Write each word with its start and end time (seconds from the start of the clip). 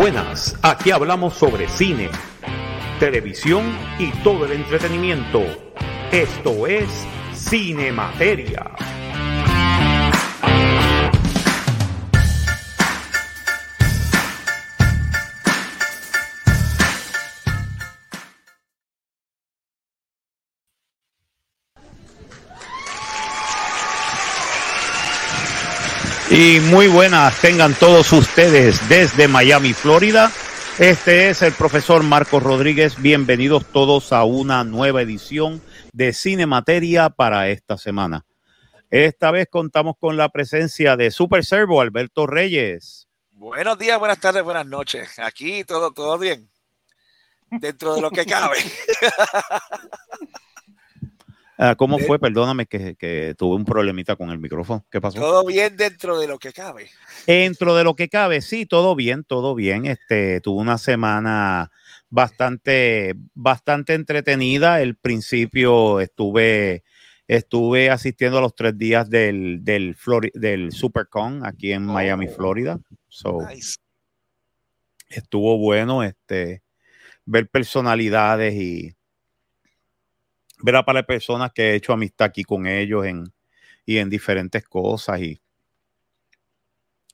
buenas, 0.00 0.56
aquí 0.62 0.92
hablamos 0.92 1.34
sobre 1.34 1.68
cine, 1.68 2.08
televisión 2.98 3.64
y 3.98 4.10
todo 4.22 4.46
el 4.46 4.52
entretenimiento. 4.52 5.42
Esto 6.10 6.66
es 6.66 6.88
Cine 7.34 7.92
Materia. 7.92 8.70
Y 26.30 26.60
muy 26.60 26.86
buenas 26.86 27.40
tengan 27.40 27.74
todos 27.74 28.12
ustedes 28.12 28.88
desde 28.88 29.26
Miami, 29.26 29.72
Florida. 29.72 30.30
Este 30.78 31.28
es 31.28 31.42
el 31.42 31.52
profesor 31.52 32.04
Marcos 32.04 32.40
Rodríguez. 32.40 33.02
Bienvenidos 33.02 33.66
todos 33.66 34.12
a 34.12 34.22
una 34.22 34.62
nueva 34.62 35.02
edición 35.02 35.60
de 35.92 36.12
Cine 36.12 36.46
Materia 36.46 37.10
para 37.10 37.48
esta 37.48 37.76
semana. 37.76 38.24
Esta 38.90 39.32
vez 39.32 39.48
contamos 39.50 39.96
con 39.98 40.16
la 40.16 40.28
presencia 40.28 40.96
de 40.96 41.10
Super 41.10 41.44
Servo 41.44 41.80
Alberto 41.80 42.28
Reyes. 42.28 43.08
Buenos 43.32 43.76
días, 43.76 43.98
buenas 43.98 44.20
tardes, 44.20 44.44
buenas 44.44 44.66
noches. 44.66 45.18
Aquí 45.18 45.64
todo, 45.64 45.90
todo 45.90 46.16
bien. 46.16 46.48
Dentro 47.50 47.96
de 47.96 48.02
lo 48.02 48.10
que 48.12 48.24
cabe. 48.24 48.58
Ah, 51.62 51.74
¿Cómo 51.76 51.98
fue? 51.98 52.18
Perdóname 52.18 52.64
que, 52.64 53.34
tuve 53.36 53.54
un 53.54 53.66
problemita 53.66 54.16
con 54.16 54.30
el 54.30 54.38
micrófono. 54.38 54.86
¿Qué 54.90 54.98
pasó? 54.98 55.20
Todo 55.20 55.44
bien 55.44 55.76
dentro 55.76 56.18
de 56.18 56.26
lo 56.26 56.38
que 56.38 56.54
cabe. 56.54 56.88
Dentro 57.26 57.76
de 57.76 57.84
lo 57.84 57.94
que 57.94 58.08
cabe, 58.08 58.40
sí, 58.40 58.64
todo 58.64 58.96
bien, 58.96 59.24
todo 59.24 59.54
bien. 59.54 59.84
Este, 59.84 60.40
tuve 60.40 60.62
una 60.62 60.78
semana 60.78 61.70
bastante, 62.08 63.14
bastante 63.34 63.92
entretenida. 63.92 64.80
El 64.80 64.96
principio 64.96 66.00
estuve, 66.00 66.82
estuve 67.28 67.90
asistiendo 67.90 68.38
a 68.38 68.40
los 68.40 68.54
tres 68.54 68.78
días 68.78 69.10
del, 69.10 69.62
del, 69.62 69.94
del 70.32 70.72
SuperCon 70.72 71.44
aquí 71.44 71.72
en 71.72 71.84
Miami, 71.84 72.26
oh. 72.26 72.34
Florida. 72.34 72.80
So, 73.08 73.40
Estuvo 75.10 75.58
bueno 75.58 76.04
este, 76.04 76.62
ver 77.26 77.50
personalidades 77.50 78.54
y 78.54 78.94
ver 80.62 80.76
a 80.76 80.84
para 80.84 81.02
personas 81.04 81.52
que 81.52 81.70
he 81.70 81.74
hecho 81.76 81.92
amistad 81.92 82.26
aquí 82.26 82.44
con 82.44 82.66
ellos 82.66 83.06
en, 83.06 83.24
y 83.84 83.98
en 83.98 84.10
diferentes 84.10 84.64
cosas 84.64 85.20
y 85.20 85.40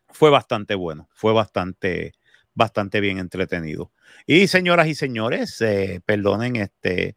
fue 0.08 0.30
bastante 0.30 0.74
bueno, 0.74 1.08
fue 1.12 1.32
bastante, 1.32 2.12
bastante 2.54 3.00
bien 3.00 3.18
entretenido. 3.18 3.92
Y 4.26 4.46
señoras 4.46 4.88
y 4.88 4.94
señores, 4.94 5.60
eh, 5.60 6.00
perdonen, 6.04 6.56
este, 6.56 7.16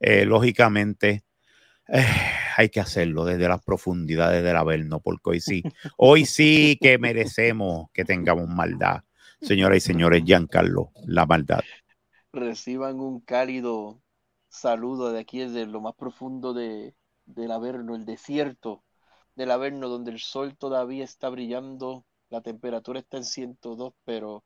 eh, 0.00 0.24
lógicamente 0.24 1.24
eh, 1.88 2.06
hay 2.56 2.70
que 2.70 2.80
hacerlo 2.80 3.24
desde 3.24 3.48
las 3.48 3.62
profundidades 3.62 4.42
del 4.42 4.56
Averno, 4.56 5.00
porque 5.00 5.30
hoy 5.30 5.40
sí, 5.40 5.62
hoy 5.96 6.24
sí 6.24 6.78
que 6.80 6.98
merecemos 6.98 7.90
que 7.92 8.04
tengamos 8.04 8.48
maldad. 8.48 9.02
Señoras 9.42 9.78
y 9.78 9.80
señores, 9.80 10.22
Giancarlo, 10.24 10.92
la 11.06 11.26
maldad. 11.26 11.60
Reciban 12.32 13.00
un 13.00 13.20
cálido 13.20 14.02
saludo 14.50 15.12
de 15.12 15.20
aquí 15.20 15.38
desde 15.38 15.64
lo 15.66 15.80
más 15.80 15.94
profundo 15.94 16.52
de, 16.52 16.94
del 17.24 17.52
Averno, 17.52 17.94
el 17.94 18.04
desierto 18.04 18.84
del 19.36 19.50
Averno, 19.50 19.88
donde 19.88 20.10
el 20.10 20.20
sol 20.20 20.56
todavía 20.56 21.04
está 21.04 21.30
brillando, 21.30 22.04
la 22.28 22.42
temperatura 22.42 23.00
está 23.00 23.16
en 23.16 23.24
102, 23.24 23.94
pero 24.04 24.44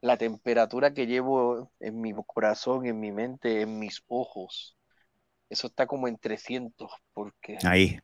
la 0.00 0.16
temperatura 0.16 0.94
que 0.94 1.06
llevo 1.06 1.72
en 1.80 2.00
mi 2.00 2.14
corazón, 2.26 2.86
en 2.86 3.00
mi 3.00 3.12
mente, 3.12 3.62
en 3.62 3.78
mis 3.78 4.02
ojos, 4.06 4.76
eso 5.50 5.66
está 5.66 5.86
como 5.86 6.08
en 6.08 6.16
300, 6.16 6.90
porque... 7.12 7.58
Ahí, 7.64 7.98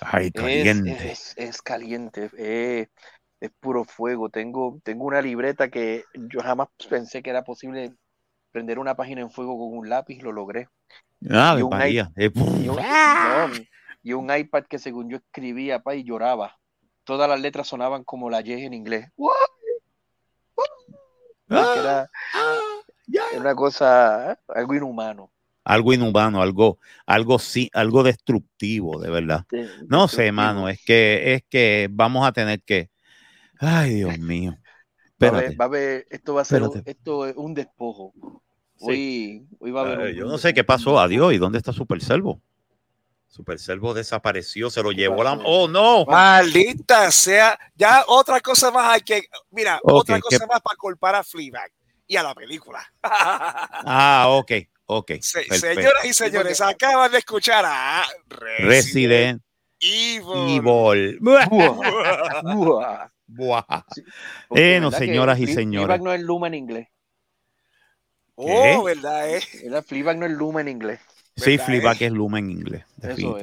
ahí 0.00 0.30
caliente. 0.30 1.12
Es, 1.36 1.62
caliente, 1.62 2.30
eh, 2.38 2.88
es 3.40 3.50
puro 3.60 3.84
fuego. 3.84 4.28
Tengo, 4.28 4.80
tengo 4.82 5.04
una 5.04 5.20
libreta 5.20 5.68
que 5.68 6.04
yo 6.14 6.40
jamás 6.40 6.68
pensé 6.88 7.22
que 7.22 7.30
era 7.30 7.44
posible 7.44 7.94
prender 8.50 8.78
una 8.78 8.94
página 8.94 9.20
en 9.20 9.30
fuego 9.30 9.58
con 9.58 9.78
un 9.78 9.88
lápiz, 9.88 10.22
lo 10.22 10.32
logré. 10.32 10.68
Ah, 11.28 11.56
y, 11.58 11.62
un 11.62 11.72
iPad, 11.72 11.88
y, 14.02 14.12
un, 14.12 14.34
iPad 14.34 14.64
que 14.64 14.78
según 14.78 15.10
yo 15.10 15.18
escribía 15.18 15.82
pa, 15.82 15.94
y 15.94 16.04
lloraba. 16.04 16.58
Todas 17.04 17.28
las 17.28 17.40
letras 17.40 17.68
sonaban 17.68 18.04
como 18.04 18.30
la 18.30 18.40
Y 18.40 18.52
en 18.52 18.74
inglés. 18.74 19.10
Ah, 21.48 21.74
era, 21.76 22.10
una 23.36 23.54
cosa, 23.54 24.38
algo 24.48 24.74
inhumano. 24.74 25.32
Algo 25.64 25.92
inhumano, 25.92 26.40
algo, 26.40 26.78
algo 27.06 27.38
sí, 27.38 27.70
algo 27.74 28.02
destructivo, 28.02 29.00
de 29.00 29.10
verdad. 29.10 29.46
no 29.88 30.08
sé, 30.08 30.28
hermano, 30.28 30.68
es 30.68 30.82
que, 30.84 31.34
es 31.34 31.42
que 31.48 31.88
vamos 31.90 32.26
a 32.26 32.32
tener 32.32 32.62
que. 32.62 32.90
Ay, 33.58 33.96
Dios 33.96 34.18
mío. 34.18 34.56
Va 35.20 35.64
a 35.64 35.68
ver, 35.68 36.06
esto 36.10 36.34
va 36.34 36.42
a 36.42 36.44
ser 36.44 36.62
un, 36.62 36.82
esto 36.84 37.26
es 37.26 37.36
un 37.36 37.54
despojo. 37.54 38.12
Hoy, 38.80 39.46
va 39.60 39.82
a 39.82 39.92
haber. 39.92 40.14
yo 40.14 40.26
no 40.26 40.38
sé 40.38 40.54
qué 40.54 40.64
pasó. 40.64 40.98
Adiós. 40.98 41.34
¿Y 41.34 41.38
dónde 41.38 41.58
está 41.58 41.72
Super 41.72 42.02
Servo? 42.02 42.40
Super 43.28 43.60
Servo 43.60 43.94
desapareció, 43.94 44.70
se 44.70 44.82
lo 44.82 44.90
llevó 44.90 45.22
la. 45.22 45.34
¡Oh, 45.44 45.68
no! 45.68 46.04
Maldita 46.04 47.10
sea. 47.12 47.58
Ya 47.76 48.04
otra 48.08 48.40
cosa 48.40 48.70
más 48.70 48.92
hay 48.92 49.02
que. 49.02 49.22
Mira, 49.50 49.78
otra 49.82 50.18
cosa 50.20 50.46
más 50.46 50.60
para 50.60 50.76
culpar 50.76 51.14
a 51.14 51.22
Fleabag 51.22 51.70
y 52.08 52.16
a 52.16 52.24
la 52.24 52.34
película. 52.34 52.80
ah, 53.02 54.26
ok, 54.30 54.52
ok. 54.86 55.12
señoras 55.20 56.04
y 56.04 56.12
señores, 56.12 56.60
acaban 56.60 57.12
de 57.12 57.18
escuchar 57.18 57.64
a 57.64 58.02
Resident, 58.58 59.40
Evil. 59.78 60.58
Evil. 60.58 61.20
Buah. 63.32 63.84
bueno, 64.48 64.90
señoras 64.90 65.38
y 65.38 65.46
señores. 65.46 65.86
Fleabag 65.86 66.02
no 66.02 66.12
es 66.12 66.20
Luma 66.20 66.48
en 66.48 66.54
inglés. 66.54 66.88
Oh, 68.34 68.84
¿verdad? 68.84 69.36
Eh? 69.36 69.42
La 69.64 69.82
Fleabag 69.82 70.18
no 70.18 70.26
es 70.26 70.32
Luma 70.32 70.62
en 70.62 70.68
inglés. 70.68 71.00
Sí, 71.36 71.58
Fleabag 71.58 72.02
es 72.02 72.12
Luma 72.12 72.38
en 72.38 72.50
inglés. 72.50 72.84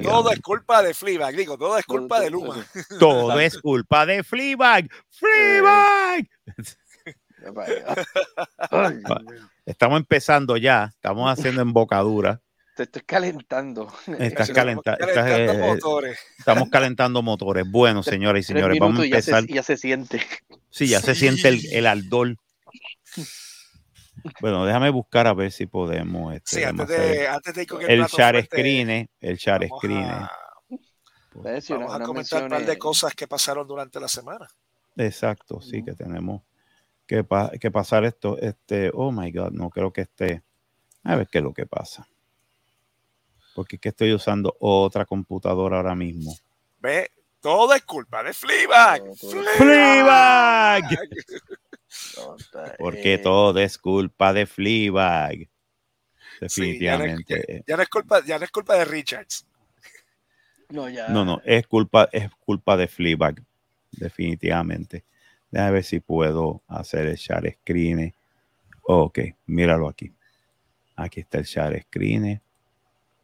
Todo 0.02 0.30
es 0.30 0.40
culpa 0.40 0.82
de 0.82 0.94
Fleabag, 0.94 1.34
digo, 1.34 1.56
todo 1.56 1.78
es 1.78 1.86
culpa 1.86 2.20
de 2.20 2.30
Luma. 2.30 2.64
Todo 2.98 3.38
es 3.40 3.58
culpa 3.62 4.06
de 4.06 4.22
Fleabag. 4.22 4.88
¡Fleabag! 5.10 6.28
Estamos 9.64 10.00
empezando 10.00 10.56
ya, 10.56 10.90
estamos 10.94 11.30
haciendo 11.30 11.62
embocadura. 11.62 12.40
Te 12.78 12.84
estoy 12.84 13.02
calentando. 13.02 13.92
Estás 14.20 14.52
calentando 14.52 15.04
eh, 15.52 15.58
motores. 15.58 16.16
Estamos 16.38 16.68
calentando 16.68 17.22
motores. 17.24 17.68
Bueno, 17.68 18.04
señoras 18.04 18.38
y 18.38 18.44
señores, 18.44 18.78
vamos 18.78 19.00
a 19.00 19.04
empezar. 19.04 19.44
Ya 19.48 19.64
se, 19.64 19.76
siente. 19.76 20.22
Sí, 20.70 20.86
ya 20.86 21.00
se 21.00 21.16
siente 21.16 21.48
el, 21.48 21.60
el 21.72 21.86
ardor. 21.88 22.36
Bueno, 24.40 24.66
déjame 24.66 24.90
buscar 24.90 25.28
a 25.28 25.32
ver 25.32 25.52
si 25.52 25.66
podemos. 25.66 26.34
Este, 26.34 26.56
sí, 26.56 26.64
antes 26.64 26.88
de, 26.88 27.28
antes 27.28 27.54
de 27.54 27.62
el, 27.62 28.00
el 28.00 28.06
share 28.06 28.44
screen, 28.44 29.08
el 29.20 29.36
share 29.36 29.68
screen. 29.68 30.04
A, 30.04 30.32
pues, 31.32 31.68
vamos 31.70 31.94
a 31.94 32.00
comentar 32.00 32.42
un 32.42 32.48
par 32.50 32.66
de 32.66 32.76
cosas 32.76 33.14
que 33.14 33.28
pasaron 33.28 33.66
durante 33.66 34.00
la 34.00 34.08
semana. 34.08 34.48
Exacto, 34.96 35.60
sí, 35.60 35.84
que 35.84 35.92
tenemos 35.92 36.42
que, 37.06 37.24
que 37.60 37.70
pasar 37.70 38.04
esto. 38.04 38.38
Este, 38.38 38.90
oh 38.92 39.12
my 39.12 39.30
God, 39.30 39.52
no 39.52 39.70
creo 39.70 39.92
que 39.92 40.00
esté. 40.02 40.42
A 41.04 41.14
ver 41.14 41.28
qué 41.28 41.38
es 41.38 41.44
lo 41.44 41.54
que 41.54 41.64
pasa 41.64 42.08
porque 43.54 43.76
es 43.76 43.82
que 43.82 43.88
estoy 43.90 44.12
usando 44.12 44.56
otra 44.60 45.04
computadora 45.04 45.78
ahora 45.78 45.94
mismo. 45.94 46.36
Ve, 46.78 47.10
todo 47.40 47.74
es 47.74 47.82
culpa 47.82 48.22
de 48.22 48.32
Fleabag. 48.32 49.02
Fleabag. 49.56 50.84
porque 52.78 53.18
todo 53.18 53.58
es 53.58 53.78
culpa 53.78 54.32
de 54.32 54.46
Fleabag. 54.46 55.48
Definitivamente. 56.40 57.64
ya, 57.66 57.76
no 57.76 57.82
es, 57.82 57.88
culpa, 57.88 58.24
ya 58.24 58.38
no 58.38 58.44
es 58.44 58.50
culpa 58.50 58.76
de 58.76 58.84
Richards. 58.84 59.46
No, 60.68 60.88
ya. 60.88 61.08
No, 61.08 61.24
no, 61.24 61.40
es 61.44 61.66
culpa, 61.66 62.08
es 62.12 62.30
culpa 62.44 62.76
de 62.76 62.86
Fleabag. 62.86 63.42
Definitivamente. 63.90 65.04
Déjame 65.50 65.72
ver 65.72 65.84
si 65.84 66.00
puedo 66.00 66.62
hacer 66.68 67.06
el 67.06 67.16
share 67.16 67.56
screen. 67.60 68.14
ok, 68.82 69.18
míralo 69.46 69.88
aquí. 69.88 70.12
Aquí 70.96 71.20
está 71.20 71.38
el 71.38 71.44
share 71.44 71.82
screen. 71.82 72.40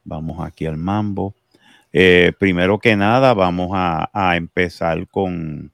Vamos 0.04 0.44
aquí 0.46 0.66
al 0.66 0.76
mambo. 0.76 1.34
Eh, 1.92 2.32
primero 2.38 2.78
que 2.78 2.96
nada, 2.96 3.34
vamos 3.34 3.70
a, 3.72 4.36
empezar 4.36 5.06
con 5.08 5.72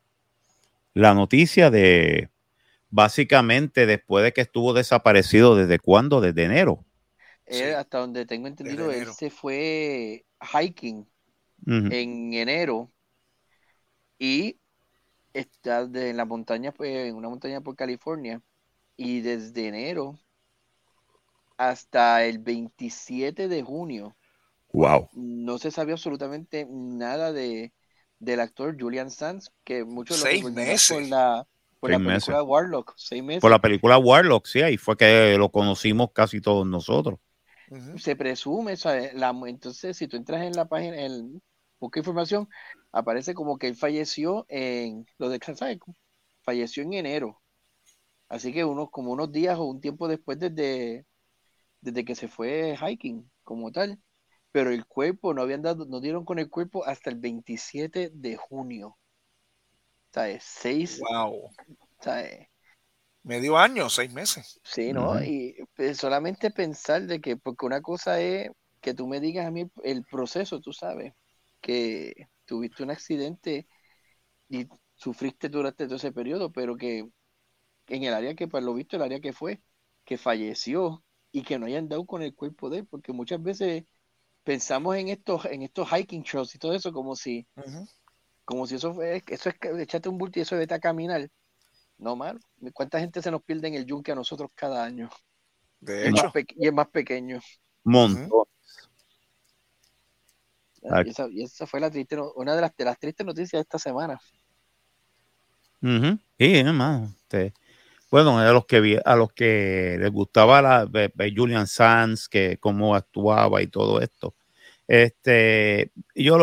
la 0.95 1.15
noticia 1.15 1.71
de 1.71 2.29
básicamente 2.91 3.87
después 3.87 4.25
de 4.25 4.33
que 4.33 4.43
estuvo 4.43 4.73
desaparecido, 4.73 5.57
¿desde 5.57 5.79
cuándo? 5.79 6.21
Desde 6.21 6.45
enero. 6.45 6.85
Eh, 7.47 7.75
hasta 7.75 7.99
donde 7.99 8.27
tengo 8.27 8.47
entendido, 8.47 8.93
él 8.93 9.07
se 9.13 9.31
fue 9.31 10.25
hiking 10.41 11.09
en 11.67 12.35
enero 12.35 12.91
y 14.19 14.59
está 15.33 15.89
en 15.93 16.17
la 16.17 16.25
montaña, 16.25 16.73
pues, 16.73 17.09
en 17.09 17.17
una 17.17 17.29
montaña 17.29 17.61
por 17.61 17.77
California. 17.77 18.41
y 18.97 19.23
desde 19.23 19.69
enero 19.69 20.19
hasta 21.57 22.25
el 22.25 22.39
27 22.39 23.49
de 23.49 23.63
junio. 23.63 24.17
Wow. 24.73 25.09
No 25.15 25.59
se 25.59 25.71
sabía 25.71 25.95
absolutamente 25.95 26.67
nada 26.71 27.33
de, 27.33 27.73
del 28.19 28.41
actor 28.41 28.77
Julian 28.81 29.11
Sands, 29.11 29.51
que 29.65 29.85
muchos 29.85 30.19
Seis 30.19 30.45
lo 30.45 30.51
meses. 30.51 30.97
por 30.97 31.03
la, 31.09 31.47
por 31.81 31.91
la 31.91 31.99
película 31.99 32.43
Warlock. 32.43 32.95
Seis 32.97 33.23
meses. 33.23 33.41
Por 33.41 33.51
la 33.51 33.61
película 33.61 33.99
Warlock, 33.99 34.47
sí, 34.47 34.63
ahí 34.63 34.77
fue 34.77 34.97
que 34.97 35.37
lo 35.39 35.51
conocimos 35.51 36.11
casi 36.13 36.41
todos 36.41 36.67
nosotros. 36.67 37.19
Se 37.97 38.17
presume, 38.17 38.75
La, 39.15 39.35
entonces 39.47 39.97
si 39.97 40.09
tú 40.09 40.17
entras 40.17 40.43
en 40.43 40.53
la 40.53 40.67
página, 40.67 41.05
en 41.05 41.41
busca 41.79 42.01
información, 42.01 42.49
aparece 42.93 43.33
como 43.33 43.59
que 43.59 43.69
él 43.69 43.77
falleció 43.77 44.45
en 44.49 45.07
lo 45.19 45.29
de 45.29 45.41
falleció 46.43 46.83
en 46.83 46.95
enero. 46.95 47.41
Así 48.29 48.53
que 48.53 48.65
unos, 48.65 48.91
como 48.91 49.13
unos 49.13 49.33
días 49.33 49.59
o 49.59 49.65
un 49.65 49.81
tiempo 49.81 50.09
después 50.09 50.39
desde, 50.39 51.07
desde 51.81 52.05
que 52.05 52.15
se 52.15 52.29
fue 52.29 52.77
hiking 52.77 53.31
como 53.43 53.73
tal. 53.73 53.99
Pero 54.53 54.71
el 54.71 54.85
cuerpo, 54.87 55.33
no 55.33 55.43
habían 55.43 55.63
dado, 55.63 55.87
no 55.87 56.01
dieron 56.01 56.25
con 56.25 56.39
el 56.39 56.51
cuerpo 56.51 56.85
hasta 56.85 57.11
el 57.11 57.17
27 57.17 58.11
de 58.13 58.37
junio. 58.37 58.97
¿Sabes? 60.13 60.43
Seis. 60.45 61.01
Wow. 61.01 61.51
¿sabes? 62.01 62.49
Medio 63.23 63.59
año, 63.59 63.89
seis 63.91 64.13
meses. 64.13 64.61
Sí, 64.65 64.93
¿no? 64.93 65.23
Y 65.23 65.57
pues, 65.77 65.99
solamente 65.99 66.51
pensar 66.51 67.03
de 67.03 67.21
que, 67.21 67.37
porque 67.37 67.67
una 67.67 67.83
cosa 67.83 68.21
es 68.21 68.51
que 68.81 68.95
tú 68.95 69.07
me 69.07 69.21
digas 69.21 69.47
a 69.47 69.51
mí 69.51 69.71
el 69.85 70.05
proceso, 70.05 70.61
tú 70.61 70.73
sabes, 70.73 71.13
que 71.61 72.29
tuviste 72.47 72.83
un 72.83 72.91
accidente 72.91 73.69
y 74.49 74.67
sufriste 74.95 75.49
durante 75.49 75.85
todo 75.85 75.97
ese 75.97 76.13
periodo, 76.13 76.51
pero 76.51 76.77
que 76.77 77.07
en 77.89 78.05
el 78.05 78.15
área 78.15 78.35
que, 78.35 78.49
por 78.49 78.63
lo 78.63 78.75
visto, 78.75 78.97
el 78.97 79.03
área 79.03 79.21
que 79.21 79.33
fue, 79.33 79.61
que 80.05 80.17
falleció 80.17 81.05
y 81.31 81.43
que 81.43 81.59
no 81.59 81.67
hayan 81.67 81.89
dado 81.89 82.07
con 82.07 82.23
el 82.23 82.35
cuerpo 82.35 82.71
de 82.71 82.79
él, 82.79 82.87
porque 82.87 83.13
muchas 83.13 83.43
veces 83.43 83.85
pensamos 84.51 84.97
en 84.97 85.07
estos, 85.07 85.45
en 85.45 85.63
estos 85.63 85.89
hiking 85.89 86.25
shows 86.25 86.53
y 86.57 86.59
todo 86.59 86.73
eso 86.73 86.93
como 86.93 87.15
si, 87.15 87.47
como 88.45 88.67
si 88.67 88.75
eso 88.75 88.93
fue, 88.93 89.23
eso 89.29 89.49
es 89.49 89.55
echate 89.79 90.09
un 90.09 90.19
bulto 90.19 90.41
y 90.41 90.43
eso 90.43 90.57
vete 90.57 90.75
a 90.75 90.81
caminar. 90.81 91.31
No 91.99 92.17
mal, 92.17 92.41
¿cuánta 92.73 92.99
gente 92.99 93.23
se 93.23 93.31
nos 93.31 93.45
pierde 93.45 93.69
en 93.69 93.75
el 93.75 93.87
yunque 93.87 94.11
a 94.11 94.17
nosotros 94.17 94.51
cada 94.57 94.83
año? 94.83 95.09
De 95.79 96.09
hecho. 96.09 96.33
Y 96.57 96.67
es 96.67 96.73
más 96.73 96.89
pequeño. 96.89 97.39
Montón. 97.85 98.43
Y 100.83 101.11
esa, 101.11 101.29
y 101.31 101.43
esa, 101.45 101.69
fue 101.69 101.79
la 101.79 101.89
triste, 101.89 102.19
una 102.35 102.57
de 102.57 102.63
las, 102.63 102.75
de 102.75 102.85
las 102.87 102.99
tristes 102.99 103.25
noticias 103.25 103.53
de 103.53 103.61
esta 103.61 103.79
semana. 103.79 104.19
Sí, 105.81 106.57
hermano. 106.57 107.15
Este, 107.23 107.55
bueno, 108.11 108.37
a 108.41 108.51
los 108.51 108.67
que 108.67 109.01
a 109.05 109.15
los 109.15 109.33
que 109.33 109.97
les 110.01 110.11
gustaba 110.11 110.61
la, 110.61 110.91
Julian 111.37 111.69
Sands, 111.69 112.29
que 112.29 112.59
cómo 112.59 112.97
actuaba 112.97 113.63
y 113.63 113.69
todo 113.69 114.01
esto. 114.01 114.35
Este, 114.91 115.93
yo 116.15 116.39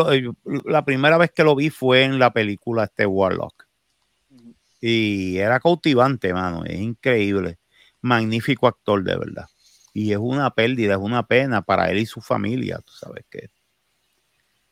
la 0.64 0.84
primera 0.84 1.18
vez 1.18 1.32
que 1.32 1.44
lo 1.44 1.54
vi 1.54 1.70
fue 1.70 2.04
en 2.04 2.18
la 2.18 2.32
película 2.32 2.84
este 2.84 3.04
Warlock. 3.04 3.66
Y 4.80 5.38
era 5.38 5.60
cautivante, 5.60 6.32
mano, 6.32 6.64
es 6.64 6.78
increíble. 6.78 7.58
Magnífico 8.00 8.68
actor, 8.68 9.02
de 9.02 9.16
verdad. 9.16 9.46
Y 9.92 10.12
es 10.12 10.18
una 10.18 10.50
pérdida, 10.54 10.94
es 10.94 11.00
una 11.00 11.26
pena 11.26 11.62
para 11.62 11.90
él 11.90 11.98
y 11.98 12.06
su 12.06 12.20
familia, 12.20 12.78
tú 12.78 12.92
sabes 12.92 13.24
que. 13.28 13.50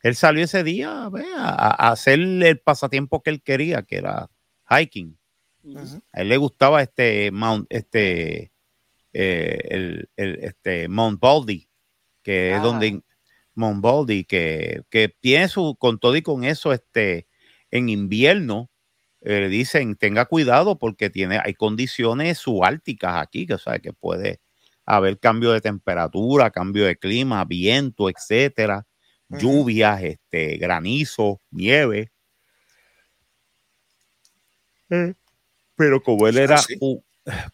Él 0.03 0.15
salió 0.15 0.45
ese 0.45 0.63
día 0.63 1.09
a, 1.09 1.09
a 1.09 1.91
hacer 1.91 2.21
el 2.21 2.61
pasatiempo 2.61 3.23
que 3.23 3.31
él 3.31 3.43
quería, 3.43 3.83
que 3.83 3.97
era 3.97 4.31
hiking 4.71 5.17
a 6.13 6.21
él 6.21 6.29
le 6.29 6.37
gustaba 6.37 6.83
este 6.83 7.31
Mount, 7.33 7.67
este, 7.71 8.53
eh, 9.13 9.59
el, 9.71 10.09
este 10.17 10.89
Mount 10.89 11.21
Baldy, 11.21 11.69
que 12.23 12.55
es 12.55 12.63
donde 12.63 13.03
Mount 13.57 13.83
Baldy, 13.83 14.25
que, 14.25 14.83
que 14.91 15.09
tiene 15.09 15.49
su, 15.49 15.77
con 15.77 15.99
todo 15.99 16.17
y 16.17 16.23
con 16.23 16.45
eso, 16.45 16.73
este, 16.73 17.27
en 17.71 17.89
invierno, 17.89 18.71
eh, 19.23 19.49
dicen 19.49 19.97
tenga 19.97 20.27
cuidado 20.27 20.79
porque 20.79 21.11
tiene, 21.11 21.41
hay 21.43 21.55
condiciones 21.55 22.39
subárticas 22.39 23.17
aquí, 23.21 23.47
que 23.47 23.55
o 23.55 23.59
sea, 23.59 23.81
que 23.81 23.93
puede 23.93 24.41
haber 24.85 25.19
cambio 25.19 25.53
de 25.53 25.61
temperatura, 25.61 26.51
cambio 26.51 26.85
de 26.85 26.97
clima, 26.97 27.45
viento, 27.45 28.09
etcétera, 28.09 28.87
lluvias, 29.29 30.03
este, 30.03 30.59
granizo, 30.59 31.41
nieve. 31.51 32.13
Mm. 34.89 35.11
Pero 35.75 36.03
como 36.03 36.29
él 36.29 36.39
era 36.39 36.61
un, 36.81 37.05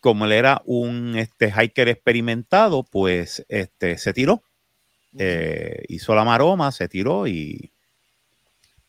como 0.01 0.27
él 0.27 0.33
era 0.33 0.63
un 0.67 1.17
este, 1.17 1.51
hiker 1.51 1.89
experimentado, 1.89 2.85
pues 2.85 3.45
este, 3.49 3.97
se 3.99 4.13
tiró. 4.13 4.43
Eh, 5.19 5.85
hizo 5.89 6.15
la 6.15 6.25
maroma, 6.25 6.73
se 6.73 6.89
tiró 6.89 7.27
y 7.27 7.71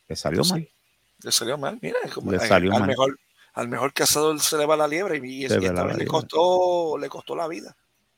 le 0.07 0.15
salió 0.15 0.43
mal. 0.45 0.67
Le 1.23 1.31
salió 1.31 1.57
mal, 1.57 1.79
mira, 1.81 1.99
como 2.13 2.31
le 2.31 2.39
salió 2.39 2.73
al, 2.73 2.87
Mejor, 2.87 3.19
al 3.53 3.67
mejor 3.67 3.93
cazador 3.93 4.39
se 4.39 4.57
le 4.57 4.65
va 4.65 4.75
la 4.75 4.87
liebre 4.87 5.17
y, 5.17 5.47
le, 5.47 6.05
costó, 6.05 6.97
le 6.97 7.09
costó 7.09 7.35
la 7.35 7.47
vida. 7.47 7.75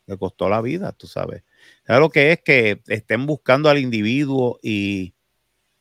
Le 0.08 0.18
costó 0.18 0.50
la 0.50 0.62
vida, 0.62 0.92
tú 0.92 1.08
sabes. 1.08 1.44
¿Sabes 1.86 2.00
lo 2.00 2.10
que 2.10 2.32
es? 2.32 2.42
Que 2.42 2.82
estén 2.88 3.26
buscando 3.26 3.70
al 3.70 3.80
individuo 3.80 4.60
y 4.62 5.14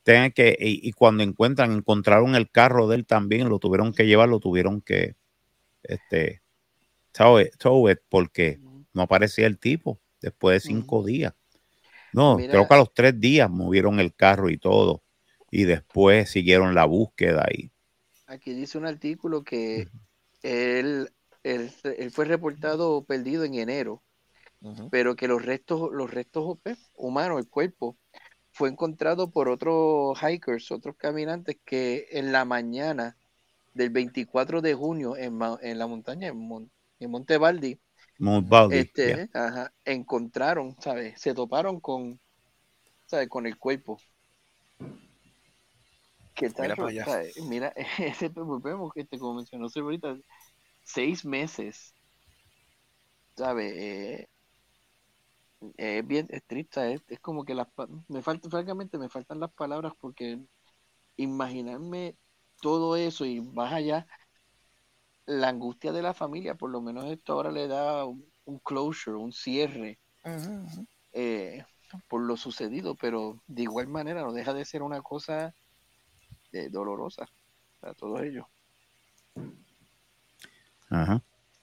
tengan 0.03 0.33
que, 0.33 0.57
y, 0.59 0.87
y 0.87 0.93
cuando 0.93 1.23
encuentran, 1.23 1.73
encontraron 1.73 2.35
el 2.35 2.51
carro 2.51 2.89
de 2.89 2.97
él 2.97 3.07
también, 3.07 3.49
lo 3.49 3.59
tuvieron 3.59 3.93
que 3.93 4.07
llevar, 4.07 4.29
lo 4.29 4.41
tuvieron 4.41 4.81
que, 4.81 5.17
este, 5.83 6.43
tow 7.13 7.87
porque 8.09 8.61
no 8.93 9.03
aparecía 9.03 9.47
el 9.47 9.59
tipo 9.59 10.01
después 10.21 10.63
de 10.63 10.69
cinco 10.69 11.05
días. 11.05 11.35
No, 12.15 12.37
creo 12.37 12.69
que 12.69 12.75
a 12.75 12.79
los 12.79 12.95
tres 12.95 13.19
días 13.19 13.51
movieron 13.51 13.99
el 13.99 14.15
carro 14.15 14.49
y 14.49 14.57
todo. 14.57 15.03
Y 15.51 15.65
después 15.65 16.31
siguieron 16.31 16.75
la 16.75 16.85
búsqueda. 16.85 17.47
Y... 17.53 17.71
Aquí 18.27 18.55
dice 18.55 18.79
un 18.79 18.87
artículo 18.87 19.43
que 19.43 19.89
él, 20.43 21.11
él, 21.43 21.71
fue 22.13 22.25
reportado 22.25 23.05
perdido 23.05 23.45
en 23.45 23.55
enero, 23.55 24.03
pero 24.91 25.17
que 25.17 25.29
los 25.29 25.45
restos, 25.45 25.91
los 25.93 26.11
restos 26.11 26.59
pues, 26.63 26.79
humanos, 26.95 27.41
el 27.41 27.49
cuerpo, 27.49 27.97
fue 28.53 28.69
encontrado 28.69 29.31
por 29.31 29.49
otros 29.49 30.17
hikers, 30.23 30.71
otros 30.71 30.95
caminantes 30.97 31.57
que 31.65 32.07
en 32.13 32.31
la 32.31 32.45
mañana 32.45 33.17
del 33.75 33.91
24 33.91 34.63
de 34.63 34.75
junio 34.75 35.17
en, 35.17 35.41
en 35.63 35.79
la 35.79 35.87
montaña, 35.89 36.29
en, 36.29 36.71
en 37.01 37.11
Baldi, 38.19 38.77
este, 38.77 39.29
encontraron, 39.85 40.77
¿sabes? 40.81 41.21
Se 41.21 41.35
toparon 41.35 41.81
con, 41.81 42.21
¿sabes? 43.07 43.29
Con 43.29 43.47
el 43.47 43.59
cuerpo. 43.59 43.99
¿Qué 46.35 46.51
tal? 46.51 46.75
Mira, 47.49 47.73
ese 47.99 48.31
vemos 48.63 48.93
que 48.93 49.05
te 49.05 49.19
como 49.19 49.35
mencionó 49.35 49.69
ahorita, 49.75 50.17
seis 50.83 51.25
meses, 51.25 51.95
¿sabes? 53.37 53.73
Eh, 53.77 54.29
es 55.77 56.07
bien 56.07 56.27
estricta, 56.31 56.89
es, 56.91 57.03
es, 57.09 57.21
como 57.21 57.45
que 57.45 57.55
las 57.55 57.69
me 58.09 58.23
falta, 58.23 58.51
francamente 58.51 58.99
me 58.99 59.09
faltan 59.09 59.41
las 59.41 59.53
palabras 59.53 59.95
porque 59.99 60.39
imaginarme 61.17 62.17
todo 62.61 62.97
eso 62.97 63.25
y 63.25 63.41
más 63.41 63.73
allá, 63.73 64.07
la 65.27 65.49
angustia 65.49 65.93
de 65.93 66.03
la 66.03 66.15
familia, 66.15 66.55
por 66.55 66.71
lo 66.71 66.81
menos 66.81 67.07
esto 67.07 67.33
ahora 67.33 67.51
le 67.51 67.67
da 67.67 68.05
un, 68.05 68.59
closure, 68.63 69.17
un 69.17 69.33
cierre 69.33 69.99
eh, 71.13 71.65
por 72.09 72.23
lo 72.23 72.37
sucedido, 72.37 72.95
pero 72.95 73.43
de 73.47 73.63
igual 73.63 73.89
manera 73.89 74.23
no 74.23 74.33
deja 74.33 74.53
de 74.53 74.65
ser 74.65 74.83
una 74.83 75.01
cosa 75.03 75.55
eh, 76.53 76.69
dolorosa 76.71 77.27
para 77.81 77.95
todos 77.95 78.23
ellos. 78.23 78.47
Ajá. 80.91 81.23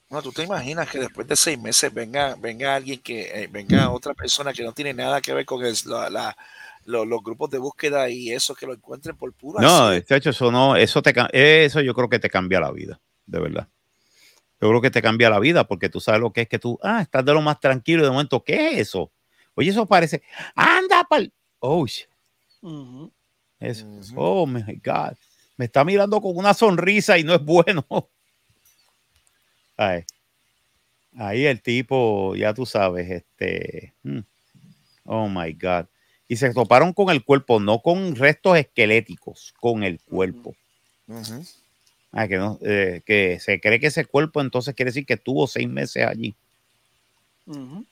No, 0.10 0.22
tú 0.22 0.34
te 0.34 0.44
imaginas 0.44 0.90
que 0.90 1.00
después 1.00 1.26
de 1.26 1.38
seis 1.38 1.58
meses 1.58 1.94
venga, 1.94 2.36
venga 2.36 2.76
alguien 2.76 3.00
que, 3.00 3.44
eh, 3.44 3.48
venga 3.50 3.90
otra 3.90 4.14
persona 4.14 4.52
que 4.52 4.64
no 4.64 4.74
tiene 4.74 4.94
nada 4.94 5.22
que 5.22 5.34
ver 5.34 5.46
con 5.46 5.62
la, 5.62 6.36
los, 6.84 7.24
grupos 7.24 7.50
de 7.50 7.60
búsqueda 7.60 8.10
y 8.10 8.30
eso 8.32 8.54
que 8.54 8.66
lo 8.66 8.74
encuentren 8.74 9.16
por 9.16 9.32
puro 9.34 9.62
No, 9.62 9.94
hecho, 9.94 10.32
eso 10.32 10.52
no, 10.52 10.76
eso 10.76 11.02
te 11.02 11.14
eso 11.32 11.80
yo 11.80 11.94
creo 11.94 12.10
que 12.10 12.20
te 12.20 12.30
cambia 12.30 12.60
la 12.60 12.72
vida, 12.72 13.00
de 13.26 13.40
verdad. 13.40 13.68
Yo 14.60 14.70
creo 14.70 14.82
que 14.82 14.92
te 14.92 15.02
cambia 15.02 15.30
la 15.30 15.40
vida 15.40 15.68
porque 15.68 15.90
tú 15.90 16.00
sabes 16.00 16.22
lo 16.22 16.32
que 16.32 16.42
es 16.42 16.48
que 16.48 16.60
tú, 16.60 16.80
ah, 16.84 17.02
estás 17.02 17.26
de 17.26 17.34
lo 17.34 17.42
más 17.42 17.60
tranquilo 17.60 18.02
y 18.02 18.06
de 18.06 18.12
momento, 18.12 18.44
¿qué 18.44 18.70
es 18.70 18.90
eso? 18.90 19.12
Oye, 19.56 19.72
eso 19.72 19.86
parece, 19.86 20.22
anda 20.56 21.04
pal, 21.04 21.34
oh, 21.60 21.86
eso, 23.60 23.86
oh 24.16 24.46
my 24.46 24.82
God, 24.84 25.18
me 25.58 25.66
está 25.66 25.84
mirando 25.84 26.22
con 26.22 26.38
una 26.38 26.54
sonrisa 26.54 27.18
y 27.18 27.24
no 27.24 27.34
es 27.34 27.44
bueno. 27.44 27.86
Ahí 31.16 31.46
el 31.46 31.62
tipo, 31.62 32.36
ya 32.36 32.54
tú 32.54 32.66
sabes, 32.66 33.10
este, 33.10 33.94
hmm, 34.04 34.20
oh 35.06 35.28
my 35.28 35.52
God 35.54 35.88
y 36.32 36.38
se 36.38 36.54
toparon 36.54 36.94
con 36.94 37.10
el 37.10 37.26
cuerpo, 37.26 37.60
no 37.60 37.82
con 37.82 38.16
restos 38.16 38.58
esqueléticos, 38.58 39.54
con 39.60 39.84
el 39.84 40.00
cuerpo. 40.00 40.56
Ah, 42.14 42.28
que, 42.28 42.38
no, 42.38 42.60
eh, 42.62 43.02
que 43.06 43.40
se 43.40 43.60
cree 43.62 43.80
que 43.80 43.88
ese 43.88 44.06
cuerpo 44.06 44.42
entonces 44.42 44.76
quiere 44.76 44.90
decir 44.90 45.06
que 45.06 45.14
estuvo 45.14 45.48
seis 45.48 45.68
meses 45.70 46.06
allí. 46.06 46.36
Ujú. 47.46 47.86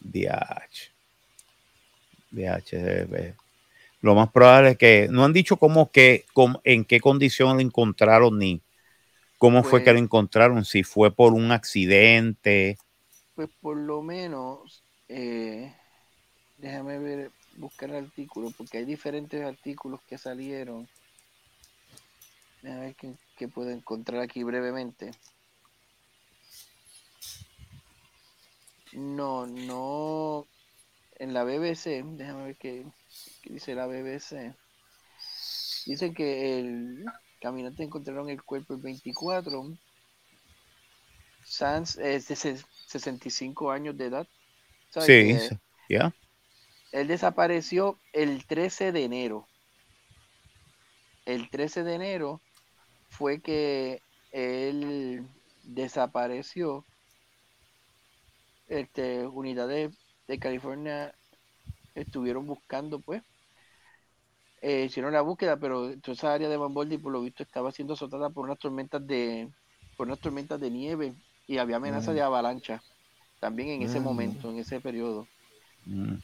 DH. 0.00 0.90
DH. 2.30 2.72
eh, 2.72 3.34
Lo 4.00 4.14
más 4.14 4.30
probable 4.30 4.70
es 4.70 4.78
que 4.78 5.08
no 5.10 5.24
han 5.24 5.32
dicho 5.32 5.56
cómo 5.56 5.90
que, 5.90 6.24
cómo- 6.32 6.60
en 6.64 6.84
qué 6.84 7.00
condición 7.00 7.56
lo 7.56 7.60
encontraron 7.60 8.38
ni 8.38 8.60
cómo 9.38 9.62
fue 9.62 9.70
Pues- 9.80 9.84
que 9.84 9.92
lo 9.92 9.98
encontraron, 9.98 10.64
si 10.64 10.82
fue 10.82 11.10
por 11.10 11.32
un 11.32 11.50
accidente. 11.52 12.78
Pues 13.34 13.48
por 13.60 13.76
lo 13.76 14.02
menos, 14.02 14.82
eh, 15.08 15.72
déjame 16.58 16.98
ver, 16.98 17.30
buscar 17.56 17.90
el 17.90 18.04
artículo, 18.04 18.52
porque 18.56 18.78
hay 18.78 18.84
diferentes 18.84 19.44
artículos 19.44 20.00
que 20.08 20.16
salieron. 20.16 20.88
Déjame 22.62 22.80
ver 22.86 22.96
qué, 22.96 23.14
qué 23.36 23.48
puedo 23.48 23.70
encontrar 23.70 24.20
aquí 24.20 24.42
brevemente. 24.42 25.10
No, 28.92 29.46
no. 29.46 30.46
En 31.18 31.34
la 31.34 31.44
BBC, 31.44 32.02
déjame 32.04 32.44
ver 32.44 32.56
qué, 32.56 32.86
qué 33.42 33.52
dice 33.52 33.74
la 33.74 33.86
BBC. 33.86 34.54
Dice 35.86 36.12
que 36.12 36.58
el 36.60 37.04
caminante 37.40 37.82
encontraron 37.82 38.28
el 38.30 38.42
cuerpo 38.42 38.74
el 38.74 38.80
24. 38.80 39.64
Sanz 41.44 41.96
es 41.98 42.28
de 42.28 42.34
ses- 42.34 42.66
65 42.86 43.70
años 43.70 43.96
de 43.96 44.06
edad. 44.06 44.26
¿Sabes 44.90 45.06
Sí, 45.06 45.12
que 45.32 45.38
sí, 45.40 45.56
ya. 45.88 46.14
Él 46.92 47.08
desapareció 47.08 47.98
el 48.12 48.44
13 48.46 48.92
de 48.92 49.04
enero. 49.04 49.46
El 51.26 51.50
13 51.50 51.84
de 51.84 51.94
enero 51.94 52.40
fue 53.08 53.40
que 53.40 54.02
él 54.30 55.28
desapareció. 55.62 56.86
Este, 58.66 59.26
unidades 59.26 59.90
de 60.26 60.38
California 60.38 61.14
estuvieron 61.94 62.46
buscando, 62.46 63.00
pues. 63.00 63.22
Eh, 64.60 64.84
hicieron 64.86 65.12
la 65.12 65.20
búsqueda, 65.22 65.56
pero 65.58 65.98
toda 66.00 66.14
esa 66.14 66.32
área 66.34 66.48
de 66.48 66.56
Van 66.56 66.74
por 66.74 67.12
lo 67.12 67.20
visto, 67.22 67.42
estaba 67.44 67.70
siendo 67.70 67.94
azotada 67.94 68.30
por 68.30 68.44
unas 68.44 68.58
tormentas 68.58 69.06
de, 69.06 69.52
por 69.96 70.08
unas 70.08 70.20
tormentas 70.20 70.60
de 70.60 70.70
nieve 70.70 71.14
y 71.46 71.58
había 71.58 71.76
amenaza 71.76 72.10
Mm. 72.10 72.14
de 72.14 72.22
avalancha 72.22 72.84
también 73.40 73.68
en 73.70 73.82
ese 73.82 74.00
Mm. 74.00 74.04
momento, 74.04 74.50
en 74.50 74.58
ese 74.58 74.80
periodo. 74.80 75.28
Mm, 75.86 76.18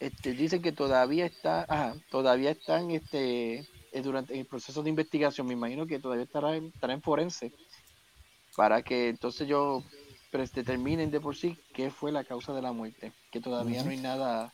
Este, 0.00 0.34
dicen 0.34 0.62
que 0.62 0.72
todavía 0.72 1.26
está, 1.26 1.66
ajá, 1.68 1.96
todavía 2.08 2.50
están 2.52 2.90
este, 2.92 3.66
eh, 3.92 4.02
durante 4.02 4.38
el 4.38 4.46
proceso 4.46 4.82
de 4.82 4.90
investigación, 4.90 5.46
me 5.46 5.54
imagino 5.54 5.86
que 5.86 5.98
todavía 5.98 6.24
estará 6.24 6.56
en, 6.56 6.66
estará 6.66 6.92
en 6.92 7.02
forense, 7.02 7.52
para 8.56 8.82
que 8.82 9.08
entonces 9.08 9.46
yo 9.48 9.82
pues, 10.30 10.52
determinen 10.52 11.10
de 11.10 11.20
por 11.20 11.36
sí 11.36 11.58
qué 11.72 11.90
fue 11.90 12.12
la 12.12 12.24
causa 12.24 12.52
de 12.52 12.62
la 12.62 12.72
muerte, 12.72 13.12
que 13.30 13.40
todavía 13.40 13.82
no 13.82 13.90
hay 13.90 13.96
nada, 13.98 14.52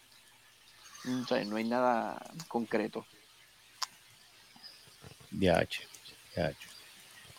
o 1.07 1.27
sea, 1.27 1.45
no 1.45 1.57
hay 1.57 1.65
nada 1.65 2.21
concreto. 2.49 3.07
DH, 5.31 5.81
DH. 6.37 6.57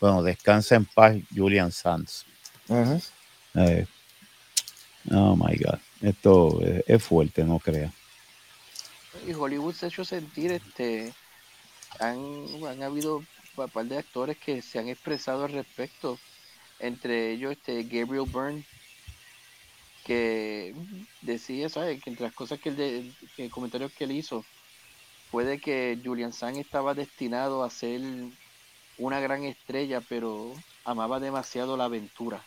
Bueno, 0.02 0.22
descansa 0.22 0.75
en 0.75 0.86
paz, 0.86 1.16
Julian 1.34 1.72
Sanz. 1.72 2.25
Ujú. 2.68 3.02
Eh, 3.56 3.88
oh 5.12 5.36
my 5.36 5.56
God. 5.56 5.80
Esto 6.02 6.62
es, 6.62 6.84
es 6.88 7.04
fuerte, 7.04 7.44
no 7.44 7.60
crea. 7.60 7.92
Y 9.25 9.34
Hollywood 9.34 9.74
se 9.74 9.86
ha 9.86 9.90
hecho 9.90 10.04
sentir, 10.04 10.52
este, 10.52 11.14
han, 12.00 12.18
han 12.68 12.84
habido 12.84 13.24
un 13.58 13.70
par 13.70 13.86
de 13.86 13.98
actores 13.98 14.38
que 14.38 14.62
se 14.62 14.80
han 14.80 14.88
expresado 14.88 15.46
al 15.46 15.54
respecto, 15.54 16.18
entre 16.80 17.32
ellos 17.32 17.54
este 17.54 17.84
Gabriel 17.84 18.25
Byrne, 18.32 18.64
que 20.04 20.75
decía, 21.22 21.70
¿sabes? 21.70 22.02
Que 22.02 22.10
entre 22.10 22.25
las 22.25 22.36
cosas 22.36 22.60
que 22.60 22.70
él, 22.70 22.75
de, 22.78 23.12
que 23.36 23.50
comentarios 23.50 23.92
que 23.94 24.04
él 24.04 24.12
hizo, 24.12 24.46
fue 25.32 25.44
de 25.44 25.60
que 25.60 26.00
Julian 26.04 26.32
Sang 26.32 26.58
estaba 26.58 26.94
destinado 26.94 27.64
a 27.64 27.70
ser 27.70 28.02
una 28.98 29.20
gran 29.20 29.44
estrella, 29.44 30.02
pero 30.08 30.54
amaba 30.84 31.20
demasiado 31.20 31.75
la 31.75 31.86
aventura. 31.86 32.46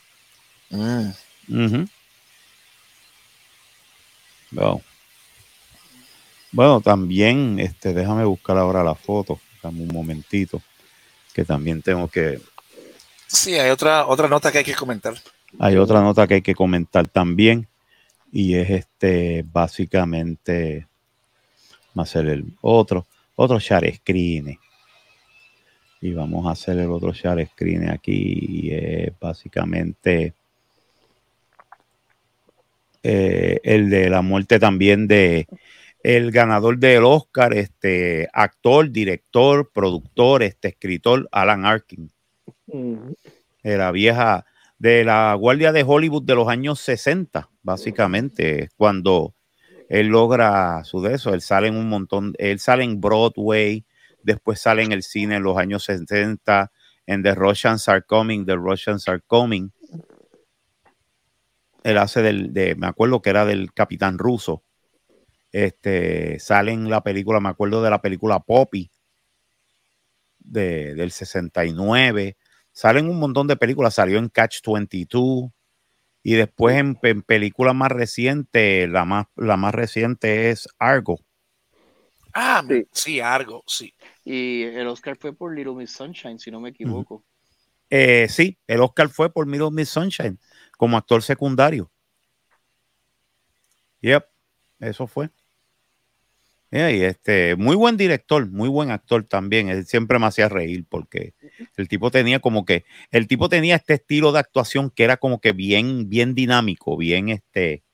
Mm. 0.71 1.11
Ujú. 1.49 1.89
Wow. 4.53 4.83
Bueno, 6.53 6.81
también, 6.81 7.59
este, 7.59 7.93
déjame 7.93 8.25
buscar 8.25 8.57
ahora 8.59 8.83
la 8.83 8.95
foto, 8.95 9.39
dame 9.63 9.83
un 9.83 9.89
momentito, 9.89 10.63
que 11.33 11.45
también 11.45 11.83
tengo 11.83 12.09
que, 12.09 12.41
Sí, 13.29 13.59
hay 13.59 13.69
otra, 13.69 14.07
otra 14.07 14.27
nota 14.27 14.51
que 14.51 14.59
hay 14.59 14.65
que 14.65 14.75
comentar. 14.75 15.15
hay 15.59 15.77
otra 15.77 16.01
nota 16.01 16.27
que 16.27 16.35
hay 16.35 16.43
que 16.43 16.55
comentar 16.55 17.07
también, 17.09 17.69
y 18.33 18.55
es 18.55 18.71
este, 18.71 19.45
básicamente, 19.53 20.87
hacer 21.95 22.27
el 22.27 22.57
otro, 22.63 23.07
otro 23.37 23.59
share 23.59 23.95
screen. 23.97 24.59
Y 26.01 26.13
vamos 26.13 26.47
a 26.47 26.53
hacer 26.53 26.79
el 26.79 26.91
otro 26.91 27.13
share 27.13 27.47
screen 27.47 27.91
aquí, 27.91 28.39
y 28.41 28.71
es 28.73 29.13
básicamente 29.21 30.33
eh, 33.03 33.61
el 33.63 33.91
de 33.91 34.09
la 34.09 34.23
muerte 34.23 34.59
también 34.59 35.07
de 35.07 35.47
el 36.03 36.31
ganador 36.31 36.79
del 36.79 37.05
Oscar, 37.05 37.55
este 37.55 38.29
actor, 38.33 38.91
director, 38.91 39.71
productor, 39.73 40.43
este 40.43 40.69
escritor, 40.69 41.29
Alan 41.33 41.65
Arkin, 41.65 42.11
de 42.67 43.77
la 43.77 43.91
vieja, 43.91 44.47
de 44.79 45.05
la 45.05 45.35
Guardia 45.35 45.73
de 45.73 45.83
Hollywood 45.83 46.23
de 46.23 46.35
los 46.35 46.49
años 46.49 46.81
60, 46.81 47.51
básicamente, 47.63 48.69
cuando 48.77 49.35
él 49.89 50.09
logra 50.09 50.85
su 50.85 51.03
de 51.03 51.15
eso, 51.15 51.35
él 51.35 51.41
sale 51.41 51.69
en 51.69 51.77
un 51.77 51.89
montón, 51.89 52.35
él 52.39 52.61
sale 52.61 52.85
en 52.85 53.01
Broadway, 53.01 53.85
después 54.23 54.61
sale 54.61 54.83
en 54.83 54.93
el 54.93 55.03
cine 55.03 55.37
en 55.37 55.43
los 55.43 55.57
años 55.57 55.85
60, 55.85 56.71
en 57.07 57.23
The 57.23 57.35
Russians 57.35 57.89
Are 57.89 58.03
Coming, 58.03 58.45
The 58.45 58.57
Russians 58.57 59.09
Are 59.09 59.21
Coming. 59.27 59.71
Él 61.83 61.97
hace 61.97 62.21
del, 62.23 62.53
de, 62.53 62.75
me 62.75 62.87
acuerdo 62.87 63.23
que 63.23 63.31
era 63.31 63.47
del 63.47 63.73
capitán 63.73 64.19
ruso. 64.19 64.63
Este, 65.53 66.39
sale 66.39 66.73
en 66.73 66.91
la 66.91 67.03
película, 67.03 67.41
me 67.41 67.49
acuerdo 67.49 67.83
de 67.83 67.91
la 67.91 68.01
película 68.03 68.41
Poppy 68.41 68.91
de, 70.39 70.95
del 70.95 71.11
69. 71.11 72.37
Salen 72.73 73.09
un 73.09 73.19
montón 73.19 73.47
de 73.47 73.57
películas, 73.57 73.95
salió 73.95 74.19
en 74.19 74.29
Catch 74.29 74.61
22 74.67 75.51
y 76.23 76.35
después 76.35 76.77
en, 76.77 76.99
en 77.03 77.23
películas 77.23 77.75
más 77.75 77.91
recientes, 77.91 78.89
la 78.89 79.05
más, 79.05 79.27
la 79.37 79.57
más 79.57 79.75
reciente 79.75 80.51
es 80.51 80.69
Argo. 80.79 81.21
Ah, 82.35 82.63
Sí. 82.69 82.87
sí, 82.93 83.21
Argo, 83.21 83.65
sí. 83.67 83.95
Y 84.25 84.63
el 84.63 84.87
Oscar 84.87 85.17
fue 85.17 85.33
por 85.33 85.55
Little 85.57 85.75
Miss 85.75 85.93
Sunshine, 85.93 86.39
si 86.39 86.51
no 86.51 86.61
me 86.61 86.69
equivoco. 86.69 87.25
Eh, 87.91 88.27
sí, 88.29 88.59
el 88.67 88.81
Oscar 88.81 89.09
fue 89.09 89.33
por 89.33 89.49
Little 89.49 89.71
Miss 89.71 89.89
Sunshine 89.89 90.39
como 90.77 90.97
actor 90.97 91.23
secundario. 91.23 91.91
Yep, 94.03 94.27
eso 94.81 95.07
fue. 95.07 95.31
Yeah, 96.71 96.91
y 96.93 97.03
este, 97.03 97.57
muy 97.57 97.77
buen 97.77 97.97
director, 97.97 98.47
muy 98.51 98.69
buen 98.69 98.91
actor 98.91 99.25
también. 99.25 99.69
Él 99.69 99.87
siempre 99.87 100.19
me 100.19 100.27
hacía 100.27 100.49
reír 100.49 100.85
porque 100.89 101.35
el 101.77 101.89
tipo 101.89 102.11
tenía 102.11 102.41
como 102.41 102.65
que, 102.65 102.85
el 103.11 103.27
tipo 103.27 103.49
tenía 103.49 103.77
este 103.77 103.95
estilo 103.95 104.33
de 104.33 104.41
actuación 104.41 104.91
que 104.91 105.05
era 105.05 105.17
como 105.17 105.41
que 105.41 105.53
bien, 105.53 106.09
bien 106.11 106.35
dinámico, 106.35 106.97
bien 106.97 107.31
este, 107.31 107.85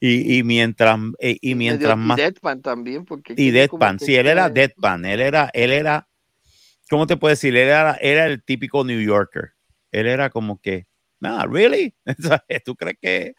y, 0.00 0.38
y 0.38 0.42
mientras, 0.42 0.98
eh, 1.18 1.36
y 1.40 1.54
medio- 1.54 1.72
mientras 1.72 1.98
más 1.98 2.18
Y 2.18 2.22
Deadpan 2.22 2.62
también, 2.62 3.04
porque... 3.04 3.34
y 3.36 3.50
Deadpan, 3.50 3.98
sí, 3.98 4.14
él 4.14 4.26
era 4.26 4.48
Deadpan, 4.48 5.04
él 5.04 5.20
era, 5.20 5.50
él 5.52 5.72
era, 5.72 6.08
¿cómo 6.88 7.06
te 7.06 7.16
puedo 7.16 7.30
decir? 7.30 7.54
Él 7.56 7.68
era, 7.68 7.96
era 8.00 8.26
el 8.26 8.42
típico 8.42 8.84
New 8.84 9.00
Yorker. 9.00 9.50
Él 9.92 10.06
era 10.06 10.30
como 10.30 10.60
que, 10.60 10.86
nah, 11.20 11.44
really? 11.46 11.94
¿Tú 12.64 12.74
crees 12.76 12.96
que 13.00 13.34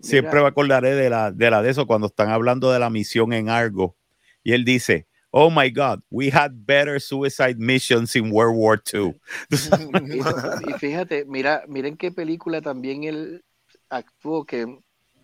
siempre 0.00 0.32
Mira. 0.32 0.42
me 0.42 0.48
acordaré 0.48 0.94
de 0.94 1.10
la, 1.10 1.30
de 1.32 1.50
la 1.50 1.62
de 1.62 1.70
eso 1.70 1.86
cuando 1.86 2.08
están 2.08 2.30
hablando 2.30 2.70
de 2.70 2.78
la 2.78 2.90
misión 2.90 3.32
en 3.32 3.48
Argo? 3.48 3.96
Y 4.42 4.52
él 4.52 4.64
dice, 4.64 5.06
oh 5.30 5.50
my 5.50 5.70
God, 5.70 6.00
we 6.10 6.30
had 6.30 6.52
better 6.64 7.00
suicide 7.00 7.58
missions 7.58 8.16
in 8.16 8.30
World 8.30 8.56
War 8.56 8.82
II. 8.92 9.14
Y, 10.68 10.72
fíjate, 10.78 11.24
mira, 11.26 11.64
miren 11.68 11.96
qué 11.96 12.10
película 12.10 12.62
también 12.62 13.04
él 13.04 13.44
actuó, 13.90 14.44
que 14.44 14.66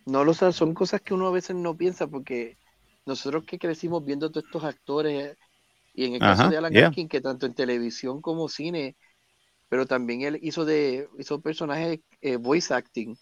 no 0.04 0.24
lo 0.24 0.34
sabe, 0.34 0.52
son 0.52 0.74
cosas 0.74 1.00
que 1.00 1.14
uno 1.14 1.28
a 1.28 1.32
veces 1.32 1.56
no 1.56 1.76
piensa, 1.76 2.08
porque 2.08 2.58
nosotros 3.06 3.44
que 3.46 3.58
crecimos 3.58 4.04
viendo 4.04 4.30
todos 4.30 4.44
estos 4.44 4.64
actores, 4.64 5.36
y 5.94 6.06
en 6.06 6.14
el 6.14 6.20
caso 6.20 6.42
Ajá, 6.42 6.50
de 6.50 6.56
Alan 6.58 6.72
yeah. 6.72 6.86
Arkin, 6.88 7.08
que 7.08 7.20
tanto 7.20 7.46
en 7.46 7.54
televisión 7.54 8.20
como 8.20 8.48
cine, 8.48 8.96
pero 9.68 9.86
también 9.86 10.22
él 10.22 10.38
hizo 10.42 10.64
de 10.64 11.08
hizo 11.18 11.40
personajes 11.40 12.00
eh, 12.20 12.36
voice 12.36 12.74
acting, 12.74 13.16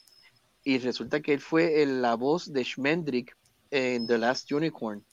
y 0.65 0.79
resulta 0.79 1.21
que 1.21 1.33
él 1.33 1.41
fue 1.41 1.83
el- 1.83 2.03
la 2.03 2.15
voz 2.15 2.53
de 2.53 2.65
Schmendrick 2.65 3.37
en 3.71 4.07
The 4.07 4.19
Last 4.19 4.51
Unicorn. 4.53 5.05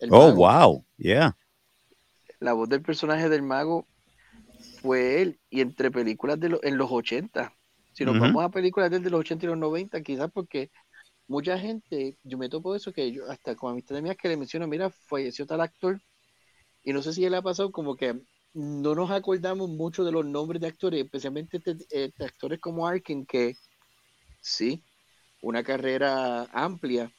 el 0.00 0.08
Oh, 0.12 0.34
mago. 0.34 0.36
wow, 0.36 0.84
yeah. 0.96 1.36
la 2.40 2.54
voz 2.54 2.68
del 2.70 2.80
personaje 2.80 3.28
del 3.28 3.42
mago 3.42 3.86
fue 4.80 5.20
él. 5.20 5.40
Y 5.50 5.60
entre 5.60 5.90
películas 5.90 6.40
de 6.40 6.48
lo- 6.48 6.64
en 6.64 6.78
los 6.78 6.90
80, 6.90 7.54
si 7.92 8.04
nos 8.04 8.18
vamos 8.18 8.42
a 8.42 8.48
películas 8.50 8.90
desde 8.90 9.10
los 9.10 9.20
80 9.20 9.44
y 9.44 9.48
los 9.48 9.58
90, 9.58 10.00
quizás 10.00 10.30
porque 10.32 10.70
mucha 11.28 11.58
gente, 11.58 12.16
yo 12.24 12.38
me 12.38 12.48
topo 12.48 12.74
eso 12.74 12.92
que 12.94 13.12
yo, 13.12 13.30
hasta 13.30 13.54
con 13.54 13.72
amistades 13.72 14.02
mías 14.02 14.16
que 14.16 14.28
le 14.28 14.38
menciono, 14.38 14.66
mira, 14.66 14.88
falleció 14.90 15.44
tal 15.46 15.60
actor. 15.60 16.00
Y 16.82 16.94
no 16.94 17.02
sé 17.02 17.12
si 17.12 17.28
le 17.28 17.36
ha 17.36 17.42
pasado 17.42 17.70
como 17.70 17.94
que 17.94 18.18
no 18.54 18.94
nos 18.94 19.10
acordamos 19.10 19.68
mucho 19.68 20.02
de 20.02 20.12
los 20.12 20.24
nombres 20.24 20.62
de 20.62 20.68
actores, 20.68 21.04
especialmente 21.04 21.58
este- 21.58 21.76
este 21.90 22.24
actores 22.24 22.58
como 22.58 22.86
Arkin, 22.86 23.26
que 23.26 23.54
sí, 24.40 24.82
una 25.40 25.62
carrera 25.64 26.44
amplia, 26.52 27.12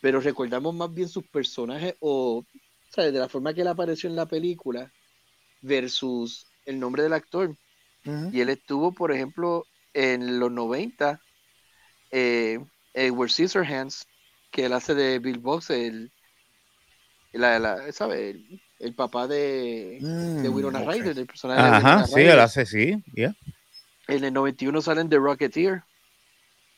pero 0.00 0.20
recordamos 0.20 0.74
más 0.74 0.92
bien 0.94 1.08
sus 1.08 1.24
personajes 1.28 1.96
o, 2.00 2.46
¿sabes? 2.88 3.12
De 3.12 3.20
la 3.20 3.28
forma 3.28 3.54
que 3.54 3.62
él 3.62 3.68
apareció 3.68 4.10
en 4.10 4.16
la 4.16 4.26
película 4.28 4.92
versus 5.62 6.48
el 6.66 6.80
nombre 6.80 7.02
del 7.04 7.14
actor. 7.14 7.56
Y 8.30 8.40
él 8.40 8.50
estuvo, 8.50 8.94
por 8.94 9.12
ejemplo, 9.12 9.68
en 9.94 10.38
los 10.40 10.52
90, 10.52 11.22
eh, 12.10 12.60
Edward 12.94 13.30
Scissorhands, 13.30 14.08
que 14.50 14.66
él 14.66 14.72
hace 14.74 14.94
de 14.94 15.18
Bill 15.20 15.38
Box, 15.40 15.70
el, 15.70 16.12
la, 17.32 17.58
la- 17.58 17.92
¿sabe? 17.92 18.30
El, 18.30 18.62
el 18.78 18.94
papá 18.94 19.26
de, 19.28 20.08
de 20.40 20.48
Mm, 20.48 20.48
Winona 20.48 20.82
ok. 20.82 20.82
Ryder, 20.82 21.14
del 21.14 21.26
personaje 21.26 21.62
de 21.62 21.70
Ajá, 21.70 22.04
Winona 22.04 22.06
sí, 22.06 22.20
él 22.20 22.40
hace 22.40 22.66
sí. 22.66 23.02
yeah. 23.12 23.34
En 24.08 24.24
el 24.24 24.34
91 24.34 24.82
salen 24.82 25.08
The 25.08 25.16
Rocketeer, 25.16 25.84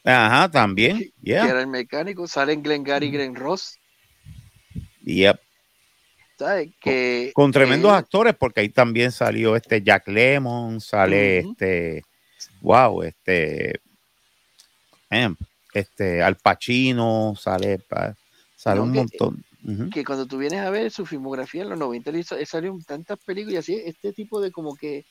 Ajá, 0.04 0.50
también. 0.50 0.99
que 0.99 1.12
Yeah. 1.23 1.49
era 1.49 1.61
el 1.61 1.68
mecánico, 1.68 2.26
salen 2.26 2.62
Glenn 2.62 2.82
Gary 2.82 3.06
y 3.06 3.11
Glenn 3.12 3.35
Ross, 3.37 3.78
Yep. 5.04 5.40
¿sabes? 6.38 6.71
Que, 6.80 7.30
Con 7.35 7.52
tremendos 7.52 7.92
que- 7.92 7.99
actores, 7.99 8.35
porque 8.35 8.61
ahí 8.61 8.68
también 8.68 9.12
salió 9.12 9.54
este 9.56 9.80
Jack 9.82 10.09
Lemon, 10.09 10.80
sale 10.80 11.38
este, 11.38 12.02
wow, 12.61 13.02
este, 13.02 13.80
este 15.75 16.23
Al 16.23 16.37
Pacino, 16.37 17.35
sale, 17.38 17.78
sale 18.56 18.76
No, 18.78 18.85
un 18.85 18.92
que- 18.92 18.99
montón. 18.99 19.44
Que 19.94 20.04
cuando 20.04 20.26
tú 20.26 20.38
vienes 20.38 20.59
a 20.61 20.71
ver 20.71 20.90
su 20.90 21.06
filmografía 21.06 21.62
en 21.62 21.68
los 21.68 21.78
90 21.78 22.11
él, 22.11 22.25
salió 22.47 22.73
en 22.73 22.82
tantas 22.82 23.16
películas 23.21 23.54
y 23.68 23.75
así, 23.75 23.82
este 23.87 24.12
tipo 24.12 24.40
de 24.40 24.50
como 24.50 24.75
que 24.75 25.04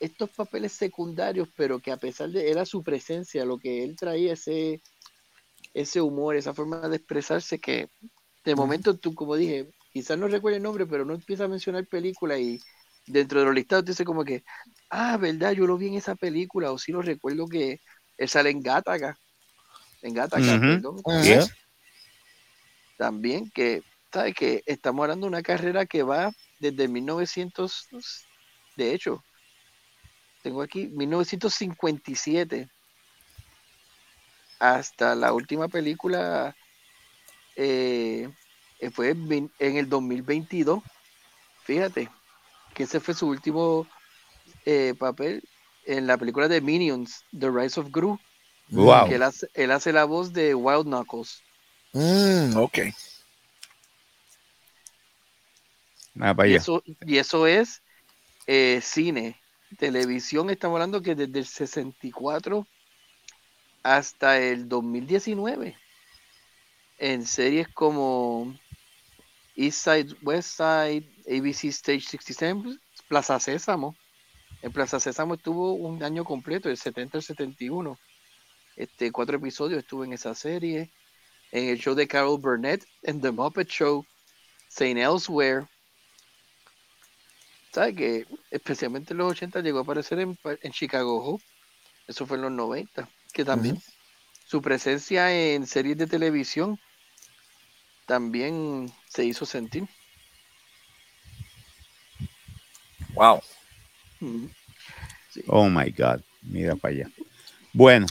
estos 0.00 0.30
papeles 0.30 0.72
secundarios, 0.72 1.48
pero 1.56 1.80
que 1.80 1.92
a 1.92 1.98
pesar 1.98 2.30
de 2.30 2.50
era 2.50 2.64
su 2.66 2.82
presencia, 2.82 3.44
lo 3.44 3.58
que 3.58 3.84
él 3.84 3.96
traía 3.96 4.34
ese 4.34 4.82
ese 5.74 6.00
humor, 6.00 6.36
esa 6.36 6.54
forma 6.54 6.88
de 6.88 6.96
expresarse 6.96 7.58
que 7.60 7.90
de 8.44 8.54
momento 8.56 8.98
tú, 8.98 9.14
como 9.14 9.36
dije, 9.36 9.70
quizás 9.92 10.18
no 10.18 10.28
recuerde 10.28 10.58
el 10.58 10.62
nombre, 10.64 10.86
pero 10.86 11.04
no 11.04 11.14
empieza 11.14 11.44
a 11.44 11.48
mencionar 11.48 11.86
películas 11.88 12.40
y 12.40 12.64
dentro 13.06 13.40
de 13.40 13.46
los 13.46 13.54
listados 13.54 13.84
te 13.84 13.92
dice 13.92 14.04
como 14.04 14.24
que, 14.24 14.44
ah, 14.90 15.16
verdad, 15.18 15.52
yo 15.52 15.66
lo 15.66 15.76
vi 15.78 15.88
en 15.88 15.94
esa 15.94 16.16
película, 16.16 16.72
o 16.72 16.78
sí 16.78 16.92
lo 16.92 17.02
recuerdo 17.02 17.48
que 17.48 17.80
él 18.18 18.28
sale 18.28 18.50
en 18.50 18.60
Gataca, 18.62 19.18
en 20.02 20.14
Gataca, 20.14 20.60
Ujú. 20.60 20.70
perdón, 20.70 21.02
Ujú. 21.04 21.22
Yeah. 21.22 21.48
también 22.96 23.50
que, 23.50 23.82
¿sabes? 24.12 24.34
Que 24.34 24.62
estamos 24.66 25.02
hablando 25.04 25.26
de 25.26 25.28
una 25.30 25.42
carrera 25.42 25.86
que 25.86 26.02
va 26.02 26.32
desde 26.58 26.88
1900, 26.88 27.88
de 28.76 28.94
hecho, 28.94 29.24
tengo 30.46 30.62
aquí 30.62 30.86
1957 30.86 32.68
hasta 34.60 35.16
la 35.16 35.32
última 35.32 35.66
película 35.66 36.54
eh, 37.56 38.30
fue 38.92 39.08
en 39.10 39.50
el 39.58 39.88
2022. 39.88 40.84
Fíjate 41.64 42.08
que 42.76 42.84
ese 42.84 43.00
fue 43.00 43.14
su 43.14 43.26
último 43.26 43.88
eh, 44.64 44.94
papel 44.96 45.42
en 45.84 46.06
la 46.06 46.16
película 46.16 46.46
de 46.46 46.60
Minions, 46.60 47.24
The 47.36 47.50
Rise 47.50 47.80
of 47.80 47.88
Gru, 47.90 48.16
Wow. 48.68 49.08
que 49.08 49.16
él 49.16 49.24
hace, 49.24 49.48
él 49.52 49.72
hace 49.72 49.92
la 49.92 50.04
voz 50.04 50.32
de 50.32 50.54
Wild 50.54 50.84
Knuckles. 50.84 51.42
Mm, 51.92 52.56
ok. 52.56 52.78
Ah, 56.20 56.36
eso, 56.44 56.84
y 57.04 57.18
eso 57.18 57.48
es 57.48 57.82
eh, 58.46 58.80
cine. 58.80 59.40
Televisión, 59.76 60.50
estamos 60.50 60.76
hablando 60.76 61.02
que 61.02 61.14
desde 61.14 61.38
el 61.38 61.46
64 61.46 62.66
hasta 63.82 64.38
el 64.40 64.68
2019. 64.68 65.76
En 66.98 67.26
series 67.26 67.68
como 67.68 68.54
East 69.54 69.84
Side, 69.84 70.16
West 70.22 70.56
Side, 70.56 71.04
ABC 71.28 71.64
Stage 71.66 72.00
67, 72.00 72.78
Plaza 73.08 73.38
Sésamo. 73.38 73.94
En 74.62 74.72
Plaza 74.72 74.98
Sésamo 74.98 75.34
estuvo 75.34 75.74
un 75.74 76.02
año 76.02 76.24
completo, 76.24 76.68
del 76.68 76.78
70 76.78 77.18
al 77.18 77.22
71. 77.22 77.98
Este, 78.76 79.12
cuatro 79.12 79.36
episodios 79.36 79.80
estuvo 79.80 80.04
en 80.04 80.14
esa 80.14 80.34
serie. 80.34 80.90
En 81.52 81.68
el 81.68 81.78
show 81.78 81.94
de 81.94 82.08
Carol 82.08 82.40
Burnett, 82.40 82.84
en 83.02 83.20
The 83.20 83.30
Muppet 83.30 83.68
Show, 83.68 84.04
Saint 84.68 84.98
Elsewhere. 84.98 85.66
¿Sabes 87.76 87.94
que 87.94 88.26
Especialmente 88.50 89.12
en 89.12 89.18
los 89.18 89.32
80 89.32 89.60
llegó 89.60 89.80
a 89.80 89.82
aparecer 89.82 90.18
en, 90.18 90.38
en 90.62 90.72
Chicago 90.72 91.22
Hope. 91.22 91.44
Eso 92.08 92.24
fue 92.24 92.38
en 92.38 92.44
los 92.44 92.52
90. 92.52 93.06
Que 93.34 93.44
también 93.44 93.78
su 94.46 94.62
presencia 94.62 95.30
en 95.30 95.66
series 95.66 95.98
de 95.98 96.06
televisión 96.06 96.80
también 98.06 98.90
se 99.10 99.26
hizo 99.26 99.44
sentir. 99.44 99.86
Wow. 103.14 103.42
Oh 105.48 105.68
my 105.68 105.90
God. 105.90 106.22
Mira 106.40 106.76
para 106.76 106.94
allá. 106.94 107.10
Bueno, 107.74 108.06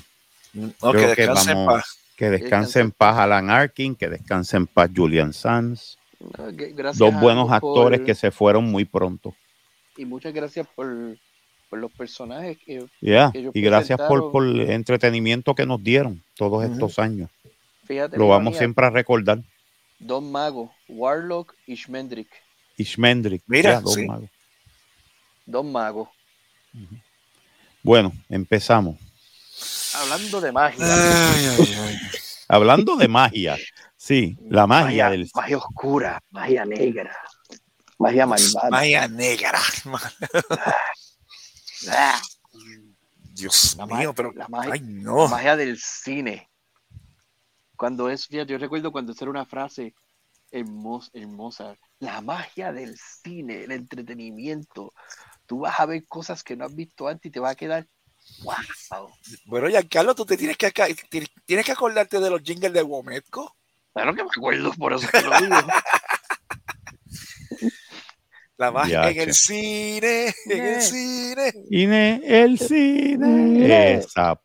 Ok, 0.80 0.92
Creo 0.92 1.16
que 1.16 1.22
descansa 1.22 1.52
en 1.52 1.58
vamos- 1.58 1.74
paz. 1.74 1.98
que 2.16 2.30
descanse 2.30 2.80
en 2.82 2.92
paz 2.92 3.18
Alan 3.18 3.50
Arkin, 3.50 3.96
que 3.96 4.10
descanse 4.10 4.58
en 4.58 4.68
paz 4.68 4.92
Julian 4.96 5.34
Sands. 5.34 5.98
No, 6.20 6.56
que- 6.56 6.72
gracias 6.72 7.00
Dos 7.00 7.20
buenos 7.20 7.48
por- 7.48 7.56
actores 7.56 8.02
que 8.02 8.14
se 8.14 8.30
fueron 8.30 8.66
muy 8.66 8.86
pronto. 8.86 9.36
Y 9.98 10.06
muchas 10.06 10.34
gracias 10.34 10.68
por, 10.76 11.18
por 11.70 11.80
los 11.80 11.92
personajes 11.92 12.58
que, 12.58 12.86
Yeah, 13.02 13.32
que 13.32 13.40
ellos 13.40 13.56
Y 13.56 13.62
gracias 13.62 14.00
por, 14.00 14.32
por 14.32 14.46
el 14.46 14.70
entretenimiento 14.70 15.56
que 15.56 15.66
nos 15.66 15.84
dieron 15.84 16.24
todos 16.36 16.66
estos 16.66 17.00
años. 17.00 17.30
fíjate, 17.86 18.18
Lo 18.18 18.28
vamos 18.28 18.58
siempre 18.58 18.86
a 18.86 18.90
recordar. 18.90 19.42
Dos 20.00 20.22
magos, 20.22 20.70
Warlock 20.90 21.56
y 21.66 21.76
Schmendrick. 21.76 22.28
Ishmendrick. 22.78 23.44
Mira, 23.48 23.72
yeah, 23.72 23.82
dos 23.82 23.94
sí. 23.94 24.06
magos. 24.06 24.30
Dos 25.46 25.66
magos. 25.66 26.10
Bueno, 27.82 28.12
empezamos. 28.30 28.98
Hablando 29.96 30.42
de 30.42 30.52
magia. 30.52 30.86
Ay, 30.86 31.46
ay, 31.46 31.76
ay. 31.80 31.96
Hablando 32.48 32.96
de 32.98 33.08
magia. 33.08 33.58
Sí, 33.96 34.38
la 34.50 34.68
magia 34.68 35.10
del. 35.10 35.30
magia 35.34 35.58
oscura, 35.58 36.22
magia 36.30 36.66
negra, 36.66 37.16
magia 37.98 38.26
malvada. 38.26 38.70
Magia 38.70 39.08
negra. 39.08 39.60
Dios 43.34 43.76
La 43.78 43.86
mío, 43.86 44.14
pero. 44.14 44.32
la 44.34 44.48
magia- 44.48 44.74
Ay, 44.74 44.80
no. 44.82 45.28
magia 45.28 45.56
del 45.56 45.78
cine. 45.80 46.50
Cuando 47.76 48.10
es, 48.10 48.28
fíjate, 48.28 48.54
yo 48.54 48.58
recuerdo 48.58 48.92
cuando 48.92 49.14
era 49.20 49.30
una 49.30 49.46
frase 49.46 49.94
hermosa, 50.52 51.10
hermosa. 51.14 51.76
La 52.00 52.22
magia 52.22 52.72
del 52.72 52.98
cine, 52.98 53.64
el 53.66 53.72
entretenimiento. 53.72 54.94
Tú 55.46 55.60
vas 55.60 55.80
a 55.80 55.86
ver 55.86 56.06
cosas 56.08 56.44
que 56.44 56.56
no 56.56 56.66
has 56.66 56.74
visto 56.74 57.08
antes 57.08 57.30
y 57.30 57.32
te 57.32 57.40
va 57.42 57.50
a 57.50 57.56
quedar. 57.56 57.86
¡Wow! 58.44 59.10
Bueno, 59.46 59.68
Giancarlo, 59.68 60.16
tú 60.16 60.26
te 60.26 60.38
tienes 60.38 60.58
que, 60.58 60.72
tienes- 60.72 61.30
tienes 61.46 61.66
que 61.66 61.72
acordarte 61.74 62.20
de 62.20 62.30
los 62.30 62.42
jingles 62.42 62.72
de 62.74 62.82
Wometco. 62.82 63.56
Claro 63.94 64.14
que 64.16 64.24
me 64.24 64.30
acuerdo, 64.30 64.74
por 64.74 64.94
eso 64.94 65.08
que 65.10 65.22
lo 65.22 65.38
digo. 65.40 65.56
La 68.58 68.88
Ya, 68.88 69.10
en 69.10 69.20
el 69.20 69.34
cine, 69.34 70.34
en 70.46 70.64
el 70.66 70.82
cine. 70.82 71.52
Cine, 71.70 72.22
el 72.24 72.58
cine. 72.58 73.96
Esa. 73.96 74.40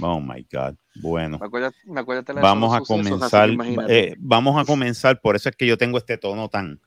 Oh 0.00 0.20
my 0.20 0.46
God. 0.52 0.74
Bueno, 1.00 1.38
Me 1.38 1.46
acuerdo, 1.46 1.70
me 1.84 2.00
acuerdo 2.00 2.34
vamos 2.34 2.74
a 2.74 2.80
comenzar. 2.80 3.50
eh, 3.88 4.14
vamos 4.18 4.60
a 4.60 4.64
comenzar. 4.64 5.20
Por 5.20 5.36
eso 5.36 5.48
es 5.48 5.56
que 5.56 5.66
yo 5.66 5.76
tengo 5.78 5.98
este 5.98 6.18
tono 6.18 6.48
tan, 6.48 6.80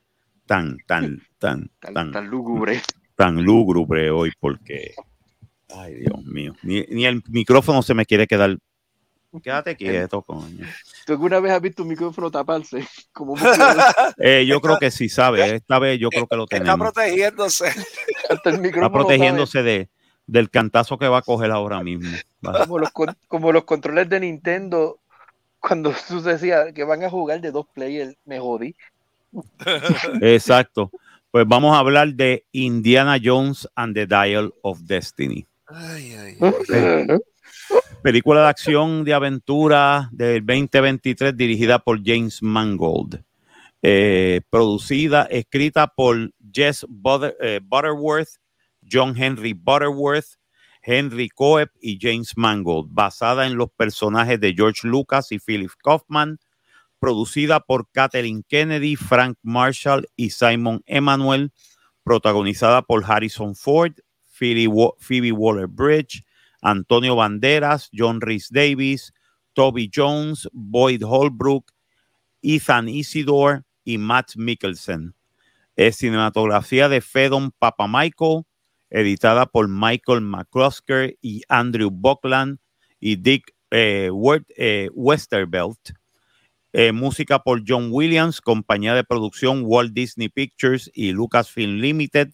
tan, 0.45 0.77
tan, 0.87 1.21
tan, 1.37 1.69
tan, 1.79 1.93
tan, 1.93 2.11
tan 2.11 2.27
lúgubre. 2.27 2.81
tan 3.15 3.43
lúgubre 3.43 4.09
hoy, 4.11 4.31
porque. 4.39 4.93
Ay, 5.69 5.95
Dios 5.95 6.23
mío. 6.25 6.53
Ni, 6.63 6.81
ni 6.89 7.05
el 7.05 7.23
micrófono 7.29 7.81
se 7.81 7.93
me 7.93 8.05
quiere 8.05 8.27
quedar. 8.27 8.57
Quédate 9.41 9.75
quieto, 9.77 10.21
coño. 10.23 10.65
¿Tú 11.05 11.13
alguna 11.13 11.39
vez 11.39 11.53
has 11.53 11.61
visto 11.61 11.83
un 11.83 11.89
micrófono 11.89 12.29
taparse? 12.31 12.85
Como 13.13 13.35
Eh, 14.17 14.45
yo 14.45 14.59
creo 14.61 14.77
que 14.77 14.91
sí, 14.91 15.07
sabe. 15.09 15.55
Esta 15.55 15.79
vez 15.79 15.99
yo 15.99 16.09
creo 16.09 16.27
que 16.27 16.35
lo 16.35 16.43
Está 16.43 16.57
tenemos. 16.57 16.79
protegiéndose. 16.91 17.67
hasta 17.67 18.49
el 18.49 18.55
Está 18.55 18.57
micrófono 18.57 18.91
protegiéndose 18.91 19.63
de, 19.63 19.89
del 20.27 20.49
cantazo 20.49 20.97
que 20.97 21.07
va 21.07 21.19
a 21.19 21.21
coger 21.21 21.51
ahora 21.51 21.81
mismo. 21.83 22.09
Como 22.41 22.79
los, 22.79 22.91
con- 22.91 23.15
como 23.27 23.51
los 23.51 23.63
controles 23.63 24.09
de 24.09 24.19
Nintendo 24.19 24.99
cuando 25.59 25.93
tú 26.07 26.21
decías 26.21 26.73
que 26.73 26.83
van 26.83 27.03
a 27.03 27.09
jugar 27.09 27.39
de 27.39 27.51
dos 27.51 27.67
players, 27.73 28.15
me 28.25 28.39
jodí. 28.39 28.75
Exacto. 30.21 30.91
Pues 31.31 31.45
vamos 31.47 31.73
a 31.75 31.79
hablar 31.79 32.13
de 32.13 32.45
Indiana 32.51 33.17
Jones 33.23 33.67
and 33.75 33.93
the 33.95 34.05
Dial 34.05 34.53
of 34.63 34.79
Destiny. 34.81 35.47
Ay, 35.67 36.13
ay, 36.15 36.37
ay. 36.41 37.07
Película 38.01 38.41
de 38.41 38.47
acción 38.47 39.03
de 39.03 39.13
aventura 39.13 40.09
del 40.11 40.45
2023 40.45 41.37
dirigida 41.37 41.79
por 41.79 42.01
James 42.03 42.41
Mangold. 42.41 43.23
Eh, 43.83 44.41
producida, 44.49 45.23
escrita 45.23 45.87
por 45.87 46.31
Jess 46.51 46.83
eh, 46.83 47.59
Butterworth, 47.63 48.39
John 48.91 49.15
Henry 49.15 49.53
Butterworth, 49.53 50.37
Henry 50.81 51.29
Coep 51.29 51.69
y 51.79 51.99
James 52.01 52.33
Mangold, 52.35 52.89
basada 52.91 53.45
en 53.45 53.55
los 53.55 53.71
personajes 53.71 54.39
de 54.39 54.53
George 54.53 54.87
Lucas 54.87 55.31
y 55.31 55.39
Philip 55.39 55.71
Kaufman, 55.83 56.39
producida 56.99 57.59
por 57.59 57.89
Kathleen 57.91 58.43
Kennedy, 58.47 58.95
Frank 58.95 59.37
Marshall 59.41 60.07
y 60.15 60.31
Simon 60.31 60.83
Emanuel, 60.85 61.51
protagonizada 62.03 62.81
por 62.81 63.03
Harrison 63.05 63.55
Ford, 63.55 63.93
Phoebe 64.31 64.67
Waller-Bridge, 65.31 66.23
Antonio 66.61 67.15
Banderas, 67.15 67.89
John 67.93 68.21
Rhys 68.21 68.49
Davis, 68.49 69.13
Toby 69.53 69.89
Jones, 69.93 70.47
Boyd 70.53 71.03
Holbrook, 71.03 71.71
Ethan 72.41 72.89
Isidore 72.89 73.63
y 73.83 73.97
Matt 73.97 74.35
Mikkelsen. 74.35 75.15
Es 75.75 75.97
cinematografía 75.97 76.89
de 76.89 77.01
Fedon 77.01 77.51
Papamichael, 77.51 78.43
editada 78.89 79.45
por 79.45 79.67
Michael 79.67 80.21
McClusker 80.21 81.17
y 81.21 81.41
Andrew 81.47 81.89
Buckland 81.91 82.59
y 82.99 83.15
Dick 83.15 83.53
eh, 83.71 84.09
eh, 84.57 84.89
Westervelt. 84.93 85.93
Eh, 86.73 86.93
música 86.93 87.39
por 87.39 87.63
John 87.67 87.89
Williams, 87.91 88.39
compañía 88.39 88.93
de 88.93 89.03
producción 89.03 89.63
Walt 89.65 89.93
Disney 89.93 90.29
Pictures 90.29 90.89
y 90.93 91.11
Lucasfilm 91.11 91.81
Limited, 91.81 92.29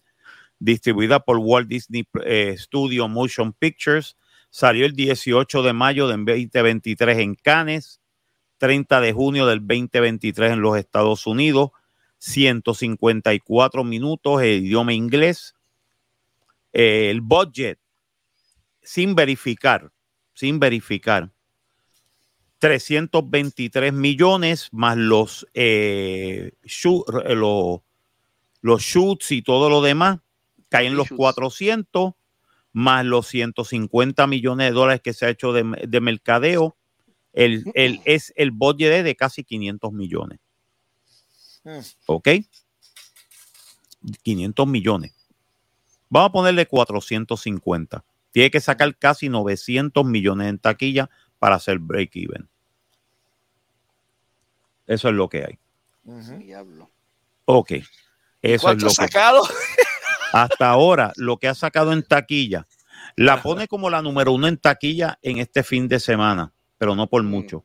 distribuida 0.58 1.20
por 1.20 1.38
Walt 1.38 1.68
Disney 1.68 2.06
eh, 2.24 2.54
Studio 2.58 3.08
Motion 3.08 3.52
Pictures. 3.52 4.16
Salió 4.50 4.86
el 4.86 4.94
18 4.94 5.62
de 5.62 5.72
mayo 5.72 6.08
del 6.08 6.24
2023 6.24 7.18
en 7.18 7.34
Cannes, 7.34 8.00
30 8.58 9.00
de 9.00 9.12
junio 9.12 9.46
del 9.46 9.60
2023 9.60 10.52
en 10.52 10.60
los 10.60 10.76
Estados 10.76 11.26
Unidos, 11.26 11.70
154 12.18 13.84
minutos, 13.84 14.42
el 14.42 14.64
idioma 14.64 14.92
inglés. 14.92 15.54
Eh, 16.72 17.10
el 17.10 17.20
budget, 17.20 17.78
sin 18.82 19.14
verificar, 19.14 19.90
sin 20.34 20.58
verificar, 20.58 21.30
323 22.58 23.92
millones 23.92 24.68
más 24.72 25.46
eh, 25.54 26.52
eh, 26.64 27.34
los 28.60 28.82
shoots 28.82 29.30
y 29.30 29.42
todo 29.42 29.70
lo 29.70 29.80
demás, 29.80 30.18
caen 30.68 30.94
los 30.96 31.04
Reshoots. 31.08 31.18
400 31.18 32.12
más 32.72 33.04
los 33.04 33.26
150 33.26 34.26
millones 34.26 34.68
de 34.68 34.72
dólares 34.74 35.00
que 35.02 35.12
se 35.14 35.26
ha 35.26 35.30
hecho 35.30 35.52
de, 35.52 35.64
de 35.88 36.00
mercadeo. 36.00 36.76
El, 37.32 37.64
el- 37.74 38.00
es 38.04 38.32
el 38.36 38.50
budget 38.50 39.04
de 39.04 39.16
casi 39.16 39.44
500 39.44 39.92
millones. 39.92 40.38
Mm. 41.64 41.78
¿Ok? 42.06 42.28
500 44.22 44.66
millones. 44.66 45.12
Vamos 46.08 46.30
a 46.30 46.32
ponerle 46.32 46.66
450. 46.66 48.04
Tiene 48.30 48.50
que 48.50 48.60
sacar 48.60 48.96
casi 48.96 49.28
900 49.28 50.04
millones 50.04 50.48
en 50.48 50.58
taquilla 50.58 51.10
para 51.38 51.56
hacer 51.56 51.78
break 51.78 52.10
even. 52.16 52.48
Eso 54.86 55.08
es 55.08 55.14
lo 55.14 55.28
que 55.28 55.44
hay. 55.44 55.58
Ujú. 56.04 56.38
Diablo. 56.38 56.90
Ok. 57.44 57.72
Eso 57.72 57.86
es 58.42 58.62
¿Cuánto 58.62 58.86
lo 58.86 58.90
ha 58.90 58.94
que 58.94 58.94
sacado? 58.94 59.42
hasta 60.32 60.70
ahora 60.70 61.12
lo 61.16 61.38
que 61.38 61.48
ha 61.48 61.54
sacado 61.54 61.92
en 61.92 62.02
taquilla. 62.02 62.66
La 63.16 63.42
pone 63.42 63.68
como 63.68 63.90
la 63.90 64.02
número 64.02 64.32
uno 64.32 64.46
en 64.46 64.58
taquilla 64.58 65.18
en 65.22 65.38
este 65.38 65.62
fin 65.62 65.88
de 65.88 66.00
semana, 66.00 66.52
pero 66.78 66.94
no 66.94 67.08
por 67.08 67.22
mucho. 67.22 67.64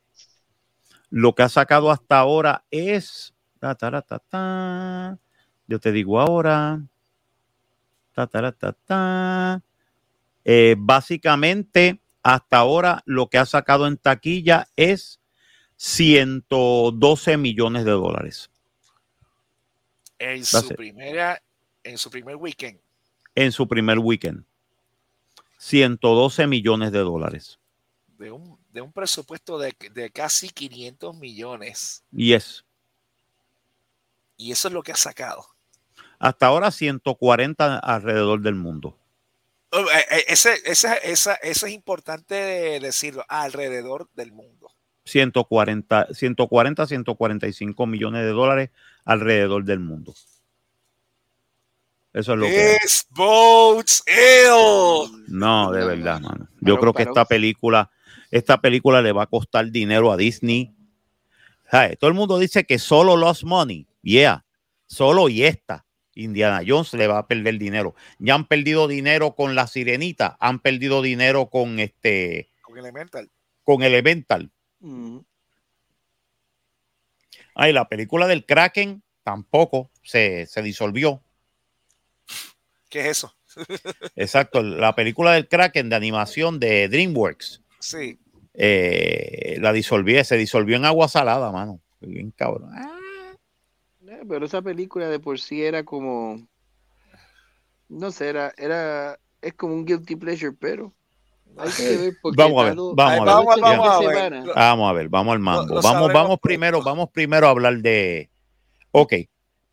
Lo 1.09 1.35
que 1.35 1.43
ha 1.43 1.49
sacado 1.49 1.91
hasta 1.91 2.17
ahora 2.17 2.65
es. 2.71 3.33
ta, 3.59 3.75
ta, 3.75 4.01
ta, 4.01 4.19
ta. 4.19 5.19
Yo 5.67 5.79
te 5.79 5.91
digo 5.91 6.19
ahora. 6.19 6.81
ta, 8.13 8.27
ta, 8.27 8.41
ra, 8.41 8.51
ta, 8.51 8.73
ta. 8.73 9.61
Eh, 10.43 10.75
básicamente, 10.77 12.01
hasta 12.23 12.57
ahora 12.57 13.03
lo 13.05 13.27
que 13.27 13.37
ha 13.37 13.45
sacado 13.45 13.85
en 13.85 13.97
taquilla 13.97 14.67
es 14.75 15.19
112 15.75 17.37
millones 17.37 17.83
de 17.83 17.91
dólares 17.91 18.49
En 20.17 20.45
su 20.45 20.69
primera, 20.69 21.42
en 21.83 21.97
su 21.97 22.09
primer 22.09 22.35
weekend. 22.35 22.79
en 23.35 23.51
su 23.51 23.67
primer 23.67 23.99
weekend. 23.99 24.43
112 25.57 26.47
millones 26.47 26.91
de 26.91 26.99
dólares. 26.99 27.59
De 28.17 28.31
un, 28.31 28.57
de 28.71 28.81
un 28.81 28.91
presupuesto 28.91 29.57
de, 29.57 29.75
de 29.93 30.09
casi 30.11 30.49
500 30.49 31.15
millones. 31.17 32.03
Y 32.11 32.33
es 32.33 32.63
Y 34.37 34.51
eso 34.51 34.67
es 34.67 34.73
lo 34.73 34.83
que 34.83 34.91
ha 34.91 34.95
sacado. 34.97 35.45
hasta 36.19 36.47
ahora 36.47 36.71
140 36.71 37.79
alrededor 37.79 38.41
del 38.41 38.55
mundo. 38.55 38.97
Oh, 39.71 39.79
eh, 39.79 40.05
eh, 40.11 40.23
Ese, 40.27 40.53
ese- 40.65 40.99
esa- 41.03 41.35
eso 41.35 41.65
es 41.65 41.73
importante 41.73 42.35
decirlo, 42.79 43.25
alrededor 43.27 44.07
del 44.13 44.31
mundo. 44.31 44.69
140, 45.05 46.07
140, 46.13 46.85
145 46.87 47.85
millones 47.87 48.21
de 48.23 48.29
dólares 48.29 48.69
alrededor 49.05 49.65
del 49.65 49.79
mundo. 49.79 50.13
Eso 52.13 52.33
es 52.33 52.39
lo 52.39 52.45
que. 52.45 52.77
This 52.81 53.07
boats 53.09 54.03
ill. 54.07 55.25
No, 55.27 55.71
de 55.71 55.81
No, 55.81 55.87
verdad, 55.87 56.19
no. 56.19 56.29
mano. 56.29 56.47
Yo 56.61 56.79
creo 56.79 56.93
que 56.93 57.03
esta 57.03 57.25
película, 57.25 57.89
esta 58.31 58.61
película 58.61 59.01
le 59.01 59.11
va 59.11 59.23
a 59.23 59.27
costar 59.27 59.69
dinero 59.71 60.11
a 60.11 60.17
Disney. 60.17 60.73
Ay, 61.71 61.95
todo 61.99 62.09
el 62.09 62.13
mundo 62.15 62.37
dice 62.37 62.65
que 62.65 62.77
solo 62.77 63.15
Lost 63.17 63.43
Money. 63.43 63.87
Yeah. 64.03 64.45
Solo 64.85 65.27
y 65.29 65.43
esta. 65.43 65.85
Indiana 66.15 66.61
Jones 66.65 66.93
le 66.93 67.07
va 67.07 67.17
a 67.17 67.27
perder 67.27 67.57
dinero. 67.57 67.95
Ya 68.19 68.35
han 68.35 68.45
perdido 68.45 68.87
dinero 68.87 69.33
con 69.33 69.55
la 69.55 69.65
sirenita, 69.65 70.37
han 70.39 70.59
perdido 70.59 71.01
dinero 71.01 71.47
con 71.49 71.79
este, 71.79 72.51
Con 72.61 72.77
Elemental. 72.77 73.31
con 73.63 73.81
Elemental. 73.81 74.51
Mm. 74.79 75.17
Ay, 77.55 77.73
la 77.73 77.87
película 77.87 78.27
del 78.27 78.45
Kraken 78.45 79.01
tampoco 79.23 79.89
se, 80.03 80.45
se 80.45 80.61
disolvió. 80.61 81.23
¿Qué 82.93 82.99
es 82.99 83.07
eso? 83.07 83.33
Exacto, 84.15 84.61
la 84.61 84.93
película 84.93 85.31
del 85.33 85.47
Kraken 85.47 85.89
de 85.89 85.95
animación 85.95 86.59
de 86.59 86.87
DreamWorks. 86.89 87.63
Sí. 87.79 88.19
eh, 88.53 89.57
la 89.59 89.73
disolví, 89.73 90.23
se 90.23 90.37
disolvió 90.37 90.77
en 90.77 90.85
agua 90.85 91.07
salada, 91.07 91.51
mano. 91.51 91.81
Bien 92.01 92.29
cabrón. 92.29 92.69
Eh, 92.77 94.19
Pero 94.29 94.45
esa 94.45 94.61
película 94.61 95.09
de 95.09 95.19
por 95.19 95.39
sí 95.39 95.63
era 95.63 95.83
como. 95.83 96.47
No 97.89 98.11
sé, 98.11 98.29
era. 98.29 98.53
era 98.57 99.17
es 99.41 99.55
como 99.55 99.73
un 99.73 99.85
guilty 99.85 100.15
pleasure, 100.15 100.55
pero. 100.59 100.93
Hay 101.57 101.71
que 101.71 101.97
ver 101.97 102.13
porque 102.21 102.35
Vamos 102.37 102.61
a 102.61 102.65
ver, 102.67 102.75
vamos 102.75 102.97
Ay, 102.99 103.19
a 103.19 103.25
ver. 103.25 103.59
vamos, 103.59 103.89
a 103.89 103.99
ver. 104.07 104.43
Vamos 104.55 104.89
a 104.89 104.93
ver, 104.93 105.09
vamos 105.09 105.33
al 105.33 105.39
mambo. 105.39 105.73
lo 105.73 105.81
vamos, 105.81 106.13
vamos 106.13 106.39
primero, 106.39 106.83
vamos 106.83 107.09
primero 107.11 107.47
a 107.47 107.49
hablar 107.49 107.77
de. 107.79 108.29
Ok, 108.91 109.13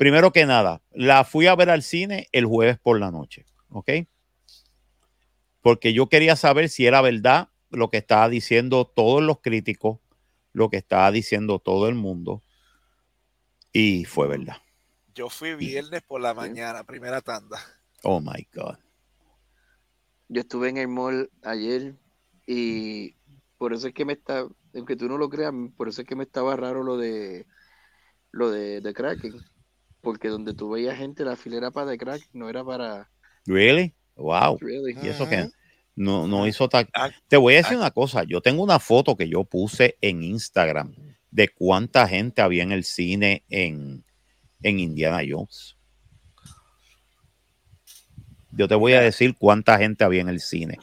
primero 0.01 0.33
que 0.33 0.47
nada, 0.47 0.81
la 0.93 1.25
fui 1.25 1.47
a 1.47 1.55
ver 1.55 1.69
al 1.69 1.83
cine 1.83 2.27
el 2.33 2.47
jueves 2.47 2.79
por 2.79 2.99
la 2.99 3.11
noche, 3.11 3.45
¿ok? 3.69 3.91
Porque 5.61 5.93
yo 5.93 6.09
quería 6.09 6.37
saber 6.37 6.71
si 6.71 6.87
era 6.87 7.03
verdad 7.03 7.51
lo 7.69 7.91
que 7.91 7.99
estaba 7.99 8.31
diciendo 8.31 8.87
todos 8.87 9.23
los 9.23 9.43
críticos, 9.43 9.99
lo 10.55 10.71
que 10.71 10.79
estaba 10.79 11.11
diciendo 11.11 11.59
todo 11.59 11.87
el 11.87 11.97
mundo, 11.97 12.43
y 13.75 14.07
fue 14.07 14.27
verdad. 14.27 14.57
Yo 15.15 15.29
fui 15.29 15.55
viernes 15.55 16.01
por 16.01 16.23
la 16.23 16.33
mañana, 16.33 16.83
primera 16.85 17.21
tanda. 17.21 17.59
Oh 18.03 18.23
my 18.23 18.49
God. 18.55 18.79
Yo 20.29 20.41
estuve 20.41 20.71
en 20.71 20.79
el 20.79 20.89
mall 20.89 21.31
ayer 21.43 21.95
y 22.47 23.17
por 23.59 23.75
eso 23.75 23.89
es 23.89 23.93
que 23.93 24.07
me 24.07 24.15
está, 24.15 24.49
aunque 24.75 24.97
tú 24.97 25.11
no 25.11 25.19
lo 25.19 25.29
creas, 25.29 25.53
por 25.77 25.91
eso 25.91 26.01
es 26.01 26.09
que 26.09 26.17
me 26.17 26.25
estaba 26.25 26.57
raro 26.57 26.83
lo 26.85 26.97
de 26.97 27.45
lo 28.33 28.51
de, 28.51 28.81
de 28.81 28.95
Kraken, 28.95 29.35
porque 30.01 30.29
donde 30.29 30.55
tú 30.55 30.71
veías 30.71 30.97
gente, 30.97 31.25
la 31.25 31.37
fila 31.37 31.57
era 31.59 31.71
para 31.71 31.91
The 31.91 31.99
Kraken, 31.99 32.29
no 32.33 32.49
era 32.49 32.65
para 32.65 33.11
Really? 33.47 33.95
Wow. 34.17 34.59
really. 34.61 34.97
Y 35.03 35.09
eso 35.09 35.29
que 35.29 35.49
no, 35.97 36.27
no 36.27 36.47
hizo 36.47 36.69
ta- 36.69 36.89
Ah, 36.95 37.11
Te 37.29 37.37
voy 37.37 37.55
a 37.55 37.59
decir 37.59 37.75
ah. 37.77 37.81
una 37.81 37.91
cosa. 37.91 38.25
Yo 38.25 38.41
tengo 38.41 38.63
una 38.63 38.79
foto 38.79 39.17
que 39.17 39.29
yo 39.29 39.45
puse 39.45 39.97
en 40.01 40.23
Instagram 40.23 40.95
de 41.31 41.49
cuánta 41.49 42.07
gente 42.09 42.43
había 42.43 42.63
en 42.63 42.73
el 42.73 42.85
cine 42.85 43.45
en, 43.49 44.05
en 44.63 44.79
Indiana 44.79 45.21
Jones. 45.29 45.77
Yo 48.53 48.67
te 48.69 48.75
voy 48.75 48.95
a 48.95 49.01
decir 49.01 49.37
cuánta 49.39 49.79
gente 49.79 50.05
había 50.05 50.21
en 50.23 50.29
el 50.29 50.41
cine. 50.41 50.79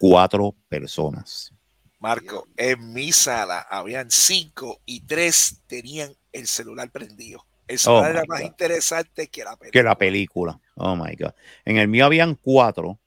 Cuatro 0.00 0.54
personas. 0.68 1.52
Marco, 1.98 2.48
en 2.56 2.92
mi 2.92 3.12
sala 3.12 3.60
habían 3.70 4.10
cinco 4.10 4.80
y 4.84 5.00
tres 5.00 5.62
tenían 5.66 6.12
el 6.32 6.46
celular 6.46 6.90
prendido. 6.90 7.46
Eso 7.66 7.96
Oh, 7.96 8.04
era 8.04 8.22
más 8.28 8.40
God. 8.40 8.46
interesante 8.46 9.28
que 9.28 9.42
la 9.44 9.56
película. 9.56 9.70
que 9.72 9.82
la 9.82 9.98
película. 9.98 10.60
Oh 10.76 10.94
my 10.96 11.14
God. 11.16 11.32
En 11.64 11.78
el 11.78 11.88
mío 11.88 12.04
habían 12.06 12.34
cuatro, 12.34 13.00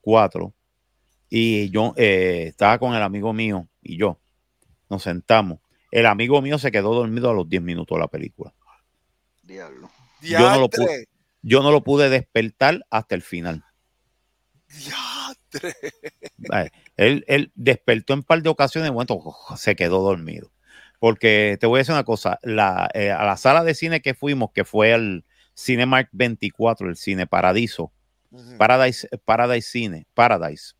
cuatro. 0.00 0.54
Y 1.30 1.70
yo 1.70 1.94
eh, 1.96 2.44
estaba 2.48 2.78
con 2.78 2.94
el 2.94 3.02
amigo 3.02 3.32
mío 3.32 3.68
y 3.82 3.96
yo. 3.96 4.20
Nos 4.90 5.02
sentamos. 5.02 5.58
El 5.90 6.06
amigo 6.06 6.40
mío 6.42 6.58
se 6.58 6.70
quedó 6.70 6.94
dormido 6.94 7.30
a 7.30 7.34
los 7.34 7.48
10 7.48 7.62
minutos 7.62 7.96
de 7.96 8.00
la 8.00 8.08
película. 8.08 8.52
Diablo. 9.42 9.90
yo 10.20 10.38
no 10.38 10.58
lo 10.60 10.68
Diantre, 10.68 11.08
Yo 11.42 11.62
no 11.62 11.70
lo 11.70 11.82
pude 11.82 12.08
despertar 12.10 12.84
hasta 12.90 13.14
el 13.14 13.22
final. 13.22 13.64
diantre. 14.68 15.74
Ay, 16.50 16.68
Él, 16.96 17.24
él 17.28 17.52
despertó 17.54 18.12
en 18.12 18.20
un 18.20 18.24
par 18.24 18.42
de 18.42 18.48
ocasiones 18.48 18.90
y 18.90 18.92
bueno, 18.92 19.20
se 19.56 19.76
quedó 19.76 20.00
dormido. 20.02 20.50
Porque 21.04 21.58
te 21.60 21.66
voy 21.66 21.76
a 21.76 21.80
decir 21.80 21.92
una 21.92 22.04
cosa, 22.04 22.38
la, 22.42 22.88
eh, 22.94 23.10
a 23.10 23.26
la 23.26 23.36
sala 23.36 23.62
de 23.62 23.74
cine 23.74 24.00
que 24.00 24.14
fuimos, 24.14 24.52
que 24.54 24.64
fue 24.64 24.94
el 24.94 25.26
Cinemark 25.54 26.08
24, 26.12 26.88
el 26.88 26.96
Cine 26.96 27.26
Paradiso. 27.26 27.92
Paradise, 28.56 29.06
Paradise 29.26 29.68
Cine, 29.70 30.06
Paradise, 30.14 30.72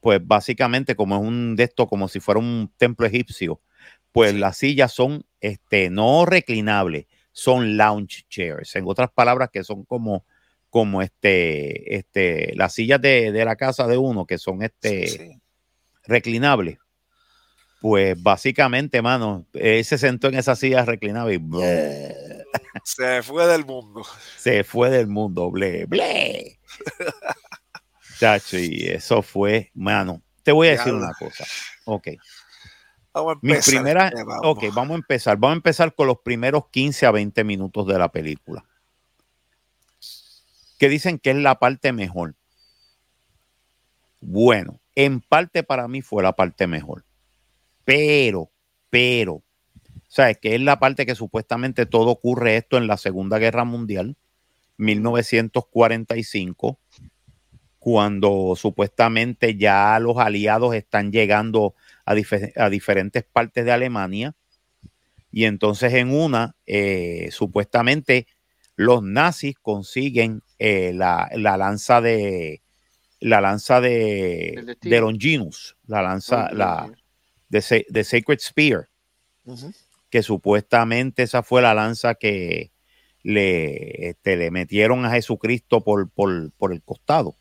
pues 0.00 0.20
básicamente 0.24 0.94
como 0.94 1.16
es 1.16 1.20
un 1.22 1.56
de 1.56 1.64
esto, 1.64 1.88
como 1.88 2.06
si 2.06 2.20
fuera 2.20 2.38
un 2.38 2.72
templo 2.76 3.06
egipcio, 3.08 3.60
pues 4.12 4.30
Sí. 4.34 4.38
las 4.38 4.56
sillas 4.56 4.92
son 4.92 5.24
este, 5.40 5.90
no 5.90 6.26
reclinables, 6.26 7.06
son 7.32 7.76
lounge 7.76 8.22
chairs. 8.28 8.76
En 8.76 8.84
otras 8.86 9.10
palabras, 9.10 9.50
que 9.52 9.64
son 9.64 9.84
como, 9.84 10.24
como 10.70 11.02
este, 11.02 11.96
este, 11.96 12.54
las 12.54 12.72
sillas 12.72 13.00
de, 13.00 13.32
de 13.32 13.44
la 13.44 13.56
casa 13.56 13.88
de 13.88 13.98
uno, 13.98 14.26
que 14.26 14.38
son 14.38 14.62
este 14.62 15.08
Sí, 15.08 15.18
sí. 15.18 15.40
reclinables. 16.04 16.78
Pues 17.80 18.20
básicamente, 18.20 19.02
mano, 19.02 19.46
él 19.52 19.84
se 19.84 19.98
sentó 19.98 20.28
en 20.28 20.36
esa 20.36 20.56
silla 20.56 20.84
reclinable 20.84 21.34
y 21.34 21.40
Se 22.84 23.22
fue 23.22 23.46
del 23.46 23.64
mundo. 23.64 24.02
se 24.36 24.64
fue 24.64 24.90
del 24.90 25.06
mundo, 25.06 25.50
ble, 25.50 25.84
ble. 25.86 26.58
Chacho, 28.18 28.58
y 28.58 28.86
eso 28.86 29.22
fue, 29.22 29.70
mano. 29.74 30.22
Te 30.42 30.52
voy 30.52 30.68
a 30.68 30.72
decir 30.72 30.94
una 30.94 31.12
cosa. 31.18 31.44
Ok. 31.84 32.08
Vamos 33.12 33.30
a 33.30 33.38
empezar. 33.42 33.74
primeras. 33.74 34.12
Eh, 34.12 34.24
vamos. 34.24 34.40
Ok, 34.44 34.64
vamos 34.72 34.94
a 34.94 34.96
empezar. 34.96 35.36
Vamos 35.36 35.54
a 35.54 35.56
empezar 35.56 35.94
con 35.94 36.06
los 36.06 36.18
primeros 36.20 36.68
15 36.70 37.06
a 37.06 37.10
20 37.10 37.44
minutos 37.44 37.86
de 37.86 37.98
la 37.98 38.10
película. 38.10 38.64
Que 40.78 40.88
dicen 40.88 41.18
que 41.18 41.30
es 41.30 41.36
la 41.36 41.58
parte 41.58 41.92
mejor. 41.92 42.34
Bueno, 44.20 44.80
en 44.94 45.20
parte 45.20 45.62
para 45.62 45.88
mí 45.88 46.00
fue 46.02 46.22
la 46.22 46.32
parte 46.34 46.66
mejor. 46.66 47.04
Pero, 47.86 48.50
pero, 48.90 49.42
¿sabes? 50.08 50.36
Que 50.38 50.54
es 50.56 50.60
la 50.60 50.78
parte 50.78 51.06
que 51.06 51.14
supuestamente 51.14 51.86
todo 51.86 52.10
ocurre 52.10 52.58
esto 52.58 52.76
en 52.76 52.86
la 52.86 52.98
Segunda 52.98 53.38
Guerra 53.38 53.64
Mundial, 53.64 54.16
1945, 54.76 56.78
cuando 57.78 58.54
supuestamente 58.56 59.56
ya 59.56 59.98
los 60.00 60.18
aliados 60.18 60.74
están 60.74 61.12
llegando 61.12 61.74
a, 62.04 62.14
dife- 62.14 62.52
a 62.56 62.68
diferentes 62.68 63.24
partes 63.24 63.64
de 63.64 63.72
Alemania. 63.72 64.34
Y 65.30 65.44
entonces 65.44 65.92
en 65.94 66.10
una, 66.12 66.56
eh, 66.66 67.28
supuestamente 67.30 68.26
los 68.74 69.02
nazis 69.02 69.56
consiguen 69.60 70.42
eh, 70.58 70.92
la, 70.94 71.30
la 71.34 71.56
lanza 71.56 72.00
de 72.00 72.62
la 73.20 73.40
lanza 73.40 73.80
de, 73.80 74.76
Longinus, 75.00 75.76
la 75.86 76.02
lanza, 76.02 76.50
la 76.52 76.90
de, 77.48 77.86
de 77.88 78.04
Sacred 78.04 78.38
Spear, 78.40 78.88
que 80.10 80.22
supuestamente 80.22 81.22
esa 81.22 81.42
fue 81.42 81.62
la 81.62 81.74
lanza 81.74 82.14
que 82.14 82.72
le, 83.22 84.10
este, 84.10 84.36
le 84.36 84.50
metieron 84.50 85.04
a 85.04 85.10
Jesucristo 85.10 85.82
por, 85.82 86.08
por, 86.10 86.50
por 86.52 86.72
el 86.72 86.82
costado 86.82 87.36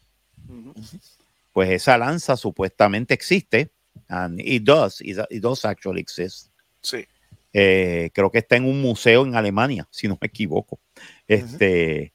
pues 1.56 1.70
esa 1.70 1.98
lanza 1.98 2.36
supuestamente 2.36 3.14
existe. 3.14 3.72
And 4.10 4.42
it 4.42 4.64
does, 4.64 5.00
it, 5.00 5.18
it 5.30 5.42
does 5.42 5.64
actually 5.64 6.02
exist. 6.02 6.50
Sí. 6.82 7.06
Eh, 7.54 8.10
creo 8.14 8.30
que 8.30 8.40
está 8.40 8.58
en 8.58 8.66
un 8.66 8.82
museo 8.82 9.26
en 9.26 9.36
Alemania, 9.36 9.88
si 9.92 10.10
no 10.10 10.18
me 10.20 10.28
equivoco. 10.28 10.82
Este, 11.26 12.14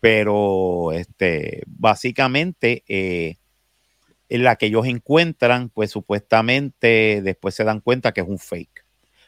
pero 0.00 0.90
este, 0.90 1.62
básicamente 1.66 2.82
eh, 2.88 3.36
en 4.30 4.44
la 4.44 4.56
que 4.56 4.66
ellos 4.66 4.86
encuentran, 4.86 5.68
pues 5.68 5.90
supuestamente 5.90 7.20
después 7.20 7.54
se 7.54 7.64
dan 7.64 7.80
cuenta 7.80 8.12
que 8.12 8.22
es 8.22 8.28
un 8.28 8.38
fake. 8.38 8.86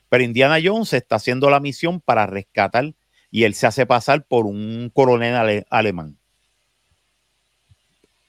Pero 0.08 0.24
Indiana 0.24 0.58
Jones 0.62 0.92
está 0.92 1.16
haciendo 1.16 1.50
la 1.50 1.60
misión 1.60 2.00
para 2.00 2.26
rescatar 2.26 2.94
y 3.30 3.44
él 3.44 3.54
se 3.54 3.66
hace 3.66 3.84
pasar 3.84 4.24
por 4.26 4.46
un 4.46 4.90
coronel 4.94 5.34
ale- 5.34 5.66
alemán. 5.70 6.16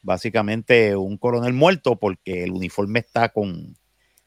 Básicamente 0.01 0.95
un 0.95 1.17
coronel 1.17 1.53
muerto 1.53 1.97
porque 1.97 2.43
el 2.43 2.51
uniforme 2.51 2.99
está 2.99 3.29
con, 3.29 3.77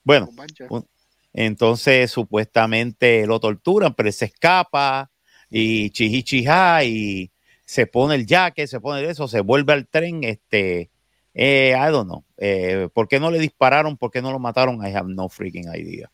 bueno, 0.04 0.26
Con 0.68 0.86
entonces 1.32 2.10
supuestamente 2.10 3.26
lo 3.26 3.38
torturan, 3.40 3.92
pero 3.92 4.08
él 4.08 4.12
se 4.14 4.24
escapa 4.26 5.10
y 5.50 5.90
chihichija 5.90 6.82
y 6.84 7.30
se 7.66 7.86
pone 7.86 8.14
el 8.14 8.26
jaque, 8.26 8.66
se 8.66 8.80
pone 8.80 9.04
eso, 9.04 9.28
se 9.28 9.40
vuelve 9.40 9.74
al 9.74 9.86
tren, 9.86 10.24
este, 10.24 10.90
eh, 11.38 11.74
I 11.76 11.90
don't 11.92 12.08
know, 12.08 12.24
eh, 12.38 12.88
¿por 12.94 13.08
qué 13.08 13.20
no 13.20 13.30
le 13.30 13.38
dispararon? 13.38 13.98
¿Por 13.98 14.10
qué 14.10 14.22
no 14.22 14.32
lo 14.32 14.38
mataron? 14.38 14.76
I 14.82 14.94
have 14.94 15.12
no 15.12 15.28
freaking 15.28 15.68
idea. 15.74 16.10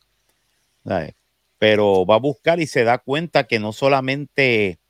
Pero 1.59 2.05
va 2.05 2.17
a 2.17 2.19
buscar 2.19 2.59
y 2.59 2.67
se 2.67 2.83
da 2.83 2.99
cuenta 2.99 3.45
que 3.45 3.61
no 3.61 3.73
solamente 3.73 4.81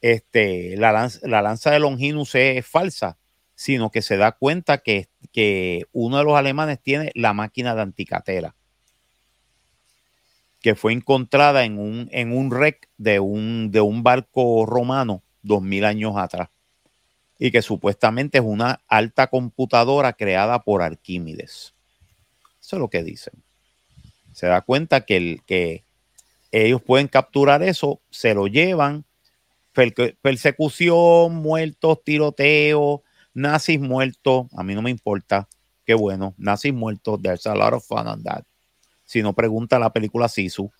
este, 0.00 0.76
la, 0.76 0.90
lanza, 0.90 1.20
la 1.22 1.40
lanza 1.40 1.70
de 1.70 1.78
Longinus 1.78 2.34
es 2.34 2.66
falsa, 2.66 3.16
sino 3.54 3.92
que 3.92 4.02
se 4.02 4.16
da 4.16 4.32
cuenta 4.32 4.78
que, 4.78 5.08
que 5.30 5.84
uno 5.92 6.18
de 6.18 6.24
los 6.24 6.36
alemanes 6.36 6.82
tiene 6.82 7.12
la 7.14 7.32
máquina 7.32 7.76
de 7.76 7.82
anticatera 7.82 8.56
que 10.60 10.74
fue 10.74 10.92
encontrada 10.92 11.64
en 11.64 11.78
un, 11.78 12.08
en 12.10 12.36
un 12.36 12.50
wreck 12.50 12.88
de 12.96 13.20
un, 13.20 13.70
de 13.70 13.80
un 13.80 14.02
barco 14.02 14.66
romano 14.66 15.22
dos 15.42 15.62
mil 15.62 15.84
años 15.84 16.16
atrás 16.16 16.48
y 17.38 17.50
que 17.50 17.62
supuestamente 17.62 18.38
es 18.38 18.44
una 18.44 18.80
alta 18.88 19.28
computadora 19.28 20.12
creada 20.12 20.60
por 20.62 20.82
Arquímedes. 20.82 21.74
Eso 22.60 22.76
es 22.76 22.80
lo 22.80 22.88
que 22.88 23.02
dicen. 23.02 23.34
Se 24.32 24.46
da 24.46 24.60
cuenta 24.60 25.04
que, 25.04 25.16
el, 25.16 25.42
que 25.46 25.84
ellos 26.50 26.82
pueden 26.82 27.08
capturar 27.08 27.62
eso, 27.62 28.00
se 28.10 28.34
lo 28.34 28.46
llevan, 28.46 29.04
per- 29.72 30.16
persecución, 30.20 31.36
muertos, 31.36 32.02
tiroteo, 32.04 33.02
nazis 33.34 33.80
muertos, 33.80 34.46
a 34.56 34.62
mí 34.64 34.74
no 34.74 34.82
me 34.82 34.90
importa, 34.90 35.48
qué 35.84 35.94
bueno, 35.94 36.34
nazis 36.36 36.74
muertos, 36.74 37.20
there's 37.22 37.46
a 37.46 37.54
lot 37.54 37.72
of 37.72 37.86
fun 37.86 38.06
on 38.06 38.22
that. 38.22 38.44
Si 39.04 39.22
no 39.22 39.32
pregunta 39.32 39.78
la 39.78 39.92
película 39.92 40.28
Sisu, 40.28 40.70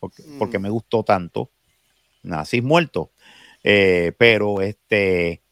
porque, 0.00 0.22
Mm. 0.22 0.38
porque 0.38 0.58
me 0.58 0.70
gustó 0.70 1.02
tanto, 1.02 1.50
nazis 2.22 2.62
muertos. 2.62 3.08
Eh, 3.62 4.12
pero 4.18 4.60
este, 4.60 5.42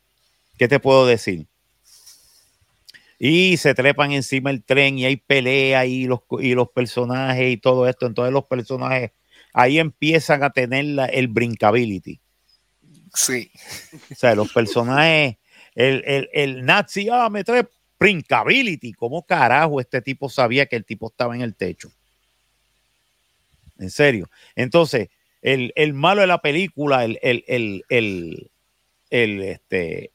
¿qué 0.58 0.68
te 0.68 0.80
puedo 0.80 1.06
decir? 1.06 1.46
Y 3.18 3.56
se 3.56 3.74
trepan 3.74 4.12
encima 4.12 4.50
del 4.50 4.62
tren 4.64 4.98
y 4.98 5.04
hay 5.06 5.16
pelea 5.16 5.86
y 5.86 6.06
los, 6.06 6.20
y 6.40 6.54
los 6.54 6.68
personajes 6.70 7.52
y 7.52 7.56
todo 7.56 7.88
esto. 7.88 8.06
Entonces 8.06 8.32
los 8.32 8.44
personajes 8.44 9.12
ahí 9.52 9.78
empiezan 9.78 10.42
a 10.42 10.50
tener 10.50 10.84
la- 10.84 11.06
el 11.06 11.28
brinkability. 11.28 12.20
Sí. 13.14 13.50
O 14.10 14.14
sea, 14.16 14.34
los 14.34 14.52
personajes, 14.52 15.36
el, 15.74 16.02
el, 16.04 16.28
el 16.32 16.64
nazi, 16.64 17.08
ah, 17.10 17.28
me 17.30 17.44
trae 17.44 17.66
brinkability. 17.98 18.92
¿Cómo 18.92 19.24
carajo 19.24 19.80
este 19.80 20.02
tipo 20.02 20.28
sabía 20.28 20.66
que 20.66 20.76
el 20.76 20.84
tipo 20.84 21.06
estaba 21.06 21.34
en 21.36 21.42
el 21.42 21.54
techo? 21.54 21.92
En 23.78 23.90
serio. 23.90 24.28
Entonces, 24.56 25.08
el, 25.40 25.72
el 25.76 25.94
malo 25.94 26.20
de 26.22 26.26
la 26.26 26.38
película, 26.42 27.04
el, 27.04 27.18
el, 27.22 27.44
el, 27.46 27.84
el, 27.88 28.50
el, 29.10 29.42
este, 29.42 30.10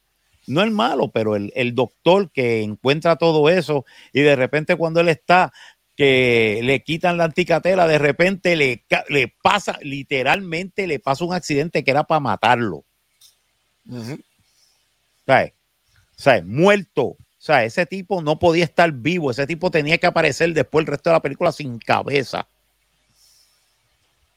no 0.50 0.62
el 0.62 0.72
malo, 0.72 1.12
pero 1.12 1.36
el, 1.36 1.52
el 1.56 1.76
doctor 1.76 2.32
que 2.32 2.62
encuentra 2.62 3.16
todo 3.16 3.50
eso 3.50 3.86
y 4.12 4.22
de 4.22 4.36
repente 4.36 4.76
cuando 4.76 5.00
él 5.00 5.10
está 5.10 5.54
que 6.00 6.62
le 6.64 6.82
quitan 6.82 7.18
la 7.18 7.26
anticatera, 7.26 7.86
de 7.86 7.98
repente 7.98 8.56
le, 8.56 8.86
le 9.10 9.36
pasa, 9.44 9.78
literalmente 9.82 10.88
le 10.88 11.00
pasa 11.00 11.26
un 11.26 11.34
accidente 11.34 11.84
que 11.84 11.92
era 11.92 12.06
para 12.06 12.22
matarlo. 12.22 12.86
¿sabes? 15.26 15.54
¿Sabes? 16.16 16.46
Muerto. 16.46 17.04
O 17.04 17.18
sea, 17.38 17.66
ese 17.66 17.86
tipo 17.86 18.22
no 18.22 18.40
podía 18.40 18.64
estar 18.64 18.92
vivo. 18.94 19.30
Ese 19.30 19.46
tipo 19.46 19.72
tenía 19.72 19.98
que 19.98 20.08
aparecer 20.08 20.54
después 20.54 20.84
el 20.84 20.88
resto 20.88 21.10
de 21.10 21.16
la 21.16 21.22
película 21.22 21.52
sin 21.52 21.78
cabeza. 21.80 22.48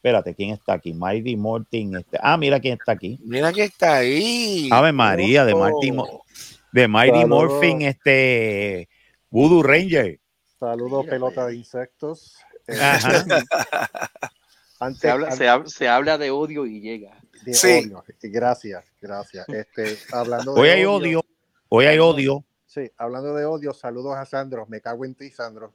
Espérate, 0.02 0.34
¿quién 0.34 0.50
está 0.50 0.72
aquí? 0.72 0.92
Mighty 0.92 1.36
Mortin. 1.36 1.94
Este. 1.96 2.18
Ah, 2.20 2.36
mira 2.36 2.58
quién 2.58 2.76
está 2.76 2.90
aquí. 2.90 3.20
Mira 3.22 3.52
que 3.52 3.62
está 3.62 3.98
ahí. 3.98 4.68
Ave 4.72 4.90
María, 4.90 5.44
de 5.44 5.54
Marty, 5.54 5.92
Mo- 5.92 6.24
de 6.72 6.88
Mighty 6.88 7.20
Saludos. 7.20 7.28
Morphin, 7.52 7.82
este 7.82 8.88
Voodoo 9.30 9.62
Ranger. 9.62 10.18
Saludos, 10.58 11.06
pelota 11.06 11.46
de 11.46 11.54
insectos. 11.54 12.36
Eh, 12.66 12.76
Ajá. 12.80 13.24
Antes, 14.80 15.00
Se 15.00 15.10
habla, 15.10 15.26
antes 15.26 15.38
se, 15.38 15.46
hab- 15.48 15.66
se 15.66 15.88
habla 15.88 16.18
de 16.18 16.32
odio 16.32 16.66
y 16.66 16.80
llega. 16.80 17.16
de 17.44 17.54
Sí. 17.54 17.68
odio. 17.86 18.04
Gracias, 18.22 18.84
gracias. 19.00 19.48
Este, 19.48 19.96
hablando 20.12 20.54
de 20.54 20.60
Hoy 20.60 20.68
hay 20.68 20.84
odio, 20.84 21.24
hoy 21.68 21.86
hay 21.86 22.00
odio. 22.00 22.44
Sí, 22.66 22.90
hablando 22.96 23.34
de 23.34 23.44
odio, 23.44 23.72
saludos 23.72 24.16
a 24.16 24.24
Sandro. 24.24 24.66
Me 24.66 24.80
cago 24.80 25.04
en 25.04 25.14
ti, 25.14 25.30
Sandro. 25.30 25.72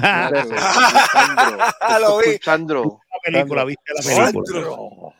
Sandro, 0.00 0.44
Lo 2.00 2.18
vi. 2.18 2.38
Sandro, 2.42 3.00
La 3.12 3.18
película, 3.32 3.64
¿viste 3.64 3.92
la 3.94 4.02
película? 4.02 4.46
Sandro. 4.52 5.12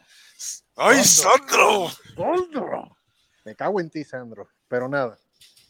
¡Ay, 0.77 1.05
Sandro! 1.05 1.89
Sandro. 2.17 2.97
Me 3.45 3.55
cago 3.55 3.81
en 3.81 3.91
ti, 3.91 4.05
Sandro. 4.05 4.49
Pero 4.69 4.89
nada. 4.89 5.17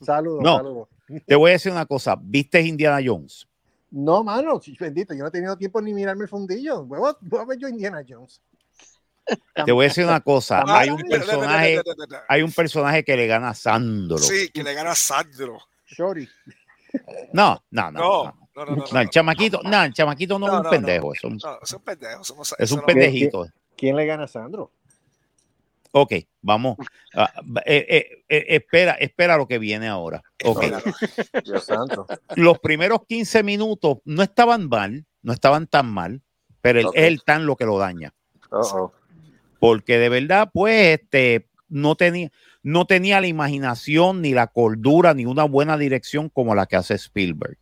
Saludos, 0.03 0.43
No. 0.43 0.57
saludos. 0.57 0.89
Te 1.27 1.35
voy 1.37 1.51
a 1.51 1.53
decir 1.55 1.73
una 1.73 1.87
cosa. 1.87 2.17
¿Viste 2.21 2.61
Indiana 2.61 2.99
Jones? 3.05 3.47
No, 3.91 4.25
mano, 4.25 4.61
bendito, 4.81 5.15
yo 5.15 5.21
no 5.23 5.29
he 5.29 5.31
tenido 5.31 5.57
tiempo 5.57 5.81
ni 5.81 5.95
mirarme 5.95 6.25
el 6.25 6.29
fundillo. 6.29 6.85
Voy 6.85 7.09
a, 7.09 7.17
voy 7.21 7.41
a 7.41 7.45
ver 7.45 7.59
yo 7.59 7.69
Indiana 7.69 8.03
Jones. 8.07 8.41
Te 9.65 9.73
voy 9.73 9.87
a 9.87 9.89
decir 9.89 10.05
una 10.05 10.21
cosa. 10.21 10.63
Ah, 10.67 10.81
Hay 10.81 10.91
un 10.91 11.01
personaje, 11.03 11.81
hay 12.29 12.43
un 12.43 12.53
personaje 12.53 13.05
que 13.05 13.17
le 13.17 13.27
gana 13.27 13.51
a 13.51 13.55
Sandro. 13.55 14.19
Sí, 14.19 14.51
que 14.51 14.63
le 14.63 14.75
gana 14.75 14.91
a 14.91 14.95
Sandro. 14.95 15.59
Shorty. 15.87 16.29
No, 17.33 17.63
no, 17.71 17.91
no. 17.91 18.01
No, 18.01 18.25
no. 18.25 18.46
No, 18.65 18.65
no, 18.65 18.77
no. 18.77 18.85
No, 18.93 19.01
el 19.01 19.11
chamaquito, 19.11 19.61
no, 19.63 19.83
el 19.85 19.93
chamaquito 19.93 20.39
no, 20.39 20.47
No, 20.47 20.59
es 20.59 20.65
un 20.65 20.71
pendejo, 20.71 21.15
es 21.15 21.25
un, 21.25 21.39
pendejos. 21.85 22.29
somos- 22.29 22.55
es 22.59 22.73
un 22.73 22.81
pendejito. 22.83 23.47
¿Quién 23.77 23.97
le 23.97 24.07
gana 24.07 24.25
a 24.25 24.29
Sandro? 24.29 24.71
Ok, 25.93 26.13
vamos. 26.43 26.77
Ah, 27.15 27.33
eh, 27.65 27.87
eh, 27.89 28.25
eh, 28.29 28.45
espera, 28.49 28.93
espera 28.93 29.37
lo 29.39 29.47
que 29.47 29.59
viene 29.59 29.89
ahora. 29.89 30.23
Dios 31.45 31.65
santo. 31.65 32.07
Los 32.35 32.59
primeros 32.59 33.01
15 33.07 33.43
minutos 33.43 33.99
no 34.05 34.23
estaban 34.23 34.69
mal, 34.69 35.07
no 35.23 35.33
estaban 35.33 35.67
tan 35.67 35.87
mal, 35.91 36.21
pero 36.61 36.81
es 36.81 36.87
el 36.95 37.23
tan 37.23 37.47
lo 37.47 37.57
que 37.57 37.65
lo 37.65 37.79
daña. 37.79 38.13
Porque 39.59 39.99
de 39.99 40.09
verdad, 40.11 40.51
pues, 40.53 41.01
este, 41.01 41.49
no 41.69 41.95
tenía, 41.95 42.31
no 42.63 42.85
tenía 42.87 43.21
la 43.23 43.27
imaginación, 43.29 44.21
ni 44.21 44.33
la 44.35 44.49
cordura, 44.49 45.15
ni 45.15 45.25
una 45.25 45.45
buena 45.45 45.79
dirección 45.79 46.29
como 46.29 46.55
la 46.55 46.67
que 46.67 46.77
hace 46.77 46.95
Spielberg. 46.95 47.57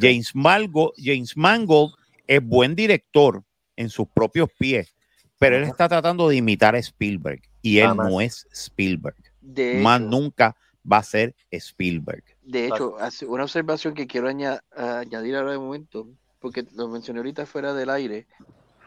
James 0.00 0.34
Mangold, 0.34 0.92
James 0.96 1.36
Mangold 1.36 1.94
es 2.26 2.44
buen 2.44 2.74
director 2.74 3.42
en 3.76 3.88
sus 3.90 4.08
propios 4.08 4.48
pies, 4.58 4.94
pero 5.38 5.56
él 5.56 5.64
está 5.64 5.88
tratando 5.88 6.28
de 6.28 6.36
imitar 6.36 6.74
a 6.74 6.78
Spielberg 6.78 7.42
y 7.62 7.78
él 7.78 7.96
no 7.96 8.20
es 8.20 8.46
Spielberg. 8.52 9.16
de 9.40 9.80
Más 9.82 10.00
hecho, 10.00 10.08
nunca 10.10 10.56
va 10.90 10.98
a 10.98 11.02
ser 11.02 11.34
Spielberg. 11.50 12.24
de 12.42 12.66
hecho, 12.68 12.96
hace 12.98 13.26
una 13.26 13.42
observación 13.44 13.94
que 13.94 14.06
quiero 14.06 14.28
aña- 14.28 14.62
añadir 14.76 15.36
ahora 15.36 15.52
de 15.52 15.58
momento, 15.58 16.08
porque 16.40 16.64
lo 16.74 16.88
mencioné 16.88 17.20
ahorita 17.20 17.44
fuera 17.46 17.74
del 17.74 17.90
aire, 17.90 18.26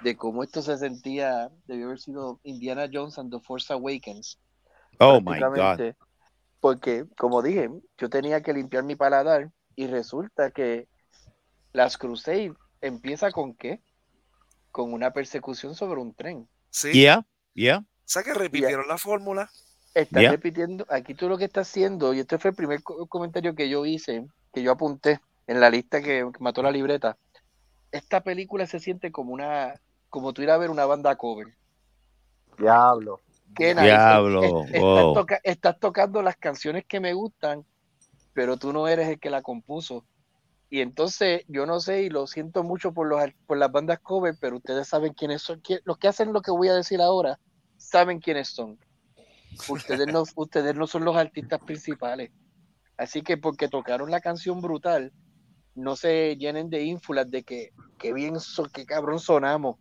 de 0.03 0.15
cómo 0.15 0.43
esto 0.43 0.61
se 0.61 0.77
sentía, 0.77 1.49
debió 1.67 1.87
haber 1.87 1.99
sido 1.99 2.39
Indiana 2.43 2.89
Jones 2.91 3.17
and 3.19 3.31
the 3.31 3.39
Force 3.39 3.71
Awakens. 3.71 4.39
Oh 4.97 5.19
my 5.19 5.19
God. 5.19 5.37
prácticamente, 5.37 5.95
Porque, 6.61 7.05
como 7.17 7.41
dije, 7.41 7.69
yo 7.97 8.09
tenía 8.09 8.41
que 8.41 8.53
limpiar 8.53 8.83
mi 8.83 8.95
paladar 8.95 9.49
y 9.79 9.87
resulta 9.87 10.51
que 10.51 10.89
las 11.71 11.97
Crusade 11.97 12.53
empieza 12.81 13.31
con 13.31 13.53
qué? 13.53 13.79
Con 14.73 14.91
una 14.91 15.11
persecución 15.11 15.73
sobre 15.73 16.01
un 16.01 16.13
tren. 16.13 16.49
Sí. 16.69 16.91
Yeah, 16.91 17.25
yeah. 17.53 17.77
O 17.77 17.85
sea 18.03 18.23
que 18.23 18.33
repitieron 18.33 18.89
la 18.89 18.97
fórmula. 18.97 19.49
Estás 19.93 20.21
Ya. 20.23 20.31
repitiendo, 20.31 20.85
aquí 20.89 21.13
tú 21.13 21.29
lo 21.29 21.37
que 21.37 21.45
estás 21.45 21.69
haciendo, 21.69 22.13
y 22.13 22.19
este 22.19 22.37
fue 22.37 22.49
el 22.51 22.57
primer 22.57 22.83
co- 22.83 23.07
comentario 23.07 23.55
que 23.55 23.69
yo 23.69 23.85
hice, 23.85 24.27
que 24.53 24.61
yo 24.61 24.71
apunté 24.73 25.21
en 25.47 25.61
la 25.61 25.69
lista 25.69 26.01
que, 26.01 26.29
mató 26.41 26.61
la 26.61 26.71
libreta. 26.71 27.15
Esta 27.93 28.21
película 28.21 28.67
se 28.67 28.81
siente 28.81 29.13
como 29.13 29.31
una, 29.31 29.79
como 30.09 30.33
tú 30.33 30.41
ir 30.41 30.51
a 30.51 30.57
ver 30.57 30.69
una 30.71 30.85
banda 30.85 31.15
cover. 31.15 31.47
Diablo. 32.57 33.21
Qué. 33.55 33.73
Diablo, 33.73 34.43
Es- 34.65 34.73
es- 34.75 34.81
wow. 34.81 34.97
estás, 34.97 35.13
toca- 35.13 35.41
estás 35.43 35.79
tocando 35.79 36.21
las 36.21 36.35
canciones 36.35 36.83
que 36.85 36.99
me 36.99 37.13
gustan, 37.13 37.63
pero 38.33 38.57
tú 38.57 38.73
no 38.73 38.87
eres 38.87 39.09
el 39.09 39.19
que 39.19 39.29
la 39.29 39.41
compuso. 39.41 40.05
Y 40.69 40.81
entonces, 40.81 41.43
yo 41.47 41.65
no 41.65 41.79
sé, 41.79 42.03
y 42.03 42.09
lo 42.09 42.27
siento 42.27 42.63
mucho 42.63 42.93
por, 42.93 43.07
los, 43.07 43.21
por 43.47 43.57
las 43.57 43.71
bandas 43.71 43.99
cover, 43.99 44.35
pero 44.39 44.57
ustedes 44.57 44.87
saben 44.87 45.13
quiénes 45.13 45.41
son. 45.41 45.61
Los 45.83 45.97
que 45.97 46.07
hacen 46.07 46.31
lo 46.31 46.41
que 46.41 46.51
voy 46.51 46.67
a 46.67 46.75
decir 46.75 47.01
ahora, 47.01 47.39
saben 47.77 48.19
quiénes 48.19 48.49
son. 48.49 48.77
Ustedes 49.67 50.07
no, 50.07 50.23
ustedes 50.35 50.75
no 50.75 50.85
son 50.85 51.05
los 51.05 51.17
artistas 51.17 51.59
principales. 51.61 52.31
Así 52.97 53.21
que 53.21 53.37
porque 53.37 53.67
tocaron 53.67 54.11
la 54.11 54.21
canción 54.21 54.61
brutal, 54.61 55.11
no 55.73 55.95
se 55.95 56.35
llenen 56.35 56.69
de 56.69 56.83
ínfulas 56.83 57.31
de 57.31 57.43
que, 57.43 57.71
que 57.97 58.13
bien, 58.13 58.39
so, 58.39 58.65
que 58.65 58.85
cabrón 58.85 59.19
sonamos. 59.19 59.77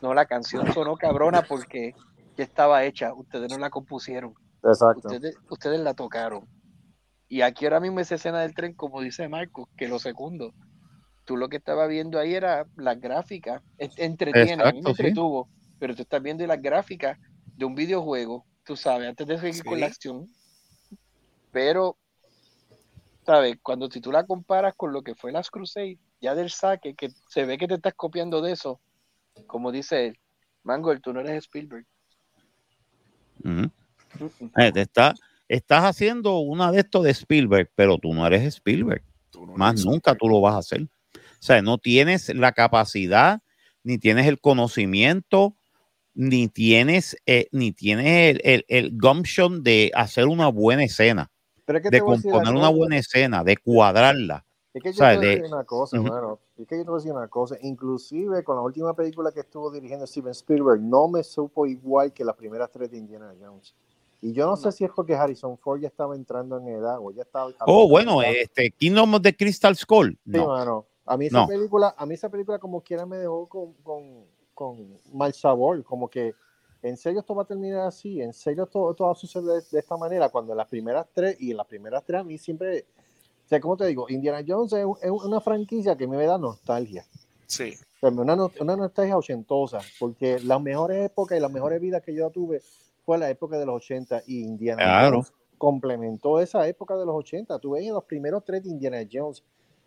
No, 0.00 0.14
la 0.14 0.26
canción 0.26 0.72
sonó 0.72 0.96
cabrona 0.96 1.42
porque 1.42 1.94
ya 2.36 2.44
estaba 2.44 2.84
hecha, 2.84 3.12
ustedes 3.12 3.50
no 3.50 3.58
la 3.58 3.68
compusieron, 3.68 4.32
Exacto. 4.62 5.08
ustedes, 5.08 5.36
ustedes 5.50 5.80
la 5.80 5.94
tocaron. 5.94 6.46
Y 7.28 7.42
aquí 7.42 7.66
ahora 7.66 7.80
mismo 7.80 8.00
esa 8.00 8.14
escena 8.14 8.40
del 8.40 8.54
tren, 8.54 8.74
como 8.74 9.02
dice 9.02 9.28
Marco, 9.28 9.68
que 9.76 9.86
lo 9.86 9.98
segundo, 9.98 10.54
tú 11.24 11.36
lo 11.36 11.48
que 11.48 11.58
estabas 11.58 11.88
viendo 11.88 12.18
ahí 12.18 12.34
era 12.34 12.66
las 12.76 12.98
gráficas, 12.98 13.62
entretiene, 13.76 14.62
a 14.62 14.72
mí 14.72 14.80
me 14.80 14.90
Exacto, 14.90 14.94
sí. 14.94 15.02
entretuvo, 15.02 15.48
pero 15.78 15.94
tú 15.94 16.02
estás 16.02 16.22
viendo 16.22 16.46
las 16.46 16.60
gráficas 16.60 17.18
de 17.54 17.64
un 17.66 17.74
videojuego, 17.74 18.46
tú 18.64 18.76
sabes, 18.76 19.08
antes 19.08 19.26
de 19.26 19.38
seguir 19.38 19.62
con 19.62 19.78
la 19.78 19.86
Sí. 19.86 19.92
acción. 19.92 20.28
Pero, 21.52 21.98
¿sabes? 23.26 23.58
Cuando 23.62 23.90
si 23.90 24.00
tú 24.00 24.10
la 24.10 24.24
comparas 24.24 24.74
con 24.74 24.92
lo 24.92 25.02
que 25.02 25.14
fue 25.14 25.30
las 25.30 25.50
Crusade, 25.50 25.98
ya 26.20 26.34
del 26.34 26.50
saque, 26.50 26.94
que 26.94 27.10
se 27.28 27.44
ve 27.44 27.58
que 27.58 27.68
te 27.68 27.74
estás 27.74 27.94
copiando 27.94 28.40
de 28.40 28.52
eso, 28.52 28.80
como 29.46 29.70
dice 29.70 30.06
él, 30.06 30.18
Mangold, 30.62 31.02
tú 31.02 31.12
no 31.12 31.20
eres 31.20 31.44
Spielberg. 31.44 31.86
Mm, 33.42 33.64
mm. 34.18 34.50
Eh, 34.56 34.72
te 34.72 34.80
está, 34.82 35.14
estás 35.48 35.84
haciendo 35.84 36.38
una 36.38 36.70
de 36.72 36.80
estos 36.80 37.04
de 37.04 37.10
Spielberg, 37.10 37.70
pero 37.74 37.98
tú 37.98 38.12
no 38.14 38.26
eres 38.26 38.42
Spielberg. 38.44 39.02
No 39.34 39.46
Más 39.56 39.72
eres- 39.74 39.84
nunca 39.86 40.14
tú 40.14 40.28
lo 40.28 40.40
vas 40.40 40.54
a 40.54 40.58
hacer. 40.58 40.82
O 40.82 41.40
sea, 41.40 41.62
no 41.62 41.78
tienes 41.78 42.28
la 42.34 42.52
capacidad, 42.52 43.40
ni 43.84 43.98
tienes 43.98 44.26
el 44.26 44.40
conocimiento, 44.40 45.56
ni 46.14 46.48
tienes, 46.48 47.16
eh, 47.26 47.48
ni 47.52 47.72
tienes 47.72 48.36
el, 48.36 48.40
el, 48.44 48.64
el 48.68 48.98
gumption 48.98 49.62
de 49.62 49.92
hacer 49.94 50.26
una 50.26 50.48
buena 50.48 50.82
escena, 50.84 51.30
Pero 51.64 51.78
es 51.78 51.82
que 51.84 51.90
de 51.90 52.00
componer 52.00 52.54
una 52.54 52.68
buena 52.70 52.98
escena, 52.98 53.44
de 53.44 53.56
cuadrarla. 53.56 54.44
Es 54.74 54.82
que 54.82 54.92
yo 54.92 54.98
te 54.98 55.04
voy 55.04 55.16
a 55.16 55.18
De- 55.20 55.36
decir 55.36 55.54
una 55.54 55.64
cosa, 55.64 55.98
Ujú. 55.98 56.08
mano. 56.08 56.40
Es 56.56 56.66
que 56.66 56.76
yo 56.76 56.82
te 56.84 56.90
voy 56.90 56.96
a 56.98 57.00
decir 57.02 57.12
una 57.12 57.28
cosa. 57.28 57.56
Inclusive 57.62 58.42
con 58.44 58.56
la 58.56 58.62
última 58.62 58.94
película 58.94 59.32
que 59.32 59.40
estuvo 59.40 59.70
dirigiendo 59.70 60.06
Steven 60.06 60.32
Spielberg, 60.32 60.80
no 60.80 61.08
me 61.08 61.22
supo 61.22 61.66
igual 61.66 62.12
que 62.12 62.24
las 62.24 62.34
primeras 62.36 62.70
tres 62.70 62.90
de 62.90 62.98
Indiana 62.98 63.32
Jones. 63.40 63.74
Y 64.20 64.32
yo 64.32 64.46
no, 64.46 64.56
sé 64.56 64.72
si 64.72 64.84
es 64.84 64.90
porque 64.94 65.14
Harrison 65.14 65.56
Ford 65.58 65.80
ya 65.80 65.88
estaba 65.88 66.16
entrando 66.16 66.58
en 66.58 66.68
edad 66.68 66.98
o 67.00 67.10
ya 67.12 67.22
estaba... 67.22 67.52
Oh, 67.66 67.88
bueno, 67.88 68.20
este 68.22 68.70
Kingdom 68.72 69.14
of 69.14 69.22
the 69.22 69.36
Crystal 69.36 69.74
Skull. 69.76 70.10
Sí, 70.12 70.18
No. 70.24 70.48
mano. 70.48 70.86
A 71.06 71.16
mí 71.16 71.26
esa 71.26 71.42
No. 71.42 71.46
película, 71.46 71.94
a 71.96 72.04
mí 72.04 72.14
esa 72.14 72.28
película 72.28 72.58
como 72.58 72.80
quiera 72.82 73.06
me 73.06 73.16
dejó 73.16 73.48
con, 73.48 73.72
con, 73.82 74.24
con 74.54 74.98
mal 75.12 75.32
sabor, 75.32 75.82
como 75.84 76.08
que 76.08 76.34
en 76.82 76.96
serio 76.96 77.20
esto 77.20 77.34
va 77.34 77.44
a 77.44 77.46
terminar 77.46 77.86
así, 77.86 78.20
en 78.20 78.32
serio 78.34 78.66
todo, 78.66 78.92
todo 78.94 79.06
va 79.08 79.12
a 79.12 79.16
suceder 79.16 79.44
de, 79.62 79.62
de 79.70 79.78
esta 79.78 79.96
manera, 79.96 80.28
cuando 80.28 80.52
en 80.52 80.58
las 80.58 80.68
primeras 80.68 81.06
tres, 81.14 81.40
y 81.40 81.50
en 81.52 81.56
las 81.56 81.66
primeras 81.66 82.04
tres 82.04 82.20
a 82.20 82.24
mí 82.24 82.36
siempre, 82.38 82.84
o 83.44 83.48
sea, 83.48 83.58
como 83.60 83.76
te 83.76 83.86
digo, 83.86 84.06
Indiana 84.10 84.44
Jones 84.46 84.72
es, 84.74 84.84
es 85.02 85.10
una 85.10 85.40
franquicia 85.40 85.96
que 85.96 86.06
me 86.06 86.22
da 86.26 86.36
nostalgia, 86.38 87.06
Sí. 87.46 87.72
o 87.96 87.98
sea, 88.00 88.10
una, 88.10 88.36
no- 88.36 88.50
una 88.60 88.76
nostalgia 88.76 89.16
ochentosa, 89.16 89.78
porque 89.98 90.38
las 90.40 90.60
mejores 90.60 91.06
épocas 91.06 91.38
y 91.38 91.40
las 91.40 91.50
mejores 91.50 91.80
vidas 91.80 92.02
que 92.02 92.14
yo 92.14 92.28
tuve 92.30 92.60
fue 93.08 93.16
la 93.16 93.30
época 93.30 93.58
de 93.58 93.64
los 93.64 93.76
80 93.76 94.24
y 94.26 94.42
Indiana 94.42 94.82
Claro. 94.82 95.16
Jones 95.22 95.32
complementó 95.56 96.40
esa 96.40 96.68
época 96.68 96.94
de 96.94 97.06
los 97.06 97.14
80. 97.14 97.58
Tú 97.58 97.70
veías 97.70 97.94
los 97.94 98.04
primeros 98.04 98.44
tres 98.44 98.62
de 98.64 98.68
Indiana 98.68 98.98
Jones, 99.10 99.42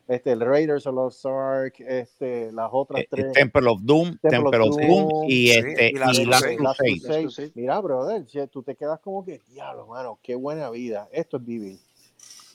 este, 0.08 0.32
el 0.32 0.40
Raiders 0.42 0.88
of 0.88 0.96
Lost 0.96 1.24
Ark, 1.28 1.76
este, 1.88 2.52
las 2.52 2.70
otras 2.72 3.04
Eh, 3.04 3.08
tres. 3.12 3.32
Temple 3.34 3.70
of 3.70 3.82
Doom, 3.84 4.18
Temple 4.18 4.30
Temple, 4.32 4.60
of 4.60 4.76
Doom, 4.76 5.08
Doom, 5.08 5.24
y, 5.28 5.50
sí, 5.50 5.52
este, 5.52 5.90
y 5.90 5.94
las 5.94 6.18
y 6.18 6.26
Crusade. 6.58 7.52
Mira, 7.54 7.80
brother, 7.80 8.26
che, 8.26 8.48
tú 8.48 8.64
te 8.64 8.76
quedas 8.76 9.00
como 9.02 9.24
que, 9.24 9.40
diablo, 9.52 9.86
mano, 9.86 10.18
qué 10.24 10.34
buena 10.34 10.72
vida. 10.72 11.08
Esto 11.12 11.38
es 11.38 11.46
vivir. 11.46 11.78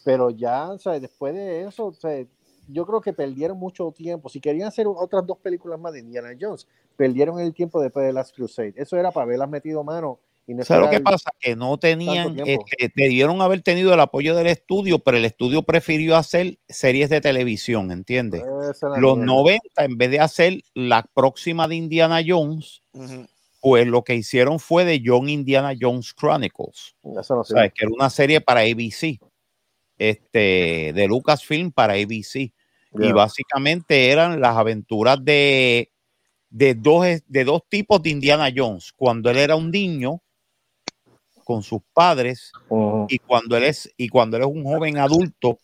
Pero 0.05 0.31
ya, 0.31 0.73
o 0.73 0.79
sea, 0.81 0.99
después 0.99 1.33
de 1.33 1.63
eso, 1.63 1.87
o 1.87 1.93
sea, 1.93 2.27
yo 2.67 2.85
creo 2.85 3.01
que 3.01 3.13
perdieron 3.13 3.57
mucho 3.57 3.93
tiempo. 3.93 4.29
Si 4.29 4.41
querían 4.41 4.67
hacer 4.67 4.89
otras 4.89 5.25
dos 5.25 5.39
películas 5.39 5.79
más 5.79 5.93
de 5.93 6.01
Indiana 6.01 6.31
Jones, 6.39 6.67
perdieron 6.97 7.39
el 7.39 7.55
tiempo 7.55 7.81
después 7.81 8.05
de 8.05 8.13
las 8.13 8.33
Crusade. 8.33 8.75
Eso 8.75 8.97
era 8.97 9.13
para 9.13 9.23
haberlas 9.27 9.49
metido 9.49 9.85
mano. 9.85 10.19
¿Sabes 10.63 10.85
lo 10.85 10.91
que 10.91 11.01
pasa? 11.01 11.31
Que 11.41 11.57
no 11.57 11.77
tenían, 11.77 12.39
este, 12.39 12.93
debieron 12.95 13.43
haber 13.43 13.63
tenido 13.63 13.93
el 13.93 13.99
apoyo 13.99 14.37
del 14.37 14.47
estudio, 14.47 15.01
pero 15.01 15.17
el 15.17 15.25
estudio 15.25 15.65
prefirió 15.65 16.17
hacer 16.17 16.59
series 16.69 17.11
de 17.11 17.21
televisión, 17.21 17.91
¿entiendes? 17.91 18.43
Los 18.97 19.17
mierda. 19.17 19.35
90, 19.35 19.85
en 19.85 19.99
vez 19.99 20.11
de 20.13 20.21
hacer 20.21 20.63
la 20.75 21.05
próxima 21.15 21.67
de 21.67 21.75
Indiana 21.75 22.21
Jones, 22.25 22.83
pues 23.61 23.89
lo 23.89 24.05
que 24.05 24.15
hicieron 24.15 24.61
fue 24.61 24.85
de 24.85 25.03
John 25.05 25.29
Indiana 25.29 25.75
Jones 25.79 26.15
Chronicles. 26.15 26.95
Eso 27.19 27.35
no 27.35 27.43
¿sabes? 27.43 27.73
Que 27.75 27.85
era 27.85 27.93
una 27.93 28.09
serie 28.09 28.41
para 28.41 28.61
ABC, 28.61 29.19
este, 29.99 30.93
de 30.95 31.07
Lucasfilm 31.09 31.73
para 31.73 31.95
ABC. 31.95 32.53
Y 32.99 33.13
básicamente 33.13 34.11
eran 34.11 34.41
las 34.41 34.57
aventuras 34.57 35.23
de, 35.23 35.91
de 36.51 36.75
dos, 36.75 37.05
de 37.27 37.45
dos 37.45 37.63
tipos 37.69 38.01
de 38.01 38.11
Indiana 38.11 38.49
Jones. 38.55 38.93
Cuando 38.93 39.29
él 39.29 39.37
era 39.39 39.57
un 39.57 39.71
niño 39.71 40.23
con 41.47 41.63
sus 41.63 41.81
padres 41.93 42.51
y 43.09 43.21
cuando 43.21 43.57
él 43.57 43.63
es 43.63 43.89
y 43.97 44.09
cuando 44.09 44.37
él 44.37 44.43
es 44.43 44.49
un 44.49 44.65
joven 44.65 44.99
adulto 44.99 45.61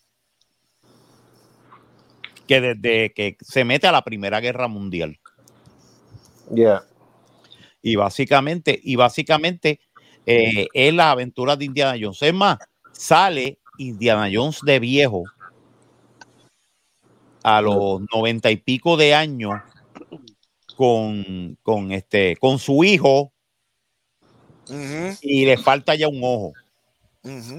que 2.47 2.61
desde 2.61 3.13
que 3.13 3.35
se 3.41 3.65
mete 3.65 3.85
a 3.85 3.91
la 3.91 4.01
Primera 4.01 4.39
Guerra 4.39 4.69
Mundial 4.69 5.19
Yeah. 6.53 6.83
y 7.81 7.95
básicamente 7.95 8.79
y 8.81 8.95
básicamente 8.95 9.81
eh, 10.25 10.67
es 10.73 10.93
la 10.93 11.11
aventura 11.11 11.55
de 11.57 11.65
Indiana 11.65 11.97
Jones. 11.99 12.21
Es 12.21 12.33
más, 12.33 12.57
sale 12.93 13.59
Indiana 13.77 14.29
Jones 14.31 14.59
de 14.63 14.79
viejo 14.79 15.23
a 17.43 17.61
los 17.61 18.01
noventa 18.13 18.49
y 18.51 18.55
pico 18.55 18.95
de 18.95 19.13
años 19.13 19.53
con, 20.77 21.57
con 21.61 21.91
este 21.91 22.37
con 22.37 22.57
su 22.57 22.85
hijo 22.85 23.32
Y 25.21 25.45
le 25.45 25.57
falta 25.57 25.95
ya 25.95 26.07
un 26.07 26.21
ojo. 26.23 26.53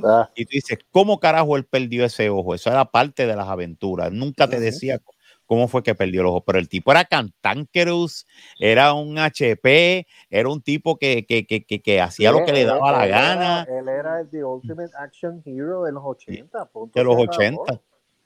Ah, 0.05 0.31
Y 0.35 0.45
tú 0.45 0.51
dices, 0.53 0.79
¿cómo 0.91 1.19
carajo 1.19 1.57
él 1.57 1.65
perdió 1.65 2.05
ese 2.05 2.29
ojo? 2.29 2.55
Eso 2.55 2.71
era 2.71 2.85
parte 2.85 3.27
de 3.27 3.35
las 3.35 3.49
aventuras. 3.49 4.13
Nunca 4.13 4.47
te 4.49 4.61
decía 4.61 5.01
cómo 5.47 5.69
fue 5.69 5.83
que 5.83 5.95
perdió 5.95 6.21
el 6.23 6.27
ojo, 6.27 6.43
pero 6.45 6.59
el 6.59 6.69
tipo 6.69 6.91
era 6.91 7.05
cantankerous, 7.05 8.27
era 8.59 8.93
un 8.95 9.19
HP, 9.19 10.07
era 10.31 10.49
un 10.49 10.61
tipo 10.63 10.97
que, 10.97 11.25
que, 11.27 11.47
que, 11.47 11.65
que, 11.65 11.81
que 11.83 12.01
hacía 12.01 12.31
lo 12.33 12.45
que 12.45 12.53
le 12.53 12.63
él- 12.63 12.67
daba 12.69 12.93
la 12.93 13.05
él 13.05 13.11
era- 13.11 13.21
gana 13.35 13.67
Él 13.69 13.89
era 13.89 14.21
el 14.21 14.29
the 14.31 14.45
ultimate 14.45 14.91
action 14.99 15.43
hero 15.45 15.85
de 15.85 15.93
los 15.93 16.03
80. 16.05 16.65
punto, 16.67 16.99
de 16.99 17.05
los 17.05 17.17
se 17.17 17.23
acabó. 17.25 17.63
80, 17.63 17.81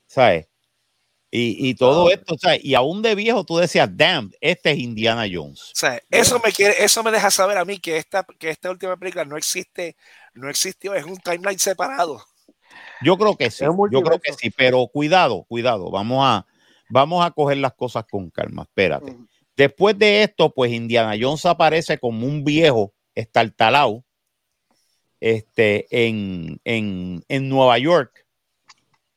¿sabes? 0.06 0.48
Y, 1.30 1.68
y 1.68 1.74
todo 1.74 2.10
esto, 2.10 2.36
¿sabes? 2.38 2.64
Y 2.64 2.74
aún 2.74 3.02
de 3.02 3.14
viejo 3.14 3.44
tú 3.44 3.58
decías, 3.58 3.88
damn, 3.92 4.32
este 4.40 4.70
es 4.70 4.78
Indiana 4.78 5.26
Jones. 5.30 5.60
O 5.60 5.74
sea, 5.74 6.00
eso 6.10 6.40
me 6.42 6.52
quiere, 6.52 6.82
eso 6.82 7.02
me 7.02 7.10
deja 7.10 7.30
saber 7.30 7.58
a 7.58 7.66
mí 7.66 7.78
que 7.78 7.98
esta, 7.98 8.24
que 8.38 8.48
esta 8.48 8.70
última 8.70 8.96
película 8.96 9.26
no 9.26 9.36
existe, 9.36 9.96
no 10.32 10.48
existió, 10.48 10.94
es 10.94 11.04
un 11.04 11.18
timeline 11.18 11.58
separado. 11.58 12.24
Yo 13.02 13.16
creo 13.18 13.36
que 13.36 13.50
sí, 13.50 13.64
yo 13.90 14.02
creo 14.02 14.18
que 14.18 14.32
sí, 14.32 14.50
pero 14.50 14.86
cuidado, 14.86 15.44
cuidado, 15.44 15.90
vamos 15.90 16.24
a, 16.24 16.46
vamos 16.88 17.24
a 17.24 17.30
coger 17.30 17.58
las 17.58 17.74
cosas 17.74 18.04
con 18.10 18.30
calma, 18.30 18.62
espérate. 18.62 19.16
Después 19.56 19.98
de 19.98 20.22
esto, 20.22 20.52
pues 20.54 20.72
Indiana 20.72 21.14
Jones 21.20 21.44
aparece 21.44 21.98
como 21.98 22.26
un 22.26 22.44
viejo 22.44 22.94
estartalado 23.14 24.04
este, 25.20 25.86
en, 25.90 26.60
en, 26.64 27.24
en 27.28 27.48
Nueva 27.48 27.78
York, 27.78 28.26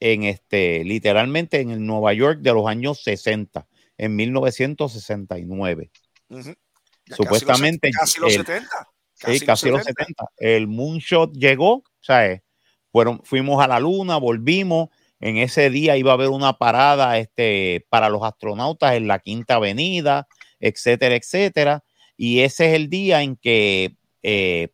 en 0.02 0.24
este, 0.24 0.84
literalmente 0.84 1.62
en 1.62 1.70
el 1.70 1.86
Nueva 1.86 2.12
York 2.14 2.39
de 2.41 2.52
los 2.54 2.68
años 2.68 3.02
60, 3.04 3.68
en 3.97 4.16
1969. 4.16 5.91
Ujú. 6.30 6.54
Ya 7.06 7.16
Supuestamente, 7.16 7.91
Casi 7.91 8.20
los, 8.20 8.32
el- 8.34 8.45
70. 8.45 8.70
Sí, 9.14 9.45
casi 9.45 9.70
los 9.70 9.84
70. 9.84 10.26
El 10.38 10.68
Moonshot 10.68 11.34
llegó, 11.38 11.84
¿sabes? 11.99 12.41
Fueron, 12.91 13.22
fuimos 13.24 13.64
a 13.64 13.68
la 13.68 13.80
luna, 13.80 14.18
volvimos. 14.18 14.89
En 15.20 15.38
ese 15.38 15.70
día 15.70 15.95
iba 15.97 16.10
a 16.12 16.14
haber 16.16 16.30
una 16.30 16.58
parada 16.58 17.20
este, 17.20 17.86
para 17.89 18.10
los 18.10 18.24
astronautas 18.24 18.95
en 18.95 19.08
la 19.08 19.20
Quinta 19.20 19.56
Avenida, 19.56 20.28
etcétera, 20.60 21.14
etcétera. 21.16 21.84
Y 22.18 22.39
ese 22.39 22.70
es 22.70 22.74
el 22.74 22.89
día 22.89 23.22
en 23.22 23.36
que 23.36 23.95
eh, 24.24 24.70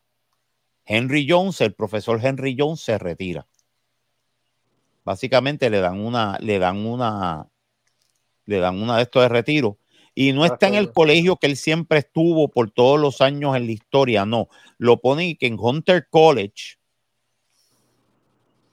Henry 0.85 1.27
Jones, 1.29 1.59
el 1.59 1.73
profesor 1.73 2.21
Henry 2.23 2.55
Jones, 2.57 2.79
se 2.79 2.97
retira. 2.97 3.45
Básicamente 5.07 5.69
le 5.69 5.79
dan 5.79 6.01
una, 6.01 6.37
le 6.41 6.59
dan 6.59 6.85
una, 6.85 7.47
le 8.43 8.59
dan 8.59 8.81
una 8.81 8.97
de 8.97 9.03
estos 9.03 9.21
de 9.21 9.29
retiro. 9.29 9.77
Y 10.13 10.33
no 10.33 10.43
está 10.43 10.67
en 10.67 10.75
el 10.75 10.91
colegio 10.91 11.37
que 11.37 11.47
él 11.47 11.55
siempre 11.55 11.99
estuvo 11.99 12.49
por 12.49 12.71
todos 12.71 12.99
los 12.99 13.21
años 13.21 13.55
en 13.55 13.67
la 13.67 13.71
historia, 13.71 14.25
no. 14.25 14.49
Lo 14.77 14.99
ponen 14.99 15.37
que 15.37 15.47
en 15.47 15.55
Hunter 15.57 16.09
College, 16.09 16.75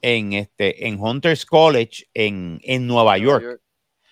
en 0.03 0.33
este, 0.33 0.89
en 0.89 1.01
Hunter's 1.01 1.47
College, 1.47 2.07
en, 2.15 2.59
en 2.65 2.89
Nueva 2.89 3.17
York, 3.17 3.61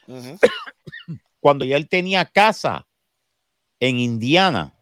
cuando 1.41 1.65
ya 1.65 1.77
él 1.77 1.89
tenía 1.89 2.25
casa 2.25 2.87
en 3.81 3.99
Indiana. 3.99 4.79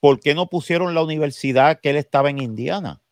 ¿por 0.00 0.18
qué 0.18 0.34
no 0.34 0.46
pusieron 0.46 0.94
la 0.94 1.02
universidad 1.02 1.78
que 1.78 1.90
él 1.90 1.96
estaba 1.96 2.30
en 2.30 2.38
Indiana? 2.38 3.02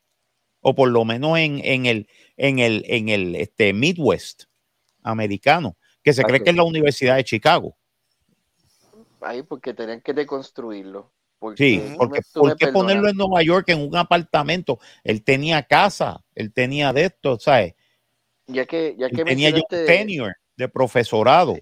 O 0.62 0.74
por 0.74 0.88
lo 0.88 1.04
menos 1.04 1.38
en, 1.38 1.60
en 1.62 1.84
el, 1.84 2.08
en 2.36 2.58
el, 2.58 2.84
en 2.86 3.08
el 3.08 3.36
este, 3.36 3.72
Midwest 3.72 4.44
americano, 5.02 5.76
que 6.02 6.12
se 6.12 6.24
cree 6.24 6.38
Exacto. 6.38 6.44
que 6.44 6.50
es 6.50 6.56
la 6.56 6.64
Universidad 6.64 7.16
de 7.16 7.24
Chicago. 7.24 7.76
Ahí 9.20 9.42
porque 9.42 9.74
tenían 9.74 10.00
que 10.00 10.12
deconstruirlo. 10.12 11.12
Porque 11.38 11.56
Sí, 11.56 11.94
porque 11.96 12.20
¿por 12.32 12.56
qué 12.56 12.68
ponerlo 12.68 13.08
en 13.08 13.16
Nueva 13.16 13.42
York 13.42 13.68
en 13.68 13.80
un 13.80 13.96
apartamento? 13.96 14.78
Él 15.04 15.22
tenía 15.22 15.62
casa, 15.62 16.24
él 16.34 16.52
tenía 16.52 16.92
de 16.92 17.06
esto, 17.06 17.38
¿sabes? 17.38 17.74
Ya 18.46 18.64
que, 18.64 18.94
ya 18.98 19.06
Él 19.06 19.16
que 19.16 19.24
tenía 19.24 19.50
ya 19.50 19.56
un 19.56 19.86
tenure 19.86 20.34
de 20.56 20.68
profesorado. 20.68 21.56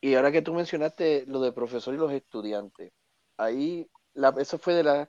y 0.00 0.14
ahora 0.14 0.32
que 0.32 0.42
tú 0.42 0.52
mencionaste 0.52 1.24
lo 1.26 1.40
de 1.40 1.52
profesor 1.52 1.94
y 1.94 1.98
los 1.98 2.12
estudiantes, 2.12 2.92
ahí 3.38 3.88
la, 4.14 4.34
eso 4.38 4.58
fue 4.58 4.74
de 4.74 4.82
la 4.84 5.08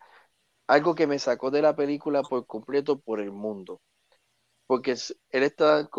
algo 0.67 0.95
que 0.95 1.07
me 1.07 1.19
sacó 1.19 1.49
de 1.51 1.61
la 1.61 1.75
película 1.75 2.21
por 2.23 2.45
completo 2.45 2.99
por 2.99 3.19
el 3.19 3.31
mundo. 3.31 3.81
Porque 4.67 4.95
él 5.31 5.43
está, 5.43 5.89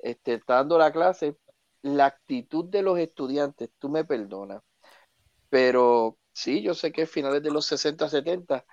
este, 0.00 0.34
está 0.34 0.56
dando 0.56 0.78
la 0.78 0.92
clase, 0.92 1.36
la 1.82 2.06
actitud 2.06 2.66
de 2.66 2.82
los 2.82 2.98
estudiantes, 2.98 3.70
tú 3.78 3.88
me 3.88 4.04
perdonas, 4.04 4.62
pero 5.50 6.18
sí, 6.32 6.62
yo 6.62 6.74
sé 6.74 6.92
que 6.92 7.02
es 7.02 7.10
finales 7.10 7.42
de 7.42 7.50
los 7.50 7.66
60, 7.66 8.08
70, 8.08 8.64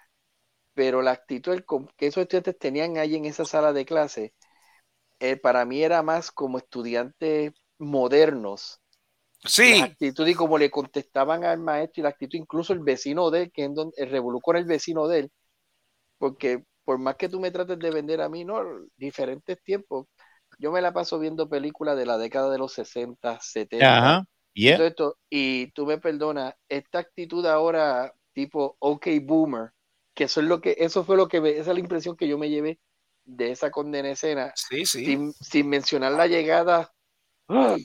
pero 0.73 1.01
la 1.01 1.11
actitud 1.11 1.53
el 1.53 1.65
que 1.97 2.07
esos 2.07 2.23
estudiantes 2.23 2.57
tenían 2.59 2.97
ahí 2.97 3.15
en 3.15 3.25
esa 3.25 3.45
sala 3.45 3.73
de 3.73 3.85
clase, 3.85 4.33
eh, 5.19 5.37
para 5.37 5.65
mí 5.65 5.83
era 5.83 6.03
más 6.03 6.31
como 6.31 6.57
estudiantes 6.57 7.53
modernos. 7.79 8.81
Sí, 9.45 9.73
La 9.79 9.85
actitud 9.85 10.27
y 10.27 10.33
como 10.33 10.57
le 10.57 10.71
contestaban 10.71 11.43
al 11.43 11.59
maestro 11.59 12.01
y 12.01 12.03
la 12.03 12.09
actitud, 12.09 12.37
incluso 12.37 12.73
el 12.73 12.79
vecino 12.79 13.31
de 13.31 13.43
él, 13.43 13.51
que 13.51 13.65
es 13.65 13.73
donde, 13.73 13.93
el 13.97 14.23
con 14.41 14.57
el 14.57 14.65
vecino 14.65 15.07
de 15.07 15.19
él, 15.19 15.31
porque 16.17 16.63
por 16.88 16.99
más 16.99 17.17
que 17.17 17.27
tú 17.27 17.41
me 17.41 17.51
trates 17.51 17.77
de 17.77 17.91
vender 17.91 18.21
a 18.21 18.29
mí, 18.29 18.45
no, 18.45 18.61
diferentes 18.95 19.61
tiempos, 19.61 20.07
yo 20.57 20.71
me 20.71 20.79
la 20.81 20.93
paso 20.93 21.19
viendo 21.19 21.49
películas 21.49 21.97
de 21.97 22.05
la 22.05 22.17
década 22.17 22.49
de 22.49 22.57
los 22.57 22.71
60, 22.71 23.38
70, 23.41 23.97
Ajá. 23.97 24.23
y 24.53 24.63
Yeah. 24.67 24.77
todo 24.77 24.88
esto, 24.88 25.17
y 25.29 25.69
tú 25.73 25.85
me 25.85 25.97
perdonas, 25.97 26.53
esta 26.69 26.99
actitud 26.99 27.45
ahora 27.45 28.13
tipo 28.33 28.77
OK 28.79 29.05
Boomer, 29.21 29.71
que 30.15 30.23
eso 30.23 30.39
es 30.39 30.47
lo 30.47 30.61
que, 30.61 30.77
eso 30.79 31.03
fue 31.03 31.17
lo 31.17 31.27
que 31.27 31.41
me, 31.41 31.49
esa 31.49 31.71
es 31.71 31.73
la 31.75 31.79
impresión 31.81 32.15
que 32.15 32.25
yo 32.29 32.38
me 32.38 32.49
llevé 32.49 32.79
de 33.25 33.51
esa 33.51 33.69
condena 33.69 34.09
escena, 34.09 34.53
sí, 34.55 34.85
sí. 34.85 35.03
sin, 35.05 35.33
sin 35.33 35.67
mencionar 35.67 36.13
la 36.13 36.27
llegada. 36.27 36.89
¡Ah! 37.49 37.75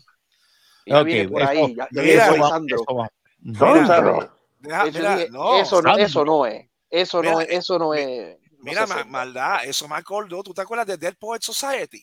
Ya 0.86 1.00
Ok, 1.00 1.06
viene 1.06 1.28
por 1.28 1.42
eso- 1.42 1.50
ahí, 1.50 1.74
ya, 1.74 1.88
ya 1.90 2.02
mira, 2.02 2.04
viene 2.04 2.20
por 2.22 2.34
ahí, 2.34 2.40
va- 2.40 2.48
Sandro. 2.50 2.76
eso 2.76 2.94
va. 2.94 3.08
Mira, 3.40 4.32
Deja- 4.60 4.86
Eso, 4.86 4.98
mira, 5.00 5.16
dije, 5.16 5.30
no, 5.30 5.58
eso, 5.60 5.82
no, 5.82 5.88
Sandro. 5.88 6.04
eso 6.04 6.24
no 6.24 6.46
es. 6.46 6.68
Eso 6.88 7.22
no 7.22 7.30
Mira, 7.38 7.42
es, 7.42 7.58
eso 7.58 7.78
no 7.80 7.94
es. 7.94 8.36
Mira, 8.62 8.86
ma- 8.86 9.04
maldad, 9.04 9.64
eso 9.64 9.88
me 9.88 9.96
acordó. 9.96 10.42
¿Tú 10.42 10.54
te 10.54 10.62
acuerdas 10.62 10.86
de 10.86 10.96
Dead 10.96 11.14
Poet 11.18 11.40
Society? 11.42 12.02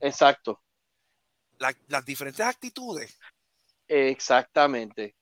Exacto, 0.00 0.60
La- 1.60 1.76
las 1.88 2.04
diferentes 2.06 2.44
actitudes. 2.44 3.16
exactamente. 3.88 5.16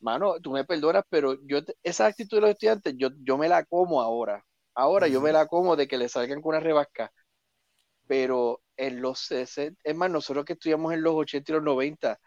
Mano, 0.00 0.40
tú 0.40 0.52
me 0.52 0.64
perdonas, 0.64 1.04
pero 1.10 1.36
yo 1.46 1.60
esa 1.82 2.06
actitud 2.06 2.38
de 2.38 2.42
los 2.42 2.50
estudiantes, 2.50 2.94
yo, 2.98 3.10
yo 3.24 3.38
me 3.38 3.48
la 3.48 3.64
como 3.64 4.02
ahora. 4.02 4.44
Ahora 4.74 5.08
yo 5.08 5.20
me 5.22 5.32
la 5.32 5.46
como 5.48 5.76
de 5.76 5.88
que 5.88 5.98
le 5.98 6.08
salgan 6.08 6.42
con 6.42 6.50
una 6.50 6.60
rebasca. 6.60 7.12
Pero 8.08 8.62
en 8.76 9.02
los 9.02 9.20
60, 9.20 9.80
es 9.84 9.96
más, 9.96 10.10
nosotros 10.10 10.44
que 10.44 10.54
estudiamos 10.54 10.92
en 10.94 11.02
los 11.02 11.14
80 11.14 11.52
y 11.52 11.54
los 11.56 11.64
90, 11.64 12.20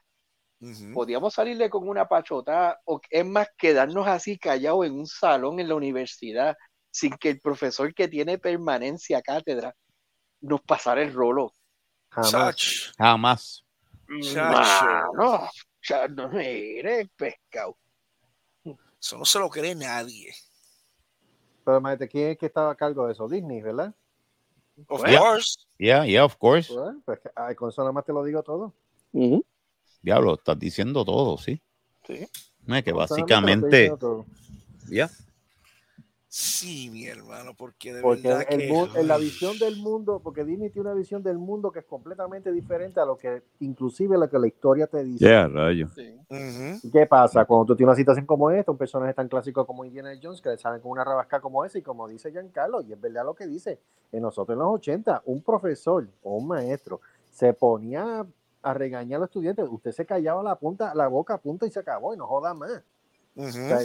Ujú. 0.61 0.89
podíamos 0.91 1.33
salirle 1.35 1.69
con 1.69 1.87
una 1.89 2.07
pachota, 2.07 2.79
o 2.85 3.01
es 3.09 3.25
más, 3.25 3.47
quedarnos 3.57 4.07
así 4.07 4.37
callados 4.39 4.85
en 4.87 4.93
un 4.99 5.07
salón 5.07 5.59
en 5.59 5.69
la 5.69 5.75
universidad, 5.75 6.55
sin 6.93 7.13
que 7.17 7.31
el 7.31 7.39
profesor 7.39 7.91
que 7.93 8.07
tiene 8.07 8.37
permanencia 8.37 9.19
cátedra 9.21 9.75
nos 10.41 10.61
pasara 10.61 11.01
el 11.01 11.11
rolo. 11.11 11.51
Jamás. 12.09 12.93
Jamás. 12.97 13.65
Ya 15.89 16.07
no 16.07 16.29
mire, 16.29 17.09
pescado. 17.15 17.75
Eso 19.01 19.17
no 19.17 19.25
se 19.25 19.39
lo 19.39 19.49
cree 19.49 19.73
nadie. 19.73 20.33
Pero 21.65 21.79
imagínate, 21.79 22.07
¿quién 22.07 22.29
es 22.31 22.37
que 22.37 22.45
estaba 22.45 22.71
a 22.71 22.75
cargo 22.75 23.07
de 23.07 23.13
eso? 23.13 23.27
Disney, 23.27 23.61
¿verdad? 23.61 23.93
Of 24.87 25.03
Yeah. 25.07 25.19
course. 25.19 25.59
Yeah, 25.77 26.05
yeah, 26.05 26.23
of 26.23 26.37
course. 26.37 26.71
Pues, 26.73 26.95
pues, 27.05 27.19
ay, 27.35 27.55
con 27.55 27.69
eso 27.69 27.81
nada 27.81 27.91
más 27.91 28.05
te 28.05 28.13
lo 28.13 28.23
digo 28.23 28.43
todo. 28.43 28.73
Diablo, 30.01 30.35
estás 30.35 30.59
diciendo 30.59 31.03
todo, 31.03 31.37
sí. 31.37 31.59
Sí. 32.05 32.27
No, 32.65 32.75
es 32.75 32.83
que 32.83 32.93
básicamente, 32.93 33.91
ya. 34.89 35.09
Sí, 36.36 36.89
mi 36.89 37.05
hermano, 37.05 37.53
porque 37.55 37.93
de 37.93 38.01
Porque 38.01 38.27
verdad 38.27 38.47
el 38.49 38.61
que... 38.61 38.67
mu- 38.67 38.88
en 38.95 39.07
la 39.07 39.19
visión 39.19 39.59
del 39.59 39.75
mundo, 39.77 40.19
porque 40.19 40.43
Disney 40.43 40.71
tiene 40.71 40.89
una 40.89 40.97
visión 40.97 41.21
del 41.21 41.38
mundo 41.38 41.71
que 41.71 41.77
es 41.77 41.86
completamente 41.86 42.51
diferente 42.51 42.99
a 42.99 43.05
lo 43.05 43.19
que, 43.19 43.43
inclusive 43.59 44.17
lo 44.17 44.27
que 44.27 44.39
la 44.39 44.47
historia 44.47 44.88
te 44.88 45.03
dice. 45.03 45.23
Yeah, 45.23 45.47
rayo. 45.47 45.89
Sí. 45.93 46.15
Ujú. 46.31 46.79
¿Y 46.88 46.89
¿Qué 46.89 47.05
pasa? 47.05 47.45
Cuando 47.45 47.67
tú 47.67 47.75
tienes 47.75 47.91
una 47.91 47.97
situación 47.97 48.25
como 48.25 48.49
esta, 48.49 48.71
un 48.71 48.79
personaje 48.79 49.13
tan 49.13 49.27
clásico 49.27 49.63
como 49.67 49.86
Indiana 49.86 50.09
Jones, 50.19 50.41
que 50.41 50.57
salen 50.57 50.81
con 50.81 50.89
una 50.89 51.03
rabasca 51.03 51.39
como 51.39 51.63
esa, 51.65 51.77
y 51.77 51.84
como 51.84 52.07
dice 52.07 52.31
Giancarlo, 52.31 52.81
y 52.81 52.93
es 52.93 52.99
verdad 52.99 53.25
lo 53.25 53.36
que 53.36 53.45
dice, 53.45 53.77
en 54.11 54.23
nosotros 54.23 54.55
en 54.55 54.59
los 54.59 54.73
80, 54.73 55.21
un 55.25 55.43
profesor 55.43 56.07
o 56.23 56.38
un 56.38 56.47
maestro 56.47 56.99
se 57.29 57.53
ponía 57.53 58.25
a 58.63 58.73
regañar 58.73 59.17
a 59.17 59.19
los 59.19 59.29
estudiantes, 59.29 59.67
usted 59.69 59.91
se 59.91 60.03
callaba 60.07 60.41
la 60.41 60.55
punta, 60.55 60.95
la 60.95 61.07
boca 61.09 61.36
a 61.36 61.38
punta 61.38 61.67
y 61.67 61.69
se 61.69 61.79
acabó, 61.79 62.11
y 62.15 62.17
no 62.17 62.25
joda 62.25 62.55
más. 62.55 62.81
O 63.36 63.51
sea, 63.51 63.79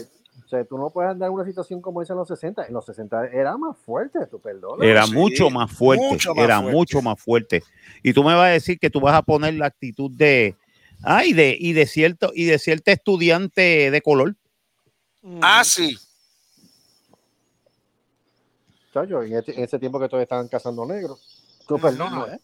o 0.44 0.48
sea, 0.48 0.64
tú 0.64 0.78
no 0.78 0.90
puedes 0.90 1.10
andar 1.10 1.28
en 1.28 1.34
una 1.34 1.44
situación 1.44 1.80
como 1.82 2.00
esa 2.02 2.14
en 2.14 2.18
los 2.20 2.28
60. 2.28 2.66
En 2.66 2.72
los 2.72 2.86
60 2.86 3.26
era 3.28 3.56
más 3.56 3.76
fuerte, 3.78 4.18
tú 4.30 4.40
perdona. 4.40 4.84
Era 4.84 5.06
Sí, 5.06 5.12
mucho 5.14 5.50
más 5.50 5.70
fuerte, 5.70 6.04
mucho 6.08 6.34
más 6.34 6.44
era 6.44 6.58
fuerte. 6.60 6.76
mucho 6.76 7.02
más 7.02 7.20
fuerte. 7.22 7.62
Y 8.02 8.12
tú 8.12 8.22
me 8.24 8.34
vas 8.34 8.44
a 8.46 8.52
decir 8.52 8.78
que 8.78 8.88
tú 8.90 9.00
vas 9.00 9.14
a 9.14 9.22
poner 9.22 9.54
la 9.54 9.66
actitud 9.66 10.10
de, 10.10 10.56
ay, 11.02 11.32
de, 11.34 11.56
y 11.58 11.72
de 11.74 11.86
cierto, 11.86 12.30
y 12.34 12.44
de 12.46 12.58
cierto 12.58 12.90
estudiante 12.90 13.90
de 13.90 14.00
color. 14.02 14.34
Ah, 15.42 15.62
sí. 15.64 15.96
Chacho, 18.92 19.22
en, 19.22 19.34
este- 19.34 19.54
en 19.54 19.64
ese 19.64 19.78
tiempo 19.78 20.00
que 20.00 20.06
todavía 20.08 20.22
estaban 20.24 20.48
cazando 20.48 20.86
negros. 20.86 21.20
Tú 21.66 21.78
perdona. 21.78 22.34
¿eh? 22.34 22.38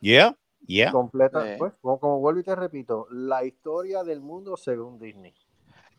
Yeah, 0.00 0.36
yeah. 0.66 0.90
Completa, 0.90 1.42
Sí. 1.44 1.50
pues, 1.58 1.72
como, 1.80 2.00
como 2.00 2.18
vuelvo 2.20 2.40
y 2.40 2.44
te 2.44 2.54
repito, 2.56 3.06
la 3.10 3.44
historia 3.44 4.02
del 4.02 4.20
mundo 4.20 4.56
según 4.56 4.98
Disney. 4.98 5.34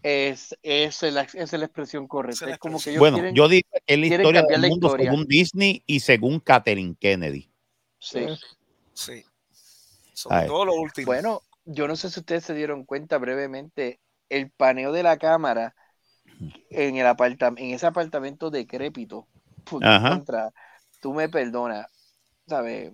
Es, 0.02 0.58
es, 0.64 1.02
la, 1.04 1.22
es 1.34 1.52
la 1.54 1.66
expresión 1.66 2.08
correcta. 2.08 2.46
Es 2.46 2.50
la 2.50 2.54
Es 2.54 2.60
como 2.60 2.80
que 2.80 2.92
ellos 2.92 3.00
Bueno, 3.00 3.18
quieren- 3.18 3.36
yo 3.36 3.48
digo 3.50 3.68
que 3.72 3.82
es 3.86 4.00
la 4.00 4.06
historia 4.06 4.44
del 4.44 4.62
mundo 4.62 4.88
historia. 4.88 5.12
según 5.12 5.28
Disney 5.28 5.84
y 5.86 6.00
según 6.00 6.40
Catherine 6.40 6.96
Kennedy. 7.00 7.50
sí. 8.00 8.26
Sí. 8.94 9.24
Sobre 10.14 10.48
todo 10.48 10.66
lo 10.66 10.74
último. 10.74 11.06
Bueno, 11.06 11.42
yo 11.64 11.88
no 11.88 11.96
sé 11.96 12.10
si 12.10 12.20
ustedes 12.20 12.44
se 12.44 12.54
dieron 12.54 12.84
cuenta 12.84 13.18
brevemente, 13.18 14.00
el 14.28 14.52
paneo 14.52 14.92
de 14.92 15.04
la 15.04 15.18
cámara 15.18 15.74
en 16.70 16.98
el 16.98 17.06
apartam- 17.08 17.58
en 17.58 17.74
ese 17.74 17.86
apartamento 17.88 18.50
decrépito. 18.50 19.28
contra, 19.66 20.52
tú 21.02 21.14
me 21.14 21.30
perdonas, 21.30 21.88
¿sabes? 22.48 22.92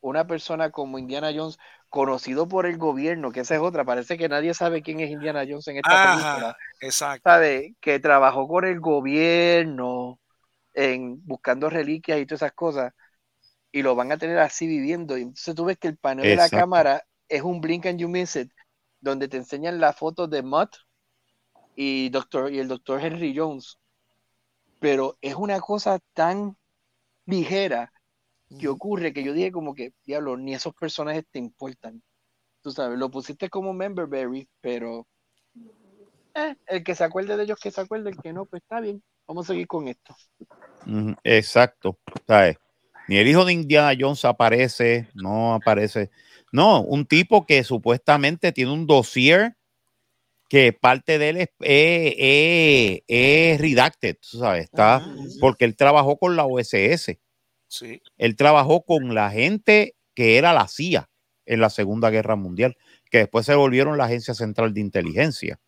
Una 0.00 0.26
persona 0.26 0.70
como 0.70 0.98
Indiana 0.98 1.30
Jones, 1.34 1.58
conocido 1.94 2.48
por 2.48 2.66
el 2.66 2.76
gobierno, 2.76 3.30
que 3.30 3.38
esa 3.38 3.54
es 3.54 3.60
otra, 3.60 3.84
parece 3.84 4.18
que 4.18 4.28
nadie 4.28 4.52
sabe 4.52 4.82
quién 4.82 4.98
es 4.98 5.12
Indiana 5.12 5.44
Jones 5.48 5.68
en 5.68 5.76
esta 5.76 6.16
película. 6.16 6.56
Exacto. 6.80 7.30
¿sabe? 7.30 7.76
Que 7.80 8.00
trabajó 8.00 8.48
con 8.48 8.64
el 8.64 8.80
gobierno 8.80 10.18
en 10.72 11.24
buscando 11.24 11.70
reliquias 11.70 12.18
y 12.18 12.26
todas 12.26 12.42
esas 12.42 12.52
cosas, 12.52 12.92
y 13.70 13.82
lo 13.82 13.94
van 13.94 14.10
a 14.10 14.16
tener 14.16 14.40
así 14.40 14.66
viviendo. 14.66 15.16
Y 15.16 15.22
entonces 15.22 15.54
tú 15.54 15.66
ves 15.66 15.78
que 15.78 15.86
el 15.86 15.96
panel 15.96 16.24
de 16.26 16.34
la 16.34 16.48
cámara 16.48 17.04
es 17.28 17.42
un 17.42 17.60
blink 17.60 17.86
and 17.86 18.00
you 18.00 18.08
miss 18.08 18.34
it, 18.34 18.50
donde 18.98 19.28
te 19.28 19.36
enseñan 19.36 19.78
la 19.78 19.92
foto 19.92 20.26
de 20.26 20.42
Mutt 20.42 20.74
y, 21.76 22.08
doctor, 22.08 22.52
y 22.52 22.58
el 22.58 22.66
doctor 22.66 23.00
Henry 23.00 23.32
Jones. 23.36 23.78
Pero 24.80 25.16
es 25.20 25.36
una 25.36 25.60
cosa 25.60 26.00
tan 26.12 26.56
ligera 27.24 27.92
que 28.58 28.68
ocurre 28.68 29.12
que 29.12 29.22
yo 29.24 29.32
dije 29.32 29.52
como 29.52 29.74
que, 29.74 29.92
diablo, 30.04 30.36
ni 30.36 30.54
esos 30.54 30.74
personajes 30.74 31.24
te 31.30 31.38
importan. 31.38 32.02
Tú 32.62 32.70
sabes, 32.70 32.98
lo 32.98 33.10
pusiste 33.10 33.48
como 33.50 33.72
member 33.72 34.06
berry, 34.06 34.48
pero 34.60 35.06
eh, 36.34 36.56
el 36.66 36.82
que 36.82 36.94
se 36.94 37.04
acuerde 37.04 37.36
de 37.36 37.44
ellos, 37.44 37.58
que 37.62 37.70
se 37.70 37.80
acuerde, 37.80 38.10
el 38.10 38.16
que 38.20 38.32
no, 38.32 38.46
pues 38.46 38.62
está 38.62 38.80
bien. 38.80 39.02
Vamos 39.26 39.46
a 39.48 39.52
seguir 39.52 39.66
con 39.66 39.88
esto. 39.88 40.14
Exacto. 41.22 41.98
¿sabes? 42.26 42.56
Ni 43.08 43.16
el 43.18 43.28
hijo 43.28 43.44
de 43.44 43.52
Indiana 43.52 43.96
Jones 43.98 44.24
aparece, 44.24 45.08
no 45.14 45.54
aparece. 45.54 46.10
No, 46.52 46.82
un 46.82 47.06
tipo 47.06 47.44
que 47.46 47.62
supuestamente 47.64 48.52
tiene 48.52 48.72
un 48.72 48.86
dossier 48.86 49.56
que 50.48 50.72
parte 50.72 51.18
de 51.18 51.28
él 51.30 51.36
es, 51.38 51.48
es- 51.60 53.02
es 53.06 53.60
redacted, 53.60 54.16
tú 54.18 54.38
¿sabes? 54.38 54.64
Está, 54.64 55.04
Ujú. 55.04 55.28
porque 55.40 55.64
él 55.64 55.76
trabajó 55.76 56.16
con 56.16 56.36
la 56.36 56.44
OSS, 56.44 57.18
Sí. 57.74 58.00
él 58.18 58.36
trabajó 58.36 58.84
con 58.84 59.14
la 59.14 59.30
gente 59.30 59.96
que 60.14 60.38
era 60.38 60.52
la 60.52 60.68
CIA 60.68 61.10
en 61.46 61.60
la 61.60 61.70
Segunda 61.70 62.10
Guerra 62.10 62.36
Mundial, 62.36 62.76
que 63.10 63.18
después 63.18 63.46
se 63.46 63.54
volvieron 63.54 63.98
la 63.98 64.04
Agencia 64.04 64.34
Central 64.34 64.72
de 64.72 64.80
Inteligencia. 64.80 65.58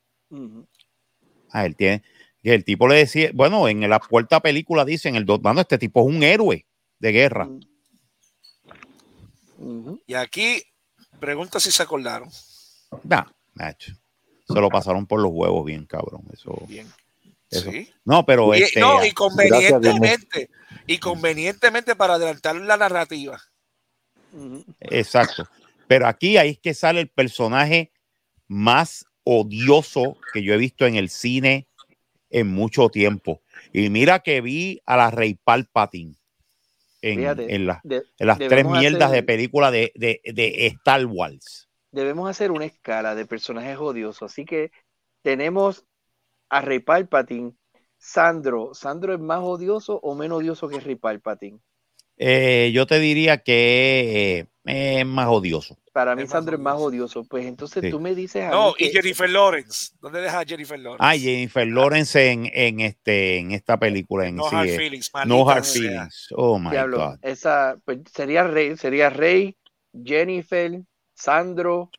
Ah, 1.50 1.66
él 1.66 1.76
tiene, 1.76 2.02
que 2.42 2.54
el 2.54 2.64
tipo 2.64 2.88
le 2.88 2.96
decía, 2.96 3.30
bueno, 3.34 3.68
en 3.68 3.88
la 3.88 3.98
cuarta 3.98 4.40
película 4.40 4.84
dicen, 4.84 5.16
el 5.16 5.24
dos, 5.24 5.42
mano, 5.42 5.60
este 5.60 5.78
tipo 5.78 6.00
es 6.00 6.14
un 6.14 6.22
héroe 6.22 6.66
de 6.98 7.12
guerra. 7.12 7.48
Y 10.06 10.14
aquí, 10.14 10.62
pregunta 11.18 11.60
si 11.60 11.70
se 11.70 11.82
acordaron. 11.82 12.28
Nah, 13.02 13.24
Nacho. 13.54 13.92
Se 14.46 14.60
lo 14.60 14.68
pasaron 14.68 15.06
por 15.06 15.20
los 15.20 15.32
huevos 15.32 15.64
bien, 15.64 15.86
cabrón. 15.86 16.22
Eso. 16.32 16.54
Bien. 16.68 16.86
Eso. 17.50 17.70
Sí. 17.70 17.92
No, 18.04 18.24
pero 18.26 18.54
Y, 18.54 18.62
este, 18.62 18.80
no, 18.80 19.04
y 19.04 19.12
convenientemente, 19.12 20.50
y 20.86 20.98
convenientemente 20.98 21.94
para 21.96 22.14
adelantar 22.14 22.56
la 22.56 22.76
narrativa. 22.76 23.40
Exacto. 24.80 25.48
Pero 25.86 26.06
aquí 26.06 26.36
ahí 26.36 26.50
es 26.50 26.58
que 26.58 26.74
sale 26.74 27.00
el 27.00 27.08
personaje 27.08 27.92
más 28.48 29.06
odioso 29.24 30.16
que 30.32 30.42
yo 30.42 30.54
he 30.54 30.56
visto 30.58 30.86
en 30.86 30.96
el 30.96 31.08
cine 31.08 31.68
en 32.30 32.48
mucho 32.48 32.88
tiempo. 32.88 33.40
Y 33.72 33.88
mira 33.90 34.18
que 34.20 34.40
vi 34.40 34.80
a 34.84 34.96
la 34.96 35.10
Rey 35.10 35.34
Palpatine 35.42 36.14
en, 37.02 37.18
Fíjate, 37.20 37.54
en, 37.54 37.66
la- 37.66 37.80
De- 37.84 38.02
en 38.18 38.26
las 38.26 38.38
tres 38.38 38.66
mierdas 38.66 39.10
hacer- 39.10 39.16
de 39.16 39.22
película 39.22 39.70
de, 39.70 39.92
de, 39.94 40.20
de 40.24 40.66
Star 40.66 41.06
Wars. 41.06 41.68
debemos 41.92 42.28
hacer 42.28 42.50
una 42.50 42.64
escala 42.66 43.14
de 43.14 43.26
personajes 43.26 43.76
odiosos. 43.78 44.30
Así 44.30 44.44
que 44.44 44.70
tenemos 45.22 45.84
a 46.48 46.60
Rey 46.60 46.78
Palpatine, 46.80 47.52
Sandro. 47.98 48.74
¿Sandro 48.74 49.14
es 49.14 49.20
más 49.20 49.40
odioso 49.42 49.98
o 50.02 50.14
menos 50.14 50.38
odioso 50.38 50.68
que 50.68 50.80
Rey 50.80 50.96
Palpatine? 50.96 51.58
Eh, 52.18 52.70
yo 52.72 52.86
te 52.86 52.98
diría 52.98 53.38
que 53.42 54.46
eh, 54.64 55.00
es 55.00 55.06
más 55.06 55.26
odioso. 55.28 55.76
Para 55.92 56.14
mí 56.16 56.22
Es 56.22 56.28
más 56.28 56.32
Sandro 56.32 56.56
es 56.56 56.62
más 56.62 56.76
odioso. 56.78 57.24
Pues 57.24 57.44
entonces 57.46 57.82
Sí. 57.82 57.90
tú 57.90 58.00
me 58.00 58.14
dices 58.14 58.44
a 58.44 58.50
No, 58.50 58.68
mí 58.68 58.74
que- 58.78 58.86
y 58.86 58.90
Jennifer 58.92 59.28
Lawrence. 59.28 59.92
¿Dónde 60.00 60.20
deja 60.22 60.40
a 60.40 60.44
Jennifer 60.44 60.78
Lawrence? 60.78 61.04
Ah, 61.04 61.16
Jennifer 61.16 61.66
Lawrence 61.66 62.30
en, 62.32 62.50
en, 62.52 62.80
este, 62.80 63.38
en 63.38 63.52
esta 63.52 63.78
película. 63.78 64.26
En, 64.26 64.36
no 64.36 64.48
sí, 64.48 64.56
hard 64.56 64.68
eh, 64.68 64.76
feelings. 64.76 65.10
no 65.26 65.48
Hard. 65.48 65.64
Feelings. 65.64 66.28
Oh 66.34 66.58
my 66.58 66.70
Diablo, 66.70 66.96
God. 66.98 67.18
esa 67.22 67.76
pues, 67.84 67.98
sería 68.14 68.44
Rey, 68.44 68.76
sería 68.76 69.10
Rey, 69.10 69.56
Jennifer, 70.04 70.80
Sandro. 71.14 71.90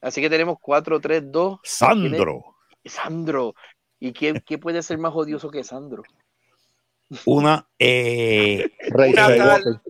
Así 0.00 0.20
que 0.20 0.30
tenemos 0.30 0.56
4, 0.60 1.00
3, 1.00 1.22
2. 1.30 1.58
Sandro. 1.64 2.56
Sandro. 2.88 3.54
¿Y 4.00 4.12
quién, 4.12 4.42
quién 4.46 4.60
puede 4.60 4.82
ser 4.82 4.98
más 4.98 5.12
odioso 5.14 5.50
que 5.50 5.64
Sandro? 5.64 6.02
Una. 7.24 7.66
eh, 7.78 8.70
Rey 8.90 9.12
Una 9.12 9.26
tal, 9.36 9.82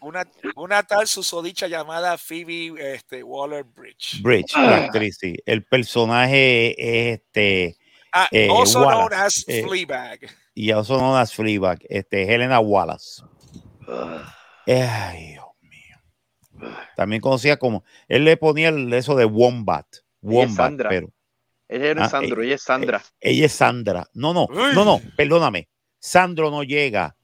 una, 0.00 0.30
una 0.56 0.82
tal 0.82 1.06
susodicha 1.06 1.66
llamada 1.68 2.16
Phoebe 2.18 2.72
este, 2.94 3.22
Waller 3.22 3.64
Bridge. 3.64 4.22
Bridge, 4.22 4.56
la 4.56 4.84
actriz, 4.84 5.18
sí. 5.20 5.36
El 5.46 5.64
personaje 5.64 7.10
es 7.10 7.20
este. 7.20 7.76
Ah, 8.12 8.28
Eh, 8.30 8.48
also 8.50 8.80
known 8.80 8.94
Wallace, 9.04 9.16
as 9.16 9.44
eh, 9.48 9.62
Fleabag. 9.66 10.20
Y 10.54 10.70
also 10.70 10.98
known 10.98 11.16
as 11.18 11.32
Fleabag, 11.34 11.78
este, 11.88 12.22
Helena 12.34 12.58
Wallace. 12.60 13.22
Ay, 14.66 15.32
Dios 15.32 15.46
mío. 15.60 16.72
También 16.96 17.20
conocía 17.22 17.56
como. 17.56 17.84
Él 18.08 18.24
le 18.24 18.36
ponía 18.36 18.68
el, 18.68 18.92
eso 18.92 19.14
de 19.14 19.24
Wombat. 19.24 19.86
Wombat, 20.20 20.56
Sandra. 20.56 20.88
pero. 20.88 21.08
Ella 21.74 21.94
no 21.94 22.02
Ah, 22.02 22.04
es 22.06 22.10
Sandro, 22.10 22.42
ella 22.42 22.54
es 22.56 22.62
Sandra. 22.62 23.02
Ella 23.20 23.46
es 23.46 23.52
Sandra. 23.52 24.06
No, 24.14 24.32
no, 24.34 24.46
Uy. 24.50 24.74
no, 24.74 24.84
no, 24.84 25.00
perdóname. 25.16 25.68
Sandro 25.98 26.50
no 26.50 26.62
llega 26.62 27.16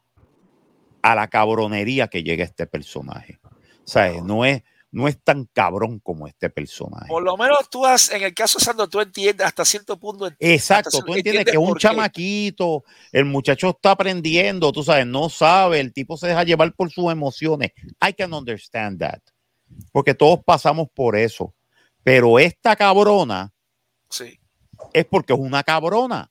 a 1.03 1.15
la 1.15 1.29
cabronería 1.29 2.09
que 2.09 2.23
llega 2.23 2.45
este 2.45 2.67
personaje. 2.67 3.39
O 3.45 3.51
sea, 3.91 4.13
no 4.23 4.45
es, 4.45 4.63
no 4.91 5.07
es 5.09 5.23
tan 5.23 5.47
cabrón 5.53 6.01
como 6.01 6.27
este 6.27 6.51
personaje. 6.51 7.07
Por 7.09 7.23
lo 7.23 7.37
menos 7.37 7.69
tú 7.71 7.85
has, 7.87 8.11
en 8.13 8.23
el 8.23 8.35
caso 8.35 8.59
de 8.59 8.65
Sandro, 8.65 8.89
tú 8.89 9.01
entiendes 9.01 9.47
hasta 9.47 9.65
cierto 9.65 9.99
punto. 9.99 10.31
Exacto, 10.39 11.01
tú 11.05 11.13
se- 11.13 11.19
entiendes 11.19 11.45
que 11.47 11.51
es 11.53 11.57
un 11.57 11.77
chamaquito, 11.77 12.85
el 13.13 13.25
muchacho 13.25 13.71
está 13.71 13.93
aprendiendo, 13.93 14.73
tú 14.73 14.83
sabes, 14.83 15.07
no 15.07 15.29
sabe, 15.29 15.81
el 15.81 15.93
tipo 15.93 16.17
se 16.17 16.29
deja 16.29 16.45
llevar 16.45 16.73
por 16.75 16.91
sus 16.91 17.11
emociones. 17.11 17.73
I 18.07 18.13
can 18.13 18.33
understand 18.35 18.99
that. 19.01 19.21
Porque 19.93 20.15
todos 20.15 20.41
pasamos 20.45 20.89
por 20.95 21.17
eso. 21.17 21.55
Pero 22.03 22.39
esta 22.39 22.75
cabrona 22.77 23.53
Sí. 24.11 24.38
Es 24.93 25.05
porque 25.07 25.33
es 25.33 25.39
una 25.39 25.63
cabrona. 25.63 26.31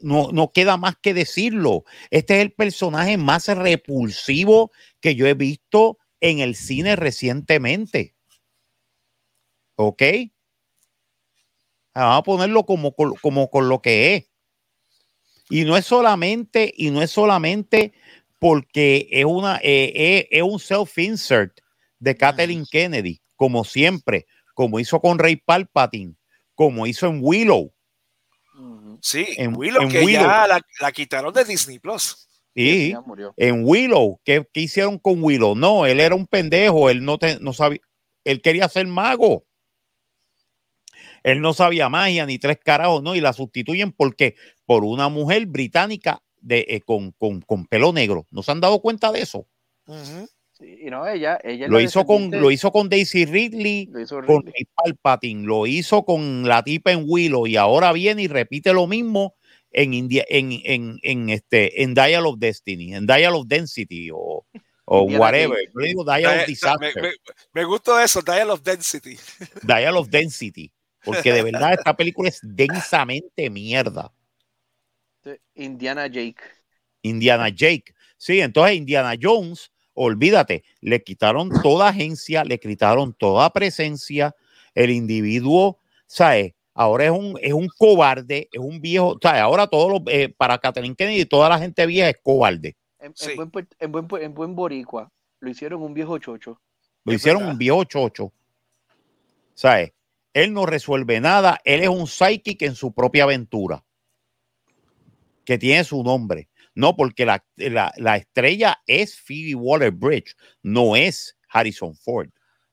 No, 0.00 0.30
no 0.32 0.50
queda 0.52 0.76
más 0.76 0.96
que 1.00 1.14
decirlo. 1.14 1.84
Este 2.10 2.36
es 2.36 2.42
el 2.42 2.52
personaje 2.52 3.16
más 3.18 3.46
repulsivo 3.48 4.72
que 5.00 5.14
yo 5.14 5.26
he 5.26 5.34
visto 5.34 5.98
en 6.20 6.40
el 6.40 6.56
cine 6.56 6.96
recientemente. 6.96 8.14
¿Ok? 9.76 10.02
Ah, 11.94 12.04
Vamos 12.06 12.18
a 12.18 12.22
ponerlo 12.22 12.64
como, 12.64 12.94
con- 12.94 13.14
como 13.16 13.50
con 13.50 13.68
lo 13.68 13.80
que 13.80 14.14
es. 14.16 14.28
Y 15.50 15.64
no 15.64 15.76
es 15.76 15.84
solamente, 15.84 16.72
y 16.76 16.90
no 16.90 17.02
es 17.02 17.10
solamente 17.10 17.92
porque 18.38 19.08
es 19.10 19.24
una 19.24 19.56
eh, 19.58 19.92
eh, 19.94 20.28
es 20.30 20.42
un 20.42 20.58
self-insert 20.58 21.60
de 21.98 22.16
Kathleen 22.16 22.64
Kennedy, 22.70 23.20
como 23.36 23.62
siempre, 23.64 24.26
como 24.54 24.80
hizo 24.80 25.00
con 25.00 25.18
Ray 25.18 25.36
Palpatine, 25.36 26.16
como 26.66 26.86
hizo 26.86 27.06
en 27.08 27.18
Willow. 27.20 27.72
Sí, 29.00 29.26
En- 29.36 29.56
Willow, 29.56 29.82
en 29.82 29.88
que 29.88 30.00
Willow. 30.04 30.22
ya 30.22 30.46
la, 30.46 30.60
la 30.80 30.92
quitaron 30.92 31.34
de 31.34 31.44
Disney 31.44 31.78
Plus. 31.80 32.28
Y 32.54 32.90
Ya 32.90 33.00
murió. 33.00 33.34
en 33.36 33.64
Willow, 33.64 34.20
¿qué, 34.24 34.46
qué 34.52 34.60
hicieron 34.60 34.98
con 34.98 35.22
Willow? 35.24 35.56
No, 35.56 35.86
él 35.86 35.98
era 35.98 36.14
un 36.14 36.26
pendejo, 36.26 36.88
él 36.90 37.04
no, 37.04 37.18
te- 37.18 37.40
no 37.40 37.52
sabía, 37.52 37.80
él 38.24 38.40
quería 38.42 38.68
ser 38.68 38.86
mago. 38.86 39.44
Él 41.24 41.40
no 41.40 41.52
sabía 41.52 41.88
magia 41.88 42.26
ni 42.26 42.38
tres 42.38 42.58
carajos, 42.62 43.02
¿no? 43.02 43.14
Y 43.16 43.20
la 43.20 43.32
sustituyen 43.32 43.90
¿por 43.92 44.14
qué? 44.14 44.34
Por 44.66 44.84
una 44.84 45.08
mujer 45.08 45.46
británica 45.46 46.22
de, 46.36 46.66
eh, 46.68 46.80
con, 46.82 47.12
con- 47.12 47.40
con 47.40 47.66
pelo 47.66 47.92
negro. 47.92 48.26
¿No 48.30 48.42
se 48.42 48.52
han 48.52 48.60
dado 48.60 48.80
cuenta 48.80 49.10
de 49.12 49.22
eso? 49.22 49.48
Sí, 49.86 50.26
y 50.62 50.90
no, 50.90 51.06
ella, 51.06 51.38
ella 51.42 51.68
Lo 51.68 51.80
hizo, 51.80 52.04
con, 52.04 52.30
lo 52.30 52.50
hizo 52.50 52.70
con 52.70 52.88
Daisy 52.88 53.24
Ridley, 53.24 53.86
lo 53.90 54.00
hizo 54.00 54.16
con 54.16 54.42
Ridley. 54.42 54.52
Ray 54.52 54.64
Palpatine, 54.74 55.46
lo 55.46 55.66
hizo 55.66 56.04
con 56.04 56.46
la 56.46 56.62
tipa 56.62 56.92
en 56.92 57.04
Willow 57.06 57.46
y 57.46 57.56
ahora 57.56 57.92
viene 57.92 58.22
y 58.22 58.28
repite 58.28 58.72
lo 58.72 58.86
mismo 58.86 59.34
en, 59.70 59.94
India, 59.94 60.24
en, 60.28 60.52
en, 60.64 60.98
en, 61.02 61.30
este, 61.30 61.82
en 61.82 61.94
Dial 61.94 62.26
of 62.26 62.38
Destiny, 62.38 62.94
en 62.94 63.06
Dial 63.06 63.34
of 63.34 63.46
Density 63.46 64.10
o, 64.12 64.46
o 64.84 65.00
Indiana 65.02 65.20
whatever. 65.20 65.58
Yo 65.72 65.80
le 65.80 65.88
digo 65.88 66.04
Dial 66.04 66.24
Eh, 66.24 66.28
of 66.28 66.36
me, 66.36 66.46
Disaster, 66.46 67.02
me, 67.02 67.10
me 67.52 67.64
gustó 67.64 68.00
eso, 68.00 68.22
Dial 68.22 68.50
of 68.50 68.62
Density. 68.62 69.16
Dial 69.62 69.96
of 69.96 70.08
Density, 70.08 70.72
porque 71.04 71.32
de 71.32 71.42
verdad 71.42 71.72
esta 71.72 71.96
película 71.96 72.28
es 72.28 72.40
densamente 72.42 73.50
mierda. 73.50 74.12
Indiana 75.54 76.06
Jake. 76.06 76.42
Indiana 77.02 77.48
Jake. 77.48 77.94
Sí, 78.16 78.40
entonces 78.40 78.76
Indiana 78.76 79.14
Jones, 79.20 79.71
olvídate, 79.94 80.64
le 80.80 81.02
quitaron 81.02 81.50
toda 81.62 81.88
agencia, 81.88 82.44
le 82.44 82.58
quitaron 82.58 83.12
toda 83.14 83.50
presencia, 83.50 84.34
el 84.74 84.90
individuo, 84.90 85.78
¿sabes? 86.06 86.54
Ahora 86.74 87.04
es 87.04 87.10
un, 87.10 87.38
es 87.42 87.52
un 87.52 87.68
cobarde, 87.76 88.48
es 88.50 88.60
un 88.60 88.80
viejo, 88.80 89.18
¿sabes? 89.22 89.42
Ahora 89.42 89.66
todos 89.66 89.90
los, 89.92 90.02
eh, 90.06 90.28
para 90.34 90.56
Catherine 90.58 90.94
Kennedy, 90.94 91.26
toda 91.26 91.48
la 91.48 91.58
gente 91.58 91.84
vieja 91.86 92.08
es 92.08 92.16
cobarde. 92.22 92.74
En, 92.98 93.12
buen, 93.36 93.50
en, 93.78 93.92
buen, 93.92 94.22
en 94.22 94.34
buen 94.34 94.54
boricua, 94.54 95.10
lo 95.40 95.50
hicieron 95.50 95.82
un 95.82 95.92
viejo 95.92 96.18
chocho. 96.18 96.60
Lo 97.04 97.12
Es 97.12 97.16
hicieron 97.20 97.40
verdad. 97.40 97.52
un 97.52 97.58
viejo 97.58 97.84
chocho. 97.84 98.32
¿Sabes? 99.54 99.92
Él 100.32 100.54
no 100.54 100.64
resuelve 100.64 101.20
nada, 101.20 101.60
él 101.64 101.82
es 101.82 101.88
un 101.88 102.06
psychic 102.06 102.62
en 102.62 102.74
su 102.74 102.92
propia 102.92 103.24
aventura, 103.24 103.84
que 105.44 105.58
tiene 105.58 105.84
su 105.84 106.02
nombre. 106.02 106.48
No, 106.74 106.96
porque 106.96 107.26
la, 107.26 107.44
la, 107.56 107.92
la 107.96 108.16
estrella 108.16 108.78
es 108.86 109.18
Phoebe 109.20 109.54
Waller-Bridge, 109.54 110.34
no 110.62 110.96
es 110.96 111.36
Harrison 111.48 111.94
Ford. 111.94 112.30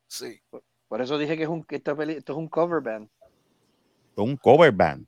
Sí. 0.08 0.42
Por 0.88 1.02
eso 1.02 1.18
dije 1.18 1.38
que, 1.38 1.44
es 1.44 1.50
un, 1.50 1.64
que 1.64 1.76
esta 1.76 1.96
peli- 1.96 2.14
esto 2.14 2.34
es 2.34 2.38
un 2.40 2.48
cover 2.48 2.82
band. 2.82 3.10
Es 4.16 4.18
un 4.24 4.38
cover 4.38 4.72
band. 4.72 5.06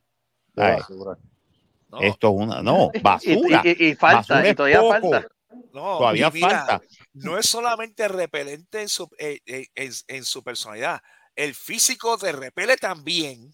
No, 0.54 2.00
Esto 2.00 2.28
es 2.28 2.34
una, 2.34 2.62
no, 2.62 2.90
basura. 3.02 3.62
Y, 3.64 3.84
y- 3.84 3.88
y 3.90 3.94
falta, 3.94 4.34
Basura 4.34 4.48
y 4.48 4.54
todavía 4.54 4.80
poco. 4.80 5.10
falta. 5.10 5.28
no, 5.72 5.98
Todavía 5.98 6.30
mira, 6.30 6.48
falta. 6.48 6.82
No 7.14 7.38
es 7.38 7.46
solamente 7.46 8.08
repelente 8.08 8.80
en 8.82 8.88
su, 8.88 9.08
eh, 9.18 9.40
eh, 9.46 9.66
en, 9.74 9.90
en 10.08 10.24
su 10.24 10.42
personalidad. 10.42 11.02
El 11.34 11.54
físico 11.54 12.16
te 12.18 12.30
repele 12.32 12.76
también. 12.76 13.52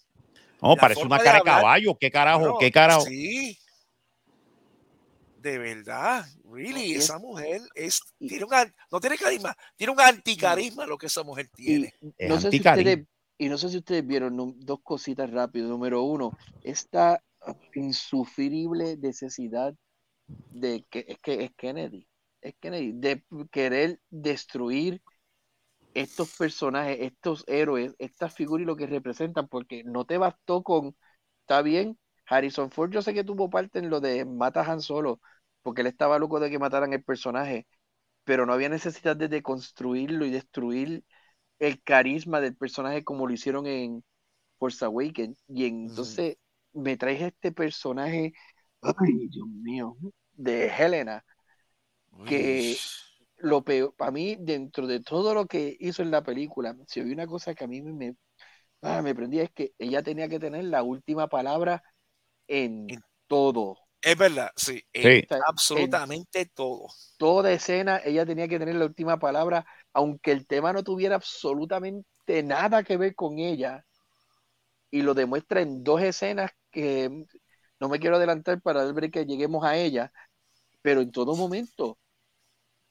No, 0.61 0.75
la 0.75 0.81
parece 0.81 1.05
una 1.05 1.19
cara 1.19 1.33
de 1.33 1.39
hablar, 1.39 1.57
caballo. 1.61 1.97
¿Qué 1.99 2.11
carajo? 2.11 2.41
Bueno, 2.41 2.59
¿Qué 2.59 2.71
carajo? 2.71 3.03
Sí. 3.03 3.59
De 5.39 5.57
verdad, 5.59 6.27
really, 6.45 6.81
No, 6.81 6.87
y 6.93 6.95
es- 6.95 7.13
esa 7.13 7.19
mujer 7.19 7.61
es, 7.75 8.01
y- 8.21 8.35
tiene 8.37 8.45
un, 8.45 8.51
no 8.91 9.01
tiene 9.01 9.17
carisma, 9.17 9.57
tiene 9.77 9.93
un 9.93 10.01
anticarisma 10.01 10.85
lo 10.87 10.99
que 10.99 11.07
esa 11.07 11.23
mujer 11.23 11.49
Y 11.65 11.89
tiene. 11.89 11.95
Es 12.19 12.31
no, 12.31 12.39
sé 12.39 12.53
si 12.53 12.63
anticarisma. 12.63 12.63
ustedes, 12.63 13.07
y 13.39 13.49
no 13.49 13.59
sé 13.59 13.69
si 13.69 13.79
ustedes 13.79 14.07
vieron 14.07 14.37
dos 14.61 14.81
cositas 14.83 15.31
rápido. 15.31 15.69
Número 15.69 16.03
uno, 16.03 16.35
esta 16.63 17.23
insufrible 17.75 18.97
necesidad 18.97 19.75
de 20.51 20.87
que 20.91 21.05
es 21.09 21.19
que 21.21 21.45
es 21.45 21.53
Kennedy, 21.57 22.09
es 22.43 22.55
Kennedy, 22.61 22.93
de 22.95 23.25
querer 23.53 24.01
destruir 24.11 25.03
estos 25.95 26.31
personajes, 26.31 26.99
estos 27.01 27.45
héroes, 27.49 27.95
estas 27.99 28.35
figuras 28.35 28.63
y 28.65 28.67
lo 28.67 28.77
que 28.77 28.87
representan, 28.87 29.49
porque 29.49 29.85
no 29.85 30.05
te 30.07 30.19
bastó 30.19 30.63
con, 30.63 30.97
está 31.43 31.63
bien, 31.63 31.99
Harrison 32.29 32.71
Ford, 32.71 32.91
yo 32.93 33.03
sé 33.03 33.15
que 33.15 33.25
tuvo 33.25 33.51
parte 33.51 33.79
en 33.79 33.91
lo 33.91 34.01
de 34.01 34.25
mata 34.25 34.63
Han 34.71 34.81
Solo, 34.83 35.21
porque 35.63 35.83
él 35.83 35.87
estaba 35.89 36.19
loco 36.19 36.41
de 36.41 36.51
que 36.51 36.59
mataran 36.59 36.93
el 36.93 37.03
personaje, 37.05 37.67
pero 38.25 38.47
no 38.47 38.53
había 38.55 38.69
necesidad 38.71 39.17
de 39.17 39.29
deconstruirlo 39.29 40.27
y 40.27 40.31
destruir 40.31 41.05
el 41.61 41.83
carisma 41.83 42.41
del 42.41 42.57
personaje 42.57 43.05
como 43.05 43.27
lo 43.27 43.35
hicieron 43.35 43.67
en 43.67 44.05
Force 44.59 44.85
Awakens. 44.85 45.43
Y 45.49 45.67
entonces 45.67 46.39
me 46.75 46.97
traes 46.99 47.23
este 47.23 47.53
personaje, 47.53 48.33
ay 48.83 49.29
Dios 49.29 49.49
mío, 49.49 49.97
de 50.35 50.69
Helena, 50.69 51.25
que- 52.25 52.83
lo 53.39 53.65
peor, 53.65 53.95
para 53.97 54.13
mí, 54.13 54.37
dentro 54.41 54.87
de 54.87 55.01
todo 55.01 55.35
lo 55.35 55.47
que 55.47 55.77
hizo 55.81 56.03
en 56.03 56.11
la 56.13 56.23
película, 56.25 56.77
si 56.89 57.01
había 57.01 57.15
una 57.15 57.27
cosa 57.27 57.55
que 57.55 57.65
a 57.65 57.69
mí 57.69 57.83
me, 57.83 57.93
me, 57.95 58.17
ah, 58.83 59.03
me 59.03 59.15
prendía 59.15 59.45
es 59.45 59.51
que 59.53 59.75
ella 59.79 60.03
tenía 60.03 60.29
que 60.29 60.41
tener 60.41 60.65
la 60.65 60.83
última 60.85 61.29
palabra 61.29 61.83
en 62.49 62.97
En- 62.97 63.03
todo. 63.29 63.79
Es 64.03 64.17
verdad, 64.19 64.51
sí, 64.57 64.85
en 64.93 65.23
Sí. 65.23 65.29
Absolutamente 65.47 66.47
todo. 66.47 66.89
toda 67.17 67.53
escena, 67.53 68.01
ella 68.05 68.27
tenía 68.27 68.49
que 68.49 68.59
tener 68.59 68.77
la 68.77 68.87
última 68.87 69.19
palabra, 69.19 69.67
aunque 69.93 70.33
el 70.33 70.47
tema 70.47 70.73
no 70.73 70.83
tuviera 70.85 71.17
absolutamente 71.17 72.43
nada 72.43 72.83
que 72.85 72.97
ver 72.97 73.15
con 73.15 73.39
ella. 73.39 73.85
Y 74.91 75.03
lo 75.03 75.15
demuestra 75.15 75.61
en 75.61 75.85
dos 75.85 76.01
escenas 76.03 76.51
que 76.71 77.25
no 77.81 77.89
me 77.89 77.99
quiero 78.01 78.17
adelantar 78.17 78.61
para 78.63 78.91
break 78.93 79.13
que 79.13 79.27
lleguemos 79.27 79.65
a 79.65 79.77
ella, 79.77 80.13
pero 80.83 81.03
en 81.03 81.13
todo 81.13 81.37
momento. 81.37 81.99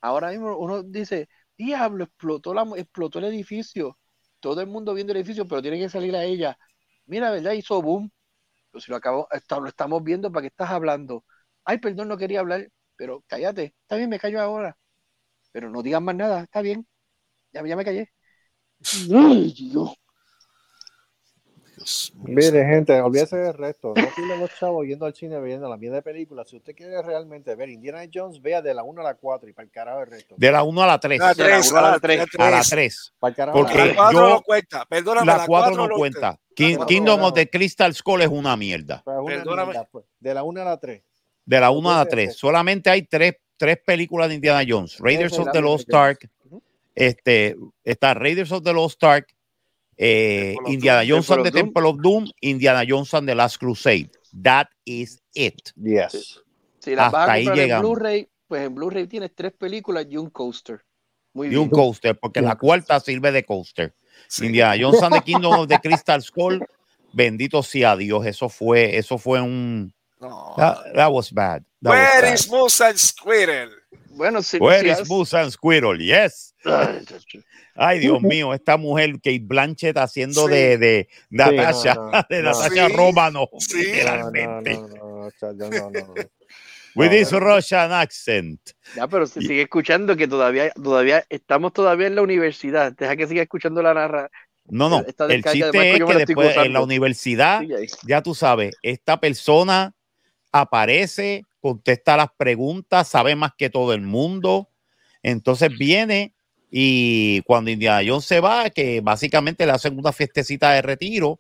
Ahora 0.02 0.32
mismo 0.32 0.58
uno 0.58 0.84
dice, 0.84 1.30
diablo, 1.58 2.06
explotó, 2.06 2.54
la, 2.54 2.64
explotó 2.78 3.20
el 3.20 3.26
edificio. 3.28 3.98
Todo 4.40 4.62
el 4.62 4.68
mundo 4.68 4.94
viendo 4.94 5.14
el 5.14 5.18
edificio, 5.20 5.48
pero 5.48 5.62
tiene 5.62 5.80
que 5.80 5.90
salir 5.90 6.16
a 6.16 6.24
ella. 6.26 6.58
Mira, 7.06 7.32
¿verdad? 7.32 7.54
Hizo 7.54 7.82
boom. 7.82 8.12
Pues 8.78 8.86
si 8.86 8.92
lo, 8.92 8.98
acabo, 8.98 9.28
lo 9.60 9.68
estamos 9.70 10.04
viendo, 10.04 10.32
¿para 10.32 10.44
qué 10.44 10.48
estás 10.50 10.70
hablando? 10.70 11.26
Ay, 11.66 11.80
perdón, 11.80 12.10
no 12.10 12.18
quería 12.18 12.42
hablar, 12.42 12.70
pero 12.96 13.24
cállate. 13.28 13.74
Está 13.82 13.96
bien, 13.96 14.08
me 14.08 14.20
callo 14.20 14.40
ahora. 14.40 14.78
Pero 15.52 15.70
no 15.72 15.84
digas 15.84 16.02
más 16.02 16.16
nada, 16.16 16.44
está 16.44 16.62
bien. 16.62 16.88
Ya, 17.54 17.66
ya 17.66 17.76
me 17.78 17.86
callé. 17.86 18.12
Ay, 19.14 19.54
Dios. 19.54 19.96
Dios 21.88 22.12
mío, 22.16 22.36
Mire, 22.36 22.66
gente, 22.66 23.00
olvídese 23.00 23.38
del 23.38 23.54
resto. 23.54 23.94
No 23.96 24.08
piden 24.16 24.40
los 24.42 24.50
chavos 24.60 24.86
yendo 24.86 25.06
al 25.06 25.14
cine 25.14 25.40
viendo 25.40 25.70
la 25.70 25.78
mierda 25.78 25.96
de 25.98 26.02
película. 26.02 26.44
Si 26.46 26.58
usted 26.58 26.76
quiere 26.76 27.02
realmente 27.02 27.56
ver 27.56 27.70
Indiana 27.70 28.02
Jones, 28.14 28.42
vea 28.42 28.62
de 28.62 28.74
la 28.74 28.84
1 28.84 29.00
a 29.00 29.04
la 29.06 29.14
4 29.16 29.48
y 29.50 29.54
para 29.54 29.66
el 29.66 29.72
carajo 29.72 30.02
el 30.02 30.08
resto. 30.08 30.36
De 30.38 30.52
la 30.52 30.64
1 30.64 30.82
a 30.84 30.88
la 30.88 31.00
3. 31.00 31.20
La 31.20 31.34
De 31.34 31.44
la 31.44 31.50
tres, 31.50 31.70
uno 31.72 31.80
a 31.80 31.82
la 31.82 31.88
a 31.88 31.92
la 31.92 32.00
tres. 32.00 32.26
tres. 32.30 32.46
A 32.46 32.50
la 32.52 32.62
3. 32.62 33.14
Para 33.20 33.30
el 33.30 33.36
carajo 33.36 33.58
Porque 33.60 33.78
La 33.78 33.86
la 33.86 33.96
cuatro 33.96 34.20
yo- 34.20 34.30
no 34.30 34.42
cuenta, 34.42 34.86
perdóname, 34.86 35.26
La 35.28 35.38
la 35.38 35.46
4 35.46 35.66
cuatro 35.76 35.88
no 35.88 35.96
cuenta. 35.96 36.40
King- 36.54 36.78
Kingdom 36.88 37.20
no. 37.22 37.28
of 37.28 37.34
the 37.36 37.50
Crystal 37.50 37.94
Skull 37.94 38.22
es 38.22 38.28
una 38.28 38.58
mierda. 38.58 39.02
Pues 39.06 39.18
una 39.20 39.36
Perdóname. 39.36 39.72
mierda, 39.72 39.88
pues. 39.90 40.06
De 40.20 40.34
la 40.34 40.44
1 40.44 40.62
a 40.62 40.66
la 40.66 40.78
3. 40.78 41.02
De 41.46 41.60
la 41.60 41.72
1 41.72 41.90
a 41.90 41.96
la 41.96 42.02
Entonces, 42.02 42.26
3. 42.32 42.38
Solamente 42.38 42.90
hay 42.90 43.04
tres, 43.04 43.36
tres 43.56 43.78
películas 43.86 44.28
de 44.28 44.36
Indiana 44.36 44.62
Jones. 44.68 44.98
Raiders 45.00 45.40
of 45.40 45.48
the 45.54 45.62
Lost 45.62 45.94
Ark. 45.94 46.30
Este, 46.96 47.56
está 47.84 48.14
Raiders 48.14 48.52
of 48.52 48.64
the 48.64 48.74
Lost 48.74 49.02
Ark. 49.04 49.28
Eh, 49.98 50.56
Indiana 50.68 51.02
Doom, 51.02 51.10
Jones 51.10 51.32
and 51.32 51.44
the 51.46 51.52
Temple 51.52 51.88
of 51.90 51.98
Doom. 52.02 52.30
Indiana 52.42 52.86
Jones 52.86 53.14
and 53.14 53.28
the 53.28 53.36
Last 53.36 53.58
Crusade. 53.58 54.10
That 54.34 54.68
is 54.86 55.20
it. 55.34 55.72
Yes. 55.76 56.40
Si 56.80 56.96
las 56.96 57.12
vas 57.12 57.22
Hasta 57.30 57.32
a 57.32 57.36
ahí 57.36 57.48
en. 57.72 57.80
Blu-ray, 57.82 58.30
pues 58.48 58.66
en 58.66 58.76
Blu-ray 58.76 59.08
tienes 59.08 59.34
tres 59.36 59.52
películas 59.54 60.06
y 60.10 60.18
un 60.18 60.30
coaster. 60.30 60.82
Muy 61.34 61.48
Y 61.48 61.50
bien. 61.52 61.62
un 61.64 61.70
coaster, 61.70 62.18
porque 62.18 62.42
la 62.42 62.56
cuarta 62.58 63.00
sirve 63.00 63.32
de 63.32 63.44
coaster. 63.44 63.94
Sí. 64.28 64.46
Indiana 64.48 64.76
Jones 64.80 65.02
and 65.04 65.16
the 65.16 65.22
Kingdom 65.22 65.54
of 65.54 65.68
the 65.68 65.80
Crystal 65.84 66.22
Skull. 66.22 66.66
Bendito 67.14 67.64
sea 67.64 67.96
Dios. 67.96 68.26
Eso 68.26 68.50
fue, 68.50 68.98
eso 68.98 69.18
fue 69.18 69.42
un. 69.42 69.94
No. 70.20 70.54
That, 70.58 70.94
that 70.96 71.12
was 71.12 71.32
bad. 71.32 71.64
That 71.82 71.92
was 71.92 72.00
Where 72.00 72.22
bad. 72.24 72.34
is 72.34 72.50
Moose 72.50 72.82
and 72.82 72.98
Squirrel? 72.98 73.70
Bueno, 74.18 74.42
si, 74.42 74.58
Where 74.58 74.82
si 74.82 74.90
is 74.90 75.00
has- 75.02 75.10
Moose 75.10 75.34
and 75.38 75.52
Squirrel? 75.52 76.00
Yes. 76.00 76.54
Ay, 77.76 78.00
Dios 78.00 78.22
mío, 78.22 78.54
esta 78.54 78.76
mujer 78.78 79.14
Kate 79.16 79.40
Blanchett 79.42 79.98
haciendo 79.98 80.48
Sí. 80.48 80.54
de, 80.54 80.78
de 80.78 81.10
Natasha, 81.30 81.94
no, 81.96 82.12
no, 82.12 82.22
de 82.30 82.42
no. 82.42 82.52
Natasha 82.52 82.88
Sí, 82.88 82.94
Romano, 82.96 83.48
sí. 83.60 83.78
literalmente. 83.84 84.74
No, 84.74 84.88
no, 84.88 85.30
no, 85.30 85.54
no, 85.54 85.70
no, 85.70 85.90
no, 85.90 85.90
no. 85.92 86.14
With 86.96 87.12
No, 87.12 87.12
this 87.12 87.32
no. 87.32 87.40
Russian 87.40 87.92
accent. 87.92 88.60
Ya, 88.96 89.08
pero 89.08 89.28
se 89.28 89.40
sigue 89.42 89.62
escuchando 89.62 90.16
que 90.18 90.28
todavía, 90.28 90.72
todavía 90.72 91.24
estamos 91.30 91.72
todavía 91.74 92.08
en 92.08 92.16
la 92.16 92.24
universidad. 92.24 92.92
Deja 92.94 93.16
que 93.16 93.28
siga 93.28 93.44
escuchando 93.44 93.84
la 93.84 93.94
narra. 93.94 94.32
No, 94.66 94.90
no. 94.90 95.06
El 95.30 95.44
chiste 95.44 95.72
Marco 95.72 96.12
es 96.12 96.18
que 96.18 96.26
después 96.26 96.58
en 96.58 96.74
la 96.74 96.82
universidad, 96.82 97.62
ya 98.08 98.24
tú 98.24 98.34
sabes, 98.34 98.76
esta 98.82 99.20
persona 99.20 99.94
aparece, 100.52 101.44
contesta 101.60 102.18
las 102.18 102.30
preguntas, 102.36 103.08
sabe 103.08 103.36
más 103.36 103.52
que 103.58 103.70
todo 103.70 103.94
el 103.94 104.02
mundo. 104.02 104.70
Entonces 105.24 105.76
viene 105.78 106.34
y 106.70 107.42
cuando 107.42 107.72
Indiana 107.72 108.08
Jones 108.08 108.26
se 108.26 108.40
va, 108.40 108.70
que 108.70 109.02
básicamente 109.02 109.66
le 109.66 109.72
hacen 109.72 109.98
una 109.98 110.12
fiestecita 110.12 110.72
de 110.72 110.82
retiro, 110.82 111.40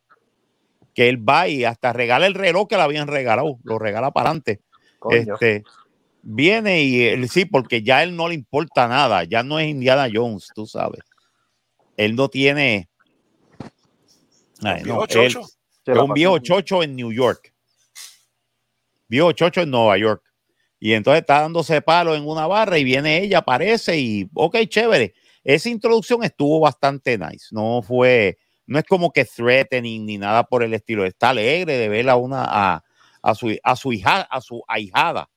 que 0.93 1.10
él 1.10 1.28
va 1.28 1.47
y 1.47 1.64
hasta 1.64 1.93
regala 1.93 2.26
el 2.26 2.34
reloj 2.34 2.68
que 2.68 2.76
le 2.76 2.82
habían 2.82 3.08
regalado, 3.08 3.60
lo 3.64 3.78
regala 3.78 4.12
para 4.12 4.30
adelante. 4.30 4.62
Este, 5.12 5.64
viene 6.24 6.84
y 6.84 7.03
él 7.03 7.30
sí, 7.30 7.45
porque 7.45 7.84
ya 7.84 8.03
él 8.03 8.16
no 8.16 8.28
le 8.28 8.36
importa 8.36 8.88
nada, 8.88 9.24
ya 9.24 9.43
no 9.43 9.60
es 9.60 9.68
Indiana 9.68 10.10
Jones, 10.12 10.49
tú 10.55 10.66
sabes. 10.66 11.01
Él 11.97 12.16
no 12.16 12.30
tiene. 12.30 12.89
Ay, 14.64 14.84
no, 14.84 15.05
él, 15.05 15.38
es 15.86 15.97
un 15.97 16.14
viejo 16.14 16.39
chocho 16.39 16.84
en 16.84 16.95
New 16.95 17.12
York. 17.12 17.53
Viejo 19.08 19.32
chocho 19.32 19.62
en 19.62 19.72
Nueva 19.72 19.97
York. 19.97 20.24
Y 20.80 20.93
entonces 20.93 21.22
está 21.22 21.41
dándose 21.41 21.82
palo 21.82 22.16
en 22.16 22.28
una 22.28 22.45
barra 22.45 22.78
y 22.78 22.84
viene 22.84 23.22
ella, 23.24 23.39
aparece 23.39 23.97
y, 23.97 24.30
ok, 24.34 24.58
chévere. 24.68 25.14
Esa 25.43 25.70
introducción 25.70 26.24
estuvo 26.24 26.60
bastante 26.60 27.18
nice. 27.18 27.47
No 27.51 27.82
fue, 27.82 28.38
no 28.66 28.78
es 28.78 28.86
como 28.86 29.12
que 29.12 29.26
threatening 29.26 30.05
ni 30.05 30.18
nada 30.18 30.43
por 30.43 30.62
el 30.62 30.74
estilo. 30.74 31.05
Está 31.05 31.30
alegre 31.30 31.78
de 31.78 31.89
ver 31.89 32.10
a 32.10 32.16
una, 32.16 32.43
a, 32.45 32.84
a 33.22 33.36
su, 33.36 33.55
a 33.64 33.76
su 33.76 33.93
hija, 33.93 34.22
a 34.22 34.41
su 34.41 34.64
ahijada. 34.68 35.30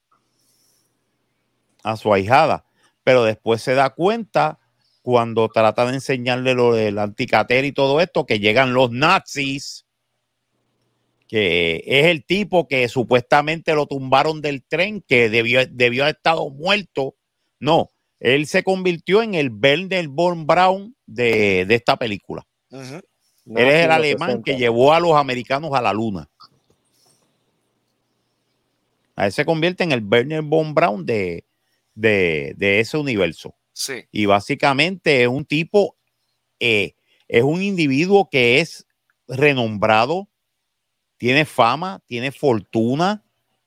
A 1.83 1.97
su 1.97 2.13
ahijada. 2.13 2.67
Pero 3.03 3.25
después 3.25 3.63
se 3.63 3.75
da 3.75 3.91
cuenta 3.91 4.59
cuando 5.03 5.49
trata 5.49 5.87
de 5.87 5.95
enseñarle 5.95 6.55
lo 6.55 6.75
del 6.75 6.99
anticater 6.99 7.65
y 7.65 7.73
todo 7.73 8.01
esto, 8.01 8.27
que 8.27 8.39
llegan 8.39 8.75
los 8.75 8.91
nazis 8.91 9.87
que 11.31 11.85
es 11.87 12.07
el 12.07 12.25
tipo 12.25 12.67
que 12.67 12.89
supuestamente 12.89 13.73
lo 13.73 13.87
tumbaron 13.87 14.41
del 14.41 14.65
tren, 14.65 15.01
que 15.01 15.31
debió, 15.31 15.65
debió 15.65 16.03
haber 16.03 16.17
estado 16.17 16.51
muerto. 16.51 17.15
No, 17.61 17.89
él 18.19 18.49
se 18.49 18.65
convirtió 18.65 19.23
en 19.23 19.37
el 19.37 19.49
Werner 19.49 20.09
von 20.09 20.45
Braun 20.45 20.97
de, 21.07 21.61
esta 21.71 21.97
película. 21.97 22.45
él 22.73 23.05
es 23.47 23.85
el 23.85 23.93
alemán 23.93 24.43
que 24.43 24.57
llevó 24.57 24.93
a 24.93 24.99
los 24.99 25.15
americanos 25.15 25.71
a 25.73 25.81
la 25.81 25.93
luna. 25.93 26.29
A 29.15 29.27
él 29.27 29.33
se 29.33 29.45
convierte 29.45 29.85
en 29.85 29.93
el 29.93 30.05
Werner 30.05 30.43
von 30.43 30.75
Braun 30.75 31.07
de, 31.07 31.45
de, 31.95 32.81
ese 32.81 32.99
universo. 32.99 33.55
Sí. 33.73 34.03
Y 34.11 34.27
básicamente 34.27 35.23
es 35.23 35.29
un 35.29 35.45
tipo, 35.45 35.97
eh, 36.59 36.97
es 37.29 37.45
un 37.45 37.63
individuo 37.63 38.29
que 38.29 38.59
es 38.59 38.85
renombrado 39.29 40.30
tiene 41.21 41.45
fama, 41.45 42.01
tiene 42.07 42.33
fortuna, 42.33 43.23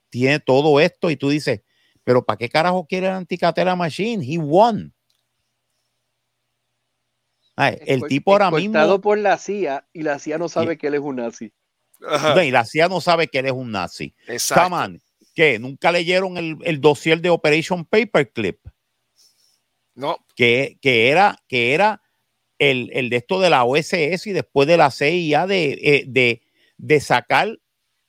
tiene 0.10 0.40
todo 0.40 0.80
esto 0.80 1.12
y 1.12 1.18
tú 1.18 1.30
dices, 1.30 1.62
pero 2.04 2.26
¿para 2.26 2.38
qué 2.38 2.50
carajo 2.50 2.88
quiere 2.88 3.06
el 3.06 3.14
anticatera 3.14 3.76
machine? 3.76 4.26
He 4.26 4.40
won. 4.40 4.92
el 7.56 8.02
tipo 8.08 8.32
ahora 8.32 8.50
mismo. 8.50 9.00
por 9.00 9.20
la 9.20 9.38
CIA 9.38 9.88
y 9.94 10.02
la 10.02 10.18
CIA 10.18 10.40
no 10.40 10.50
sabe 10.50 10.80
que 10.80 10.88
él 10.88 10.96
es 10.96 11.02
un 11.02 11.18
nazi. 11.18 11.54
y 12.44 12.50
la 12.50 12.66
CIA 12.66 12.90
no 12.90 13.00
sabe 13.00 13.28
que 13.28 13.38
él 13.38 13.46
es 13.46 13.52
un 13.52 13.72
nazi. 13.72 14.16
Exacto. 14.28 14.98
¿Qué? 15.36 15.60
¿Nunca 15.60 15.92
leyeron 15.92 16.38
el, 16.38 16.58
el 16.64 16.82
dossier 16.82 17.22
de 17.22 17.30
Operation 17.30 17.86
Paperclip? 17.86 18.66
No. 19.94 20.26
Que, 20.36 20.80
que 20.82 21.10
era, 21.10 21.38
que 21.48 21.76
era 21.76 22.02
el, 22.58 22.90
el, 22.94 23.12
de 23.12 23.18
esto 23.18 23.40
de 23.40 23.52
la 23.52 23.64
OSS 23.64 24.26
y 24.26 24.32
después 24.32 24.68
de 24.68 24.78
la 24.78 24.90
CIA 24.90 25.46
de, 25.46 25.72
eh, 25.84 26.04
de 26.08 26.42
de 26.84 27.00
sacar 27.00 27.58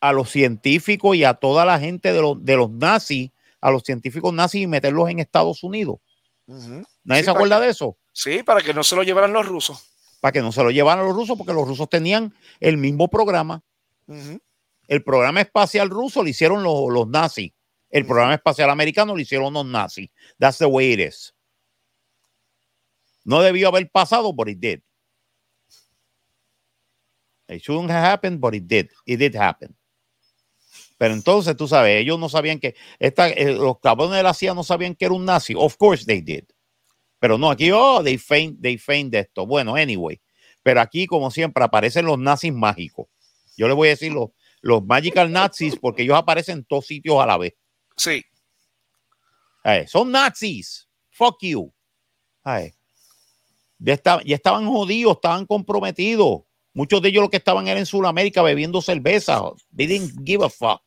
a 0.01 0.13
los 0.13 0.31
científicos 0.31 1.15
y 1.15 1.23
a 1.23 1.35
toda 1.35 1.65
la 1.65 1.79
gente 1.79 2.13
de 2.13 2.21
los, 2.21 2.45
de 2.45 2.57
los 2.57 2.69
nazis, 2.71 3.31
a 3.61 3.71
los 3.71 3.85
científicos 3.85 4.35
nazis 4.35 4.63
y 4.63 4.67
meterlos 4.67 5.09
en 5.09 5.21
Estados 5.21 5.63
Unidos. 5.63 5.99
¿Nadie 7.05 7.23
se 7.23 7.31
acuerda 7.31 7.61
de 7.61 7.69
eso? 7.69 7.97
Sí, 8.13 8.43
para 8.43 8.61
que 8.61 8.75
no 8.75 8.83
se 8.83 8.97
lo 8.97 9.05
llevaran 9.05 9.33
los 9.33 9.47
rusos. 9.47 9.95
Para 10.21 10.33
que 10.33 10.41
no 10.43 10.51
se 10.51 10.65
lo 10.65 10.73
llevaran 10.73 11.07
los 11.07 11.15
rusos, 11.15 11.39
porque 11.39 11.53
los 11.53 11.69
rusos 11.69 11.89
tenían 11.89 12.35
el 12.59 12.77
mismo 12.77 13.07
programa. 13.07 13.63
El 14.89 15.05
programa 15.05 15.41
espacial 15.41 15.89
ruso 15.89 16.25
lo 16.25 16.29
hicieron 16.29 16.65
los, 16.65 16.91
los 16.91 17.07
nazis. 17.07 17.53
El 17.91 18.07
programa 18.07 18.35
espacial 18.35 18.71
americano 18.71 19.15
lo 19.15 19.21
hicieron 19.21 19.55
los 19.55 19.65
nazis. 19.65 20.11
That's 20.37 20.59
the 20.59 20.67
way 20.67 20.95
it 20.95 21.01
is. 21.01 21.33
No 23.23 23.41
debió 23.41 23.69
haber 23.69 23.89
pasado, 23.89 24.33
but 24.33 24.49
it 24.49 24.59
did. 24.59 24.81
It 27.49 27.63
shouldn't 27.63 27.91
have 27.91 28.05
happened, 28.05 28.41
but 28.41 28.55
it 28.55 28.67
did. 28.67 28.91
It 29.07 29.19
did 29.19 29.37
happen. 29.37 29.75
Pero 30.97 31.15
entonces, 31.15 31.57
tú 31.57 31.69
sabes, 31.69 32.01
ellos 32.01 32.19
no 32.19 32.29
sabían 32.29 32.59
que 32.59 32.75
esta, 32.99 33.29
eh, 33.29 33.53
los 33.53 33.79
cabrones 33.81 34.17
de 34.17 34.23
la 34.23 34.33
CIA 34.33 34.55
no 34.55 34.63
sabían 34.63 34.95
que 34.95 35.05
era 35.05 35.15
un 35.15 35.25
nazi. 35.25 35.55
Of 35.57 35.77
course 35.77 36.05
they 36.07 36.21
did. 36.21 36.45
Pero 37.19 37.37
no, 37.37 37.51
aquí, 37.51 37.71
oh, 37.73 38.03
they 38.03 38.17
feigned, 38.17 38.61
they 38.61 38.79
feigned 38.79 39.15
esto. 39.15 39.47
Bueno, 39.47 39.77
anyway. 39.77 40.21
Pero 40.63 40.81
aquí, 40.81 41.07
como 41.07 41.31
siempre, 41.31 41.63
aparecen 41.65 42.07
los 42.07 42.19
nazis 42.19 42.53
mágicos. 42.53 43.07
Yo 43.57 43.67
les 43.67 43.77
voy 43.77 43.89
a 43.89 43.91
decir 43.91 44.13
los, 44.13 44.31
los 44.61 44.85
magical 44.85 45.31
nazis 45.31 45.77
porque 45.77 46.03
ellos 46.03 46.17
aparecen 46.17 46.59
en 46.59 46.65
todos 46.65 46.87
sitios 46.87 47.21
a 47.21 47.27
la 47.27 47.37
vez. 47.37 47.55
Sí. 47.97 48.25
son 49.87 50.11
nazis. 50.11 50.89
Fuck 51.11 51.43
you. 51.43 51.73
ya, 52.45 54.23
ya 54.25 54.35
estaban 54.35 54.67
jodidos, 54.67 55.17
estaban 55.17 55.47
comprometidos. 55.47 56.43
Muchos 56.75 57.01
de 57.01 57.09
ellos 57.09 57.23
lo 57.23 57.31
que 57.31 57.37
estaban 57.37 57.69
era 57.69 57.79
en 57.79 57.87
Sudamérica 57.87 58.43
bebiendo 58.43 58.83
cerveza. 58.83 59.41
They 59.75 59.87
didn't 59.87 60.27
give 60.27 60.45
a 60.45 60.51
fuck. 60.51 60.83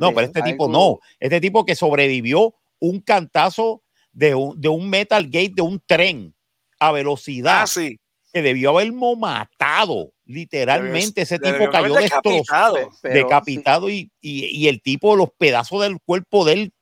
no, 0.00 0.12
pero 0.12 0.26
este 0.26 0.42
tipo 0.42 0.68
no. 0.68 1.00
Este 1.18 1.40
tipo 1.40 1.64
que 1.64 1.74
sobrevivió 1.74 2.54
un 2.78 3.00
cantazo 3.00 3.82
de 4.12 4.34
un, 4.34 4.60
de 4.60 4.68
un 4.68 4.88
metal 4.88 5.24
gate 5.24 5.52
de 5.56 5.62
un 5.62 5.82
tren 5.84 6.34
a 6.78 6.92
velocidad. 6.92 7.62
Ah, 7.62 7.66
sí. 7.66 7.98
Que 8.30 8.42
debió 8.42 8.70
haberlo 8.70 9.16
matado. 9.16 10.12
Literalmente, 10.26 11.22
ese 11.22 11.38
tipo 11.38 11.70
cayó 11.70 11.94
destrozado, 11.94 12.90
decapitado 13.02 13.88
y, 13.88 14.10
y, 14.20 14.68
el 14.68 14.82
tipo, 14.82 15.16
los 15.16 15.30
pedazos 15.38 15.82
del 15.82 15.98
cuerpo 16.04 16.44
de 16.44 16.52
él 16.52 16.72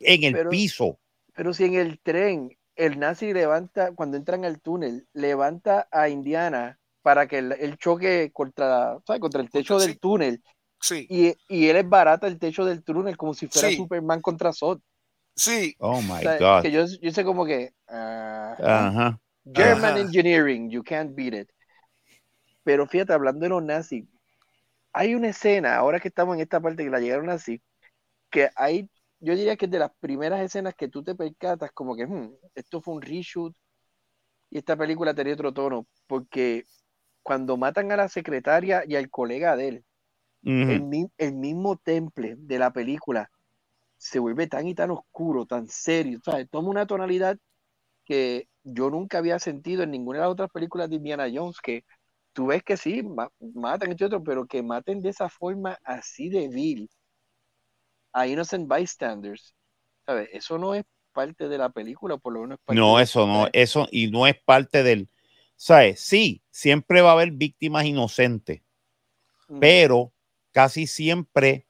en 0.00 0.24
el 0.24 0.48
piso. 0.48 0.98
Pero 1.34 1.54
si 1.54 1.64
en 1.64 1.74
el 1.74 1.98
tren 2.00 2.58
el 2.76 2.98
nazi 2.98 3.32
levanta, 3.32 3.92
cuando 3.92 4.16
entran 4.16 4.44
al 4.44 4.60
túnel, 4.60 5.06
levanta 5.12 5.88
a 5.92 6.08
Indiana 6.08 6.80
para 7.04 7.28
que 7.28 7.36
el, 7.36 7.76
choque 7.76 8.30
contra, 8.32 8.96
contra 9.20 9.42
el 9.42 9.50
techo 9.50 9.78
del 9.78 9.98
túnel. 9.98 10.42
Sí. 10.80 11.06
Y, 11.10 11.34
y, 11.54 11.68
él 11.68 11.76
es 11.76 11.86
barata 11.86 12.26
el 12.26 12.38
techo 12.38 12.64
del 12.64 12.82
túnel 12.82 13.18
como 13.18 13.34
si 13.34 13.46
fuera 13.46 13.70
Superman 13.70 14.22
contra 14.22 14.54
Zod. 14.54 14.80
Sí. 15.36 15.76
Oh 15.80 16.00
my 16.00 16.24
God. 16.40 16.62
Que 16.62 16.70
yo, 16.70 16.86
yo, 17.02 17.10
sé 17.12 17.22
como 17.22 17.44
que. 17.44 17.74
Uh, 17.88 19.12
German 19.54 19.98
Engineering, 19.98 20.70
you 20.70 20.82
can't 20.82 21.14
beat 21.14 21.34
it. 21.34 21.50
Pero 22.62 22.86
fíjate, 22.86 23.12
hablando 23.12 23.40
de 23.40 23.50
los 23.50 23.62
nazis, 23.62 24.06
hay 24.94 25.14
una 25.14 25.28
escena, 25.28 25.76
ahora 25.76 26.00
que 26.00 26.08
estamos 26.08 26.36
en 26.36 26.40
esta 26.40 26.58
parte 26.58 26.84
que 26.84 26.90
la 26.90 27.00
llegaron 27.00 27.28
así, 27.28 27.60
que 28.30 28.48
hay, 28.56 28.88
yo 29.20 29.36
diría 29.36 29.56
que 29.56 29.66
es 29.66 29.70
de 29.70 29.78
las 29.78 29.90
primeras 30.00 30.40
escenas 30.40 30.74
que 30.74 30.88
tú 30.88 31.04
te 31.04 31.14
percatas, 31.14 31.70
como 31.72 31.94
que 31.94 32.06
hmm, 32.06 32.32
esto 32.54 32.80
fue 32.80 32.94
un 32.94 33.02
reshoot 33.02 33.54
y 34.48 34.56
esta 34.56 34.74
película 34.74 35.12
tenía 35.12 35.34
otro 35.34 35.52
tono, 35.52 35.86
porque 36.06 36.64
cuando 37.24 37.56
matan 37.56 37.90
a 37.90 37.96
la 37.96 38.08
secretaria 38.08 38.84
y 38.86 38.94
al 38.94 39.10
colega 39.10 39.56
de 39.56 39.68
él, 39.68 39.84
el, 40.44 41.32
mismo 41.32 41.78
temple 41.78 42.36
de 42.36 42.58
la 42.58 42.70
película 42.70 43.30
se 43.96 44.18
vuelve 44.18 44.46
tan 44.46 44.68
y 44.68 44.74
tan 44.74 44.90
oscuro, 44.90 45.46
tan 45.46 45.66
serio, 45.66 46.20
¿sabes? 46.22 46.48
Toma 46.50 46.68
una 46.68 46.86
tonalidad 46.86 47.38
que 48.04 48.46
yo 48.62 48.90
nunca 48.90 49.18
había 49.18 49.38
sentido 49.38 49.82
en 49.82 49.90
ninguna 49.90 50.18
de 50.18 50.24
las 50.24 50.32
otras 50.32 50.50
películas 50.50 50.90
de 50.90 50.96
Indiana 50.96 51.26
Jones, 51.32 51.60
que 51.62 51.86
tú 52.34 52.48
ves 52.48 52.62
que 52.62 52.76
sí, 52.76 53.02
matan 53.54 53.92
este 53.92 54.04
otro, 54.04 54.22
pero 54.22 54.46
que 54.46 54.62
maten 54.62 55.00
de 55.00 55.08
esa 55.08 55.30
forma 55.30 55.78
así 55.82 56.28
de 56.28 56.48
vil 56.48 56.90
a 58.12 58.26
innocent 58.26 58.70
bystanders, 58.70 59.54
¿sabes? 60.04 60.28
Eso 60.30 60.58
no 60.58 60.74
es 60.74 60.84
parte 61.14 61.48
de 61.48 61.56
la 61.56 61.70
película, 61.70 62.18
por 62.18 62.34
lo 62.34 62.42
menos. 62.42 62.58
no, 62.68 63.00
eso 63.00 63.26
no, 63.26 63.48
eso, 63.54 63.88
y 63.90 64.10
no 64.10 64.26
es 64.26 64.36
parte 64.44 64.82
del, 64.82 65.08
¿sabes? 65.56 66.00
Sí, 66.00 66.42
siempre 66.50 67.00
va 67.00 67.10
a 67.10 67.14
haber 67.14 67.32
víctimas 67.32 67.84
inocentes, 67.84 68.62
pero 69.60 70.12
casi 70.52 70.86
siempre 70.86 71.66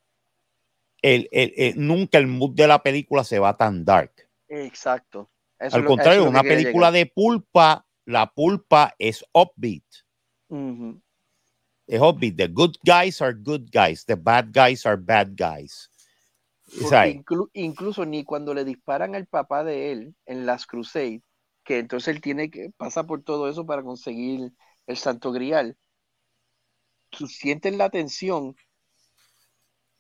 el, 1.03 1.29
nunca 1.77 2.19
el 2.19 2.27
mood 2.27 2.55
de 2.55 2.67
la 2.67 2.83
película 2.83 3.25
se 3.25 3.39
va 3.39 3.57
tan 3.57 3.85
dark. 3.85 4.29
Exacto. 4.49 5.31
Al 5.59 5.85
contrario, 5.85 6.25
una 6.25 6.43
película 6.43 6.91
de 6.91 7.07
pulpa, 7.07 7.87
la 8.05 8.33
pulpa 8.33 8.95
es 8.99 9.25
upbeat. 9.33 9.85
Es 11.87 12.01
upbeat. 12.01 12.37
The 12.37 12.49
good 12.49 12.77
guys 12.85 13.21
are 13.23 13.35
good 13.35 13.71
guys. 13.73 14.05
The 14.05 14.17
bad 14.17 14.53
guys 14.53 14.85
are 14.87 14.97
bad 14.97 15.35
guys. 15.37 15.91
incluso 17.53 18.05
ni 18.05 18.25
cuando 18.25 18.55
le 18.55 18.65
disparan 18.65 19.15
al 19.15 19.27
papá 19.27 19.65
de 19.65 19.93
él 19.93 20.15
en 20.27 20.47
las 20.47 20.67
Crusades, 20.67 21.23
que 21.65 21.79
entonces 21.79 22.15
él 22.15 22.21
tiene 22.23 22.51
que 22.51 22.71
pasar 22.77 23.07
por 23.07 23.23
todo 23.23 23.49
eso 23.49 23.67
para 23.67 23.83
conseguir 23.83 24.53
el 24.87 24.97
Santo 24.97 25.33
Grial. 25.33 25.77
Tú 27.09 27.27
sientes 27.29 27.75
la 27.75 27.89
tensión, 27.89 28.55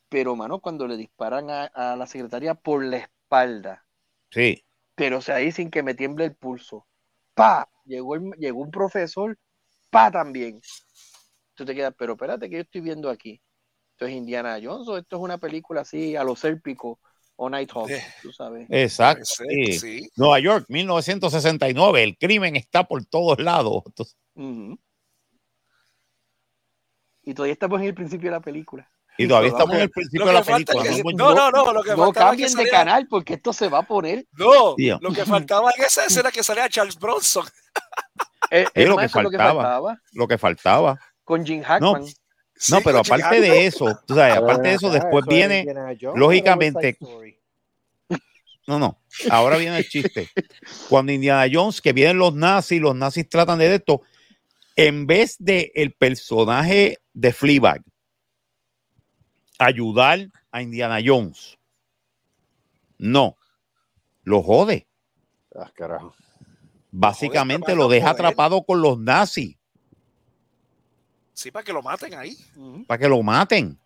pero 0.09 0.35
mano, 0.37 0.61
cuando 0.61 0.87
le 0.87 0.97
disparan 0.97 1.51
a, 1.51 1.65
a 1.67 1.97
la 1.97 2.07
secretaria 2.07 2.55
por 2.55 2.83
la 2.85 2.99
espalda, 2.99 3.85
Sí. 4.31 4.65
pero 4.95 5.19
o 5.19 5.21
sea, 5.21 5.37
ahí 5.37 5.53
sin 5.53 5.71
que 5.71 5.83
me 5.83 5.95
tiemble 5.95 6.25
el 6.25 6.37
pulso. 6.37 6.87
¡Pa! 7.35 7.69
Llegó, 7.85 8.15
el- 8.17 8.31
llegó 8.39 8.61
un 8.63 8.71
profesor, 8.71 9.39
¡pa! 9.91 10.11
también. 10.11 10.61
Tú 11.55 11.65
te 11.65 11.75
quedas, 11.75 11.95
pero 11.99 12.15
espérate, 12.15 12.51
que 12.51 12.57
yo 12.59 12.63
estoy 12.63 12.81
viendo 12.83 13.11
aquí? 13.11 13.43
¿Esto 13.93 14.07
es 14.07 14.13
Indiana 14.15 14.59
Jones 14.63 14.89
o 14.89 14.99
esto 14.99 15.17
es 15.17 15.23
una 15.23 15.39
película 15.39 15.83
así 15.83 16.17
a 16.17 16.25
lo 16.25 16.37
sérpico 16.37 17.01
o 17.37 17.51
Nighthawk? 17.51 17.91
Eh. 17.91 18.03
Tú 18.23 18.33
sabes. 18.33 18.67
Exacto. 18.71 19.25
Sí. 19.25 19.79
sí. 19.79 20.09
Nueva 20.17 20.39
York, 20.41 20.67
1969. 20.69 22.03
El 22.03 22.17
crimen 22.17 22.57
está 22.57 22.85
por 22.85 23.05
todos 23.07 23.39
lados. 23.41 23.83
Y 27.23 27.35
todavía 27.35 27.53
estamos 27.55 27.81
en 27.81 27.87
el 27.89 27.95
principio 27.95 28.31
de 28.31 28.37
la 28.37 28.41
película. 28.41 28.89
y 29.17 29.29
todavía 29.29 29.51
estamos 29.51 29.77
en 29.77 29.83
el 29.83 29.91
principio 29.91 30.27
de 30.27 30.33
la 30.33 30.43
película. 30.43 30.85
es 30.85 30.97
que- 31.03 31.15
¿no? 31.15 31.35
no, 31.35 31.51
no, 31.51 31.65
no, 31.65 31.73
lo 31.73 31.83
que 31.83 31.95
No 31.97 32.13
que 32.13 32.19
cambien 32.19 32.49
de 32.49 32.53
saliera- 32.57 32.79
canal 32.79 33.07
porque 33.09 33.35
esto 33.35 33.53
se 33.53 33.69
va 33.69 33.79
a 33.79 33.83
poner. 33.87 34.27
No, 34.33 34.75
lo 35.01 35.13
que 35.13 35.25
faltaba 35.25 35.71
en 35.77 35.85
esa 35.85 36.05
escena 36.05 36.31
que 36.33 36.43
salía 36.43 36.69
Charles 36.69 36.99
Bronson. 36.99 37.47
Eh, 38.51 38.67
Es 38.75 38.89
lo 38.89 38.97
que 38.97 39.09
faltaba. 39.09 39.99
Lo 40.13 40.29
que 40.29 40.37
faltaba. 40.39 40.99
Con 41.25 41.47
Jim 41.47 41.63
Hackman. 41.63 42.05
Sí, 42.05 42.15
No, 42.71 42.81
pero 42.83 42.99
aparte 42.99 43.41
de 43.41 43.67
eso, 43.67 43.99
tú 44.07 44.15
sabes, 44.15 44.37
aparte 44.37 44.69
de 44.69 44.75
eso, 44.75 44.91
después 44.91 45.25
viene, 45.27 45.65
lógicamente- 46.15 46.97
no, 48.67 48.79
no, 48.79 48.99
ahora 49.31 49.57
viene 49.59 49.79
el 49.79 49.89
chiste. 49.89 50.31
Cuando 50.89 51.13
Indiana 51.13 51.51
Jones, 51.53 51.81
que 51.81 51.93
vienen 51.93 52.19
los 52.19 52.35
nazis, 52.35 52.81
los 52.81 52.95
nazis 52.97 53.29
tratan 53.29 53.59
de 53.59 53.75
esto, 53.75 54.01
en 54.77 55.07
vez 55.07 55.37
de 55.39 55.71
el 55.75 55.93
personaje 55.93 56.99
de 57.13 57.33
Fleabag 57.33 57.83
ayudar 59.59 60.21
a 60.51 60.63
Indiana 60.63 60.99
Jones, 61.05 61.59
no, 62.99 63.37
lo 64.23 64.43
jode. 64.43 64.87
Ah, 65.55 65.71
carajo. 65.75 66.15
Básicamente 66.91 67.75
lo 67.75 67.89
deja 67.89 68.11
atrapado 68.11 68.65
con 68.65 68.81
los 68.81 68.99
nazis 68.99 69.57
Sí, 71.35 71.51
para 71.51 71.65
que 71.65 71.73
lo 71.73 71.83
maten 71.83 72.15
ahí. 72.15 72.37
Para 72.87 72.99
que 72.99 73.09
lo 73.09 73.23
maten. 73.23 73.79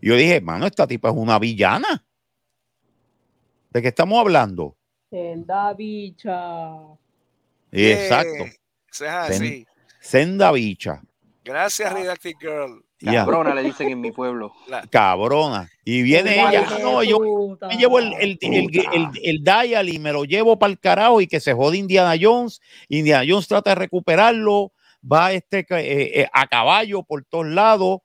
Yo 0.00 0.16
dije, 0.16 0.40
mano, 0.40 0.66
esta 0.66 0.86
tipa 0.86 1.10
es 1.10 1.14
una 1.16 1.38
villana. 1.38 2.04
¿De 3.70 3.82
qué 3.82 3.88
estamos 3.88 4.18
hablando? 4.18 4.76
Senda 5.10 5.72
bicha. 5.74 6.70
Exacto. 7.70 8.44
Eh, 8.44 8.56
eso 8.90 9.04
es 9.04 9.10
así. 9.10 9.66
Senda 10.00 10.52
bicha. 10.52 11.02
Gracias, 11.44 11.92
Redacted 11.92 12.34
Girl. 12.40 12.84
Ya, 13.00 13.24
Cabrona 13.24 13.54
le 13.54 13.64
dicen 13.64 13.88
en 13.88 14.00
mi 14.00 14.12
pueblo. 14.12 14.52
La- 14.68 14.86
cabrona. 14.86 15.68
Y 15.84 16.02
viene 16.02 16.34
ella. 16.34 16.64
No, 16.80 17.02
yo 17.02 17.18
puta. 17.18 17.66
me 17.66 17.76
llevo 17.76 17.98
el, 17.98 18.12
el, 18.14 18.38
el, 18.40 18.70
el, 18.92 19.08
el 19.22 19.42
dial 19.42 19.88
y 19.88 19.98
me 19.98 20.12
lo 20.12 20.24
llevo 20.24 20.56
para 20.56 20.70
el 20.70 20.78
carajo 20.78 21.20
y 21.20 21.26
que 21.26 21.40
se 21.40 21.52
jode 21.52 21.78
Indiana 21.78 22.14
Jones. 22.20 22.60
Indiana 22.88 23.24
Jones 23.26 23.48
trata 23.48 23.70
de 23.70 23.74
recuperarlo. 23.74 24.72
Va 25.10 25.32
este 25.32 25.60
eh, 25.70 26.20
eh, 26.22 26.28
a 26.32 26.46
caballo 26.46 27.02
por 27.02 27.24
todos 27.24 27.46
lados. 27.46 27.98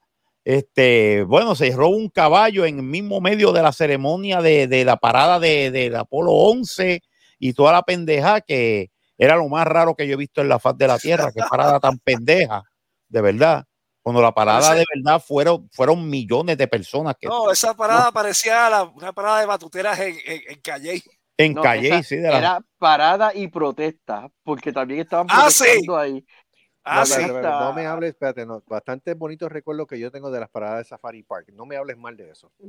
Este, 0.44 1.22
bueno, 1.24 1.54
se 1.54 1.70
roba 1.72 1.94
un 1.96 2.08
caballo 2.08 2.64
en 2.64 2.76
el 2.78 2.82
mismo 2.82 3.20
medio 3.20 3.52
de 3.52 3.62
la 3.62 3.72
ceremonia 3.72 4.40
de, 4.40 4.66
de 4.66 4.84
la 4.84 4.96
parada 4.96 5.38
de, 5.38 5.70
del 5.70 5.94
Apolo 5.94 6.32
11 6.32 7.02
y 7.38 7.52
toda 7.52 7.72
la 7.72 7.82
pendeja 7.82 8.40
que 8.40 8.90
era 9.18 9.36
lo 9.36 9.48
más 9.48 9.66
raro 9.66 9.94
que 9.94 10.06
yo 10.06 10.14
he 10.14 10.16
visto 10.16 10.40
en 10.40 10.48
la 10.48 10.58
faz 10.58 10.76
de 10.78 10.86
la 10.86 10.98
tierra. 10.98 11.30
Qué 11.34 11.42
parada 11.48 11.78
tan 11.80 11.98
pendeja, 11.98 12.62
de 13.08 13.20
verdad. 13.20 13.64
Cuando 14.00 14.22
la 14.22 14.32
parada 14.32 14.74
de 14.74 14.86
verdad 14.94 15.22
fueron, 15.22 15.68
fueron 15.70 16.08
millones 16.08 16.56
de 16.56 16.66
personas 16.66 17.14
que 17.20 17.26
No, 17.28 17.50
esa 17.50 17.74
parada 17.76 18.10
parecía 18.10 18.70
la- 18.70 18.84
una 18.84 19.12
parada 19.12 19.40
de 19.40 19.46
batuteras 19.46 19.98
en, 20.00 20.16
en, 20.24 20.40
en 20.48 20.60
Calle. 20.62 21.02
en 21.36 21.52
No, 21.54 21.60
Calle, 21.62 21.88
esa 21.88 22.02
sí, 22.04 22.16
de 22.16 22.30
la- 22.30 22.38
Era 22.38 22.60
parada 22.78 23.32
y 23.34 23.48
protesta, 23.48 24.28
porque 24.42 24.72
también 24.72 25.00
estaban 25.00 25.26
Ah, 25.28 25.50
sí. 25.50 25.58
protestando 25.64 25.98
ahí. 25.98 26.24
Ah, 26.84 27.00
No, 27.00 27.06
sí. 27.06 27.20
me 27.76 27.86
hables, 27.86 28.10
espérate, 28.10 28.46
no, 28.46 28.62
bastante 28.66 29.14
bonitos 29.14 29.52
recuerdos 29.52 29.86
que 29.86 29.98
yo 29.98 30.10
tengo 30.10 30.30
de 30.30 30.40
las 30.40 30.48
paradas 30.48 30.78
de 30.78 30.84
Safari 30.84 31.22
Park. 31.22 31.48
No 31.52 31.66
me 31.66 31.76
hables 31.76 31.98
mal 31.98 32.16
de 32.16 32.30
eso. 32.30 32.50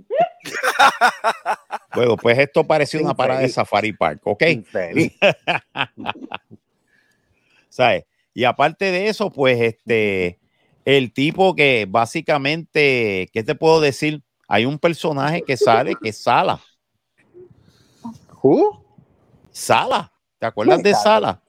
Bueno, 1.96 2.16
pues 2.18 2.38
esto 2.38 2.66
parecía 2.66 3.02
una 3.02 3.16
parada 3.16 3.42
de. 3.42 3.50
Safari 3.50 3.94
Park, 3.94 4.22
¿ok? 4.24 4.44
¿Sabes? 7.70 8.06
Y 8.34 8.44
aparte 8.44 8.92
de 8.92 9.08
eso, 9.08 9.32
pues 9.32 9.60
este, 9.60 10.40
el 10.86 11.12
tipo 11.12 11.56
que 11.56 11.88
básicamente, 11.90 13.28
¿qué 13.34 13.44
te 13.44 13.56
puedo 13.56 13.82
decir? 13.82 14.22
Hay 14.48 14.66
un 14.66 14.80
personaje 14.80 15.42
que 15.42 15.58
sale 15.58 15.96
que 16.02 16.10
es 16.10 16.22
Sala. 16.22 16.60
Who? 18.42 18.86
Sala. 19.52 20.12
¿Te 20.38 20.46
acuerdas 20.46 20.82
de 20.82 20.94
Sala? 20.94 21.42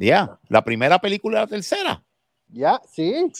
Ya, 0.00 0.38
la 0.48 0.64
primera 0.64 0.98
película 0.98 1.38
y 1.38 1.40
la 1.42 1.46
tercera. 1.46 2.02
Ya, 2.48 2.80
sí. 2.92 3.30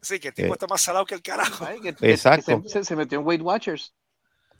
Sí, 0.00 0.20
que 0.20 0.28
el 0.28 0.34
tipo 0.34 0.48
Eh. 0.48 0.52
está 0.52 0.66
más 0.66 0.80
salado 0.80 1.04
que 1.04 1.14
el 1.14 1.22
carajo. 1.22 1.64
Ay, 1.66 1.80
que- 1.80 1.92
que- 1.92 1.96
que 2.06 2.10
Exacto. 2.12 2.62
se, 2.64 2.68
se- 2.68 2.84
se 2.84 2.96
metió 2.96 3.18
en 3.20 3.26
Weight 3.26 3.42
Watchers. 3.42 3.92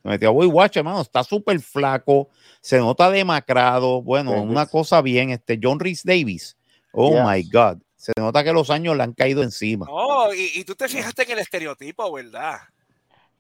Me 0.02 0.12
metió 0.12 0.28
a 0.28 0.32
Boy 0.32 0.46
Watch, 0.46 0.76
hermano, 0.76 1.00
está 1.00 1.24
súper 1.24 1.58
flaco, 1.60 2.28
se 2.60 2.78
nota 2.78 3.10
demacrado. 3.10 4.00
Bueno, 4.02 4.42
una 4.42 4.66
cosa 4.66 5.02
bien, 5.02 5.30
este 5.30 5.58
John 5.60 5.80
Rhys 5.80 6.04
Davis. 6.04 6.56
Oh 6.92 7.10
Yes. 7.12 7.22
my 7.24 7.50
God. 7.50 7.78
Se 7.96 8.12
nota 8.16 8.44
que 8.44 8.52
los 8.52 8.70
años 8.70 8.96
le 8.96 9.02
han 9.02 9.12
caído 9.12 9.42
encima. 9.42 9.86
No, 9.86 10.32
y, 10.32 10.52
y 10.54 10.64
tú 10.64 10.74
te 10.76 10.88
fijaste 10.88 11.24
en 11.24 11.32
el 11.32 11.38
estereotipo, 11.40 12.12
¿verdad? 12.12 12.58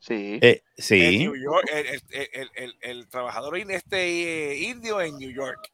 Sí. 0.00 0.38
Eh, 0.42 0.62
En 0.76 0.82
sí, 0.84 1.18
New 1.18 1.34
York, 1.36 1.64
el, 1.72 1.86
el- 1.86 2.28
el- 2.32 2.50
el- 2.54 2.76
el 2.82 3.08
trabajador 3.08 3.56
este, 3.58 4.52
eh, 4.52 4.58
indio 4.68 5.00
en 5.00 5.16
New 5.16 5.30
York. 5.30 5.70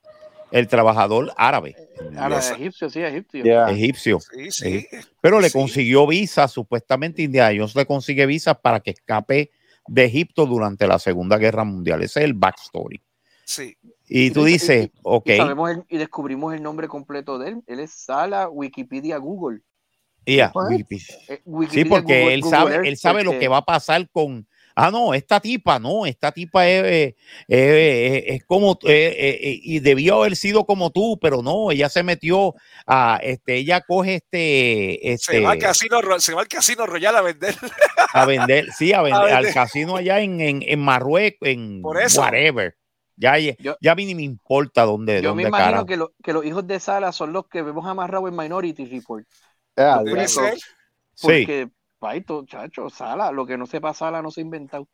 El 0.55 0.69
trabajador 0.69 1.33
árabe, 1.37 1.75
Ahora, 2.17 2.37
Yes. 2.37 2.51
egipcio, 2.53 2.89
sí, 2.91 3.01
egipcio. 3.01 3.67
Egipcio. 3.69 4.21
Sí, 4.21 4.51
sí. 4.51 4.87
Pero 5.21 5.41
le 5.41 5.49
Sí. 5.51 5.59
consiguió 5.59 6.07
visa, 6.07 6.47
supuestamente 6.49 7.23
Indiana 7.23 7.53
Jones 7.57 7.75
le 7.75 7.87
consigue 7.87 8.25
visa 8.27 8.55
para 8.55 8.81
que 8.81 8.91
escape 8.93 9.51
de 9.89 10.05
Egipto 10.05 10.47
durante 10.47 10.87
la 10.87 10.99
Segunda 10.99 11.39
Guerra 11.39 11.65
Mundial. 11.65 12.03
Ese 12.03 12.21
es 12.21 12.25
el 12.25 12.35
backstory. 12.35 13.03
Sí. 13.45 13.77
Y 14.09 14.31
tú 14.31 14.45
dices, 14.45 14.91
ok, 15.03 15.29
Y, 15.31 15.37
sabemos 15.37 15.71
el- 15.71 15.85
y 15.89 15.99
descubrimos 15.99 16.55
el 16.55 16.63
nombre 16.63 16.89
completo 16.89 17.39
de 17.39 17.51
él. 17.51 17.63
Él 17.67 17.81
es 17.81 17.91
Sala 17.93 18.49
Wikipedia 18.49 19.17
Google. 19.19 19.61
ya, 20.27 20.51
What? 20.55 20.71
Wikipedia. 20.71 21.17
Eh, 21.29 21.43
sí, 21.71 21.85
porque 21.85 22.21
Google- 22.21 22.35
él 22.35 22.41
Google 22.41 22.57
sabe, 22.59 22.75
Earth, 22.77 22.87
él 22.87 22.97
sabe 22.97 23.25
lo 23.25 23.31
porque- 23.33 23.41
que 23.41 23.49
va 23.49 23.57
a 23.59 23.65
pasar 23.67 24.09
con, 24.11 24.47
ah, 24.75 24.91
no, 24.91 25.15
esta 25.15 25.41
tipa, 25.41 25.79
no, 25.79 26.07
esta 26.07 26.33
tipa 26.33 26.69
es, 26.69 26.85
eh, 26.85 27.05
eh, 27.07 27.15
eh, 27.49 28.25
es 28.35 28.45
como, 28.45 28.79
eh, 28.87 29.59
y 29.63 29.81
debió 29.81 30.17
haber 30.23 30.37
sido 30.37 30.65
como 30.67 30.91
tú, 30.91 31.19
pero 31.21 31.43
no, 31.43 31.71
ella 31.71 31.89
se 31.89 32.03
metió 32.03 32.55
a, 32.87 33.19
este, 33.23 33.57
ella 33.57 33.81
coge 33.83 34.17
este, 34.17 35.17
Se, 35.19 35.41
va 35.41 35.51
al 35.53 35.59
este, 35.59 35.67
casino, 35.67 36.01
se 36.19 36.35
va 36.35 36.41
al 36.43 36.49
casino 36.49 36.87
Royal 36.87 37.17
a 37.17 37.23
vender. 37.23 37.55
a 38.13 38.25
vender, 38.27 38.67
sí, 38.73 38.93
a 38.93 39.03
vender, 39.03 39.21
A 39.21 39.37
al 39.37 39.45
vender. 39.45 39.55
casino 39.55 39.97
allá 39.97 40.21
en, 40.21 40.41
en, 40.41 40.63
en 40.63 40.81
Marruecos, 40.81 41.49
en 41.49 41.81
Por 41.83 42.01
eso. 42.01 42.21
whatever. 42.21 42.77
Ya, 43.17 43.39
ya, 43.39 43.55
Yo- 43.59 43.77
ya 43.81 43.93
a 43.93 43.95
mí 43.95 44.07
ni 44.07 44.15
me 44.17 44.23
importa 44.23 44.83
dónde, 44.83 45.23
Yo 45.23 45.35
me 45.37 45.45
dónde 45.45 45.49
imagino 45.49 45.71
cara. 45.73 45.87
que, 45.87 45.97
lo- 45.97 46.13
que 46.23 46.33
los 46.33 46.45
hijos 46.45 46.67
de 46.67 46.81
Sala 46.81 47.13
son 47.13 47.33
los 47.33 47.47
que 47.47 47.63
vemos 47.63 47.87
amarrados 47.87 48.29
en 48.29 48.37
Minority 48.37 48.87
Report. 48.87 49.25
Ah, 49.77 50.03
ser. 50.27 50.55
Sí, 50.57 50.63
Porque, 51.23 51.69
paito, 52.09 52.45
chacho, 52.45 52.91
Sala, 52.91 53.33
lo 53.33 53.47
que 53.47 53.57
no 53.57 53.65
sepa 53.67 53.95
Sala 53.95 54.21
no 54.21 54.31
se 54.31 54.41
ha 54.41 54.45
inventado. 54.45 54.87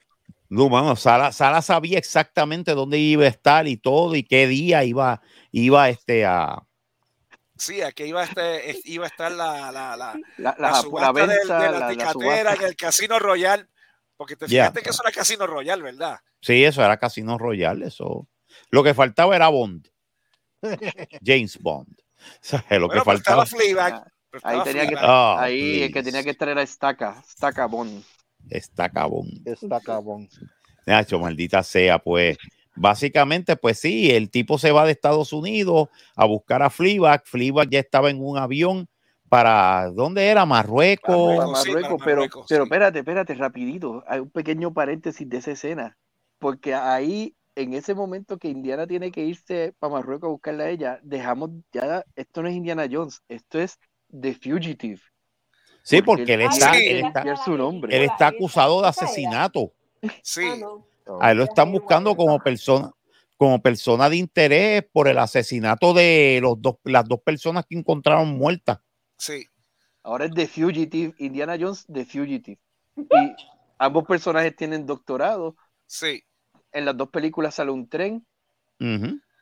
no, 0.49 0.69
mano, 0.69 0.95
Sara, 0.95 1.33
Sara 1.33 1.61
sabía 1.61 1.99
exactamente 1.99 2.73
dónde 2.73 2.99
iba 2.99 3.25
a 3.25 3.29
estar 3.29 3.67
y 3.67 3.77
todo 3.77 4.15
y 4.15 4.23
qué 4.23 4.47
día 4.47 4.85
iba, 4.85 5.21
iba 5.51 5.89
este 5.89 6.25
a, 6.25 6.63
Sí, 7.57 7.83
aquí 7.83 8.05
iba 8.05 8.21
a, 8.23 8.25
este, 8.25 8.71
es- 8.71 8.87
iba 8.87 9.05
a 9.05 9.09
estar 9.09 9.31
la, 9.33 9.71
la, 9.73 9.95
la, 9.97 10.19
La, 10.39 10.55
la 10.59 10.83
del- 10.83 11.13
venta, 11.13 11.27
de, 11.37 11.47
la, 11.47 11.71
la 11.73 11.79
la 11.81 11.89
ticatera 11.89 12.55
en 12.55 12.63
el 12.63 12.77
Casino 12.77 13.19
Royal. 13.19 13.69
Porque 14.17 14.37
te 14.37 14.47
Ya. 14.47 14.63
fijaste 14.65 14.83
que 14.83 14.91
eso 14.91 15.03
era 15.03 15.13
Casino 15.13 15.47
Royal, 15.47 15.83
¿verdad? 15.83 16.21
Sí, 16.41 16.65
eso 16.65 16.83
era 16.83 16.97
Casino 16.99 17.37
Royale, 17.39 17.87
eso. 17.89 18.27
Lo 18.71 18.83
que 18.83 18.95
faltaba 18.95 19.35
era 19.37 19.49
Bond. 19.49 19.89
James 21.25 21.59
Bond. 21.61 21.89
O 22.23 22.39
sea, 22.43 22.63
lo 22.79 22.87
Bueno, 22.87 23.03
que 23.05 23.15
estaba 23.17 23.45
faltaba. 23.45 23.47
Fleabag. 23.47 24.10
Pero 24.31 24.47
Ahí 24.47 24.61
tenía 24.64 24.87
que. 24.87 24.95
Ah, 24.99 25.37
ahí 25.39 25.83
el 25.83 25.93
que 25.93 26.03
tenía 26.03 26.22
que 26.22 26.31
estar 26.31 26.49
era 26.49 26.62
Estaca, 26.62 27.22
Estaca 27.26 27.66
Bond. 27.66 28.03
Está 28.49 28.89
cabón. 28.89 29.28
Está 29.45 29.81
cabrón. 29.81 30.28
Nacho, 30.87 31.18
maldita 31.18 31.62
sea, 31.62 31.99
pues. 31.99 32.39
Básicamente, 32.76 33.57
pues 33.57 33.78
sí, 33.78 34.11
el 34.11 34.31
tipo 34.31 34.57
se 34.57 34.70
va 34.72 34.87
de 34.87 34.93
Estados 34.93 35.33
Unidos 35.33 35.89
a 36.14 36.24
buscar 36.24 36.62
a 36.62 36.70
Fleabag. 36.70 37.22
Fleabag 37.26 37.68
ya 37.68 37.81
estaba 37.81 38.11
en 38.11 38.24
un 38.24 38.39
avión 38.39 38.89
para, 39.28 39.91
¿dónde 39.91 40.26
era? 40.28 40.47
Marruecos. 40.47 41.37
Para 41.37 41.51
Marruecos, 41.51 41.62
sí, 41.62 41.70
Marruecos, 41.70 41.99
para 41.99 42.05
pero, 42.05 42.20
Marruecos, 42.20 42.47
pero 42.49 42.64
sí. 42.64 42.68
espérate, 42.68 42.99
espérate, 43.01 43.35
rapidito. 43.35 44.05
Hay 44.07 44.20
un 44.20 44.31
pequeño 44.31 44.72
paréntesis 44.72 45.28
de 45.28 45.37
esa 45.37 45.51
escena. 45.51 45.99
Porque 46.39 46.72
ahí, 46.74 47.35
en 47.55 47.74
ese 47.74 47.95
momento 47.95 48.39
que 48.39 48.49
Indiana 48.49 48.87
tiene 48.87 49.11
que 49.11 49.24
irse 49.24 49.74
para 49.78 49.95
Marruecos 49.95 50.28
a 50.28 50.33
buscarla 50.33 50.64
a 50.64 50.70
ella, 50.70 51.01
dejamos 51.03 51.51
ya, 51.72 52.05
esto 52.16 52.43
no 52.43 52.49
es 52.49 52.55
Indiana 52.55 52.87
Jones, 52.91 53.20
esto 53.28 53.59
es 53.59 53.78
The 54.19 54.35
Fugitive. 54.35 55.01
Sí, 55.83 56.03
porque 56.03 56.35
él 56.35 56.43
él 56.43 56.49
está, 56.51 56.75
Sí. 56.75 56.87
él 56.89 57.05
está, 57.07 57.37
su 57.37 57.57
nombre. 57.57 57.97
él 57.97 58.03
está 58.05 58.29
acusado 58.29 58.83
de 58.83 58.89
asesinato. 58.89 59.73
Sí, 60.23 60.43
Ah. 61.07 61.19
A 61.21 61.31
él 61.33 61.39
lo 61.39 61.45
están 61.45 61.73
buscando 61.73 62.15
como 62.17 62.39
persona, 62.39 62.91
como 63.37 63.61
persona 63.61 64.09
de 64.09 64.17
interés 64.17 64.85
por 64.93 65.09
el 65.09 65.19
asesinato 65.19 65.93
de 65.93 66.39
los 66.43 66.61
dos, 66.63 66.77
las 66.85 67.05
dos 67.09 67.21
personas 67.23 67.65
que 67.69 67.77
encontraron 67.77 68.37
muertas. 68.37 68.79
sí. 69.17 69.45
Ahora 70.03 70.25
es 70.25 70.31
The 70.33 70.47
Fugitive, 70.47 71.15
Indiana 71.19 71.59
Jones, 71.61 71.85
The 71.93 72.07
Fugitive. 72.07 72.59
Y 72.97 73.35
ambos 73.79 74.05
personajes 74.07 74.57
tienen 74.57 74.87
doctorado. 74.87 75.57
Sí. 75.87 76.23
En 76.73 76.87
las 76.87 76.97
dos 76.97 77.11
películas 77.11 77.55
sale 77.57 77.71
un 77.71 77.87
tren. 77.87 78.27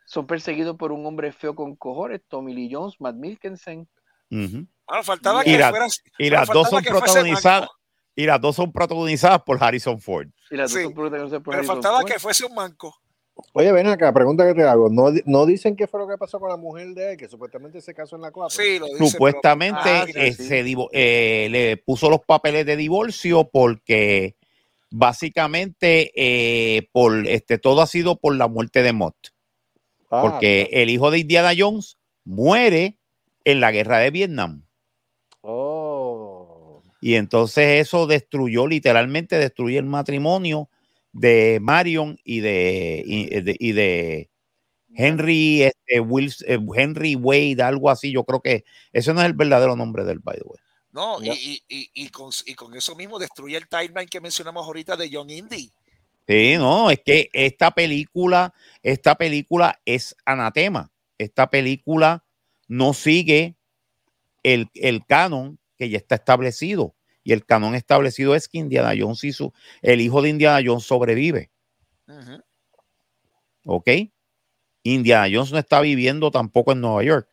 Son 0.07 0.27
perseguidos 0.27 0.77
por 0.77 0.91
un 0.91 1.07
hombre 1.07 1.31
feo 1.31 1.55
con 1.55 1.77
cojones, 1.77 2.23
Tommy 2.27 2.55
Lee 2.55 2.71
Jones, 2.73 2.97
Matt 2.99 3.15
Milkensen. 3.15 3.89
Ujú. 4.31 4.67
Bueno, 4.87 5.03
faltaba 5.05 5.43
Y 5.43 5.53
que 5.53 5.59
la- 5.59 5.71
fueras. 5.71 6.01
Y 6.19 6.29
pero 6.31 6.37
las 6.37 6.49
dos 6.49 6.69
son 6.71 6.83
protagonizadas. 6.85 7.69
Y 8.15 8.27
las 8.27 8.41
dos 8.41 8.57
son 8.57 8.73
protagonizadas 8.73 9.43
por 9.43 9.63
Harrison 9.63 10.01
Ford. 10.01 10.29
Y 10.51 10.57
las 10.57 10.71
dos 10.73 10.79
Sí, 10.79 10.85
son 10.85 10.95
protagonizadas 10.95 11.43
por 11.43 11.53
Pero 11.53 11.59
Harrison 11.59 11.77
faltaba 11.77 12.01
Ford. 12.01 12.11
que 12.13 12.19
fuese 12.19 12.47
un 12.47 12.55
manco. 12.55 12.95
Oye, 13.53 13.71
ven 13.71 13.87
acá, 13.87 14.13
pregunta 14.13 14.45
que 14.45 14.55
te 14.55 14.65
hago. 14.65 14.89
¿No, 14.91 15.13
no 15.27 15.47
dicen 15.47 15.77
qué 15.77 15.87
fue 15.87 16.01
lo 16.01 16.09
que 16.09 16.19
pasó 16.19 16.41
con 16.41 16.49
la 16.49 16.57
mujer 16.57 16.89
de 16.89 17.13
él, 17.13 17.17
que 17.17 17.29
supuestamente 17.29 17.81
se 17.81 17.95
casó 17.95 18.17
en 18.17 18.23
la 18.23 18.33
cuatro? 18.33 18.51
Sí, 18.61 18.81
lo 18.81 18.87
dice. 18.87 18.97
pero- 18.99 19.11
Supuestamente 19.11 19.81
Ah, 19.85 20.07
eh, 20.13 20.33
sí. 20.33 20.45
se 20.49 20.65
divo- 20.65 20.89
eh, 20.93 21.47
le 21.49 21.77
puso 21.77 22.11
los 22.11 22.21
papeles 22.27 22.67
de 22.67 22.77
divorcio 22.77 23.49
porque 23.49 24.35
básicamente 25.09 26.11
eh, 26.17 26.89
por 26.93 27.27
este 27.29 27.59
todo 27.59 27.81
ha 27.81 27.87
sido 27.87 28.19
por 28.19 28.35
la 28.35 28.49
muerte 28.49 28.83
de 28.83 28.93
Mott. 28.93 29.17
Ah, 30.11 30.23
Porque 30.23 30.69
el 30.73 30.91
hijo 30.91 31.11
de 31.11 31.19
Indiana 31.21 31.53
Jones 31.57 31.97
muere 32.25 32.98
en 33.51 33.61
la 33.61 33.73
guerra 33.73 33.99
de 33.99 34.11
Vietnam. 34.11 34.65
Oh. 35.41 36.83
Y 37.01 37.15
entonces 37.15 37.81
eso 37.81 38.07
destruyó, 38.07 38.67
literalmente 38.67 39.39
destruyó 39.39 39.79
el 39.79 39.87
matrimonio 39.87 40.69
de 41.13 41.59
Marion 41.61 42.19
y 42.25 42.41
de, 42.41 43.03
y 43.07 43.41
de, 43.41 43.57
y 43.59 43.73
de 43.73 44.31
Henry, 44.95 45.63
este, 45.63 46.01
Wills- 46.01 46.45
eh, 46.47 46.59
Henry 46.75 47.15
Wade, 47.15 47.63
algo 47.63 47.89
así. 47.89 48.13
Yo 48.13 48.25
creo 48.25 48.41
que 48.41 48.65
ese 48.93 49.15
no 49.15 49.21
es 49.21 49.27
el 49.27 49.35
verdadero 49.35 49.77
nombre 49.77 50.05
del 50.05 50.19
by 50.19 50.37
the 50.37 50.45
way. 50.45 50.59
No, 50.91 51.23
y, 51.23 51.63
y, 51.69 51.91
y 51.95 52.09
con, 52.09 52.31
y 52.47 52.55
con 52.55 52.75
eso 52.75 52.97
mismo 52.97 53.19
destruye 53.19 53.57
el 53.57 53.69
timeline 53.69 54.09
que 54.09 54.21
mencionamos 54.21 54.67
ahorita 54.67 54.97
de 54.97 55.09
John 55.13 55.31
Indy. 55.31 55.71
Sí, 56.27 56.57
no, 56.59 56.91
es 56.91 57.01
que 57.05 57.31
esta 57.33 57.71
película, 57.71 58.53
esta 58.83 59.15
película 59.15 59.81
es 59.85 60.17
anatema. 60.25 60.91
Esta 61.17 61.49
película 61.49 62.25
no 62.69 62.95
sigue 62.95 63.57
el, 64.43 64.71
el 64.75 65.05
canon 65.07 65.59
que 65.77 65.89
ya 65.89 65.99
está 65.99 66.15
establecido. 66.17 66.95
Y 67.25 67.33
el 67.33 67.45
canon 67.45 67.75
establecido 67.75 68.35
es 68.35 68.49
que 68.49 68.59
Indiana 68.59 68.93
Jones 68.99 69.25
y 69.25 69.33
su, 69.33 69.53
el 69.83 70.01
hijo 70.01 70.23
de 70.23 70.31
Indiana 70.31 70.63
Jones 70.65 70.85
sobrevive. 70.85 71.51
¿Ok? 73.65 73.89
Indiana 74.83 75.29
Jones 75.31 75.53
no 75.53 75.59
está 75.59 75.81
viviendo 75.81 76.31
tampoco 76.31 76.73
en 76.73 76.81
Nueva 76.81 77.03
York, 77.03 77.29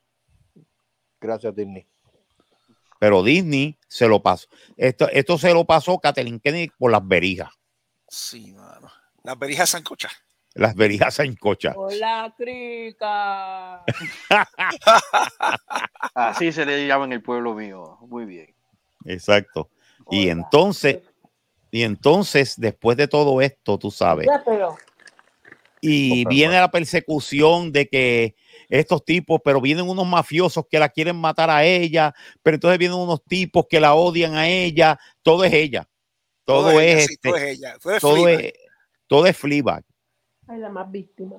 Gracias, 1.22 1.56
Disney. 1.56 1.88
pero 3.00 3.24
Disney 3.24 3.80
se 3.88 4.08
lo 4.08 4.22
pasó. 4.22 4.48
Esto, 4.76 5.10
esto 5.10 5.38
se 5.38 5.54
lo 5.54 5.66
pasó 5.66 5.98
Kathleen 5.98 6.40
Kennedy 6.40 6.72
por 6.78 6.92
las 6.92 7.08
berijas. 7.08 7.50
Sí, 8.08 8.52
mano. 8.52 8.92
Las 9.24 9.40
berijas 9.40 9.70
sancochas. 9.70 10.12
Las 10.56 10.74
berijas 10.74 11.20
en 11.20 11.36
cocha. 11.36 11.74
Hola, 11.76 12.34
crica. 12.38 13.84
Así 16.16 16.52
se 16.52 16.66
le 16.66 16.88
llama 16.88 17.06
en 17.06 17.14
el 17.14 17.22
pueblo 17.22 17.54
mío. 17.54 17.98
Muy 18.08 18.26
bien. 18.26 18.56
Exacto. 19.06 19.70
Y 20.10 20.30
entonces, 20.30 21.00
y 21.72 21.84
entonces, 21.84 22.56
después 22.58 22.96
de 22.98 23.08
todo 23.08 23.42
esto, 23.42 23.78
tú 23.78 23.92
sabes, 23.92 24.28
Ya, 24.28 24.42
pero 24.44 24.78
y 25.82 26.26
viene 26.26 26.56
la 26.56 26.72
persecución 26.72 27.72
de 27.72 27.88
que 27.88 28.36
estos 28.70 29.06
tipos, 29.06 29.40
pero 29.44 29.62
vienen 29.62 29.88
unos 29.88 30.08
mafiosos 30.08 30.66
que 30.70 30.80
la 30.80 30.90
quieren 30.90 31.16
matar 31.16 31.50
a 31.50 31.64
ella, 31.64 32.14
pero 32.42 32.56
entonces 32.56 32.80
vienen 32.80 32.98
unos 32.98 33.24
tipos 33.24 33.66
que 33.70 33.80
la 33.80 33.94
odian 33.94 34.36
a 34.36 34.48
ella, 34.48 34.98
todo 35.22 35.44
es 35.44 35.54
ella. 35.54 35.88
Todo, 36.44 36.80
ella, 36.80 37.00
es, 37.00 37.10
este, 37.12 37.30
todo 37.30 37.38
es 37.38 37.44
ella. 37.44 37.78
Todo 37.80 37.94
es 37.94 38.02
todo 38.02 38.14
Fleabag. 38.16 38.46
es, 38.46 38.54
todo 39.08 39.26
es 39.28 39.38
Fleabag. 39.38 39.84
Hay 40.48 40.60
la 40.60 40.70
más 40.70 40.92
víctima. 40.92 41.38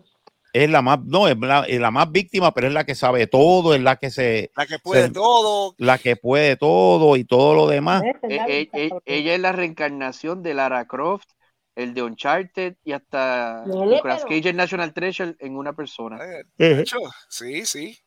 Es 0.52 0.70
la 0.70 0.80
más, 0.80 1.00
no, 1.04 1.28
es 1.28 1.36
la, 1.38 1.64
es 1.64 1.78
la 1.80 1.90
más 1.90 2.10
víctima, 2.10 2.52
pero 2.54 2.68
es 2.68 2.72
la 2.72 2.84
que 2.84 2.94
sabe 2.94 3.26
todo, 3.26 3.74
es 3.74 3.80
la 3.82 3.96
que 3.96 4.10
se, 4.10 4.50
La 4.56 4.64
que 4.66 4.78
puede 4.78 5.08
se- 5.08 5.10
todo. 5.12 5.74
la 5.76 5.98
que 5.98 6.16
puede 6.16 6.56
todo 6.56 7.16
y 7.16 7.24
todo 7.24 7.54
lo 7.54 7.66
demás. 7.66 8.00
¿Ves? 8.02 8.14
Ten 8.22 8.36
la 8.36 8.46
E- 8.46 8.52
e- 8.52 8.58
vista, 8.60 8.78
e- 8.78 8.88
porque- 8.88 9.16
ella 9.18 9.34
es 9.34 9.40
la 9.40 9.52
reencarnación 9.52 10.42
de 10.42 10.54
Lara 10.54 10.86
Croft, 10.86 11.28
el 11.74 11.92
de 11.92 12.02
Uncharted 12.02 12.76
y 12.84 12.92
hasta 12.92 13.64
Dale, 13.66 13.96
Nicolas 13.96 14.22
pero- 14.24 14.28
Cage 14.36 14.48
en 14.48 14.56
National 14.56 14.94
Treasure 14.94 15.34
en 15.40 15.56
una 15.58 15.74
persona. 15.74 16.18
Eh, 16.24 16.44
de 16.56 16.80
hecho, 16.80 16.98
sí, 17.28 17.66
sí. 17.66 17.98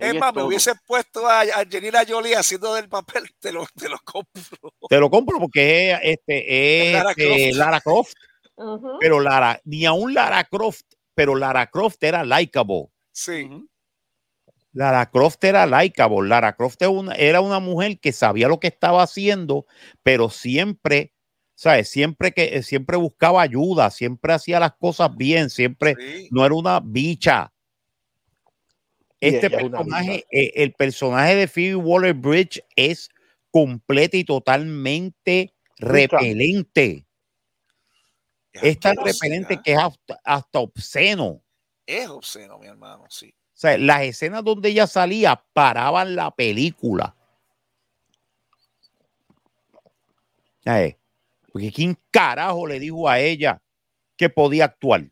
Es 0.00 0.14
es 0.14 0.18
más, 0.18 0.34
me 0.34 0.42
hubiese 0.42 0.72
puesto 0.86 1.28
a 1.28 1.42
Angelina 1.42 2.00
Jolie 2.08 2.34
haciendo 2.34 2.74
del 2.74 2.88
papel, 2.88 3.24
te 3.38 3.52
lo, 3.52 3.66
te 3.76 3.88
lo 3.88 3.98
compro. 4.02 4.72
Te 4.88 4.98
lo 4.98 5.10
compro 5.10 5.38
porque 5.38 5.92
es, 5.92 5.98
este, 6.02 6.88
es 6.88 6.92
Lara 6.94 7.10
este, 7.10 7.26
Croft. 7.26 7.56
Lara 7.56 7.80
Croft, 7.82 8.12
Pero 9.00 9.20
Lara, 9.20 9.60
ni 9.64 9.86
aún 9.86 10.14
Lara 10.14 10.44
Croft, 10.44 10.86
pero 11.14 11.34
Lara 11.34 11.66
Croft 11.70 12.02
era 12.02 12.24
likable. 12.24 12.88
Sí. 13.12 13.48
Lara 14.72 15.10
Croft 15.10 15.42
era 15.44 15.66
likable. 15.66 16.28
Lara 16.28 16.54
Croft 16.54 16.80
era 16.80 16.90
una, 16.90 17.14
era 17.14 17.40
una 17.40 17.58
mujer 17.58 17.98
que 17.98 18.12
sabía 18.12 18.48
lo 18.48 18.60
que 18.60 18.68
estaba 18.68 19.02
haciendo, 19.02 19.66
pero 20.02 20.30
siempre, 20.30 21.12
¿sabes? 21.54 21.88
Siempre 21.88 22.32
que 22.32 22.62
siempre 22.62 22.96
buscaba 22.96 23.42
ayuda, 23.42 23.90
siempre 23.90 24.32
hacía 24.32 24.60
las 24.60 24.72
cosas 24.76 25.16
bien, 25.16 25.50
siempre 25.50 25.96
sí. 25.98 26.28
no 26.30 26.44
era 26.44 26.54
una 26.54 26.80
bicha. 26.80 27.52
Este 29.20 29.50
personaje, 29.50 30.24
eh, 30.30 30.52
el 30.54 30.72
personaje 30.72 31.34
de 31.34 31.46
Phoebe 31.46 31.76
Waller 31.76 32.14
Bridge 32.14 32.62
es 32.74 33.10
completa 33.50 34.16
y 34.16 34.24
totalmente 34.24 35.52
repelente. 35.78 37.06
Es 38.52 38.80
tan 38.80 38.96
repelente 38.96 39.60
que 39.62 39.72
es 39.72 39.78
hasta, 39.78 40.20
hasta 40.24 40.58
obsceno. 40.58 41.42
Es 41.86 42.08
obsceno, 42.08 42.58
mi 42.58 42.66
hermano, 42.66 43.04
sí. 43.08 43.32
O 43.32 43.58
sea, 43.60 43.76
las 43.78 44.02
escenas 44.02 44.42
donde 44.42 44.70
ella 44.70 44.86
salía 44.86 45.44
paraban 45.52 46.16
la 46.16 46.30
película. 46.30 47.14
¿Sabes? 50.64 50.96
Porque 51.52 51.72
¿quién 51.72 51.98
carajo 52.10 52.66
le 52.66 52.78
dijo 52.78 53.08
a 53.08 53.18
ella 53.18 53.60
que 54.16 54.28
podía 54.28 54.66
actuar? 54.66 55.10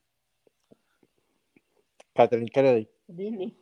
Catherine 2.15 2.51
Kennedy. 2.51 2.89
Disney. 3.09 3.57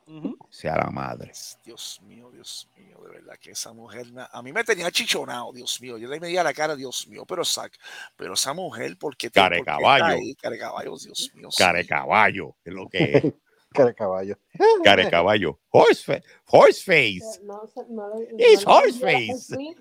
Sea 0.50 0.76
la 0.76 0.90
madre. 0.90 1.32
Dios 1.64 2.00
mío, 2.02 2.30
Dios 2.32 2.68
mío, 2.76 2.98
de 3.04 3.10
verdad 3.10 3.34
que 3.40 3.52
esa 3.52 3.72
mujer, 3.72 4.12
na- 4.12 4.28
a 4.32 4.42
mí 4.42 4.52
me 4.52 4.64
tenía 4.64 4.90
chichonado, 4.90 5.52
Dios 5.52 5.80
mío, 5.80 5.96
yo 5.98 6.08
le 6.08 6.18
medía 6.20 6.42
la 6.42 6.52
cara, 6.52 6.74
Dios 6.76 7.06
mío, 7.08 7.24
pero 7.26 7.44
sac, 7.44 7.72
pero 8.16 8.34
esa 8.34 8.52
mujer, 8.52 8.98
¿por 8.98 9.16
qué 9.16 9.30
te 9.30 9.40
Care 9.40 9.62
caballo. 9.64 10.18
Care 10.40 10.58
caballo, 10.58 10.96
Dios 10.98 11.30
mío. 11.34 11.50
sí. 11.50 11.62
Care 11.62 11.86
caballo, 11.86 12.56
es 12.64 12.72
lo 12.74 12.88
que 12.88 12.98
es. 13.14 13.32
Cara 13.72 13.88
de 13.88 13.94
caballo. 13.94 14.38
Care 14.82 15.10
caballo. 15.10 15.60
Horse, 15.70 16.22
horse 16.46 16.82
face. 16.82 17.42
No, 17.44 17.68
no, 17.90 18.12
It's 18.38 18.64
no 18.64 18.72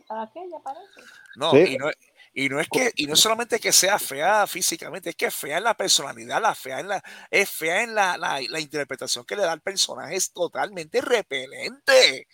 a 0.10 0.22
aquella, 0.24 0.60
parece. 0.62 1.02
No, 1.38 1.52
Sí. 1.52 1.58
y 1.74 1.78
no, 1.78 1.90
y 2.38 2.50
no 2.50 2.60
es 2.60 2.68
que, 2.70 2.92
y 2.96 3.08
no 3.08 3.16
solamente 3.16 3.60
que 3.60 3.72
sea 3.72 3.98
fea 3.98 4.46
físicamente, 4.46 5.10
es 5.10 5.16
que 5.16 5.26
es 5.28 5.36
fea 5.36 5.58
en 5.58 5.64
la 5.64 5.74
personalidad, 5.76 6.42
la 6.42 6.54
fea 6.54 6.82
en 6.82 6.90
la, 6.90 7.02
es 7.32 7.50
fea 7.50 7.82
en 7.84 7.96
la, 7.96 8.18
la, 8.18 8.40
la 8.50 8.60
interpretación 8.60 9.24
que 9.26 9.36
le 9.38 9.42
da 9.44 9.54
al 9.54 9.62
personaje, 9.62 10.16
es 10.18 10.32
totalmente 10.34 11.00
repelente. 11.02 12.28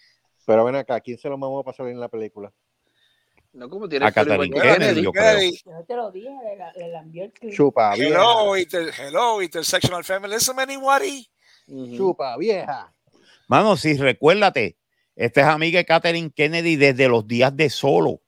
Pero 0.45 0.65
ven 0.65 0.75
acá, 0.75 0.99
¿quién 0.99 1.17
se 1.19 1.29
lo 1.29 1.37
mamó 1.37 1.63
para 1.63 1.77
salir 1.77 1.93
en 1.93 1.99
la 1.99 2.09
película? 2.09 2.51
No 3.53 3.69
como 3.69 3.87
tiene 3.87 4.05
A 4.05 4.11
Catherine 4.11 4.49
Kennedy, 4.49 5.03
yo 5.03 5.11
creo. 5.11 5.23
Kennedy, 5.35 5.61
Yo 5.65 5.83
te 5.85 5.95
lo 5.95 6.09
dije, 6.11 6.29
le, 6.29 6.55
la- 6.55 6.71
le 6.73 6.97
envió 6.97 7.25
el 7.25 7.33
tweet. 7.33 7.51
Chupa 7.53 7.93
vieja. 7.95 8.09
Hello, 8.09 8.57
inter- 8.57 8.93
hello, 8.97 9.41
intersectional 9.41 10.03
feminism, 10.05 10.57
anybody? 10.57 11.29
Ujú. 11.67 11.97
Chupa 11.97 12.37
vieja. 12.37 12.93
Mano, 13.47 13.75
si 13.75 13.97
recuérdate, 13.97 14.77
esta 15.15 15.41
es 15.41 15.47
amiga 15.47 15.79
de 15.79 15.85
Catherine 15.85 16.31
Kennedy 16.33 16.77
desde 16.77 17.09
los 17.09 17.27
días 17.27 17.55
de 17.55 17.69
solo. 17.69 18.20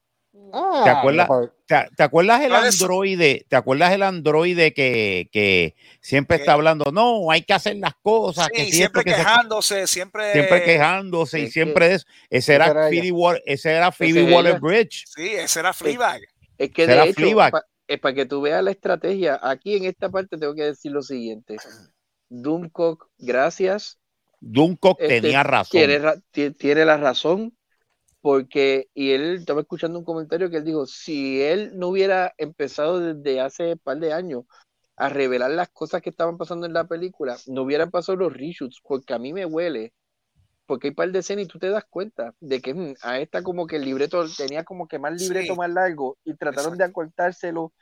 Ah, 0.56 0.82
¿Te 0.84 0.90
acuerdas? 0.92 1.28
no, 1.28 1.52
¿Te, 1.66 1.76
te 1.98 2.04
acuerdas 2.04 2.42
el 2.42 2.54
androide? 2.54 3.46
¿Te 3.50 3.56
acuerdas 3.56 3.92
el 3.92 4.04
androide 4.04 4.72
que, 4.74 5.28
que 5.32 5.76
siempre 6.00 6.38
¿Qué? 6.38 6.44
está 6.44 6.54
hablando? 6.54 6.92
No, 6.92 7.32
hay 7.32 7.42
que 7.42 7.54
hacer 7.54 7.78
las 7.78 7.96
cosas. 8.04 8.50
Sí, 8.54 8.66
si 8.66 8.72
siempre 8.74 9.02
esto, 9.02 9.04
que 9.04 9.10
se- 9.12 9.18
quejándose, 9.18 9.88
siempre. 9.88 10.32
siempre 10.32 10.64
quejándose 10.64 11.40
y 11.40 11.50
siempre 11.50 11.94
es. 11.96 12.06
Ese 12.30 12.54
era, 12.54 12.68
era 12.68 12.90
Phoebe 12.90 13.42
ese 13.46 13.72
era 13.72 13.92
Phoebe. 13.92 14.32
Waller 14.32 14.60
Bridge. 14.60 15.06
Sí, 15.08 15.30
ese 15.34 15.60
era 15.60 15.74
Fleabag. 15.74 16.22
Es 16.60 16.70
que 16.72 16.86
de 16.86 17.04
hecho, 17.04 17.14
Fleabag. 17.16 17.52
pa- 17.52 17.66
es 17.88 18.00
para 18.00 18.14
que 18.14 18.26
tú 18.28 18.42
veas 18.42 18.64
la 18.64 18.70
estrategia. 18.72 19.40
Aquí 19.42 19.76
en 19.76 19.86
esta 19.86 20.10
parte 20.10 20.38
tengo 20.38 20.54
que 20.54 20.64
decir 20.64 20.92
lo 20.92 21.02
siguiente. 21.02 21.58
Doomcock, 22.30 23.08
gracias. 23.18 23.98
Duncock 24.40 25.00
Este, 25.02 25.22
tenía 25.22 25.42
razón. 25.44 25.72
Tiene, 25.72 25.98
ra- 26.00 26.16
ti- 26.32 26.52
tiene 26.52 26.86
la 26.86 26.98
razón. 26.98 27.58
Porque, 28.24 28.90
y 28.96 29.12
él 29.14 29.36
estaba 29.38 29.62
escuchando 29.64 30.00
un 30.00 30.06
comentario 30.06 30.50
que 30.52 30.58
él 30.60 30.66
dijo, 30.66 30.88
si 30.88 31.44
él 31.44 31.74
no 31.80 31.90
hubiera 31.90 32.34
empezado 32.40 33.00
desde 33.02 33.42
hace 33.42 33.74
un 33.74 33.80
par 33.80 34.00
de 34.00 34.14
años 34.14 34.46
a 34.98 35.10
revelar 35.10 35.52
las 35.52 35.70
cosas 35.72 36.02
que 36.04 36.12
estaban 36.12 36.38
pasando 36.40 36.68
en 36.68 36.74
la 36.74 36.88
película, 36.88 37.38
no 37.48 37.64
hubieran 37.64 37.92
pasado 37.92 38.18
los 38.18 38.34
reshoots, 38.34 38.82
porque 38.84 39.14
a 39.16 39.20
mí 39.20 39.34
me 39.34 39.46
huele, 39.46 39.94
porque 40.66 40.88
hay 40.88 40.92
un 40.92 40.96
par 40.96 41.12
de 41.12 41.20
escenas 41.20 41.46
y 41.46 41.48
tú 41.48 41.60
te 41.60 41.70
das 41.70 41.86
cuenta 41.90 42.34
de 42.40 42.62
que 42.62 42.74
mm, 42.74 42.96
a 43.02 43.20
esta 43.20 43.44
como 43.44 43.68
que 43.68 43.78
el 43.78 43.86
libreto 43.86 44.34
tenía 44.36 44.64
como 44.64 44.88
que 44.88 45.00
más 45.00 45.14
libreto 45.14 45.56
Sí. 45.56 45.58
más 45.58 45.70
largo 45.72 46.18
y 46.26 46.36
trataron 46.36 46.78
de 46.78 46.86
acortárselo 46.86 47.74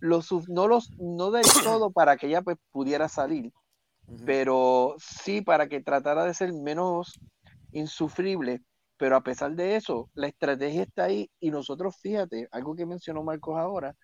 lo 0.00 0.22
suf- 0.22 0.48
no 0.48 0.68
los 0.68 0.94
no 0.98 1.30
del 1.32 1.54
todo 1.60 1.92
para 1.92 2.16
que 2.18 2.28
ella 2.28 2.42
pues 2.42 2.58
pudiera 2.72 3.08
salir 3.08 3.52
pero 4.24 4.96
sí 4.98 5.42
para 5.42 5.68
que 5.68 5.82
tratara 5.82 6.24
de 6.24 6.34
ser 6.34 6.52
menos 6.52 7.20
insufrible. 7.72 8.62
Pero 9.00 9.16
a 9.16 9.22
pesar 9.22 9.52
de 9.52 9.76
eso, 9.76 10.10
la 10.12 10.26
estrategia 10.26 10.82
está 10.82 11.04
ahí 11.04 11.30
y 11.40 11.50
nosotros, 11.50 11.96
fíjate, 12.02 12.48
algo 12.52 12.76
que 12.76 12.84
mencionó 12.84 13.22
Marcos 13.22 13.56
ahora, 13.56 13.96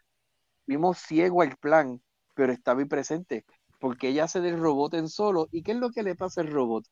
vimos 0.67 0.97
ciego 0.97 1.43
el 1.43 1.55
plan, 1.59 2.01
pero 2.35 2.51
estaba 2.51 2.81
ahí 2.81 2.87
presente, 2.87 3.45
porque 3.79 4.09
ella 4.09 4.25
hace 4.25 4.41
del 4.41 4.59
robot 4.59 4.95
en 4.95 5.11
solo. 5.11 5.49
¿Y 5.53 5.63
qué 5.63 5.73
es 5.73 5.77
lo 5.77 5.91
que 5.91 6.03
le 6.03 6.15
pasa 6.15 6.41
al 6.41 6.51
robot? 6.51 6.87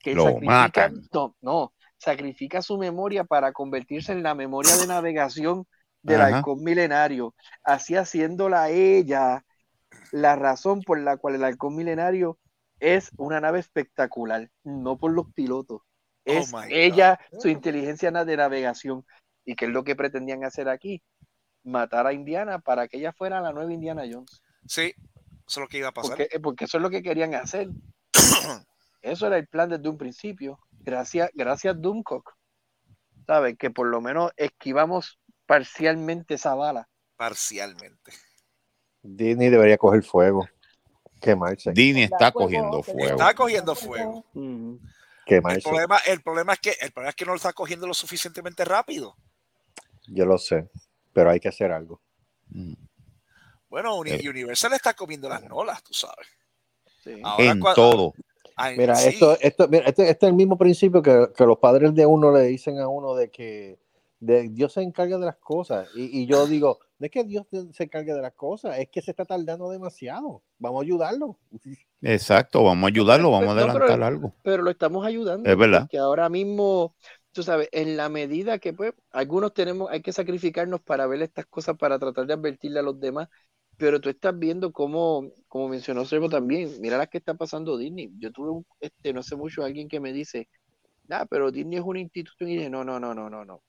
Que 0.00 0.14
Lo 0.14 0.24
sacrifica, 0.24 0.90
matan. 0.90 1.08
no, 1.14 1.34
no, 1.40 1.72
sacrifica 1.96 2.60
su 2.60 2.76
memoria 2.76 3.24
para 3.24 3.52
convertirse 3.52 4.12
en 4.12 4.22
la 4.22 4.34
memoria 4.34 4.76
de 4.76 4.86
navegación 4.86 5.66
del 6.02 6.20
Ajá. 6.20 6.36
halcón 6.36 6.62
milenario, 6.62 7.34
así 7.64 7.96
haciéndola 7.96 8.68
ella 8.68 9.46
la 10.12 10.36
razón 10.36 10.82
por 10.82 11.00
la 11.00 11.16
cual 11.16 11.36
el 11.36 11.44
halcón 11.44 11.74
milenario 11.74 12.38
es 12.80 13.10
una 13.16 13.40
nave 13.40 13.60
espectacular, 13.60 14.50
no 14.62 14.98
por 14.98 15.12
los 15.12 15.32
pilotos. 15.32 15.85
Es 16.26 16.52
Oh 16.52 16.58
God. 16.58 16.66
ella, 16.70 17.18
su 17.40 17.48
inteligencia 17.48 18.10
de 18.10 18.36
navegación. 18.36 19.06
¿Y 19.44 19.54
qué 19.54 19.66
es 19.66 19.70
lo 19.70 19.84
que 19.84 19.96
pretendían 19.96 20.44
hacer 20.44 20.68
aquí? 20.68 21.02
Matar 21.62 22.06
a 22.06 22.12
Indiana 22.12 22.58
para 22.58 22.88
que 22.88 22.98
ella 22.98 23.12
fuera 23.12 23.40
la 23.40 23.52
nueva 23.52 23.72
Indiana 23.72 24.02
Jones. 24.10 24.42
Sí, 24.66 24.92
eso 25.46 25.46
es 25.46 25.56
lo 25.58 25.68
que 25.68 25.78
iba 25.78 25.88
a 25.88 25.92
pasar. 25.92 26.16
Porque, 26.16 26.40
porque 26.40 26.64
eso 26.64 26.78
es 26.78 26.82
lo 26.82 26.90
que 26.90 27.02
querían 27.02 27.34
hacer. 27.34 27.68
Eso 29.02 29.28
era 29.28 29.38
el 29.38 29.46
plan 29.46 29.68
desde 29.68 29.88
un 29.88 29.96
principio. 29.96 30.58
Gracias, 30.80 31.30
gracias 31.32 31.80
Doomcock. 31.80 32.34
¿Sabes? 33.24 33.56
Que 33.56 33.70
por 33.70 33.86
lo 33.86 34.00
menos 34.00 34.32
esquivamos 34.36 35.20
parcialmente 35.46 36.34
esa 36.34 36.56
bala. 36.56 36.88
Parcialmente. 37.16 38.12
Disney 39.02 39.48
debería 39.48 39.78
coger 39.78 40.02
fuego. 40.02 40.48
Quemarse. 41.20 41.70
Disney 41.72 42.04
está 42.04 42.32
Fuego, 42.32 42.46
cogiendo 42.46 42.82
fuego. 42.82 43.10
Está 43.10 43.34
cogiendo 43.34 43.74
fuego. 43.76 44.24
El 45.26 45.62
problema, 45.62 45.98
el 46.06 46.22
problema 46.22 46.52
es 46.52 46.60
que 46.60 46.76
el 46.80 46.92
problema 46.92 47.10
es 47.10 47.16
que 47.16 47.24
no 47.24 47.32
lo 47.32 47.36
está 47.36 47.52
cogiendo 47.52 47.86
lo 47.86 47.94
suficientemente 47.94 48.64
rápido. 48.64 49.16
Yo 50.06 50.24
lo 50.24 50.38
sé. 50.38 50.68
Pero 51.12 51.30
hay 51.30 51.40
que 51.40 51.48
hacer 51.48 51.72
algo. 51.72 52.00
Mm. 52.48 52.74
Bueno, 53.68 53.96
Uni- 53.96 54.12
Eh. 54.12 54.28
Universal 54.28 54.72
está 54.74 54.94
comiendo 54.94 55.28
las 55.28 55.42
nolas, 55.42 55.82
tú 55.82 55.92
sabes. 55.92 56.26
Sí. 57.02 57.20
Ahora 57.24 57.44
En 57.44 57.60
todo. 57.74 58.14
Ay, 58.54 58.76
Mira, 58.78 58.94
sí. 58.94 59.08
esto, 59.08 59.36
esto, 59.40 59.68
mira, 59.68 59.86
este, 59.86 60.08
este 60.08 60.26
es 60.26 60.30
el 60.30 60.34
mismo 60.36 60.56
principio 60.56 61.02
que, 61.02 61.28
que 61.36 61.44
los 61.44 61.58
padres 61.58 61.94
de 61.94 62.06
uno 62.06 62.32
le 62.32 62.42
dicen 62.44 62.78
a 62.78 62.88
uno 62.88 63.14
de 63.14 63.30
que 63.30 63.78
de, 64.20 64.48
Dios 64.50 64.72
se 64.72 64.82
encarga 64.82 65.18
de 65.18 65.26
las 65.26 65.36
cosas. 65.38 65.88
Y, 65.94 66.22
y 66.22 66.26
yo 66.26 66.46
digo, 66.46 66.78
no 66.98 67.06
es 67.06 67.10
que 67.12 67.24
Dios 67.24 67.46
se- 67.72 67.84
encargue 67.84 68.14
de 68.14 68.22
las 68.22 68.32
cosas, 68.34 68.78
es 68.78 68.88
que 68.90 69.02
se 69.02 69.10
está 69.12 69.24
tardando 69.24 69.70
demasiado. 69.70 70.42
Vamos 70.58 70.80
a 70.82 70.84
ayudarlo. 70.84 71.38
Exacto, 72.02 72.62
vamos 72.64 72.84
a 72.84 72.88
ayudarlo, 72.88 73.30
vamos 73.30 73.56
a 73.56 73.60
No, 73.60 73.72
pero- 73.72 73.84
adelantar 73.84 74.02
algo. 74.02 74.34
pero 74.42 74.62
lo 74.62 74.70
estamos 74.70 75.04
ayudando. 75.06 75.48
Es 75.48 75.56
verdad. 75.56 75.80
Porque 75.80 75.98
ahora 75.98 76.28
mismo, 76.28 76.94
tú 77.32 77.42
sabes, 77.42 77.68
en 77.72 77.96
la 77.96 78.08
medida 78.08 78.58
que 78.58 78.72
pues 78.72 78.92
algunos 79.10 79.52
tenemos, 79.54 79.90
hay 79.90 80.02
que 80.02 80.12
sacrificarnos 80.12 80.80
para 80.82 81.06
ver 81.06 81.22
estas 81.22 81.46
cosas, 81.46 81.76
para 81.76 81.98
tratar 81.98 82.26
de 82.26 82.34
advertirle 82.34 82.80
a 82.80 82.82
los 82.82 83.00
demás, 83.00 83.28
pero 83.76 84.00
tú 84.00 84.08
estás 84.08 84.38
viendo 84.38 84.72
cómo, 84.72 85.30
como 85.48 85.68
mencionó 85.68 86.04
Servo 86.04 86.28
también, 86.30 86.70
mira 86.80 86.96
las 86.98 87.08
que 87.08 87.18
está 87.18 87.34
pasando 87.34 87.76
Disney. 87.76 88.10
Yo 88.18 88.32
tuve, 88.32 88.50
un, 88.50 88.66
este, 88.80 89.12
no 89.12 89.22
sé 89.22 89.36
mucho, 89.36 89.64
alguien 89.64 89.88
que 89.88 90.00
me 90.00 90.12
dice, 90.12 90.48
ah, 91.10 91.26
pero 91.28 91.50
Disney 91.50 91.78
es 91.78 91.84
una 91.84 92.00
institución, 92.00 92.50
y 92.50 92.56
dije, 92.56 92.70
no, 92.70 92.84
no, 92.84 92.98
no, 93.00 93.14
no, 93.14 93.28
no, 93.30 93.44
no. 93.44 93.62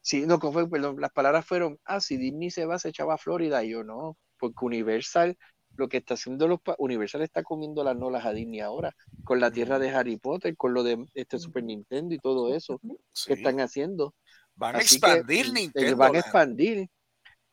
Sí, 0.00 0.26
no, 0.26 0.38
¿cómo 0.38 0.52
fue? 0.52 0.68
perdón, 0.68 1.00
las 1.00 1.12
palabras 1.12 1.46
fueron, 1.46 1.78
ah, 1.84 2.00
si 2.00 2.16
Disney 2.16 2.50
se 2.50 2.66
va, 2.66 2.78
se 2.78 2.88
echaba 2.90 3.14
a 3.14 3.18
Florida, 3.18 3.62
y 3.64 3.70
yo 3.70 3.84
no, 3.84 4.16
porque 4.38 4.64
Universal, 4.64 5.36
lo 5.76 5.88
que 5.88 5.98
está 5.98 6.14
haciendo 6.14 6.48
los, 6.48 6.60
Universal 6.78 7.22
está 7.22 7.42
comiendo 7.42 7.82
las 7.82 7.96
nolas 7.96 8.26
a 8.26 8.32
Disney 8.32 8.60
ahora 8.60 8.94
con 9.24 9.40
la 9.40 9.50
tierra 9.50 9.78
de 9.78 9.90
Harry 9.90 10.18
Potter, 10.18 10.54
con 10.56 10.74
lo 10.74 10.82
de 10.82 11.06
este 11.14 11.38
Super 11.38 11.64
Nintendo 11.64 12.14
y 12.14 12.18
todo 12.18 12.54
eso 12.54 12.78
Sí. 13.12 13.28
que 13.28 13.32
están 13.34 13.58
haciendo. 13.60 14.14
Van 14.54 14.76
a 14.76 14.80
expandir 14.80 15.46
que, 15.46 15.52
Nintendo. 15.52 15.96
van 15.96 16.16
a 16.16 16.18
expandir. 16.18 16.88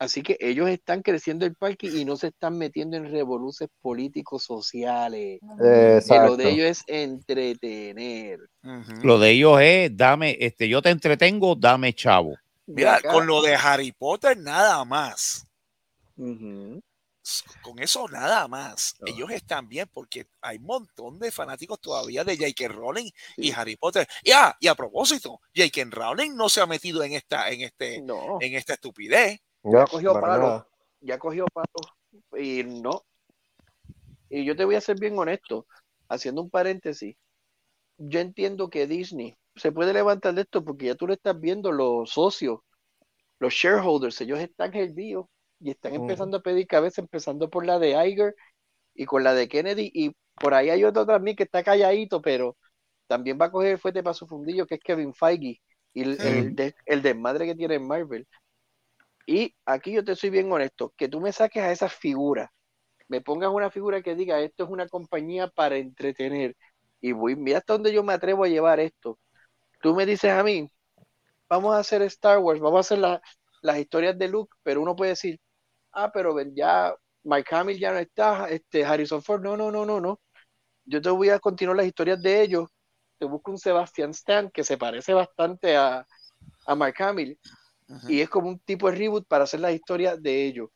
Así 0.00 0.22
que 0.22 0.38
ellos 0.40 0.66
están 0.70 1.02
creciendo 1.02 1.44
el 1.44 1.54
parque 1.54 1.86
y 1.86 2.06
no 2.06 2.16
se 2.16 2.28
están 2.28 2.56
metiendo 2.56 2.96
en 2.96 3.10
revoluciones 3.12 3.70
políticos 3.82 4.42
sociales. 4.42 5.40
Exacto. 5.62 6.26
lo 6.28 6.36
de 6.38 6.48
ellos 6.48 6.66
es 6.68 6.84
entretener. 6.86 8.40
Lo 9.02 9.18
de 9.18 9.30
ellos 9.32 9.60
es, 9.60 9.94
dame, 9.94 10.38
este, 10.40 10.70
yo 10.70 10.80
te 10.80 10.88
entretengo, 10.88 11.54
dame 11.54 11.92
chavo. 11.92 12.34
Mira, 12.64 12.94
acá- 12.94 13.12
con 13.12 13.26
lo 13.26 13.42
de 13.42 13.54
Harry 13.54 13.92
Potter 13.92 14.38
nada 14.38 14.82
más. 14.86 15.46
Con 16.16 17.78
eso 17.78 18.08
nada 18.08 18.48
más. 18.48 18.96
Ellos 19.04 19.30
están 19.30 19.68
bien 19.68 19.86
porque 19.92 20.26
hay 20.40 20.56
un 20.56 20.64
montón 20.64 21.18
de 21.18 21.30
fanáticos 21.30 21.78
todavía 21.78 22.24
de 22.24 22.38
J.K. 22.38 22.68
Rowling 22.68 23.10
y. 23.36 23.52
Harry 23.52 23.76
Potter. 23.76 24.08
Y, 24.24 24.30
ah, 24.30 24.56
y 24.58 24.66
a 24.66 24.74
propósito, 24.74 25.40
J.K. 25.54 25.90
Rowling 25.90 26.34
no 26.34 26.48
se 26.48 26.62
ha 26.62 26.66
metido 26.66 27.02
en 27.02 27.12
esta, 27.12 27.50
en 27.50 27.60
este, 27.60 28.00
No, 28.00 28.38
en 28.40 28.54
esta 28.54 28.72
estupidez. 28.72 29.40
No, 29.62 29.84
cogió 29.86 30.12
para 30.14 30.26
palo. 30.26 30.42
nada. 30.42 30.66
ya 31.00 31.18
cogió 31.18 31.46
palos 31.52 31.92
y 32.38 32.64
no. 32.64 33.02
Y 34.28 34.44
yo 34.44 34.56
te 34.56 34.64
voy 34.64 34.76
a 34.76 34.80
ser 34.80 34.98
bien 34.98 35.18
honesto, 35.18 35.66
haciendo 36.08 36.42
un 36.42 36.50
paréntesis. 36.50 37.16
Yo 37.98 38.20
entiendo 38.20 38.70
que 38.70 38.86
Disney 38.86 39.36
se 39.56 39.72
puede 39.72 39.92
levantar 39.92 40.34
de 40.34 40.42
esto 40.42 40.64
porque 40.64 40.86
ya 40.86 40.94
tú 40.94 41.06
lo 41.06 41.12
estás 41.12 41.38
viendo, 41.38 41.72
los 41.72 42.10
socios, 42.10 42.60
los 43.38 43.52
shareholders, 43.52 44.20
ellos 44.20 44.38
están 44.38 44.74
hervidos 44.74 45.26
y 45.60 45.70
están 45.70 45.94
empezando 45.94 46.38
a 46.38 46.42
pedir 46.42 46.66
cabeza, 46.66 47.00
empezando 47.02 47.50
por 47.50 47.66
la 47.66 47.78
de 47.78 47.90
Iger 48.08 48.34
y 48.94 49.04
con 49.04 49.24
la 49.24 49.34
de 49.34 49.48
Kennedy. 49.48 49.90
Y 49.92 50.12
por 50.34 50.54
ahí 50.54 50.70
hay 50.70 50.84
otro 50.84 51.04
también 51.04 51.36
que 51.36 51.42
está 51.42 51.62
calladito, 51.62 52.22
pero 52.22 52.56
también 53.06 53.38
va 53.40 53.46
a 53.46 53.50
coger 53.50 53.72
el 53.72 53.78
fuete 53.78 54.02
para 54.02 54.14
su 54.14 54.26
fundillo, 54.26 54.66
que 54.66 54.76
es 54.76 54.80
Kevin 54.82 55.12
Feige 55.12 55.60
y 55.92 56.02
el, 56.02 56.20
el, 56.20 56.54
de- 56.54 56.74
el 56.86 57.02
desmadre 57.02 57.46
que 57.46 57.54
tiene 57.56 57.74
en 57.74 57.86
Marvel. 57.86 58.26
Y 59.30 59.54
aquí 59.66 59.92
yo 59.92 60.04
te 60.04 60.16
soy 60.16 60.30
bien 60.30 60.50
honesto, 60.52 60.92
que 60.96 61.08
tú 61.08 61.20
me 61.20 61.32
saques 61.32 61.62
a 61.62 61.70
esas 61.72 61.94
figuras, 61.94 62.50
me 63.08 63.20
pongas 63.22 63.50
una 63.52 63.70
figura 63.70 64.02
que 64.02 64.14
diga 64.16 64.40
esto 64.40 64.64
es 64.64 64.70
una 64.70 64.88
compañía 64.88 65.48
para 65.48 65.76
entretener 65.78 66.56
y 67.00 67.12
voy, 67.12 67.36
mira 67.36 67.58
hasta 67.58 67.74
dónde 67.74 67.92
yo 67.92 68.04
me 68.04 68.14
atrevo 68.14 68.44
a 68.44 68.48
llevar 68.48 68.80
esto. 68.80 69.18
Tú 69.82 69.94
me 69.96 70.06
dices 70.06 70.32
a 70.32 70.42
mí, 70.44 70.70
vamos 71.48 71.74
a 71.74 71.80
hacer 71.80 72.02
Star 72.02 72.38
Wars, 72.40 72.60
vamos 72.60 72.78
a 72.78 72.80
hacer 72.80 72.98
la- 72.98 73.22
las 73.62 73.78
historias 73.78 74.18
de 74.18 74.28
Luke, 74.28 74.54
pero 74.62 74.82
uno 74.82 74.96
puede 74.96 75.10
decir, 75.12 75.40
ah, 75.92 76.10
pero 76.12 76.36
ya 76.54 76.94
Mike 77.24 77.54
Hamill 77.56 77.78
ya 77.80 77.92
no 77.92 77.98
está, 78.00 78.48
este 78.50 78.84
Harrison 78.84 79.22
Ford, 79.22 79.42
no, 79.42 79.56
no, 79.56 79.70
no, 79.72 79.86
no, 79.86 80.00
no. 80.00 80.20
Yo 80.84 81.00
te 81.02 81.10
voy 81.10 81.30
a 81.30 81.38
continuar 81.38 81.76
las 81.76 81.86
historias 81.86 82.20
de 82.22 82.42
ellos. 82.42 82.68
Te 83.18 83.26
busco 83.26 83.50
un 83.52 83.58
Sebastian 83.58 84.10
Stan 84.10 84.50
que 84.50 84.64
se 84.64 84.78
parece 84.78 85.14
bastante 85.14 85.76
a, 85.76 86.06
a 86.66 86.74
Mark 86.74 86.94
Hamill 87.02 87.38
Y 88.08 88.20
es 88.20 88.28
como 88.28 88.48
un 88.48 88.58
tipo 88.60 88.90
de 88.90 88.96
reboot 88.96 89.26
para 89.26 89.44
hacer 89.44 89.60
la 89.60 89.72
historia 89.72 90.16
de 90.16 90.46
ellos. 90.46 90.70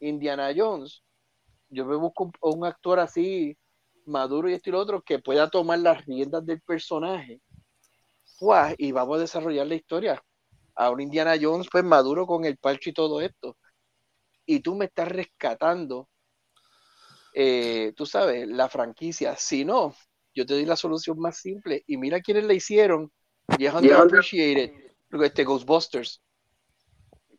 Indiana 0.00 0.52
Jones, 0.54 1.02
yo 1.68 1.84
me 1.86 1.96
busco 1.96 2.24
un, 2.24 2.32
un 2.40 2.64
actor 2.64 2.98
así 2.98 3.56
maduro 4.06 4.48
y 4.48 4.54
esto 4.54 4.70
y 4.70 4.72
lo 4.72 4.80
otro 4.80 5.02
que 5.02 5.18
pueda 5.18 5.48
tomar 5.50 5.78
las 5.80 6.04
riendas 6.04 6.44
del 6.46 6.60
personaje 6.60 7.40
¡fua! 8.38 8.74
y 8.76 8.92
vamos 8.92 9.18
a 9.18 9.20
desarrollar 9.20 9.66
la 9.66 9.74
historia. 9.74 10.22
A 10.74 10.90
un 10.90 11.00
Indiana 11.00 11.34
Jones 11.40 11.68
pues 11.70 11.84
maduro 11.84 12.26
con 12.26 12.44
el 12.44 12.58
parche 12.58 12.90
y 12.90 12.92
todo 12.92 13.20
esto. 13.20 13.56
Y 14.44 14.60
tú 14.60 14.74
me 14.74 14.84
estás 14.84 15.08
rescatando, 15.08 16.08
eh, 17.34 17.92
tú 17.96 18.04
sabes, 18.04 18.46
la 18.46 18.68
franquicia. 18.68 19.36
Si 19.36 19.64
no, 19.64 19.94
yo 20.34 20.44
te 20.44 20.54
doy 20.54 20.66
la 20.66 20.76
solución 20.76 21.18
más 21.18 21.38
simple. 21.38 21.82
Y 21.86 21.96
mira 21.96 22.20
quiénes 22.20 22.44
la 22.44 22.52
hicieron. 22.52 23.10
Y 23.58 23.66
es 23.66 23.74
underappreciated. 23.74 24.72
Este 25.22 25.44
Ghostbusters. 25.44 26.22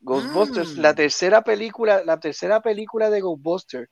Ghostbusters, 0.02 0.78
Mm. 0.78 0.82
la 0.82 0.96
tercera 0.96 1.42
película, 1.44 2.04
la 2.04 2.20
tercera 2.20 2.62
película 2.62 3.10
de 3.10 3.22
Ghostbusters 3.22 3.90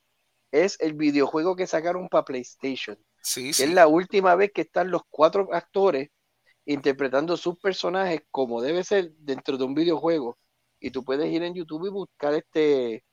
es 0.51 0.79
el 0.79 0.93
videojuego 0.93 1.55
que 1.55 1.67
sacaron 1.67 2.07
para 2.09 2.25
PlayStation. 2.25 2.97
Sí. 3.21 3.49
Es 3.49 3.69
la 3.73 3.87
última 3.87 4.35
vez 4.35 4.51
que 4.53 4.61
están 4.61 4.91
los 4.91 5.01
cuatro 5.09 5.49
actores 5.53 6.09
interpretando 6.65 7.37
sus 7.37 7.59
personajes 7.59 8.21
como 8.31 8.61
debe 8.61 8.83
ser 8.83 9.11
dentro 9.17 9.57
de 9.57 9.63
un 9.65 9.73
videojuego. 9.75 10.37
Y 10.79 10.91
tú 10.91 11.03
puedes 11.03 11.31
ir 11.31 11.43
en 11.43 11.53
YouTube 11.53 11.87
y 11.87 11.89
buscar 11.89 12.33
este 12.33 13.03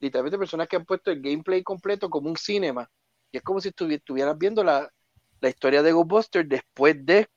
literalmente 0.00 0.38
personas 0.38 0.68
que 0.68 0.76
han 0.76 0.84
puesto 0.84 1.10
el 1.10 1.20
gameplay 1.20 1.62
completo 1.62 2.08
como 2.08 2.28
un 2.30 2.36
cinema. 2.36 2.88
Y 3.32 3.38
es 3.38 3.42
como 3.42 3.60
si 3.60 3.70
estuvi- 3.70 3.96
estuvieras 3.96 4.38
viendo 4.38 4.62
la, 4.62 4.88
la 5.40 5.48
historia 5.48 5.82
de 5.82 5.92
Ghostbusters 5.92 6.48
después 6.48 6.94
de 7.04 7.28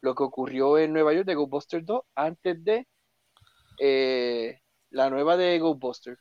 lo 0.00 0.14
que 0.14 0.22
ocurrió 0.22 0.78
en 0.78 0.92
Nueva 0.92 1.12
York 1.14 1.26
de 1.26 1.34
Ghostbusters 1.34 1.84
2 1.84 2.02
antes 2.14 2.62
de 2.64 2.86
eh, 3.78 4.60
la 4.90 5.10
nueva 5.10 5.36
de 5.36 5.58
Ghostbusters. 5.58 6.20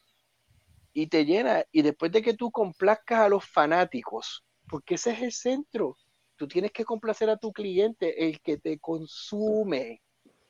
Y 0.93 1.07
te 1.07 1.25
llena, 1.25 1.63
y 1.71 1.81
después 1.81 2.11
de 2.11 2.21
que 2.21 2.35
tú 2.35 2.51
complazcas 2.51 3.21
a 3.21 3.29
los 3.29 3.45
fanáticos, 3.45 4.43
porque 4.67 4.95
ese 4.95 5.11
es 5.11 5.21
el 5.21 5.31
centro, 5.31 5.97
tú 6.35 6.47
tienes 6.47 6.71
que 6.71 6.85
complacer 6.85 7.29
a 7.29 7.37
tu 7.37 7.51
cliente, 7.51 8.27
el 8.27 8.39
que 8.41 8.57
te 8.57 8.77
consume, 8.79 10.01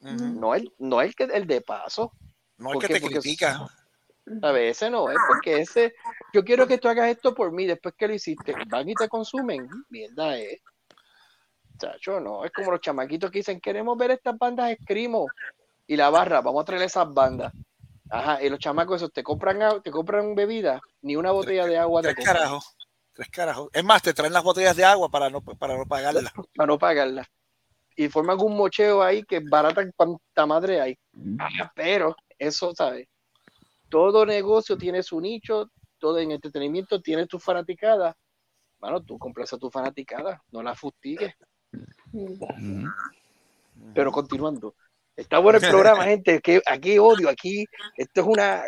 no 0.02 0.54
el, 0.54 0.70
no 0.80 1.02
el, 1.02 1.16
que, 1.16 1.24
el 1.24 1.48
de 1.48 1.62
paso. 1.62 2.12
No 2.58 2.72
¿Por 2.72 2.86
que 2.86 2.94
te 2.94 3.00
Porque- 3.00 3.20
critica. 3.20 3.68
A 4.42 4.52
ver, 4.54 4.68
ese 4.68 4.90
no 4.90 5.12
es 5.12 5.18
porque 5.28 5.60
ese, 5.62 5.96
yo 6.34 6.46
quiero 6.46 6.66
que 6.66 6.78
tú 6.78 6.88
hagas 6.88 7.10
esto 7.10 7.34
por 7.36 7.52
mí 7.52 7.66
después 7.66 7.94
que 7.98 8.08
lo 8.08 8.14
hiciste. 8.14 8.54
Van 8.68 8.88
y 8.88 8.94
te 8.96 9.10
consumen. 9.10 9.68
Mierda 9.90 10.38
es. 10.38 10.62
Chacho, 11.78 12.22
no, 12.22 12.46
es 12.46 12.52
como 12.52 12.72
los 12.72 12.80
chamaquitos 12.80 13.30
que 13.32 13.40
dicen, 13.40 13.60
queremos 13.60 13.98
ver 13.98 14.12
estas 14.12 14.38
bandas 14.38 14.72
escrimo 14.72 15.26
y 15.88 15.96
la 15.96 16.10
barra, 16.10 16.42
vamos 16.42 16.62
a 16.62 16.66
traer 16.66 16.84
esas 16.84 17.12
bandas. 17.14 17.54
Ajá, 18.10 18.44
y 18.44 18.50
los 18.50 18.60
chamacos 18.60 18.98
esos 18.98 19.12
te 19.12 19.24
compran 19.24 19.62
agua- 19.62 19.82
te 19.82 19.90
compran 19.92 20.36
bebida, 20.36 20.80
ni 21.02 21.16
una 21.16 21.32
botella 21.32 21.66
de 21.66 21.78
agua 21.78 22.02
Tres 22.02 22.16
carajos. 22.16 22.76
Tres 23.14 23.30
carajos. 23.30 23.70
Es 23.74 23.84
más, 23.84 24.02
te 24.02 24.14
traen 24.14 24.34
las 24.34 24.44
botellas 24.44 24.76
de 24.76 24.84
agua 24.86 25.10
para 25.10 25.30
no, 25.30 25.42
para 25.42 25.78
no 25.78 25.86
pagarlas. 25.86 26.32
para 26.56 26.68
no 26.68 26.78
pagarla. 26.80 27.28
Y 27.96 28.10
forman 28.10 28.40
un 28.42 28.56
mocheo 28.58 29.04
ahí 29.04 29.24
que 29.24 29.40
barata 29.40 29.84
cuanta 29.96 30.46
madre 30.46 30.82
hay. 30.82 30.98
Ah, 31.40 31.72
pero 31.76 32.16
eso, 32.40 32.74
¿sabes? 32.76 33.08
Todo 33.90 34.26
negocio 34.26 34.78
tiene 34.78 35.04
su 35.04 35.22
nicho, 35.22 35.70
todo 36.00 36.18
en 36.18 36.32
entretenimiento 36.32 37.02
tiene 37.02 37.28
tu 37.28 37.40
fanaticada. 37.40 38.16
Bueno, 38.80 39.02
tú 39.04 39.18
complaces 39.20 39.54
a 39.54 39.60
tu 39.60 39.70
fanaticada, 39.70 40.44
no 40.52 40.64
la 40.64 40.76
fustigues. 40.76 41.36
Pero 43.94 44.12
continuando. 44.12 44.76
Está 45.16 45.40
bueno 45.40 45.60
el 45.60 45.70
programa, 45.70 46.04
gente. 46.06 46.40
Que 46.42 46.62
aquí 46.66 46.98
odio, 47.00 47.30
aquí. 47.30 47.66
Esto 47.98 48.22
es 48.22 48.28
una, 48.28 48.64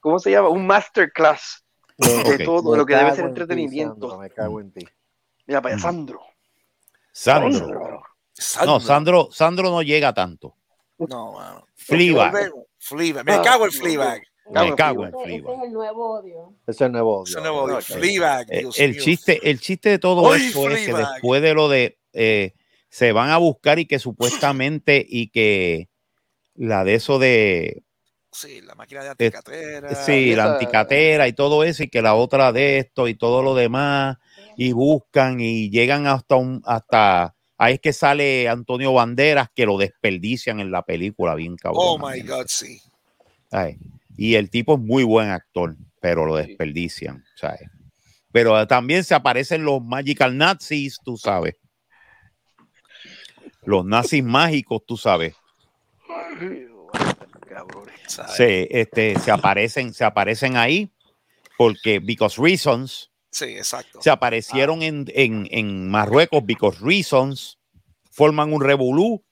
¿cómo 0.00 0.18
se 0.18 0.30
llama? 0.30 0.48
Un 0.50 0.66
masterclass 0.66 1.64
de 1.98 2.44
todo 2.44 2.72
Me 2.72 2.78
lo 2.78 2.84
que 2.86 2.94
debe 2.94 3.10
ser 3.14 3.24
ti, 3.24 3.28
entretenimiento. 3.30 4.08
Sandro, 4.10 4.18
me 4.18 4.30
cago 4.30 4.60
en 4.60 4.72
ti. 4.72 4.86
Mira, 5.46 5.62
para 5.62 5.74
allá. 5.74 5.82
Sandro. 5.82 6.20
Sandro. 7.12 8.02
No, 8.66 8.80
Sandro, 8.80 9.28
Sandro 9.32 9.70
no 9.70 9.82
llega 9.82 10.12
tanto. 10.12 10.54
No, 10.98 11.32
mano. 11.32 11.66
Fleabag. 11.74 12.52
Fleabag. 12.78 13.24
Me 13.24 13.40
cago 13.42 13.64
en 13.64 13.72
Fleabag. 13.72 14.22
Me 14.50 14.74
cago 14.76 15.04
en 15.06 15.14
Ese, 15.14 15.18
ese 15.18 15.42
Fleabag. 15.42 15.58
es 15.58 15.64
el 15.66 15.72
nuevo 15.72 16.10
odio. 16.18 16.54
Ese 16.66 16.70
es 16.72 16.80
el 16.82 16.92
nuevo 16.92 17.16
odio. 17.20 17.24
Ese 17.32 17.40
nuevo 17.40 17.62
odio. 17.62 17.74
No, 17.74 17.80
Fleabag, 17.80 18.46
Eh, 18.50 18.58
Dios 18.60 18.78
el 18.78 18.90
mío. 18.92 19.00
chiste, 19.02 19.50
el 19.50 19.60
chiste 19.60 19.88
de 19.88 19.98
todo 19.98 20.32
Ay, 20.32 20.46
esto 20.48 20.70
es 20.70 20.86
que 20.86 20.92
después 20.94 21.42
de 21.42 21.54
lo 21.54 21.68
de 21.68 21.98
eh, 22.12 22.52
se 22.96 23.12
van 23.12 23.28
a 23.28 23.36
buscar 23.36 23.78
y 23.78 23.84
que 23.84 23.98
supuestamente 23.98 25.04
y 25.06 25.28
que 25.28 25.90
la 26.54 26.82
de 26.82 26.94
eso 26.94 27.18
de 27.18 27.82
Sí, 28.32 28.62
la 28.62 28.74
máquina 28.74 29.02
de 29.02 29.10
anticatera. 29.10 29.94
sí, 29.94 30.34
la 30.34 30.44
esa- 30.44 30.54
anticatera 30.54 31.28
y 31.28 31.34
todo 31.34 31.62
eso 31.62 31.82
y 31.82 31.88
que 31.88 32.00
la 32.00 32.14
otra 32.14 32.52
de 32.52 32.78
esto 32.78 33.06
y 33.06 33.14
todo 33.14 33.42
lo 33.42 33.54
demás 33.54 34.16
y 34.56 34.72
buscan 34.72 35.40
y 35.40 35.68
llegan 35.68 36.06
hasta 36.06 36.36
un 36.36 36.62
hasta 36.64 37.34
ahí 37.58 37.74
es 37.74 37.80
que 37.80 37.92
sale 37.92 38.48
Antonio 38.48 38.94
Banderas 38.94 39.48
que 39.54 39.66
lo 39.66 39.76
desperdician 39.76 40.60
en 40.60 40.70
la 40.70 40.82
película 40.82 41.34
bien 41.34 41.56
cabrón. 41.56 41.82
Oh 41.84 41.98
my 41.98 42.22
God, 42.22 42.46
sí. 42.48 42.80
Y 44.16 44.36
el 44.36 44.48
tipo 44.48 44.76
es 44.76 44.80
muy 44.80 45.04
buen 45.04 45.28
actor, 45.28 45.76
pero 46.00 46.24
lo 46.24 46.36
desperdician, 46.36 47.22
¿sabes? 47.34 47.68
Pero 48.32 48.66
también 48.66 49.04
se 49.04 49.14
aparecen 49.14 49.64
los 49.64 49.84
Magical 49.84 50.34
Nazis, 50.38 50.98
tú 51.04 51.18
sabes. 51.18 51.56
Los 53.66 53.84
nazis 53.84 54.22
mágicos, 54.24 54.82
tú 54.86 54.96
sabes. 54.96 55.34
Se, 58.28 58.68
este, 58.70 59.18
se 59.18 59.30
aparecen, 59.30 59.92
se 59.92 60.04
aparecen 60.04 60.56
ahí 60.56 60.90
porque 61.58 61.98
because 61.98 62.40
reasons 62.40 63.10
Sí, 63.30 63.44
exacto. 63.46 64.00
se 64.00 64.08
aparecieron 64.10 64.82
en, 64.82 65.04
en, 65.14 65.46
en 65.50 65.88
Marruecos 65.90 66.44
because 66.44 66.78
reasons 66.82 67.58
forman 68.10 68.52
un 68.52 68.62
revolú 68.62 69.22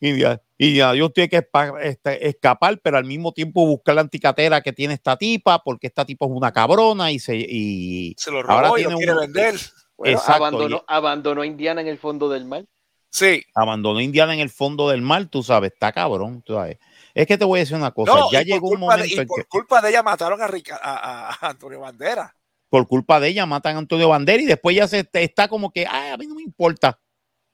y 0.00 0.18
ya, 0.18 0.42
y 0.58 0.74
ya 0.76 0.92
Dios 0.92 1.12
tiene 1.14 1.28
que 1.28 1.48
este, 1.82 2.28
escapar, 2.28 2.78
pero 2.82 2.98
al 2.98 3.04
mismo 3.04 3.32
tiempo 3.32 3.66
buscar 3.66 3.94
la 3.94 4.02
anticatera 4.02 4.60
que 4.60 4.72
tiene 4.72 4.94
esta 4.94 5.16
tipa, 5.16 5.60
porque 5.62 5.86
esta 5.86 6.04
tipa 6.04 6.26
es 6.26 6.32
una 6.32 6.52
cabrona 6.52 7.10
y 7.10 7.18
se 7.18 7.36
y 7.36 8.14
Se 8.18 8.30
lo 8.30 8.38
ahora 8.40 8.68
robó 8.68 8.78
y 8.78 8.82
lo 8.82 8.88
tiene 8.90 8.96
quiere 9.04 9.12
un- 9.12 9.20
vender. 9.20 9.54
Bueno, 9.96 10.16
Exacto, 10.18 10.44
abandonó, 10.44 10.76
y- 10.76 10.80
abandonó 10.86 11.40
a 11.42 11.46
Indiana 11.46 11.80
en 11.80 11.88
el 11.88 11.98
fondo 11.98 12.28
del 12.28 12.44
mar. 12.44 12.64
Sí. 13.10 13.42
abandonó 13.54 14.00
Indiana 14.00 14.34
en 14.34 14.40
el 14.40 14.50
fondo 14.50 14.88
del 14.90 15.02
mar, 15.02 15.26
tú 15.26 15.42
sabes, 15.42 15.72
está 15.72 15.92
cabrón, 15.92 16.42
tú 16.42 16.54
sabes. 16.54 16.78
Es 17.14 17.26
que 17.26 17.38
te 17.38 17.44
voy 17.44 17.58
a 17.58 17.62
decir 17.62 17.76
una 17.76 17.90
cosa, 17.90 18.12
No, 18.14 18.30
ya 18.30 18.42
y 18.42 18.44
por 18.44 18.52
llegó 18.54 18.68
un 18.68 18.76
culpa 18.78 18.96
de- 18.96 18.98
momento 19.02 19.14
y 19.14 19.18
en 19.20 19.26
por 19.26 19.38
que 19.42 19.44
culpa 19.48 19.80
de 19.80 19.88
ella 19.90 20.02
mataron 20.02 20.40
a, 20.42 20.46
Rica- 20.46 20.80
a, 20.82 21.30
a 21.34 21.48
Antonio 21.50 21.80
Bandera. 21.80 22.34
por 22.68 22.86
culpa 22.86 23.18
de 23.18 23.28
ella 23.28 23.46
matan 23.46 23.76
a 23.76 23.78
Antonio 23.78 24.08
Bandera 24.10 24.42
y 24.42 24.46
después 24.46 24.76
ya 24.76 24.86
se 24.86 25.08
está 25.12 25.48
como 25.48 25.70
que, 25.72 25.86
ay, 25.86 26.10
a 26.10 26.16
mí 26.18 26.26
no 26.26 26.34
me 26.34 26.42
importa. 26.42 27.00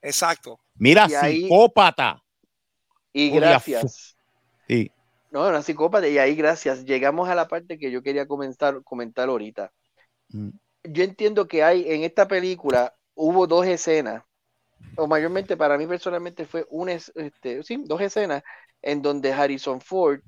Exacto. 0.01 0.59
Mira, 0.75 1.07
Y 1.09 1.13
ahí- 1.15 1.41
psicópata. 1.43 2.21
Y 3.13 3.29
Oye, 3.31 3.39
gracias. 3.39 4.15
Sí. 4.67 4.91
No, 5.31 5.47
una 5.47 5.61
psicópata. 5.61 6.07
Y 6.07 6.17
ahí 6.17 6.35
gracias. 6.35 6.83
Llegamos 6.85 7.29
a 7.29 7.35
la 7.35 7.47
parte 7.47 7.77
que 7.79 7.89
yo 7.91 8.03
quería 8.03 8.27
comentar, 8.27 8.83
comentar 8.83 9.29
ahorita. 9.29 9.71
Mm. 10.29 10.49
Yo 10.83 11.03
entiendo 11.03 11.47
que 11.47 11.63
hay 11.63 11.89
en 11.91 12.03
esta 12.03 12.27
película 12.27 12.93
hubo 13.15 13.47
dos 13.47 13.65
escenas, 13.65 14.23
o 14.97 15.07
mayormente 15.07 15.57
para 15.57 15.77
mí 15.77 15.87
personalmente 15.87 16.45
fue 16.45 16.65
una, 16.69 16.93
es- 16.93 17.11
este, 17.15 17.63
sí, 17.63 17.81
dos 17.85 18.01
escenas 18.01 18.43
en 18.81 19.01
donde 19.01 19.33
Harrison 19.33 19.81
Ford, 19.81 20.19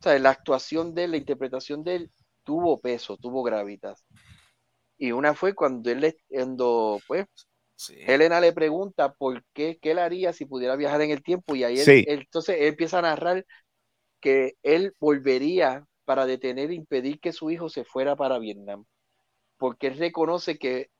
o 0.00 0.02
sea, 0.02 0.18
la 0.18 0.30
actuación 0.30 0.94
de 0.94 1.04
él, 1.04 1.10
la 1.12 1.16
interpretación 1.18 1.84
de 1.84 1.96
él 1.96 2.10
tuvo 2.44 2.80
peso, 2.80 3.16
tuvo 3.16 3.42
gravitas. 3.42 4.04
Y 4.98 5.12
una 5.12 5.34
fue 5.34 5.54
cuando 5.54 5.90
él, 5.90 6.00
le- 6.00 6.18
cuando, 6.28 7.00
pues, 7.08 7.26
Sí. 7.76 7.94
Helena 8.06 8.40
le 8.40 8.52
pregunta 8.52 9.14
por 9.14 9.44
qué, 9.54 9.78
qué 9.80 9.92
él 9.92 9.98
haría 10.00 10.32
si 10.32 10.46
pudiera 10.46 10.76
viajar 10.76 11.02
en 11.02 11.10
el 11.10 11.22
tiempo 11.22 11.54
y 11.56 11.64
ahí 11.64 11.80
él- 11.80 11.86
Sí. 11.86 12.04
él- 12.04 12.20
entonces 12.20 12.56
él 12.60 12.66
empieza 12.68 12.98
a 13.00 13.02
narrar 13.02 13.46
que 14.20 14.54
él 14.62 14.94
volvería 15.00 15.86
para 16.04 16.26
detener 16.26 16.70
e 16.70 16.74
impedir 16.74 17.20
que 17.20 17.32
su 17.32 17.50
hijo 17.50 17.68
se 17.70 17.84
fuera 17.84 18.16
para 18.16 18.38
Vietnam, 18.38 18.84
porque 19.58 19.88
él 19.88 19.98
reconoce 19.98 20.58
que 20.58 20.90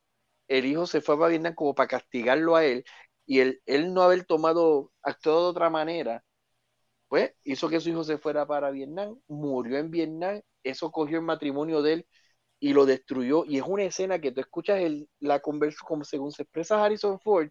el 0.51 0.67
hijo 0.67 0.87
se 0.87 1.03
fue 1.03 1.17
para 1.19 1.31
Vietnam 1.31 1.55
como 1.57 1.75
para 1.77 1.89
castigarlo 1.89 2.57
a 2.57 2.67
él 2.67 2.85
y 3.27 3.41
él, 3.41 3.63
él 3.67 3.95
no 3.95 4.03
haber 4.03 4.27
tomado, 4.27 4.93
actuado 5.03 5.45
de 5.45 5.51
otra 5.53 5.71
manera, 5.71 6.25
pues 7.09 7.33
hizo 7.45 7.69
que 7.69 7.81
su 7.81 7.91
hijo 7.91 8.05
se 8.05 8.19
fuera 8.19 8.47
para 8.47 8.71
Vietnam, 8.71 9.19
murió 9.29 9.79
en 9.79 9.91
Vietnam, 9.91 10.41
eso 10.63 10.91
cogió 10.93 11.19
el 11.19 11.25
matrimonio 11.25 11.83
de 11.83 11.95
él 11.95 12.09
y 12.61 12.75
lo 12.75 12.87
destruyó. 12.87 13.45
Y 13.47 13.59
es 13.59 13.65
una 13.67 13.85
escena 13.85 14.21
que 14.21 14.33
tú 14.33 14.41
escuchas 14.41 14.81
el, 14.81 15.09
la 15.21 15.41
conversación, 15.41 15.87
como 15.89 16.05
según 16.05 16.33
se 16.33 16.43
expresa 16.45 16.85
Harrison 16.85 17.21
Ford, 17.21 17.51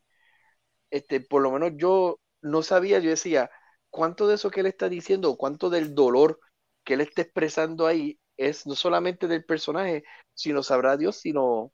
este, 0.92 1.22
por 1.22 1.42
lo 1.42 1.52
menos 1.52 1.72
yo 1.78 2.20
no 2.42 2.64
sabía, 2.64 3.00
yo 3.00 3.10
decía, 3.10 3.50
¿cuánto 3.90 4.28
de 4.28 4.36
eso 4.36 4.52
que 4.52 4.62
él 4.62 4.68
está 4.68 4.90
diciendo, 4.90 5.36
cuánto 5.38 5.70
del 5.70 5.94
dolor 5.96 6.40
que 6.84 6.96
él 6.96 7.02
está 7.02 7.22
expresando 7.24 7.88
ahí 7.88 8.20
es 8.38 8.66
no 8.68 8.76
solamente 8.76 9.28
del 9.28 9.46
personaje, 9.46 10.04
sino 10.34 10.64
sabrá 10.64 10.98
Dios, 10.98 11.18
sino, 11.18 11.74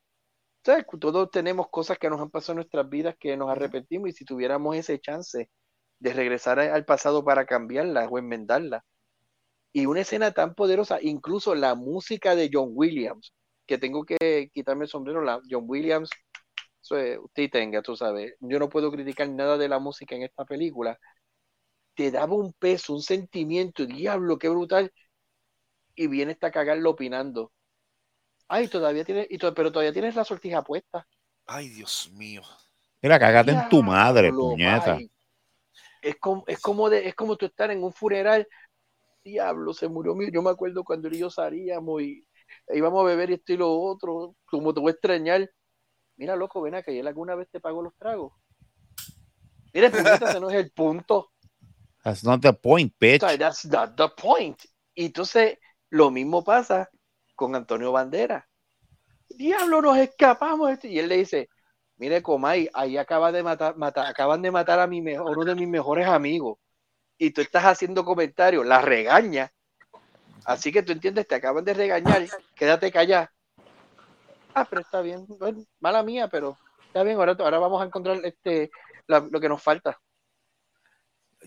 ¿sabes? 0.66 0.86
Todos 1.00 1.32
tenemos 1.32 1.70
cosas 1.70 1.98
que 2.00 2.10
nos 2.10 2.20
han 2.22 2.32
pasado 2.32 2.54
en 2.54 2.58
nuestras 2.58 2.90
vidas 2.90 3.16
que 3.20 3.38
nos 3.38 3.50
arrepentimos 3.50 4.10
y 4.10 4.14
si 4.14 4.26
tuviéramos 4.26 4.76
ese 4.76 5.00
chance 5.00 5.50
de 6.00 6.14
regresar 6.14 6.60
al 6.60 6.86
pasado 6.86 7.24
para 7.24 7.46
cambiarla 7.46 8.08
o 8.10 8.18
enmendarla. 8.20 8.86
Y 9.74 9.86
una 9.88 10.02
escena 10.02 10.32
tan 10.32 10.56
poderosa, 10.56 11.00
incluso 11.02 11.56
la 11.56 11.76
música 11.76 12.36
de 12.36 12.50
John 12.52 12.72
Williams, 12.74 13.34
que 13.68 13.78
tengo 13.78 14.06
que 14.06 14.50
quitarme 14.54 14.86
el 14.86 14.90
sombrero, 14.90 15.22
la 15.22 15.42
John 15.50 15.66
Williams, 15.68 16.10
es, 16.92 17.20
usted 17.20 17.50
tenga, 17.52 17.82
tú 17.82 17.96
sabes, 17.96 18.36
yo 18.40 18.60
no 18.60 18.70
puedo 18.70 18.92
criticar 18.92 19.30
nada 19.30 19.58
de 19.58 19.70
la 19.70 19.80
música 19.80 20.16
en 20.16 20.24
esta 20.24 20.46
película, 20.46 21.00
te 21.96 22.12
daba 22.12 22.36
un 22.36 22.54
peso, 22.54 22.94
un 22.94 23.02
sentimiento, 23.02 23.86
diablo, 23.86 24.38
qué 24.38 24.50
brutal, 24.50 24.92
y 25.96 26.08
viene 26.08 26.34
esta 26.34 26.52
cagarlo 26.52 26.92
opinando. 26.92 27.52
Ay, 28.48 28.68
todavía 28.68 29.04
tienes, 29.04 29.28
y 29.30 29.38
to- 29.38 29.54
pero 29.54 29.72
todavía 29.72 29.94
tienes 29.94 30.16
la 30.16 30.24
sortija 30.24 30.62
puesta. 30.62 31.08
Ay, 31.46 31.70
Dios 31.70 32.10
mío. 32.14 32.42
Mira, 33.02 33.20
cagate 33.20 33.52
en 33.52 33.70
tu 33.70 33.84
madre, 33.84 34.32
puñeta. 34.32 35.00
Es 36.02 36.16
como, 36.20 36.44
es 36.48 36.60
como 36.60 36.90
de, 36.90 37.08
es 37.08 37.16
como 37.16 37.36
tú 37.36 37.46
estar 37.46 37.72
en 37.72 37.84
un 37.84 37.94
funeral. 37.94 38.48
Diablo, 39.24 39.74
se 39.74 39.88
murió 39.88 40.14
mi. 40.16 40.32
Yo 40.32 40.42
me 40.42 40.52
acuerdo 40.52 40.84
cuando 40.84 41.08
él 41.08 41.16
y 41.16 41.20
yo 41.20 41.30
salíamos 41.30 42.02
y 42.02 42.28
íbamos 42.70 43.02
a 43.02 43.06
beber 43.08 43.32
esto 43.32 43.54
y 43.54 43.58
lo 43.58 43.72
otro. 43.80 44.36
Como 44.46 44.74
te 44.74 44.80
voy 44.80 44.90
a 44.90 44.94
extrañar. 44.94 45.50
Mira, 46.18 46.36
loco, 46.36 46.62
ven 46.62 46.76
acá, 46.76 46.92
¿y 46.92 47.00
él 47.00 47.08
alguna 47.08 47.36
vez 47.36 47.50
te 47.52 47.60
pagó 47.60 47.82
los 47.82 47.96
tragos? 47.96 48.34
Mira, 49.74 49.90
puñeta, 49.90 50.30
ese 50.30 50.40
no 50.40 50.50
es 50.50 50.56
el 50.56 50.72
punto. 50.72 51.32
That's 52.04 52.24
not 52.24 52.42
the 52.42 52.54
point, 52.54 52.94
bitch. 53.00 53.24
O 53.24 53.28
sea, 53.28 53.38
that's 53.38 53.66
not 53.66 53.96
the 53.98 54.08
point. 54.10 54.58
Y 54.94 55.08
entonces, 55.08 55.58
lo 55.90 56.12
mismo 56.12 56.44
pasa 56.44 56.90
con 57.36 57.56
Antonio 57.56 57.92
Bandera. 57.92 58.48
Diablo, 59.30 59.82
nos 59.82 59.98
escapamos. 59.98 60.68
de 60.68 60.74
esto. 60.74 60.88
Y 60.88 61.00
él 61.00 61.10
le 61.10 61.18
dice, 61.18 61.50
Mire, 61.98 62.22
Comay, 62.22 62.70
ahí 62.74 62.98
acaba 62.98 63.32
de 63.32 63.42
matar, 63.42 63.78
matar, 63.78 64.06
acaban 64.08 64.42
de 64.42 64.52
matar 64.52 64.80
a 64.80 64.88
mi 64.88 65.02
mejor, 65.02 65.38
uno 65.38 65.46
de 65.46 65.56
mis 65.56 65.68
mejores 65.68 66.08
amigos. 66.08 66.58
Y 67.18 67.32
tú 67.32 67.40
estás 67.42 67.64
haciendo 67.64 68.04
comentarios, 68.04 68.66
la 68.66 68.82
regaña. 68.82 69.52
Así 70.44 70.72
que 70.72 70.84
tú 70.84 70.92
entiendes, 70.92 71.28
te 71.28 71.36
acaban 71.36 71.64
de 71.64 71.74
regañar, 71.74 72.26
quédate 72.54 72.92
callado. 72.92 73.30
Ah, 74.54 74.66
pero 74.70 74.82
está 74.82 75.02
bien, 75.02 75.26
bueno, 75.28 75.64
mala 75.80 76.04
mía, 76.04 76.28
pero 76.28 76.58
está 76.88 77.04
bien, 77.04 77.18
ahora, 77.18 77.36
ahora 77.40 77.60
vamos 77.60 77.82
a 77.82 77.86
encontrar 77.86 78.20
este 78.24 78.70
la- 79.08 79.20
lo 79.32 79.40
que 79.40 79.50
nos 79.50 79.62
falta. 79.62 80.00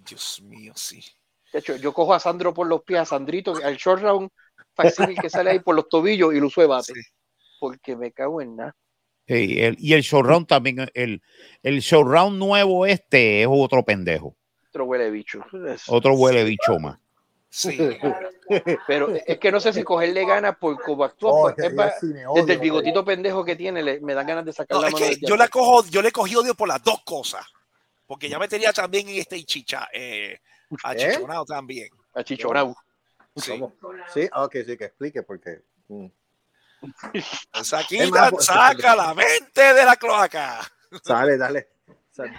Dios 0.05 0.40
mío, 0.43 0.73
sí. 0.77 1.02
De 1.52 1.59
hecho, 1.59 1.77
yo 1.77 1.93
cojo 1.93 2.15
a 2.15 2.20
Sandro 2.20 2.52
por 2.55 2.66
los 2.66 2.82
pies, 2.82 3.01
a 3.01 3.05
Sandrito, 3.05 3.55
al 3.62 3.77
short 3.77 4.02
round 4.02 4.31
facsímil 4.82 5.18
que 5.18 5.28
sale 5.28 5.50
ahí 5.50 5.59
por 5.59 5.74
los 5.74 5.88
tobillos 5.88 6.32
y 6.34 6.40
lo 6.40 6.46
uso 6.46 6.60
de 6.60 6.66
bate. 6.68 6.94
Sí. 6.94 7.00
Porque 7.60 7.96
me 7.96 8.12
cago 8.12 8.40
en 8.40 8.56
nada. 8.56 8.76
Sí, 9.26 9.60
el- 9.60 9.76
y 9.78 9.92
el 9.92 10.00
showround 10.02 10.46
también, 10.46 10.88
el, 10.94 11.20
el 11.62 11.80
showround 11.80 12.38
nuevo 12.38 12.86
este 12.86 13.42
es 13.42 13.48
otro 13.50 13.84
pendejo, 13.84 14.34
Otro 14.68 14.84
huele 14.84 15.10
bicho. 15.10 15.44
Otro 15.88 16.14
huele 16.14 16.44
bicho 16.44 16.78
más. 16.78 16.98
Sí. 17.50 17.76
Pero 18.86 19.10
es 19.26 19.38
que 19.38 19.50
no 19.52 19.60
sé 19.60 19.72
si 19.72 19.82
cogerle 19.82 20.24
ganas 20.24 20.56
por 20.56 20.80
cómo 20.82 21.05
actúa. 21.05 21.30
Oh, 21.32 21.52
pues, 21.55 22.00
desde 22.34 22.52
el 22.55 22.59
bigotito 22.60 23.05
pendejo 23.05 23.44
que 23.44 23.56
tiene, 23.56 23.82
le- 23.82 24.00
me 24.00 24.14
dan 24.14 24.26
ganas 24.26 24.44
de 24.46 24.52
sacar 24.52 24.76
No, 24.76 24.82
la 24.82 24.88
es 24.88 24.94
mano. 24.94 25.06
que 25.06 25.16
yo 25.26 25.36
le 25.36 25.48
cojo, 25.48 25.84
yo 25.90 26.00
le 26.00 26.10
cogí 26.12 26.34
odio 26.36 26.55
por 26.55 26.68
las 26.68 26.82
dos 26.82 27.02
cosas. 27.05 27.44
Porque 28.06 28.28
ya 28.30 28.38
me 28.38 28.48
tenía 28.48 28.72
también 28.72 29.09
en 29.09 29.16
este 29.16 29.42
chicha, 29.44 29.86
eh, 29.92 30.38
achichonado 30.82 31.44
también. 31.44 31.88
Achichonado. 32.14 32.74
Sí. 33.39 33.62
Sí, 34.12 34.28
ah, 34.32 34.44
ok, 34.44 34.56
sí, 34.66 34.77
que 34.77 34.85
explique 34.85 35.23
porque. 35.23 35.62
mm. 35.89 36.06
Saquita, 37.62 38.05
Es 38.05 38.10
más, 38.10 38.31
pues, 38.31 38.44
saca 38.47 38.94
la 38.94 39.15
mente 39.15 39.74
de 39.74 39.85
la 39.85 39.97
cloaca. 39.97 40.60
Sale, 41.02 41.36
dale. 41.36 41.69
Sale. 42.10 42.32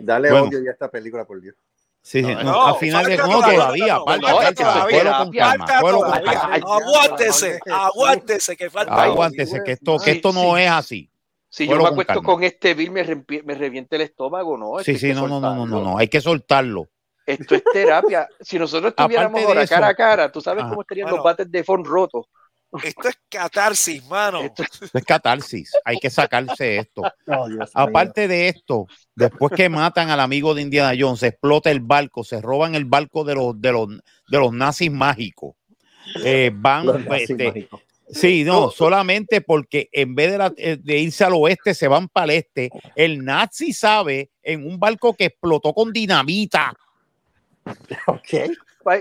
Dale 0.00 0.30
Bueno. 0.30 0.46
odio 0.46 0.62
ya 0.62 0.70
a 0.70 0.72
esta 0.72 0.90
película, 0.90 1.24
por 1.24 1.40
Dios. 1.40 1.54
Sí, 2.02 2.20
No, 2.20 2.42
no, 2.42 2.66
al 2.66 2.76
final 2.76 3.06
de 3.06 3.16
no 3.16 3.40
todavía, 3.40 3.94
Aguántese, 6.64 7.60
aguántese 7.70 8.56
que 8.56 8.68
falta. 8.70 9.04
Aguántese, 9.04 9.62
que 9.64 9.72
esto, 9.72 9.98
que 9.98 10.04
Sí, 10.04 10.10
esto 10.16 10.32
no 10.32 10.56
sí. 10.56 10.62
es 10.62 10.70
así. 10.70 11.10
Si 11.48 11.68
yo 11.68 11.76
me 11.76 11.86
acuesto 11.86 12.22
con 12.22 12.42
este 12.42 12.74
Bill, 12.74 12.90
me, 12.90 13.04
reviente 13.04 13.96
el 13.96 14.02
estómago, 14.02 14.56
¿no? 14.56 14.82
Sí, 14.82 14.98
sí, 14.98 15.12
no, 15.12 15.28
no, 15.28 15.38
no, 15.38 15.66
no, 15.66 15.80
no, 15.80 15.98
hay 15.98 16.08
que 16.08 16.20
soltarlo. 16.20 16.88
Esto 17.26 17.54
es 17.54 17.62
terapia. 17.72 18.28
Si 18.40 18.58
nosotros 18.58 18.90
estuviéramos 18.96 19.40
de 19.40 19.46
ahora 19.46 19.62
eso- 19.62 19.74
cara 19.74 19.88
a 19.88 19.94
cara, 19.94 20.32
tú 20.32 20.40
sabes 20.40 20.62
Ajá. 20.62 20.70
cómo 20.70 20.82
estarían 20.82 21.04
Bueno. 21.06 21.16
los 21.18 21.24
bates 21.24 21.50
de 21.50 21.64
phone 21.64 21.84
rotos. 21.84 22.26
Esto 22.82 23.08
es 23.08 23.18
catarsis, 23.28 24.02
mano. 24.06 24.40
Esto- 24.40 24.64
es 24.94 25.04
catarsis, 25.04 25.72
hay 25.84 25.98
que 25.98 26.08
sacarse 26.10 26.78
esto. 26.78 27.02
Oh. 27.26 27.46
Aparte 27.74 28.26
de 28.28 28.48
esto, 28.48 28.86
después 29.14 29.52
que 29.54 29.68
matan 29.68 30.10
al 30.10 30.20
amigo 30.20 30.54
de 30.54 30.62
Indiana 30.62 30.92
Jones, 30.98 31.20
se 31.20 31.28
explota 31.28 31.70
el 31.70 31.80
barco, 31.80 32.24
se 32.24 32.40
roban 32.40 32.74
el 32.74 32.84
barco 32.86 33.24
de 33.24 33.34
los, 33.34 33.60
de 33.60 33.72
los, 33.72 33.88
de 33.88 34.38
los 34.38 34.52
nazis 34.52 34.90
mágicos. 34.90 35.54
Eh, 36.24 36.50
van, 36.52 36.86
Los 36.86 37.04
nazis 37.04 37.30
este, 37.30 37.46
mágicos. 37.46 37.80
sí, 38.10 38.42
no, 38.44 38.70
solamente 38.70 39.40
porque 39.42 39.88
en 39.92 40.14
vez 40.14 40.32
de, 40.32 40.38
la- 40.38 40.52
eh, 40.56 40.76
de 40.80 40.98
irse 40.98 41.24
al 41.24 41.34
oeste, 41.34 41.74
se 41.74 41.88
van 41.88 42.08
para 42.08 42.24
el 42.24 42.30
este. 42.38 42.70
El 42.96 43.24
nazi 43.24 43.72
sabe 43.72 44.30
en 44.42 44.66
un 44.66 44.80
barco 44.80 45.14
que 45.14 45.26
explotó 45.26 45.72
con 45.74 45.92
dinamita. 45.92 46.74
Ok. 48.06 48.50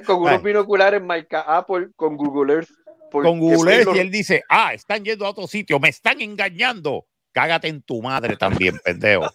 Con 0.06 0.22
unos 0.22 0.44
binoculares 0.44 1.02
marca 1.02 1.42
Apple 1.42 1.90
con 1.96 2.16
Google 2.18 2.54
Earth. 2.54 2.70
con 3.12 3.40
Google 3.40 3.76
Earth, 3.78 3.96
y 3.96 4.00
él 4.00 4.12
dice, 4.12 4.44
ah, 4.50 4.74
están 4.74 5.04
yendo 5.04 5.26
a 5.26 5.30
otro 5.32 5.48
sitio, 5.48 5.80
me 5.80 5.90
están 5.90 6.22
engañando. 6.22 7.06
Cágate 7.34 7.68
en 7.70 7.82
tu 7.82 8.02
madre 8.02 8.36
también, 8.38 8.78
pendejo. 8.86 9.26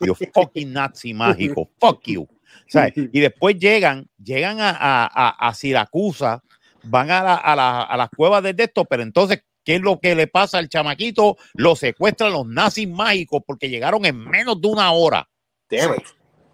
You 0.00 0.14
fucking 0.34 0.72
nazi 0.72 1.12
mágico, 1.14 1.68
fuck 1.78 2.02
you. 2.04 2.26
Sea, 2.66 2.88
y 3.12 3.20
después 3.20 3.58
llegan, 3.58 4.08
llegan 4.22 4.58
a, 4.60 4.70
a, 4.70 5.04
a- 5.06 5.48
a 5.48 5.54
Siracusa, 5.54 6.42
van 6.82 7.10
a, 7.10 7.22
la- 7.22 7.34
a, 7.36 7.54
la- 7.54 7.82
a 7.82 7.96
las 7.96 8.08
cuevas 8.10 8.42
de 8.42 8.54
esto, 8.56 8.84
pero 8.86 9.02
entonces, 9.02 9.44
¿qué 9.64 9.76
es 9.76 9.80
lo 9.82 10.00
que 10.00 10.14
le 10.14 10.26
pasa 10.26 10.58
al 10.58 10.68
chamaquito? 10.68 11.36
Lo 11.54 11.76
secuestran 11.76 12.32
los 12.32 12.46
nazis 12.46 12.88
mágicos 12.88 13.42
porque 13.46 13.68
llegaron 13.68 14.04
en 14.06 14.18
menos 14.18 14.60
de 14.60 14.68
una 14.68 14.90
hora. 14.92 15.28
Damn 15.70 15.94
it. 15.94 16.02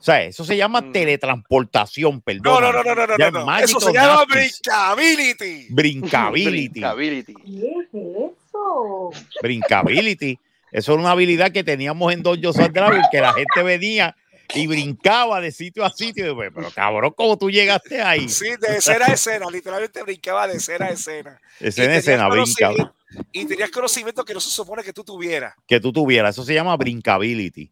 O 0.02 0.04
sea, 0.04 0.24
eso 0.24 0.44
se 0.44 0.56
llama 0.56 0.80
Mm. 0.80 0.92
teletransportación, 0.92 2.20
perdón. 2.22 2.60
no, 2.60 2.72
no, 2.72 2.82
no, 2.82 2.94
no, 2.94 3.06
no, 3.06 3.16
Ya 3.16 3.30
no, 3.30 3.46
no. 3.46 3.58
Eso 3.58 3.78
se 3.78 3.92
llama 3.92 4.24
Nazis. 4.28 4.60
brincability. 4.64 5.66
Brincability. 5.70 6.68
Brincability. 6.80 7.34
¿Qué 7.34 7.40
es 7.68 7.88
eso? 7.94 9.10
brincability. 9.40 10.38
Eso 10.72 10.92
era 10.94 11.00
una 11.02 11.12
habilidad 11.12 11.52
que 11.52 11.62
teníamos 11.62 12.12
en 12.12 12.22
Dojo 12.22 12.52
Driver, 12.52 13.02
que 13.12 13.20
la 13.20 13.32
gente 13.32 13.62
venía 13.62 14.16
y 14.54 14.66
brincaba 14.66 15.40
de 15.40 15.52
sitio 15.52 15.84
a 15.84 15.90
sitio. 15.90 16.36
Pero 16.36 16.70
cabrón, 16.74 17.12
¿cómo 17.16 17.38
tú 17.38 17.48
llegaste 17.48 18.02
ahí? 18.02 18.28
Sí, 18.28 18.48
de 18.60 18.78
escena 18.78 19.06
a 19.06 19.12
escena, 19.12 19.46
literalmente 19.52 20.02
brincaba 20.02 20.48
de 20.48 20.56
escena 20.56 20.86
a 20.86 20.90
escena. 20.90 21.40
Escena, 21.60 21.86
tenías 21.86 21.98
escena, 22.08 22.28
brincaba. 22.28 22.92
Y 23.30 23.44
tenías 23.44 23.70
conocimiento 23.70 24.24
que 24.24 24.34
no 24.34 24.40
se 24.40 24.50
supone 24.50 24.82
que 24.82 24.92
tú 24.92 25.04
tuvieras. 25.04 25.54
Que 25.68 25.78
tú 25.78 25.92
tuvieras. 25.92 26.34
Eso 26.34 26.44
se 26.44 26.54
llama 26.54 26.76
brincability. 26.76 27.70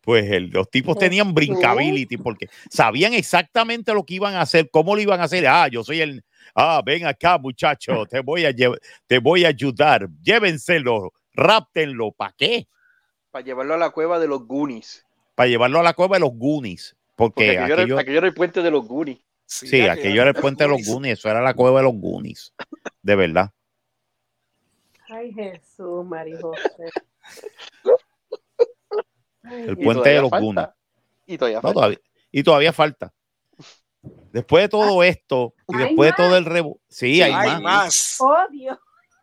Pues 0.00 0.30
el- 0.30 0.48
los 0.50 0.70
tipos 0.70 0.96
tenían 0.98 1.34
brincability 1.34 2.16
porque 2.16 2.48
sabían 2.70 3.12
exactamente 3.14 3.92
lo 3.92 4.04
que 4.04 4.14
iban 4.14 4.34
a 4.34 4.42
hacer, 4.42 4.70
cómo 4.70 4.94
lo 4.94 5.00
iban 5.02 5.20
a 5.20 5.24
hacer. 5.24 5.46
Ah, 5.46 5.68
yo 5.68 5.84
soy 5.84 6.00
el. 6.00 6.24
Ah, 6.54 6.82
ven 6.84 7.06
acá, 7.06 7.38
muchacho, 7.38 8.06
te 8.06 8.20
voy 8.20 8.44
a, 8.44 8.52
te 9.06 9.18
voy 9.18 9.44
a 9.44 9.48
ayudar. 9.48 10.08
Llévenselo, 10.22 11.12
ráptenlo. 11.34 12.12
¿Para 12.12 12.34
qué? 12.36 12.66
Para 13.30 13.44
llevarlo 13.44 13.74
a 13.74 13.78
la 13.78 13.90
cueva 13.90 14.18
de 14.18 14.26
los 14.26 14.46
Goonies. 14.46 15.06
Para 15.34 15.48
llevarlo 15.48 15.78
a 15.78 15.82
la 15.82 15.92
cueva 15.92 16.16
de 16.16 16.20
los 16.20 16.32
Goonies. 16.32 16.96
Porque 17.14 17.34
Porque 17.34 17.50
aquello, 17.58 17.74
era, 17.74 17.82
aquello, 17.82 17.98
aquello 17.98 18.18
era 18.18 18.26
el 18.26 18.34
puente 18.34 18.62
de 18.62 18.70
los 18.70 18.88
Goonies. 18.88 19.18
Sí, 19.44 19.82
aquello 19.82 20.22
era 20.22 20.30
el 20.30 20.36
puente 20.40 20.64
de 20.64 20.70
los 20.70 20.80
Goonies, 20.86 21.18
eso 21.18 21.28
era 21.28 21.42
la 21.42 21.54
cueva 21.54 21.80
de 21.80 21.84
los 21.84 21.94
Goonies, 21.94 22.54
de 23.02 23.16
verdad. 23.16 23.50
Ay, 25.08 25.32
Jesús, 25.32 26.04
María 26.06 26.40
José. 26.40 26.90
El 29.42 29.76
puente 29.76 30.08
de 30.10 30.20
los 30.20 30.30
falta. 30.30 30.44
Goonies. 30.44 30.68
Y 31.26 31.38
todavía 31.38 31.60
No, 31.62 31.72
todavía, 31.72 32.00
y 32.32 32.42
todavía 32.42 32.72
falta. 32.72 33.12
Después 34.32 34.64
de 34.64 34.68
todo 34.68 35.02
esto, 35.02 35.54
y 35.68 35.76
después 35.76 36.10
de 36.10 36.16
todo 36.16 36.36
el 36.36 36.44
revu, 36.44 36.80
sí, 36.88 37.20
hay, 37.20 37.32
Hay 37.32 37.60
más. 37.60 38.18
Dios. 38.50 38.78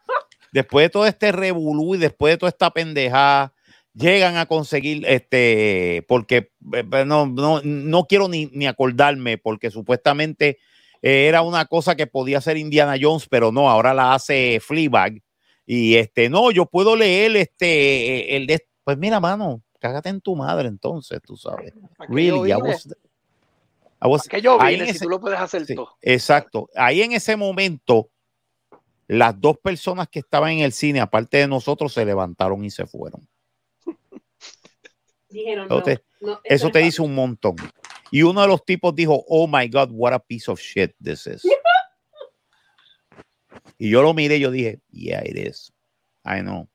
Después 0.51 0.85
de 0.85 0.89
todo 0.89 1.05
este 1.05 1.31
revolú 1.31 1.95
y 1.95 1.97
después 1.97 2.33
de 2.33 2.37
toda 2.37 2.49
esta 2.49 2.71
pendejada, 2.71 3.53
llegan 3.93 4.37
a 4.37 4.45
conseguir 4.45 5.03
este, 5.07 6.05
porque 6.07 6.51
eh, 6.73 6.85
eh, 6.91 7.05
no, 7.05 7.25
no, 7.25 7.61
no 7.63 8.05
quiero 8.05 8.27
ni, 8.27 8.45
ni 8.47 8.67
acordarme, 8.67 9.37
porque 9.37 9.71
supuestamente 9.71 10.59
eh, 11.01 11.27
era 11.27 11.41
una 11.41 11.65
cosa 11.65 11.95
que 11.95 12.07
podía 12.07 12.37
hacer 12.37 12.57
Indiana 12.57 12.95
Jones, 12.99 13.27
pero 13.29 13.51
no, 13.51 13.69
ahora 13.69 13.93
la 13.93 14.13
hace 14.13 14.59
Fleabag. 14.59 15.21
Y 15.65 15.95
este, 15.95 16.29
no, 16.29 16.51
yo 16.51 16.65
puedo 16.65 16.95
leer 16.95 17.35
este, 17.35 18.37
el 18.37 18.47
de, 18.47 18.65
pues 18.83 18.97
mira, 18.97 19.19
mano, 19.19 19.61
cágate 19.79 20.09
en 20.09 20.21
tu 20.21 20.35
madre 20.35 20.67
entonces, 20.67 21.21
tú 21.21 21.35
sabes. 21.37 21.73
Really, 22.09 22.51
I 22.51 22.55
vine, 22.55 22.57
was, 22.57 22.87
I 24.01 24.07
was- 24.07 24.25
aquello 24.27 24.59
ahí 24.61 24.75
vine, 24.75 24.83
en 24.85 24.89
si 24.91 24.95
ese- 24.97 25.05
tú 25.05 25.09
lo 25.09 25.19
puedes 25.19 25.39
hacer 25.39 25.65
Sí, 25.65 25.75
todo. 25.75 25.89
exacto. 26.01 26.69
Ahí 26.75 27.01
en 27.01 27.13
ese 27.13 27.35
momento, 27.35 28.09
las 29.07 29.39
dos 29.39 29.57
personas 29.57 30.07
que 30.09 30.19
estaban 30.19 30.51
en 30.51 30.59
el 30.59 30.73
cine, 30.73 30.99
aparte 30.99 31.37
de 31.37 31.47
nosotros, 31.47 31.93
se 31.93 32.05
levantaron 32.05 32.63
y 32.65 32.69
se 32.69 32.85
fueron. 32.85 33.27
Dijeron, 35.29 35.65
Eso 35.65 35.75
no, 35.75 35.83
te- 35.83 36.03
no, 36.21 36.39
Eso 36.43 36.67
es 36.67 36.73
te 36.73 36.79
dice 36.79 37.01
un 37.01 37.15
montón. 37.15 37.55
Y 38.11 38.23
uno 38.23 38.41
de 38.41 38.47
los 38.47 38.63
tipos 38.63 38.95
dijo, 38.95 39.23
oh 39.27 39.47
my 39.47 39.67
God, 39.67 39.89
what 39.91 40.13
a 40.13 40.19
piece 40.19 40.49
of 40.49 40.59
shit 40.59 40.95
this 41.03 41.27
is. 41.27 41.43
y 43.77 43.89
yo 43.89 44.01
lo 44.01 44.13
miré 44.13 44.37
y 44.37 44.39
yo 44.41 44.51
dije, 44.51 44.81
yeah, 44.91 45.21
it 45.25 45.37
is. 45.37 45.73
I 46.25 46.41
know. 46.41 46.67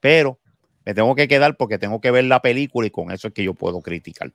Pero 0.00 0.38
me 0.88 0.94
tengo 0.94 1.14
que 1.14 1.28
quedar 1.28 1.54
porque 1.58 1.76
tengo 1.78 2.00
que 2.00 2.10
ver 2.10 2.24
la 2.24 2.40
película 2.40 2.86
y 2.86 2.90
con 2.90 3.10
eso 3.10 3.28
es 3.28 3.34
que 3.34 3.44
yo 3.44 3.52
puedo 3.52 3.82
criticar. 3.82 4.32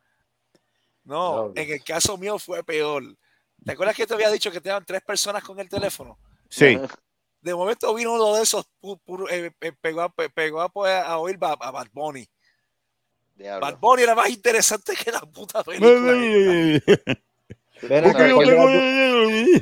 No, 1.04 1.48
No, 1.48 1.54
en 1.56 1.72
el 1.72 1.84
caso 1.84 2.16
mío 2.16 2.38
fue 2.38 2.64
peor. 2.64 3.04
¿Te 3.66 3.72
acuerdas 3.72 3.96
que 3.96 4.06
te 4.06 4.14
había 4.14 4.30
dicho 4.30 4.52
que 4.52 4.62
tenían 4.62 4.86
tres 4.86 5.02
personas 5.02 5.44
con 5.44 5.60
el 5.60 5.68
teléfono? 5.68 6.16
Sí, 6.50 6.78
De 7.42 7.56
momento 7.56 7.92
vino 7.96 8.14
uno 8.14 8.36
de 8.36 8.44
esos, 8.44 8.66
pu- 8.80 9.00
pu- 9.04 9.28
eh, 9.32 9.52
pegó, 9.82 10.02
a, 10.02 10.10
pe- 10.10 10.30
pegó 10.30 10.62
a, 10.62 10.70
pues, 10.70 10.94
a 10.94 11.18
oír 11.18 11.38
ba- 11.40 11.58
a 11.60 11.72
Bad 11.72 11.88
Bunny. 11.92 12.30
Diablo. 13.34 13.66
Bad 13.66 13.80
Bunny 13.80 14.04
era 14.04 14.14
más 14.14 14.30
interesante 14.30 14.94
que 14.96 15.12
la 15.12 15.22
puta 15.22 15.64
película. 15.64 16.14
esta. 16.76 16.94
Ven 17.82 18.04
Porque 18.04 18.10
acá, 18.10 18.28
yo 18.30 18.36
¿cuál 18.36 18.48
tengo- 18.48 18.70
es 18.70 19.62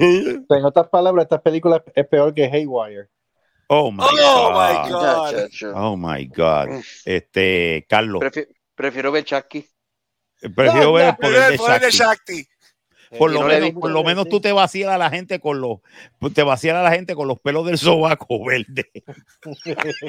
la- 0.50 0.58
En 0.58 0.66
otras 0.66 0.90
palabras, 0.90 1.24
esta 1.24 1.42
película 1.42 1.82
es 1.96 2.06
peor 2.08 2.34
que 2.34 2.44
Haywire. 2.44 3.08
Oh 3.74 3.90
my 3.90 4.04
Oh 4.04 4.52
God. 4.52 4.84
my 4.84 4.92
God. 4.92 5.50
Oh 5.76 5.96
my 5.96 6.26
God. 6.26 6.68
Este, 7.06 7.86
Carlos, 7.88 8.22
Prefi- 8.22 8.48
prefiero 8.76 9.14
ver 9.14 9.24
Chucky. 9.24 9.66
prefiero 10.54 10.88
No, 10.88 10.94
ver 10.94 11.08
el 11.08 11.16
poder 11.16 11.54
El 11.54 11.58
poder 11.58 11.80
de 11.82 11.90
Shakti. 11.92 12.34
Shakti. 12.34 12.48
Por 13.18 13.32
Y 13.32 13.34
lo 13.34 13.40
no 13.42 13.48
menos, 13.48 13.64
visto, 13.70 13.80
por 13.80 13.92
lo 13.92 14.04
menos 14.04 14.28
tú 14.28 14.42
te 14.42 14.52
vacías 14.52 14.90
a 14.90 14.98
la 14.98 15.10
gente 15.10 15.40
con 15.40 15.62
los, 15.62 15.80
te 16.34 16.44
vacías 16.44 16.76
a 16.76 16.84
la 16.84 16.92
gente 16.92 17.16
con 17.16 17.30
los 17.30 17.40
pelos 17.40 17.66
del 17.66 17.78
sobaco 17.78 18.44
verde. 18.46 18.92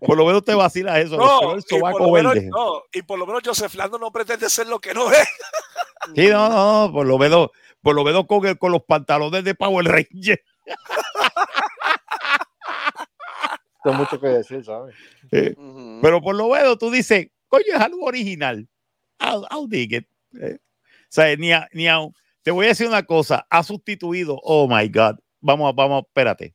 Por 0.00 0.16
lo 0.16 0.24
menos 0.26 0.44
te 0.44 0.54
vacila 0.54 1.00
eso. 1.00 1.16
los 1.16 1.26
No, 1.26 1.40
pelos 1.40 1.54
del 1.54 1.58
y 1.58 1.62
por, 1.70 1.78
sobaco 1.80 1.98
lo 2.06 2.12
menos, 2.12 2.34
verde. 2.34 2.48
no, 2.48 2.82
y 2.92 3.02
por 3.02 3.18
lo 3.18 3.26
menos 3.26 3.42
Joseph 3.44 3.74
Lando 3.74 3.98
no 3.98 4.12
pretende 4.12 4.48
ser 4.48 4.68
lo 4.68 4.78
que 4.78 4.94
no 4.94 5.10
es. 5.10 5.28
Sí, 6.14 6.28
no, 6.28 6.48
no, 6.48 6.86
no, 6.86 6.92
por 6.92 7.06
lo 7.06 7.18
menos, 7.18 7.48
por 7.82 7.94
lo 7.94 8.04
menos 8.04 8.26
con, 8.26 8.44
el- 8.46 8.58
con 8.58 8.72
los 8.72 8.82
pantalones 8.84 9.44
de 9.44 9.54
Power 9.54 9.86
Ranger. 9.86 10.42
Esto 13.76 13.90
es 13.90 13.94
mucho 13.96 14.20
que 14.20 14.28
decir, 14.28 14.64
¿sabes? 14.64 14.94
Eh. 15.30 15.54
Pero 16.02 16.20
por 16.22 16.34
lo 16.34 16.48
menos 16.48 16.78
tú 16.78 16.90
dices, 16.90 17.28
coño, 17.48 17.64
es 17.68 17.80
algo 17.80 18.04
original. 18.06 18.66
I'll, 19.20 19.46
I'll 19.50 19.68
dig 19.68 19.92
it. 19.92 20.08
Eh, 20.40 20.56
o 20.58 21.06
sea, 21.08 21.36
ni 21.36 21.52
a- 21.52 21.68
ni 21.72 21.86
a- 21.88 22.08
te 22.42 22.50
voy 22.50 22.66
a 22.66 22.68
decir 22.70 22.86
una 22.88 23.02
cosa, 23.04 23.46
ha 23.50 23.62
sustituido, 23.62 24.38
oh 24.42 24.66
my 24.68 24.88
God, 24.88 25.16
vamos, 25.40 25.68
a- 25.70 25.72
vamos, 25.72 26.04
espérate. 26.06 26.54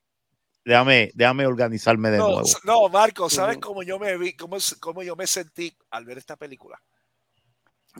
Déjame, 0.65 1.11
déjame 1.15 1.45
organizarme 1.45 2.09
de 2.11 2.17
No, 2.17 2.29
nuevo. 2.31 2.47
no, 2.63 2.89
Marco, 2.89 3.29
¿sabes 3.29 3.57
cómo 3.59 3.81
yo 3.83 3.97
me 3.97 4.17
vi, 4.17 4.33
cómo, 4.33 4.57
cómo 4.79 5.01
yo 5.03 5.15
me 5.15 5.25
sentí 5.25 5.75
al 5.91 6.05
ver 6.05 6.17
esta 6.17 6.35
película? 6.35 6.81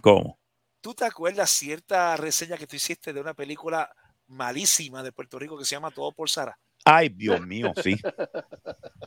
¿Cómo? 0.01 0.38
¿Tú 0.81 0.93
te 0.93 1.05
acuerdas 1.05 1.49
cierta 1.49 2.15
reseña 2.15 2.57
que 2.57 2.67
tú 2.67 2.75
hiciste 2.75 3.11
de 3.11 3.19
una 3.19 3.33
película 3.33 3.89
malísima 4.27 5.03
de 5.03 5.11
Puerto 5.11 5.37
Rico 5.37 5.57
que 5.57 5.65
se 5.65 5.75
llama 5.75 5.91
Todo 5.91 6.11
por 6.13 6.29
Sara? 6.29 6.57
Ay, 6.85 7.09
Dios 7.09 7.41
mío, 7.41 7.73
sí. 7.83 7.97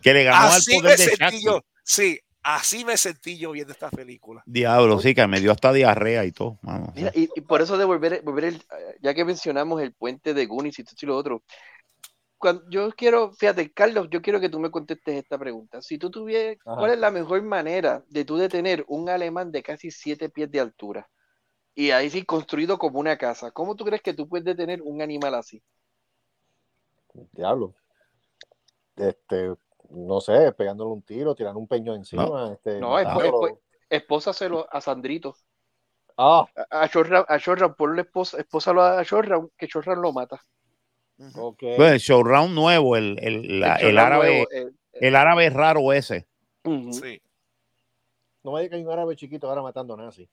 Que 0.02 0.12
le 0.12 0.24
ganó 0.24 0.52
al 0.52 0.62
poder 0.62 0.98
me 0.98 1.04
de 1.04 1.16
sentí 1.16 1.44
yo. 1.44 1.62
Sí, 1.82 2.20
así 2.42 2.84
me 2.84 2.96
sentí 2.96 3.38
yo 3.38 3.52
viendo 3.52 3.72
esta 3.72 3.90
película. 3.90 4.42
Diablo, 4.44 5.00
sí, 5.00 5.14
que 5.14 5.26
me 5.26 5.40
dio 5.40 5.50
hasta 5.52 5.72
diarrea 5.72 6.24
y 6.26 6.32
todo. 6.32 6.58
mano. 6.62 6.92
Mira, 6.94 7.10
y, 7.14 7.30
y 7.34 7.40
por 7.40 7.62
eso 7.62 7.78
de 7.78 7.84
volver, 7.86 8.20
volver 8.22 8.44
el- 8.44 8.62
ya 9.00 9.14
que 9.14 9.24
mencionamos 9.24 9.80
el 9.80 9.94
puente 9.94 10.34
de 10.34 10.46
Goonies 10.46 10.78
y 10.78 10.82
esto 10.82 10.94
y 11.00 11.06
lo 11.06 11.16
otro, 11.16 11.42
cuando, 12.36 12.68
yo 12.68 12.90
quiero, 12.90 13.32
fíjate, 13.32 13.72
Carlos, 13.72 14.08
yo 14.10 14.20
quiero 14.20 14.40
que 14.40 14.48
tú 14.48 14.58
me 14.60 14.70
contestes 14.70 15.14
esta 15.16 15.38
pregunta. 15.38 15.80
Si 15.80 15.96
tú 15.96 16.10
tuvieras, 16.10 16.56
Ajá. 16.66 16.76
¿cuál 16.76 16.92
es 16.92 16.98
la 16.98 17.10
mejor 17.10 17.40
manera 17.42 18.02
de 18.08 18.24
tú 18.24 18.36
detener 18.36 18.84
un 18.88 19.08
alemán 19.08 19.50
de 19.52 19.62
casi 19.62 19.90
siete 19.90 20.28
pies 20.28 20.50
de 20.50 20.60
altura? 20.60 21.08
Y 21.74 21.90
ahí 21.90 22.10
sí 22.10 22.24
construido 22.24 22.78
como 22.78 22.98
una 23.00 23.16
casa. 23.16 23.50
¿Cómo 23.50 23.74
tú 23.76 23.84
crees 23.84 24.02
que 24.02 24.12
tú 24.14 24.28
puedes 24.28 24.44
detener 24.44 24.82
un 24.82 25.00
animal 25.00 25.34
así? 25.34 25.62
Diablo. 27.32 27.74
Este, 28.96 29.54
no 29.90 30.20
sé, 30.20 30.52
pegándole 30.52 30.90
un 30.90 31.02
tiro, 31.02 31.34
tirando 31.34 31.58
un 31.58 31.66
peño 31.68 31.94
encima. 31.94 32.52
Este, 32.52 32.78
No, 32.78 32.98
es- 32.98 33.06
matándolo. 33.06 33.46
es- 33.48 33.54
Espósaselo 33.90 34.66
a 34.70 34.80
Sandrito. 34.80 35.34
Ah, 36.16 36.46
A, 36.70 36.82
a 36.82 36.86
Shorran, 36.86 37.24
a 37.28 37.36
Shorran, 37.38 37.74
ponle 37.74 38.02
esposa, 38.02 38.38
espósalo 38.38 38.82
a 38.82 39.02
Shorran, 39.02 39.48
que 39.56 39.66
Shorran 39.66 40.00
lo 40.00 40.12
mata. 40.12 40.42
Ujú. 41.18 41.40
ok. 41.48 41.62
Bueno, 41.76 41.92
el 41.92 41.98
showround 42.00 42.54
nuevo, 42.54 42.96
el, 42.96 43.18
el, 43.22 43.60
la- 43.60 43.76
El 43.76 43.98
árabe, 43.98 44.46
nuevo, 44.50 44.70
el 44.92 45.16
árabe 45.16 45.50
raro 45.50 45.92
ese. 45.92 46.26
Sí. 46.64 47.22
No 48.42 48.52
me 48.52 48.60
digas 48.60 48.70
que 48.70 48.76
hay 48.76 48.84
un 48.84 48.90
árabe 48.92 49.14
chiquito 49.16 49.48
ahora 49.48 49.62
matando 49.62 49.96
nazis. 49.96 50.28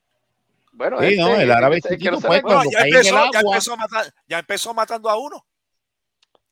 Bueno, 0.71 0.99
Sí, 1.01 1.17
no, 1.17 1.35
el 1.35 1.51
árabe 1.51 1.77
que 1.77 1.81
se- 1.81 1.89
que 1.89 1.97
chiquito, 1.97 2.21
pues, 2.21 2.41
cuando 2.41 2.71
ya 2.71 2.79
en 2.79 2.87
el 2.87 2.95
empezó, 2.95 3.15
ya, 3.31 3.39
empezó 3.39 3.77
matar- 3.77 4.13
ya 4.27 4.39
empezó 4.39 4.73
matando 4.73 5.09
a 5.09 5.17
uno. 5.17 5.45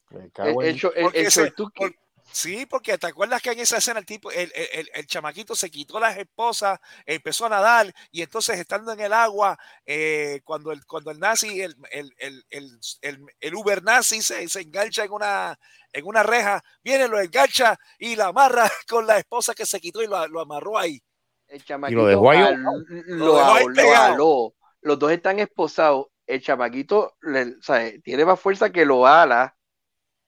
Me 0.10 0.26
el, 0.26 0.32
cago 0.32 0.62
en- 0.64 0.70
el, 0.70 0.76
shor- 0.76 0.94
el- 0.96 1.04
Porque 1.04 1.20
el 1.22 1.28
ese- 1.28 1.52
shortuki- 1.52 1.72
por- 1.76 1.96
Sí, 2.30 2.66
porque 2.66 2.98
te 2.98 3.08
acuerdas 3.08 3.42
que 3.42 3.52
en 3.52 3.60
esa 3.60 3.78
escena 3.78 4.02
el 4.02 4.06
tipo, 4.06 4.30
el, 4.32 4.52
el- 4.54 4.68
el- 4.74 4.90
el 4.94 5.08
chamaquito 5.08 5.56
se 5.56 5.72
quitó 5.72 5.98
las 5.98 6.18
esposas, 6.18 6.78
empezó 7.06 7.46
a 7.46 7.50
nadar 7.50 7.92
y 8.12 8.22
entonces 8.22 8.60
estando 8.60 8.92
en 8.92 9.00
el 9.00 9.14
agua, 9.14 9.58
eh, 9.86 10.42
cuando, 10.44 10.74
el, 10.74 10.86
cuando 10.86 11.10
el 11.10 11.20
nazi, 11.20 11.62
el, 11.62 11.74
el, 11.90 12.14
el, 12.20 12.46
el, 12.50 12.80
el- 13.02 13.26
el 13.40 13.56
Uber 13.56 13.82
nazi 13.82 14.22
se, 14.22 14.48
se 14.50 14.60
engancha 14.60 15.06
en 15.06 15.14
una, 15.14 15.58
en 15.94 16.06
una 16.06 16.22
reja, 16.22 16.62
viene, 16.84 17.08
lo 17.08 17.18
engancha 17.22 17.80
y 17.98 18.18
la 18.18 18.28
amarra 18.28 18.70
con 18.90 19.08
la 19.08 19.18
esposa 19.20 19.54
que 19.54 19.66
se 19.66 19.80
quitó 19.80 20.04
y 20.04 20.08
lo, 20.08 20.28
lo 20.28 20.42
amarró 20.42 20.78
ahí. 20.78 21.02
El 21.48 21.64
chamaquito 21.64 22.06
dejó 22.06 22.32
ahí 22.32 22.40
al- 22.40 22.62
Lo 22.64 22.82
lo, 23.18 23.36
dejó 23.38 23.52
ahí 23.52 23.66
lo 23.66 23.96
aló. 23.98 24.54
Los 24.82 25.00
dos 25.00 25.12
están 25.12 25.40
esposados. 25.40 26.08
El 26.26 26.42
chamaquito 26.42 27.16
le- 27.22 27.56
o 27.58 27.62
sea, 27.62 27.92
tiene 28.04 28.26
más 28.26 28.40
fuerza 28.40 28.70
que 28.70 28.86
lo 28.86 29.08
ala. 29.08 29.56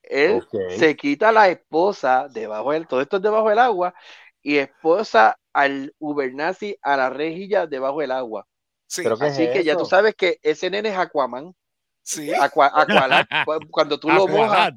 Él 0.01 0.41
se 0.77 0.95
quita 0.95 1.31
la 1.31 1.49
esposa 1.49 2.27
debajo 2.29 2.71
del, 2.71 2.87
todo 2.87 3.01
esto 3.01 3.17
es 3.17 3.21
debajo 3.23 3.49
del 3.49 3.59
agua, 3.59 3.93
y 4.41 4.57
esposa 4.57 5.37
al 5.53 5.93
Ubernazi 5.99 6.77
a 6.81 6.95
la 6.97 7.09
rejilla 7.09 7.67
debajo 7.67 7.99
del 7.99 8.11
agua. 8.11 8.47
Sí, 8.87 9.01
Pero 9.03 9.17
¿qué 9.17 9.27
es 9.27 9.33
Así 9.33 9.51
que 9.51 9.63
ya 9.63 9.75
tú 9.75 9.85
sabes 9.85 10.15
que 10.15 10.39
ese 10.41 10.69
nene 10.69 10.89
es 10.89 10.97
Aquaman. 10.97 11.53
sí. 12.01 12.31
Aqua- 12.33 12.71
Aqualad. 12.73 13.25
Cuando 13.69 13.99
tú 13.99 14.09
lo 14.09 14.25
mojas. 14.27 14.73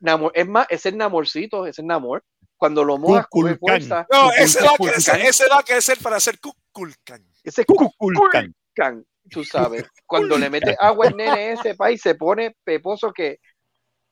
Namor- 0.00 0.32
es 0.34 0.46
más, 0.48 0.66
ese 0.70 0.88
es 0.88 0.94
Namorcito, 0.96 1.66
ese 1.66 1.82
es 1.82 1.86
Namor. 1.86 2.24
Cuando 2.56 2.84
lo 2.84 2.98
mojas, 2.98 3.26
coge 3.28 3.56
fuerza. 3.56 4.06
No, 4.10 4.30
ese 4.32 4.62
va, 4.62 4.70
a 4.70 4.76
crecer, 4.76 5.20
ese 5.20 5.44
va 5.48 5.58
a 5.58 5.62
crecer 5.62 5.98
para 6.02 6.18
ser 6.20 6.38
Kukulkan. 6.40 7.24
Ese. 7.42 7.64
Kukulkan, 7.64 9.04
tú 9.28 9.44
sabes. 9.44 9.84
Cuando 10.06 10.38
le 10.38 10.48
metes 10.50 10.76
agua 10.78 11.08
al 11.08 11.16
nene 11.16 11.52
ese 11.52 11.74
país 11.74 12.00
se 12.00 12.14
pone 12.14 12.56
peposo 12.64 13.12
que 13.12 13.40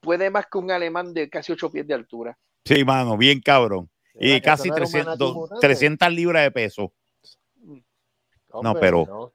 puede 0.00 0.30
más 0.30 0.46
que 0.50 0.58
un 0.58 0.70
alemán 0.70 1.14
de 1.14 1.30
casi 1.30 1.52
8 1.52 1.70
pies 1.70 1.86
de 1.86 1.94
altura. 1.94 2.36
Sí, 2.64 2.84
mano, 2.84 3.16
bien 3.16 3.40
cabrón. 3.40 3.88
Y 4.14 4.40
casi 4.40 4.68
eso 4.68 4.74
no 4.74 4.76
era 4.76 4.84
un 4.84 4.90
300, 4.92 5.06
manatí 5.06 5.38
mutante. 5.38 5.66
300 5.66 6.12
libras 6.12 6.42
de 6.42 6.50
peso. 6.50 6.92
Hombre, 8.50 8.80
pero- 8.80 9.06
no. 9.08 9.32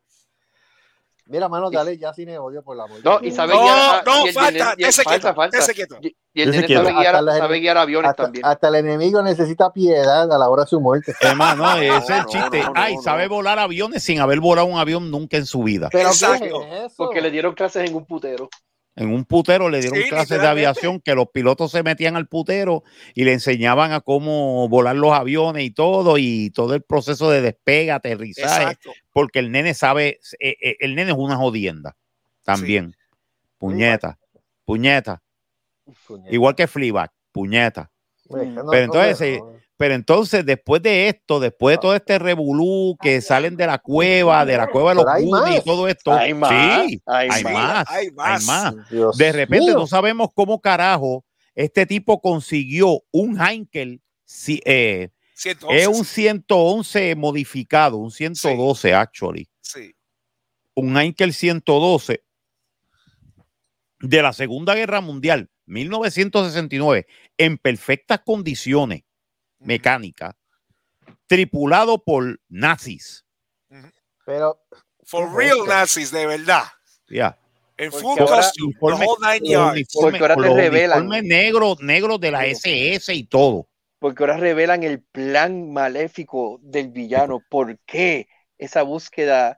Mira, 1.28 1.50
mano, 1.50 1.70
dale 1.70 1.98
ya 1.98 2.14
cine 2.14 2.38
odio 2.38 2.64
por 2.64 2.76
la 2.78 2.84
amor 2.84 3.00
No, 3.04 3.20
Dios. 3.20 3.34
y 3.34 3.36
sabe 3.36 3.54
No, 3.54 3.62
guiar. 3.64 4.04
no, 4.06 4.14
falta, 4.34 4.76
ese 4.78 5.04
falta, 5.04 5.20
quieto, 5.20 5.36
falta. 5.36 5.58
ese 5.58 5.74
quieto. 5.74 5.98
Y, 6.02 6.16
el 6.42 6.52
nene 6.52 6.68
sabe 6.68 6.94
guiar, 6.94 7.16
sabe 7.16 7.70
aviones 7.70 8.10
hasta, 8.10 8.24
también. 8.24 8.46
hasta 8.46 8.68
el 8.68 8.76
enemigo 8.76 9.22
necesita 9.22 9.72
piedad 9.74 10.32
a 10.32 10.38
la 10.38 10.50
hora 10.50 10.64
de 10.64 10.70
su 10.70 10.80
muerte. 10.80 11.14
Hermano, 11.22 11.76
ese 11.78 11.98
es 11.98 12.10
el 12.10 12.26
chiste. 12.26 12.60
no, 12.62 12.68
no, 12.68 12.74
Ay, 12.76 12.96
no. 12.96 13.02
sabe 13.02 13.28
volar 13.28 13.60
aviones 13.60 14.04
sin 14.04 14.20
haber 14.20 14.40
volado 14.40 14.68
un 14.68 14.78
avión 14.78 15.10
nunca 15.12 15.38
en 15.38 15.46
su 15.46 15.64
vida. 15.64 15.90
Pero 15.92 16.10
Exacto. 16.10 16.62
¿qué 16.62 16.78
es 16.78 16.84
eso? 16.86 16.96
Porque 16.98 17.22
le 17.22 17.32
dieron 17.32 17.54
clases 17.56 17.90
en 17.90 17.96
un 17.96 18.06
putero. 18.06 18.50
En 18.98 19.14
un 19.14 19.26
putero 19.26 19.70
le 19.70 19.80
dieron 19.80 20.02
Sí, 20.02 20.10
clases 20.10 20.42
de 20.42 20.48
aviación 20.48 21.00
que 21.00 21.14
los 21.14 21.28
pilotos 21.30 21.72
se 21.72 21.84
metían 21.84 22.16
al 22.16 22.28
putero 22.28 22.84
y 23.14 23.26
le 23.26 23.34
enseñaban 23.34 23.92
a 23.92 24.02
cómo 24.02 24.68
volar 24.70 24.96
los 24.96 25.14
aviones 25.14 25.64
y 25.64 25.70
todo, 25.70 26.18
y 26.18 26.50
todo 26.50 26.74
el 26.74 26.82
proceso 26.82 27.30
de 27.30 27.42
despegue, 27.42 27.92
aterrizaje, 27.92 28.64
Exacto. 28.64 28.92
porque 29.14 29.38
el 29.38 29.52
nene 29.52 29.76
sabe, 29.76 30.20
eh, 30.40 30.56
eh, 30.60 30.78
el 30.80 30.96
nene 30.96 31.12
es 31.12 31.18
una 31.18 31.38
jodienda 31.38 31.96
también. 32.44 32.96
Puñeta, 33.60 34.18
puñeta. 34.66 35.22
Puñeta. 36.08 36.32
Igual 36.32 36.56
que 36.56 36.66
Fleabag, 36.66 37.12
puñeta. 37.32 37.92
No, 38.30 38.66
Pero 38.72 38.84
entonces, 38.84 39.40
no, 39.40 39.52
no. 39.52 39.60
Pero 39.78 39.94
entonces, 39.94 40.44
después 40.44 40.82
de 40.82 41.08
esto, 41.08 41.40
después 41.40 41.76
de 41.76 41.82
todo 41.82 41.96
este 41.96 42.18
revolú 42.18 42.98
que 43.00 43.22
salen 43.22 43.56
de 43.56 43.68
la 43.68 43.78
cueva, 43.78 44.44
de 44.44 44.58
la 44.58 44.68
cueva 44.68 44.90
de 44.90 44.96
los 44.96 45.06
hay 45.08 45.24
Goonies 45.24 45.52
y 45.52 45.56
más. 45.58 45.64
todo 45.66 45.88
esto, 45.88 46.12
Hay 46.14 46.34
más, 46.34 46.50
sí, 46.90 47.02
hay 47.06 47.30
hay 47.32 47.44
más. 47.44 47.54
más, 47.54 47.86
Hay 47.90 48.06
hay 48.08 48.12
más. 48.12 48.44
más. 48.46 48.90
Dios 48.90 49.18
De 49.18 49.32
repente 49.32 49.68
mío. 49.68 49.76
no 49.76 49.86
sabemos 49.88 50.30
cómo 50.34 50.60
carajo 50.60 51.24
este 51.54 51.86
tipo 51.86 52.20
consiguió 52.22 53.04
un 53.12 53.40
Heinkel, 53.40 54.02
si- 54.26 54.62
eh, 54.66 55.10
Sí, 55.36 55.52
es 55.70 55.88
un 55.88 56.04
111 56.04 57.16
modificado, 57.16 57.98
un 57.98 58.10
112 58.10 58.96
actually, 58.96 59.48
sí. 59.62 59.94
un 60.74 60.98
Heinkel 60.98 61.32
112 61.34 62.24
de 64.00 64.22
la 64.24 64.34
Segunda 64.34 64.74
Guerra 64.74 65.02
Mundial, 65.02 65.50
1969, 65.68 67.06
en 67.38 67.58
perfectas 67.60 68.22
condiciones 68.26 69.04
mecánicas, 69.60 70.36
tripulado 71.28 72.04
por 72.04 72.40
nazis. 72.50 73.26
Pero 74.26 74.60
For 75.04 75.24
¿Qué 75.24 75.30
es 75.30 75.36
real 75.36 75.58
esto? 75.60 75.68
nazis, 75.68 76.12
de 76.12 76.26
verdad. 76.28 76.64
Ya. 77.10 77.40
En 77.78 77.92
Porque 77.92 78.04
full 78.08 78.18
costume, 78.18 78.74
uniforme- 78.74 79.06
whole 79.08 79.28
nine 79.34 79.40
Los 79.40 79.50
yards. 79.50 79.72
uniformes- 79.78 80.20
Porque 80.20 80.34
ahora 80.34 80.36
te 80.36 80.54
revelan. 80.56 81.08
negros, 81.28 81.80
negros 81.82 82.20
de 82.20 82.32
la 82.32 82.46
SS 82.46 83.14
y 83.14 83.24
todo. 83.26 83.70
Porque 84.00 84.24
ahora 84.24 84.38
revelan 84.38 84.84
el 84.84 85.02
plan 85.02 85.72
maléfico 85.72 86.60
del 86.62 86.90
villano. 86.90 87.42
¿Por 87.50 87.78
qué 87.86 88.28
esa 88.58 88.82
búsqueda 88.84 89.58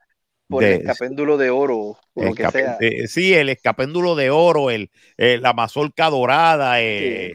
por 0.50 0.64
De- 0.64 0.76
el 0.76 0.82
escapéndulo 0.82 1.38
de 1.38 1.50
oro 1.52 1.78
o 1.78 2.24
lo 2.24 2.34
que 2.34 2.50
sea? 2.50 2.78
eh, 2.82 3.08
sí, 3.08 3.34
el 3.36 3.50
escapéndulo 3.50 4.16
de 4.16 4.32
oro, 4.32 4.72
el, 4.72 4.90
eh, 5.18 5.38
la 5.40 5.54
mazorca 5.54 6.10
dorada, 6.10 6.82
eh, 6.82 7.34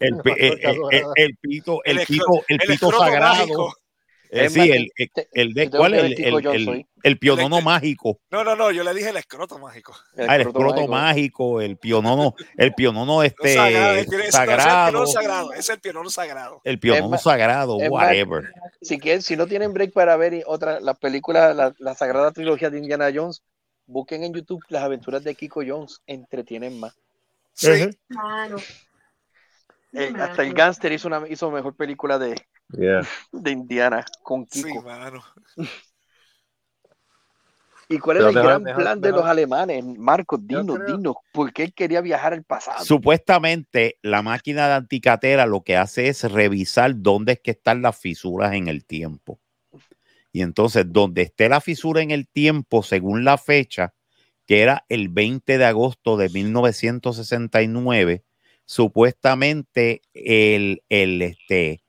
el, 0.00 0.14
dorada. 0.24 1.12
el 1.16 1.36
pito, 1.36 1.80
el, 1.84 1.98
El 1.98 2.06
pito, 2.06 2.32
el 2.48 2.60
El 2.62 2.66
pito 2.68 2.92
sagrado. 2.92 3.72
Eh, 4.34 4.46
Es 4.46 4.54
sí, 4.54 4.60
el, 4.60 4.90
el, 5.34 5.52
de 5.52 5.68
cuál 5.70 5.92
el, 5.92 6.12
el, 6.18 6.86
el, 7.02 7.18
pionono 7.18 7.58
El- 7.58 7.64
mágico. 7.64 8.18
No, 8.30 8.42
no, 8.42 8.56
no, 8.56 8.70
yo 8.70 8.82
le 8.82 8.94
dije 8.94 9.10
el 9.10 9.18
escroto 9.18 9.58
mágico. 9.58 9.94
Ah, 10.16 10.36
el 10.36 10.40
escroto 10.40 10.72
mágico. 10.88 10.88
mágico, 10.88 11.60
el 11.60 11.76
pionono, 11.76 12.34
el 12.56 12.72
pionono 12.72 13.04
No, 13.16 13.22
este 13.22 13.54
sagrado, 13.54 13.94
el 13.98 14.06
pionono- 14.06 14.08
ese 14.08 14.16
no, 14.16 14.22
ese 14.22 14.22
es 14.22 14.24
el 14.24 14.32
sagrado, 14.32 14.90
pionono 14.90 15.06
sagrado. 15.06 15.52
Es 15.52 15.68
el 15.68 15.80
pionono 15.80 16.08
sagrado. 16.10 16.60
el 16.64 16.78
pionono 16.78 17.04
Es 17.04 17.10
más- 17.10 17.22
sagrado, 17.22 17.76
es 17.78 17.90
más- 17.90 17.90
whatever. 17.90 18.52
Si, 18.80 18.98
quieren, 18.98 19.20
si 19.20 19.36
no 19.36 19.46
tienen 19.46 19.74
break 19.74 19.92
para 19.92 20.16
ver 20.16 20.32
y 20.32 20.42
otra, 20.46 20.80
las 20.80 20.98
películas, 20.98 21.54
la, 21.54 21.74
la 21.78 21.94
sagrada 21.94 22.32
trilogía 22.32 22.70
de 22.70 22.78
Indiana 22.78 23.10
Jones, 23.14 23.42
busquen 23.84 24.24
en 24.24 24.32
YouTube 24.32 24.62
las 24.70 24.82
aventuras 24.82 25.22
de 25.24 25.34
Kiko 25.34 25.60
Jones. 25.66 26.00
Entretienen 26.06 26.80
más. 26.80 26.94
Sí. 27.52 27.68
Eh, 29.94 30.10
hasta 30.18 30.42
el 30.42 30.54
gángster 30.54 30.90
hizo 30.92 31.06
una 31.08 31.28
hizo 31.28 31.50
mejor 31.50 31.76
película 31.76 32.18
de, 32.18 32.34
Yeah. 32.78 33.06
de 33.32 33.50
Indiana 33.50 34.04
con 34.22 34.46
Sí, 34.50 34.62
Kiko. 34.64 34.82
mano. 34.82 35.22
¿Y 37.88 37.98
cuál 37.98 38.16
era 38.18 38.28
el 38.28 38.34
mejor- 38.34 38.48
gran 38.48 38.62
mejor- 38.62 38.82
plan 38.82 39.00
de 39.00 39.08
mejor- 39.08 39.20
los 39.20 39.30
alemanes? 39.30 39.84
Marcos, 39.98 40.46
dinos, 40.46 40.78
creo- 40.78 40.96
dinos, 40.96 41.16
¿por 41.32 41.52
qué 41.52 41.64
él 41.64 41.74
quería 41.74 42.00
viajar 42.00 42.32
al 42.32 42.42
pasado? 42.42 42.82
Supuestamente 42.84 43.98
la 44.02 44.22
máquina 44.22 44.66
de 44.68 44.74
anticatera 44.74 45.44
lo 45.44 45.60
que 45.62 45.76
hace 45.76 46.08
es 46.08 46.22
revisar 46.30 46.92
dónde 46.96 47.32
es 47.32 47.40
que 47.40 47.50
están 47.50 47.82
las 47.82 47.98
fisuras 47.98 48.54
en 48.54 48.68
el 48.68 48.84
tiempo. 48.86 49.38
Y 50.32 50.40
entonces, 50.40 50.86
donde 50.88 51.20
esté 51.22 51.50
la 51.50 51.60
fisura 51.60 52.00
en 52.00 52.10
el 52.10 52.26
tiempo, 52.26 52.82
según 52.82 53.24
la 53.24 53.36
fecha, 53.36 53.92
que 54.46 54.62
era 54.62 54.86
el 54.88 55.10
20 55.10 55.58
de 55.58 55.64
agosto 55.66 56.16
de 56.16 56.30
1969, 56.30 58.24
supuestamente 58.64 60.00
el, 60.14 60.82
el, 60.88 61.20
este, 61.20 61.81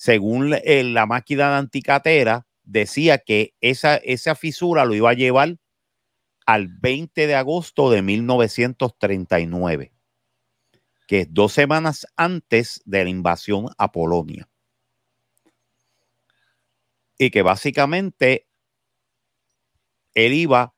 según 0.00 0.54
el- 0.64 0.94
la 0.94 1.04
máquina 1.04 1.50
de 1.50 1.56
anticatera, 1.56 2.46
decía 2.62 3.18
que 3.18 3.52
esa, 3.60 3.96
esa 3.96 4.34
fisura 4.34 4.86
lo 4.86 4.94
iba 4.94 5.10
a 5.10 5.12
llevar 5.14 5.58
al 6.46 6.68
20 6.68 7.26
de 7.26 7.34
agosto 7.34 7.90
de 7.90 8.00
1939, 8.00 9.92
que 11.06 11.20
es 11.20 11.28
dos 11.34 11.52
semanas 11.52 12.06
antes 12.16 12.80
de 12.86 13.04
la 13.04 13.10
invasión 13.10 13.66
a 13.76 13.92
Polonia. 13.92 14.48
Y 17.18 17.30
que 17.30 17.42
básicamente 17.42 18.46
él 20.14 20.32
iba 20.32 20.72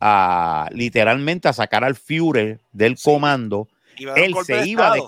a 0.00 0.68
literalmente 0.72 1.46
a 1.46 1.52
sacar 1.52 1.84
al 1.84 1.94
Führer 1.94 2.60
del 2.72 2.96
Sí. 2.96 3.04
comando. 3.04 3.68
Iba 3.98 4.14
a 4.14 4.14
dar 4.16 4.24
Él 4.24 4.34
se 4.44 4.56
de 4.56 4.66
iba 4.66 4.90
de-. 4.94 5.02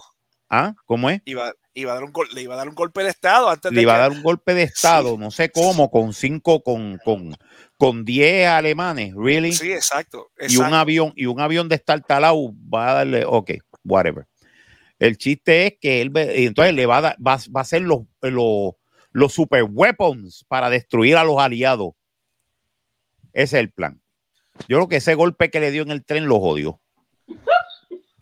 ¿Ah? 0.49 0.75
¿Cómo 0.87 1.11
es? 1.11 1.21
Iba, 1.25 1.53
iba 1.77 1.93
a 1.93 1.95
dar 1.95 2.05
un 2.05 2.13
le 2.35 2.43
iba 2.43 2.55
a 2.55 2.57
dar 2.57 2.69
un 2.69 2.75
golpe 2.75 3.03
de 3.05 3.11
Estado 3.11 3.49
antes 3.49 3.71
Le 3.71 3.77
de 3.77 3.83
iba 3.83 3.95
a 3.95 3.99
dar 3.99 4.11
un 4.11 4.23
golpe 4.23 4.55
de 4.55 4.63
estado, 4.65 5.17
no 5.19 5.31
sé 5.31 5.51
cómo, 5.51 5.91
con 5.91 6.13
cinco, 6.15 6.63
con, 6.63 6.99
con, 7.05 7.37
con 7.77 8.05
diez 8.05 8.49
alemanes, 8.49 9.15
really. 9.15 9.53
Sí, 9.53 9.73
exacto. 9.73 10.31
y 10.41 10.57
un 10.57 10.73
avión 10.75 11.13
y 11.15 11.27
un 11.27 11.39
avión 11.41 11.69
de 11.69 11.77
estar 11.77 12.01
talado 12.03 12.53
va 12.73 12.91
a 12.91 12.95
darle, 12.95 13.25
ok, 13.27 13.53
whatever. 13.85 14.27
El 14.99 15.19
chiste 15.19 15.67
es 15.67 15.75
que 15.79 16.01
él 16.01 16.11
entonces 16.15 16.73
le 16.75 16.87
va 16.87 16.97
a, 16.99 17.01
dar- 17.03 17.17
va, 17.25 17.37
va 17.55 17.61
a 17.61 17.63
hacer 17.63 17.83
los, 17.83 18.01
los, 18.23 18.73
los 19.13 19.33
super 19.35 19.63
weapons 19.65 20.45
para 20.49 20.71
destruir 20.71 21.17
a 21.19 21.25
los 21.25 21.39
aliados. 21.39 21.93
Ese 23.35 23.59
es 23.59 23.61
el 23.61 23.71
plan. 23.71 24.01
Yo 24.69 24.79
creo 24.79 24.89
que 24.89 24.97
ese 24.97 25.15
golpe 25.15 25.51
que 25.51 25.61
le 25.61 25.71
dio 25.71 25.83
en 25.83 25.91
el 25.91 26.03
tren 26.07 26.25
lo 26.27 26.41
jodió. 26.41 26.81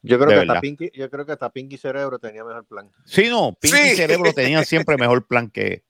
Yo 0.06 0.18
creo, 0.18 0.28
que 0.28 0.35
hasta 0.51 0.60
Pinky, 0.60 0.90
yo 0.94 1.10
creo 1.10 1.26
que 1.26 1.32
hasta 1.32 1.51
Pinky 1.51 1.78
Cerebro 1.78 2.18
tenía 2.18 2.44
mejor 2.44 2.66
plan. 2.66 2.90
Sí, 3.06 3.28
no, 3.28 3.56
Pinky 3.60 3.76
Sí. 3.76 3.97
Cerebro 3.97 4.32
tenían 4.32 4.64
siempre 4.64 4.97
mejor 4.97 5.26
plan 5.26 5.51
que, 5.51 5.82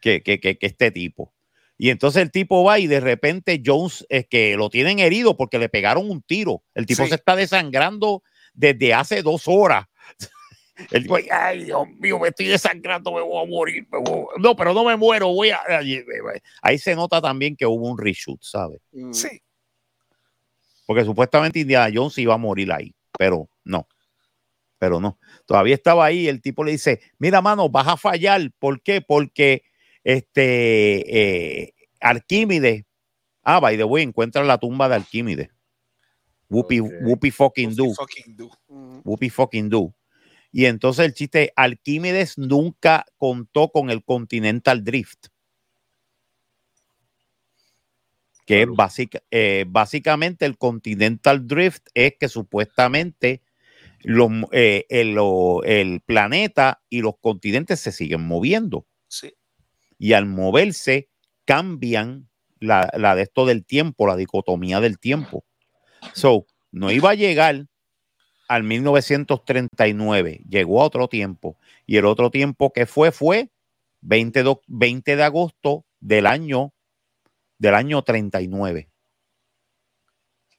que, 0.00 0.22
que, 0.22 0.40
que- 0.40 0.58
que 0.58 0.66
este 0.66 0.90
tipo. 0.90 1.32
Y 1.78 1.88
entonces 1.90 2.20
el 2.22 2.30
tipo 2.30 2.62
va 2.64 2.78
y 2.78 2.86
de 2.86 3.00
repente 3.00 3.62
Jones, 3.64 4.04
es 4.10 4.26
que 4.26 4.54
lo 4.56 4.68
tienen 4.70 4.98
herido 4.98 5.36
porque 5.36 5.58
le 5.58 5.68
pegaron 5.70 6.10
un 6.10 6.20
tiro. 6.20 6.62
El 6.74 6.84
tipo 6.84 7.04
Sí. 7.04 7.08
se 7.10 7.14
está 7.14 7.36
desangrando 7.36 8.22
desde 8.52 8.92
hace 8.92 9.22
dos 9.22 9.44
horas. 9.46 9.86
El 10.90 11.02
tipo, 11.02 11.16
ay, 11.30 11.64
Dios 11.64 11.86
mío, 11.98 12.18
me 12.18 12.28
estoy 12.28 12.46
desangrando, 12.46 13.12
me 13.12 13.20
voy 13.20 13.42
a 13.42 13.48
morir. 13.48 13.86
me 13.92 13.98
voy 13.98 14.26
a-". 14.34 14.40
No, 14.40 14.56
pero 14.56 14.72
no 14.74 14.82
me 14.84 14.96
muero, 14.96 15.28
voy 15.28 15.50
a. 15.50 15.60
Ahí 16.62 16.78
se 16.78 16.94
nota 16.96 17.20
también 17.20 17.54
que 17.54 17.66
hubo 17.66 17.86
un 17.88 17.98
reshoot, 17.98 18.42
¿sabes? 18.42 18.80
Mm, 18.92 19.12
Sí, 19.12 19.42
Porque 20.86 21.04
supuestamente 21.04 21.60
Indiana 21.60 21.90
Jones 21.94 22.16
iba 22.18 22.34
a 22.34 22.38
morir 22.38 22.72
ahí, 22.72 22.94
pero. 23.18 23.48
Pero 24.80 24.98
no. 24.98 25.18
Todavía 25.46 25.74
estaba 25.74 26.06
ahí. 26.06 26.26
El 26.26 26.40
tipo 26.40 26.64
le 26.64 26.72
dice: 26.72 27.00
Mira, 27.18 27.42
mano, 27.42 27.68
vas 27.68 27.86
a 27.86 27.96
fallar. 27.98 28.50
¿Por 28.58 28.82
qué? 28.82 29.02
Porque 29.02 29.62
este 30.02 31.64
eh, 31.66 31.74
Arquímedes. 32.00 32.84
Ah, 33.44 33.60
by 33.60 33.76
the 33.76 33.84
way, 33.84 34.02
encuentra 34.02 34.42
la 34.42 34.56
tumba 34.58 34.88
de 34.88 34.94
Arquímedes. 34.96 35.50
Whoopi, 36.48 36.80
Ok. 36.80 36.90
whoopie 37.02 37.30
fucking 37.30 37.76
do. 37.76 37.92
fucking 37.94 38.36
do. 38.36 38.50
mm, 38.68 39.00
Whoopi 39.04 39.28
fucking 39.28 39.68
do. 39.68 39.94
Y 40.50 40.64
entonces 40.64 41.04
el 41.04 41.12
chiste, 41.12 41.52
Arquímedes 41.54 42.38
nunca 42.38 43.04
contó 43.18 43.68
con 43.68 43.90
el 43.90 44.02
Continental 44.02 44.82
Drift. 44.82 45.26
Que 48.46 48.62
es 48.62 48.68
eh, 49.30 49.64
básicamente 49.68 50.46
el 50.46 50.56
Continental 50.56 51.46
Drift 51.46 51.86
es 51.94 52.14
que 52.18 52.28
supuestamente 52.28 53.42
los, 54.02 54.30
eh, 54.52 54.86
el, 54.88 55.14
lo- 55.14 55.62
el 55.64 56.00
planeta 56.00 56.82
y 56.88 57.00
los 57.02 57.14
continentes 57.20 57.80
se 57.80 57.92
siguen 57.92 58.26
moviendo. 58.26 58.86
Sí. 59.08 59.34
Y 59.98 60.12
al 60.14 60.26
moverse 60.26 61.08
cambian 61.44 62.28
la, 62.60 62.90
la 62.96 63.14
de 63.14 63.22
esto 63.22 63.46
del 63.46 63.64
tiempo, 63.64 64.06
la 64.06 64.16
dicotomía 64.16 64.80
del 64.80 64.98
tiempo. 64.98 65.44
So, 66.14 66.46
no 66.72 66.90
iba 66.90 67.10
a 67.10 67.14
llegar 67.14 67.66
al 68.48 68.62
1939, 68.64 70.42
llegó 70.48 70.82
a 70.82 70.86
otro 70.86 71.08
tiempo. 71.08 71.56
Y 71.86 71.96
el 71.98 72.04
otro 72.06 72.30
tiempo 72.30 72.72
que 72.72 72.86
fue 72.86 73.12
fue 73.12 73.50
20 74.00 74.42
de, 74.42 74.56
20 74.66 75.16
de 75.16 75.22
agosto 75.22 75.84
del 76.00 76.26
año 76.26 76.72
del 77.58 77.74
año 77.74 78.02
39. 78.02 78.88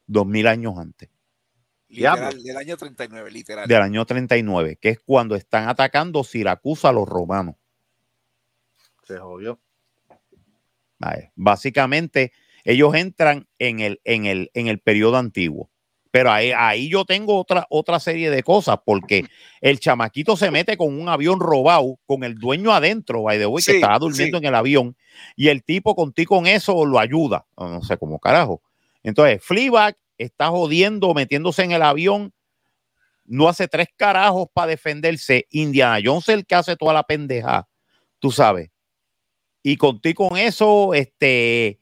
2000 0.07 0.47
años 0.47 0.77
antes, 0.77 1.09
Literal, 1.91 2.41
del 2.41 2.57
año 2.57 2.77
39, 2.77 3.31
literal. 3.31 3.68
del 3.68 3.81
año 3.81 4.05
39, 4.05 4.77
que 4.80 4.89
es 4.89 4.99
cuando 4.99 5.35
están 5.35 5.68
atacando 5.68 6.23
Siracusa 6.23 6.89
a 6.89 6.93
los 6.93 7.07
romanos. 7.07 7.55
Se 9.03 9.18
jodió. 9.18 9.59
Vale. 10.97 11.34
Básicamente, 11.35 12.31
ellos 12.63 12.95
entran 12.95 13.47
en 13.59 13.81
el, 13.81 13.99
en 14.05 14.26
el, 14.26 14.51
en 14.53 14.68
el 14.68 14.80
periodo 14.80 15.18
antiguo. 15.18 15.69
Pero 16.11 16.31
ahí, 16.31 16.51
ahí 16.55 16.89
yo 16.89 17.05
tengo 17.05 17.39
otra, 17.39 17.65
otra 17.69 17.99
serie 17.99 18.30
de 18.30 18.43
cosas, 18.43 18.77
porque 18.85 19.26
el 19.61 19.80
chamaquito 19.80 20.35
se 20.35 20.51
mete 20.51 20.77
con 20.77 20.99
un 20.99 21.09
avión 21.09 21.39
robado, 21.39 21.99
con 22.05 22.23
el 22.23 22.35
dueño 22.35 22.73
adentro, 22.73 23.23
by 23.23 23.38
the 23.38 23.45
way, 23.45 23.63
que 23.63 23.76
estaba 23.76 23.97
durmiendo 23.97 24.38
sí. 24.38 24.43
en 24.43 24.47
el 24.47 24.55
avión, 24.55 24.97
y 25.35 25.47
el 25.47 25.63
tipo 25.63 25.95
contigo 25.95 26.35
con 26.35 26.47
eso 26.47 26.85
lo 26.85 26.99
ayuda. 26.99 27.45
No, 27.57 27.69
no 27.69 27.81
sé 27.81 27.97
cómo 27.97 28.19
carajo. 28.19 28.61
Entonces, 29.03 29.41
Fleabag 29.43 29.97
está 30.23 30.49
jodiendo, 30.49 31.14
metiéndose 31.14 31.64
en 31.64 31.72
el 31.72 31.81
avión, 31.81 32.34
no 33.26 33.48
hace 33.48 33.68
tres 33.68 33.88
carajos 33.95 34.48
para 34.53 34.68
defenderse. 34.68 35.48
Indiana 35.52 35.99
Jones 36.03 36.27
es 36.30 36.35
el 36.35 36.45
que 36.45 36.56
hace 36.56 36.76
toda 36.76 36.93
la 36.93 37.03
pendeja, 37.03 37.68
tú 38.19 38.31
sabes. 38.31 38.69
Y 39.64 39.77
contigo 39.77 40.27
con 40.30 40.38
eso, 40.38 40.93
este, 40.93 41.80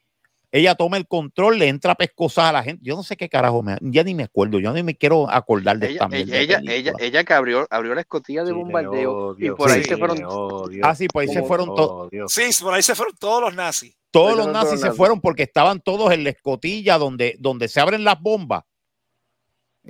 ella 0.52 0.76
toma 0.76 0.98
el 0.98 1.08
control, 1.08 1.60
le 1.60 1.68
entra 1.68 1.94
a 1.94 1.96
pescosar 1.96 2.48
a 2.48 2.52
la 2.52 2.64
gente. 2.64 2.82
Yo 2.84 2.96
no 2.96 3.04
sé 3.04 3.16
qué 3.16 3.30
carajo, 3.30 3.62
me, 3.64 3.78
ya 3.82 4.04
ni 4.04 4.16
me 4.16 4.24
acuerdo, 4.24 4.60
yo 4.60 4.74
ni 4.74 4.84
me 4.84 4.96
quiero 4.96 5.30
acordar 5.30 5.78
de 5.80 5.88
Ella, 5.88 6.06
esta 6.06 6.18
ella, 6.18 6.34
de 6.34 6.42
ella, 6.42 6.62
ella, 6.66 6.94
ella 7.00 7.24
que 7.24 7.34
abrió, 7.34 7.68
abrió 7.70 7.96
la 7.96 8.02
escotilla 8.02 8.44
de 8.44 8.52
Sí, 8.52 8.58
bombardeo 8.58 9.28
odio, 9.30 9.54
y 9.54 9.56
por 9.56 9.72
ahí 9.72 9.84
se 9.84 9.98
fueron. 9.98 10.24
odio, 10.26 10.86
Ah, 10.86 10.96
sí, 10.96 11.08
pues 11.08 11.30
ahí 11.30 11.36
se 11.36 11.44
fueron 11.44 11.68
todos. 11.76 12.10
Sí, 12.28 12.50
por 12.62 12.74
ahí 12.74 12.82
se 12.82 12.96
fueron 12.96 13.16
todos 13.16 13.42
los 13.42 13.56
nazis. 13.56 13.96
Todos 14.12 14.36
los 14.38 14.48
nazis 14.48 14.70
todos 14.70 14.80
se 14.80 14.86
nazis. 14.88 14.98
fueron 14.98 15.22
porque 15.22 15.44
estaban 15.44 15.82
todos 15.82 16.12
en 16.12 16.24
la 16.24 16.32
escotilla 16.32 16.98
donde, 16.98 17.36
donde 17.40 17.68
se 17.68 17.80
abren 17.80 18.04
las 18.04 18.20
bombas. 18.20 18.64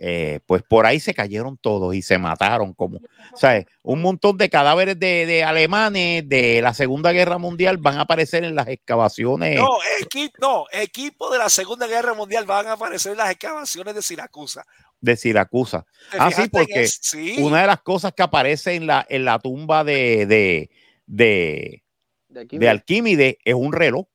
Eh, 0.01 0.39
pues 0.45 0.61
por 0.63 0.85
ahí 0.85 0.99
se 0.99 1.13
cayeron 1.13 1.57
todos 1.57 1.93
y 1.93 2.01
se 2.01 2.17
mataron 2.17 2.73
como, 2.73 2.99
¿sabes? 3.35 3.65
Un 3.83 4.01
montón 4.01 4.37
de 4.37 4.47
cadáveres 4.49 4.97
de, 4.97 5.25
de 5.25 5.43
alemanes 5.43 6.29
de 6.29 6.61
la 6.61 6.73
Segunda 6.73 7.11
Guerra 7.11 7.37
Mundial 7.37 7.77
van 7.79 7.97
a 7.97 8.01
aparecer 8.01 8.43
en 8.45 8.55
las 8.55 8.67
excavaciones. 8.69 9.57
No, 9.57 9.67
equipo, 9.99 10.35
no, 10.39 10.65
equipo 10.71 11.29
de 11.31 11.39
la 11.39 11.49
Segunda 11.49 11.85
Guerra 11.87 12.13
Mundial 12.13 12.45
van 12.45 12.67
a 12.67 12.73
aparecer 12.73 13.11
en 13.13 13.17
las 13.17 13.31
excavaciones 13.31 13.93
de 13.95 14.01
Siracusa. 14.01 14.63
de 15.01 15.17
Siracusa. 15.17 15.85
¿Te 16.11 16.17
Ah, 16.17 16.31
sí, 16.31 16.47
porque 16.49 16.87
sí, 16.87 17.37
Una 17.39 17.61
de 17.61 17.67
las 17.67 17.81
cosas 17.81 18.13
que 18.13 18.23
aparece 18.23 18.75
en 18.75 18.87
la, 18.87 19.05
en 19.09 19.25
la 19.25 19.39
tumba 19.39 19.83
de, 19.83 20.25
de, 20.27 20.69
de, 21.07 21.83
De. 22.29 22.69
Alquímedes 22.69 23.37
es 23.43 23.53
un 23.55 23.73
reloj, 23.73 24.05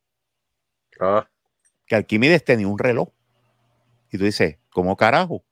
Ah, 1.00 1.28
que 1.86 1.96
Alquímedes 1.96 2.44
tenía 2.44 2.68
un 2.68 2.78
reloj. 2.78 3.08
Y 4.12 4.18
tú 4.18 4.24
dices, 4.24 4.58
¿cómo 4.70 4.96
carajo? 4.96 5.44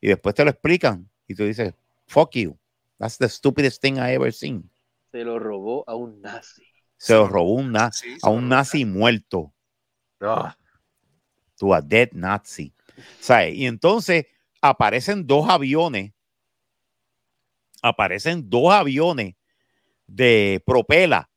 Y 0.00 0.08
después 0.08 0.34
te 0.34 0.42
lo 0.44 0.50
explican. 0.50 1.10
Y 1.26 1.34
tú 1.34 1.44
dices, 1.44 1.74
fuck 2.06 2.30
you. 2.32 2.58
That's 2.98 3.18
the 3.18 3.28
stupidest 3.28 3.82
thing 3.82 3.94
I 3.96 4.14
ever 4.14 4.32
seen. 4.32 4.70
se 5.12 5.24
lo 5.24 5.38
robó 5.38 5.84
a 5.86 5.94
un 5.94 6.20
nazi. 6.22 6.62
Se 6.96 7.14
lo 7.14 7.28
robó 7.28 7.54
un 7.54 7.72
na- 7.72 7.92
Sí, 7.92 8.18
se 8.18 8.26
a 8.26 8.30
un 8.30 8.48
nazi 8.48 8.84
muerto. 8.84 9.52
ah, 10.20 10.56
To 11.58 11.74
a 11.74 11.80
dead 11.82 12.10
Nazi. 12.12 12.72
¿Sabes? 13.20 13.54
Y 13.54 13.66
entonces 13.66 14.26
aparecen 14.60 15.26
dos 15.26 15.48
aviones. 15.48 16.12
Aparecen 17.82 18.48
dos 18.48 18.72
aviones 18.72 19.34
de 20.06 20.62
propela 20.66 21.28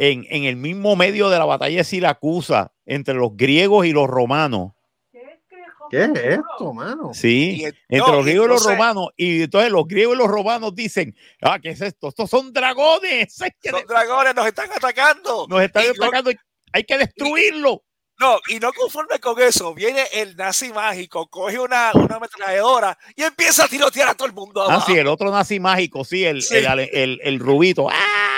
en, 0.00 0.26
en 0.30 0.44
el 0.44 0.56
mismo 0.56 0.96
medio 0.96 1.28
de 1.28 1.38
la 1.38 1.44
batalla 1.44 1.76
de 1.76 1.84
Siracusa 1.84 2.72
entre 2.86 3.14
los 3.14 3.36
griegos 3.36 3.84
y 3.86 3.92
los 3.92 4.08
romanos. 4.08 4.72
¿Qué 5.12 5.40
crejo 5.48 5.88
¿Qué 5.90 6.04
es 6.04 6.38
esto, 6.38 6.72
mano? 6.72 7.10
Sí, 7.12 7.64
el- 7.64 7.76
entre 7.88 7.98
no, 8.10 8.16
los 8.16 8.24
griegos 8.24 8.46
y 8.46 8.48
los 8.48 8.64
romanos. 8.64 9.08
Y 9.16 9.42
entonces 9.42 9.70
los 9.70 9.86
griegos 9.86 10.14
y 10.14 10.18
los 10.18 10.28
romanos 10.28 10.74
dicen, 10.74 11.14
ah, 11.42 11.58
¿qué 11.60 11.70
es 11.70 11.80
esto? 11.82 12.08
Estos 12.08 12.30
son 12.30 12.52
dragones. 12.52 13.36
Que 13.62 13.70
Los 13.70 13.80
de- 13.82 13.86
dragones 13.88 14.34
nos 14.34 14.46
están 14.46 14.70
atacando. 14.72 15.46
nos 15.48 15.60
están 15.62 15.84
y 15.84 15.88
atacando. 15.88 16.30
Hay 16.72 16.84
que 16.84 16.96
destruirlo. 16.98 17.82
No, 18.18 18.38
y 18.48 18.58
no 18.60 18.70
conforme 18.74 19.18
con 19.18 19.40
eso, 19.40 19.72
viene 19.74 20.02
el 20.12 20.36
nazi 20.36 20.70
mágico, 20.74 21.26
coge 21.28 21.58
una, 21.58 21.90
una 21.94 22.16
ametralladora 22.16 22.98
y 23.16 23.22
empieza 23.22 23.64
a 23.64 23.68
tirotear 23.68 24.10
a 24.10 24.14
todo 24.14 24.26
el 24.28 24.34
mundo. 24.34 24.60
Ah, 24.62 24.74
abajo. 24.74 24.86
sí, 24.92 24.98
el 24.98 25.06
otro 25.06 25.30
nazi 25.30 25.58
mágico, 25.58 26.04
sí, 26.04 26.24
el, 26.26 26.42
Sí. 26.42 26.56
el, 26.56 26.80
el- 26.92 27.20
el 27.22 27.38
rubito. 27.38 27.88
¡Ah! 27.90 28.29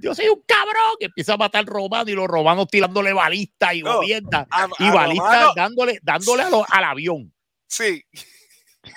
Yo 0.00 0.14
soy 0.14 0.28
un 0.28 0.42
cabrón 0.46 0.96
que 1.00 1.06
empieza 1.06 1.34
a 1.34 1.36
matar 1.36 1.64
romanos 1.64 2.08
y 2.08 2.12
los 2.14 2.26
romanos 2.26 2.66
tirándole 2.70 3.12
balistas 3.12 3.74
y 3.74 3.82
No, 3.82 3.96
gobiernas 3.96 4.46
A- 4.50 4.68
y 4.78 4.90
balistas 4.90 5.54
dándole, 5.54 5.98
dándole 6.02 6.42
a 6.44 6.50
lo- 6.50 6.66
al 6.68 6.84
avión. 6.84 7.32
sí, 7.66 8.04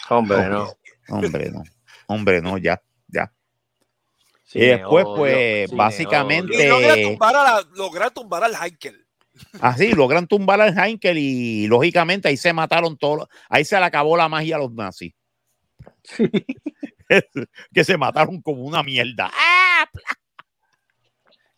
Hombre, 0.10 0.48
no. 0.50 0.72
Hombre, 1.10 1.50
no. 1.52 1.64
Hombre, 2.08 2.42
no, 2.42 2.58
ya, 2.60 2.82
ya. 3.08 3.32
Y 4.54 4.60
después, 4.62 5.06
odio, 5.06 5.16
pues, 5.16 5.72
básicamente- 5.72 6.64
y 6.66 6.68
logra 6.68 6.96
tumbar, 7.02 7.36
a 7.36 7.44
la- 7.44 7.68
logra 7.76 8.10
tumbar 8.10 8.44
al 8.44 8.56
Heinkel. 8.56 9.06
Así 9.62 9.92
logran 9.94 10.28
tumbar 10.28 10.60
al 10.62 10.78
Heinkel 10.78 11.18
y 11.18 11.68
lógicamente 11.68 12.28
ahí 12.28 12.38
se 12.38 12.52
mataron 12.54 12.98
todos. 12.98 13.28
Ahí 13.48 13.64
se 13.64 13.80
le 13.80 13.86
acabó 13.86 14.18
la 14.18 14.28
magia 14.28 14.58
a 14.58 14.60
los 14.60 14.72
nazis. 14.74 15.14
que 17.74 17.84
se 17.84 17.98
mataron 17.98 18.42
como 18.42 18.64
una 18.64 18.84
mierda. 18.84 19.32
¡Ah! 19.34 19.90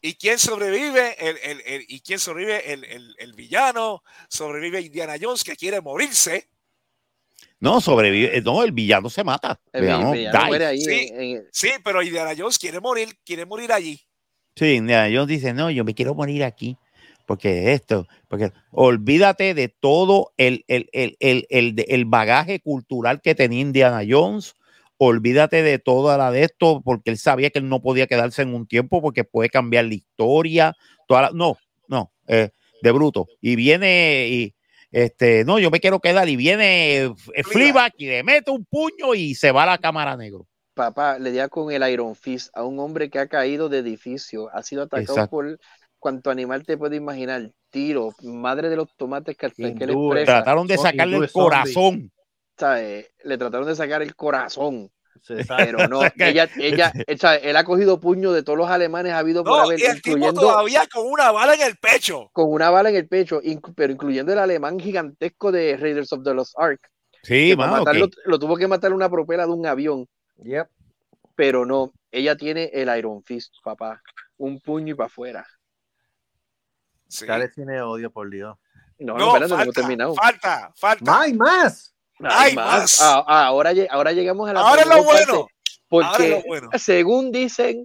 ¿Y 0.01 0.15
quién 0.15 0.39
sobrevive? 0.39 1.15
El, 1.19 1.37
el- 1.43 1.61
el- 1.65 1.85
¿Y 1.87 1.99
quién 2.01 2.17
sobrevive? 2.19 2.73
El, 2.73 2.83
el- 2.85 3.15
el 3.19 3.33
villano. 3.33 4.03
Sobrevive 4.29 4.81
Indiana 4.81 5.15
Jones 5.21 5.43
que 5.43 5.55
quiere 5.55 5.79
morirse. 5.81 6.47
No, 7.59 7.79
sobrevive. 7.79 8.35
eh, 8.37 8.41
No, 8.41 8.63
el 8.63 8.71
villano 8.71 9.09
se 9.09 9.23
mata. 9.23 9.59
El 9.71 9.81
Villano 9.83 10.11
villano 10.11 10.39
die. 10.39 10.47
muere 10.47 10.65
ahí. 10.65 10.81
Sí. 10.81 11.09
en- 11.11 11.21
en- 11.21 11.43
Sí, 11.51 11.69
pero 11.83 12.01
Indiana 12.01 12.31
Jones 12.35 12.57
quiere 12.57 12.79
morir, 12.79 13.09
quiere 13.23 13.45
morir 13.45 13.71
allí. 13.71 14.01
Sí, 14.55 14.73
Indiana 14.73 15.07
Jones 15.13 15.27
dice, 15.27 15.53
no, 15.53 15.69
yo 15.69 15.83
me 15.83 15.93
quiero 15.93 16.15
morir 16.15 16.43
aquí. 16.43 16.77
Porque 17.27 17.71
esto, 17.73 18.07
porque 18.27 18.51
olvídate 18.71 19.53
de 19.53 19.69
todo 19.69 20.33
el, 20.37 20.65
el, 20.67 20.89
el, 20.91 21.15
el, 21.19 21.45
el- 21.49 21.85
el 21.87 22.05
bagaje 22.05 22.59
cultural 22.59 23.21
que 23.21 23.35
tenía 23.35 23.61
Indiana 23.61 24.01
Jones. 24.07 24.55
Olvídate 25.03 25.63
de 25.63 25.79
toda 25.79 26.15
la 26.15 26.29
de 26.29 26.43
esto, 26.43 26.83
porque 26.85 27.09
él 27.09 27.17
sabía 27.17 27.49
que 27.49 27.57
él 27.57 27.67
no 27.67 27.81
podía 27.81 28.05
quedarse 28.05 28.43
en 28.43 28.53
un 28.53 28.67
tiempo 28.67 29.01
porque 29.01 29.23
puede 29.23 29.49
cambiar 29.49 29.85
la 29.85 29.95
historia. 29.95 30.75
Toda 31.07 31.23
la- 31.23 31.31
no, 31.33 31.57
no, 31.87 32.11
eh, 32.27 32.51
de 32.83 32.91
bruto. 32.91 33.25
Y 33.41 33.55
viene 33.55 34.27
y 34.29 34.53
este, 34.91 35.43
no, 35.43 35.57
yo 35.57 35.71
me 35.71 35.79
quiero 35.79 36.01
quedar. 36.01 36.29
Y 36.29 36.35
viene 36.35 36.97
eh, 37.05 37.43
Fleabag 37.43 37.93
y 37.97 38.05
le 38.09 38.21
mete 38.21 38.51
un 38.51 38.63
puño 38.63 39.15
y 39.15 39.33
se 39.33 39.51
va 39.51 39.63
a 39.63 39.65
la 39.65 39.77
cámara 39.79 40.15
negro. 40.15 40.45
papá 40.75 41.17
le 41.17 41.31
da 41.31 41.49
con 41.49 41.71
el 41.71 41.81
Iron 41.91 42.15
Fist 42.15 42.55
a 42.55 42.63
un 42.63 42.77
hombre 42.77 43.09
que 43.09 43.17
ha 43.17 43.25
caído 43.25 43.69
de 43.69 43.79
edificio, 43.79 44.49
ha 44.53 44.61
sido 44.61 44.83
atacado 44.83 45.13
Exacto. 45.13 45.31
por 45.31 45.59
cuanto 45.97 46.29
animal 46.29 46.63
te 46.63 46.77
puede 46.77 46.97
imaginar, 46.97 47.49
tiro, 47.71 48.11
madre 48.21 48.69
de 48.69 48.75
los 48.75 48.95
tomates 48.95 49.35
que, 49.35 49.49
que 49.49 49.87
le 49.87 50.25
Trataron 50.25 50.67
de 50.67 50.77
sacarle 50.77 51.17
el 51.17 51.31
corazón. 51.31 52.11
¿Sabes? 52.61 53.07
le 53.23 53.37
trataron 53.37 53.67
de 53.67 53.75
sacar 53.75 54.01
el 54.03 54.15
corazón, 54.15 54.91
pero 55.47 55.87
no, 55.87 56.01
ella, 56.17 56.47
ella, 56.57 56.91
¿sabes? 57.19 57.41
él 57.43 57.55
ha 57.57 57.63
cogido 57.63 57.99
puño 57.99 58.31
de 58.31 58.43
todos 58.43 58.57
los 58.57 58.69
alemanes 58.69 59.13
ha 59.13 59.17
habido 59.19 59.43
por 59.43 59.57
No, 59.57 59.63
haber, 59.63 59.79
y 59.79 59.83
el 59.83 60.01
tipo 60.01 60.09
incluyendo 60.17 60.41
todavía 60.41 60.83
con 60.93 61.07
una 61.07 61.31
bala 61.31 61.55
en 61.55 61.61
el 61.61 61.77
pecho. 61.77 62.29
con 62.33 62.51
una 62.51 62.69
bala 62.69 62.89
en 62.89 62.95
el 62.97 63.07
pecho, 63.07 63.41
inc- 63.41 63.73
pero 63.75 63.91
incluyendo 63.91 64.31
el 64.31 64.39
alemán 64.39 64.79
gigantesco 64.79 65.51
de 65.51 65.75
Raiders 65.77 66.13
of 66.13 66.23
the 66.23 66.33
Lost 66.33 66.53
Ark, 66.57 66.79
Sí, 67.23 67.55
mano, 67.55 67.77
matarlo, 67.79 68.07
lo 68.25 68.39
tuvo 68.39 68.57
que 68.57 68.67
matar 68.67 68.93
una 68.93 69.09
propela 69.09 69.45
de 69.45 69.51
un 69.51 69.65
avión, 69.65 70.07
Yep. 70.37 70.67
pero 71.35 71.65
no, 71.65 71.91
ella 72.11 72.35
tiene 72.35 72.69
el 72.73 72.95
Iron 72.97 73.23
Fist, 73.23 73.53
papá, 73.63 74.01
un 74.37 74.59
puño 74.59 74.93
y 74.93 74.95
para 74.95 75.07
afuera. 75.07 75.45
Sí. 77.07 77.25
Dale 77.25 77.49
cine 77.51 77.81
odio, 77.81 78.09
por 78.11 78.29
Dios. 78.29 78.57
No, 78.97 79.13
no, 79.17 79.19
No, 79.19 79.25
espérate, 79.35 79.39
no 79.49 79.55
hemos 79.55 79.65
falta, 79.65 79.81
terminado. 79.81 80.15
falta, 80.15 80.73
falta. 80.75 81.03
¡Más 81.11 81.27
y 81.29 81.33
más! 81.33 81.95
Hay 82.29 82.55
más. 82.55 82.99
Ah, 83.01 83.23
ah, 83.27 83.45
ahora, 83.47 83.73
lle- 83.73 83.87
ahora 83.89 84.11
llegamos 84.11 84.49
a 84.49 84.53
la 84.53 84.59
Ahora 84.61 84.81
es 84.81 84.87
lo 84.87 85.03
bueno. 85.03 85.33
Ahora 85.33 85.47
Porque 85.87 86.23
es 86.23 86.29
lo 86.31 86.41
bueno. 86.47 86.69
según 86.77 87.31
dicen, 87.31 87.83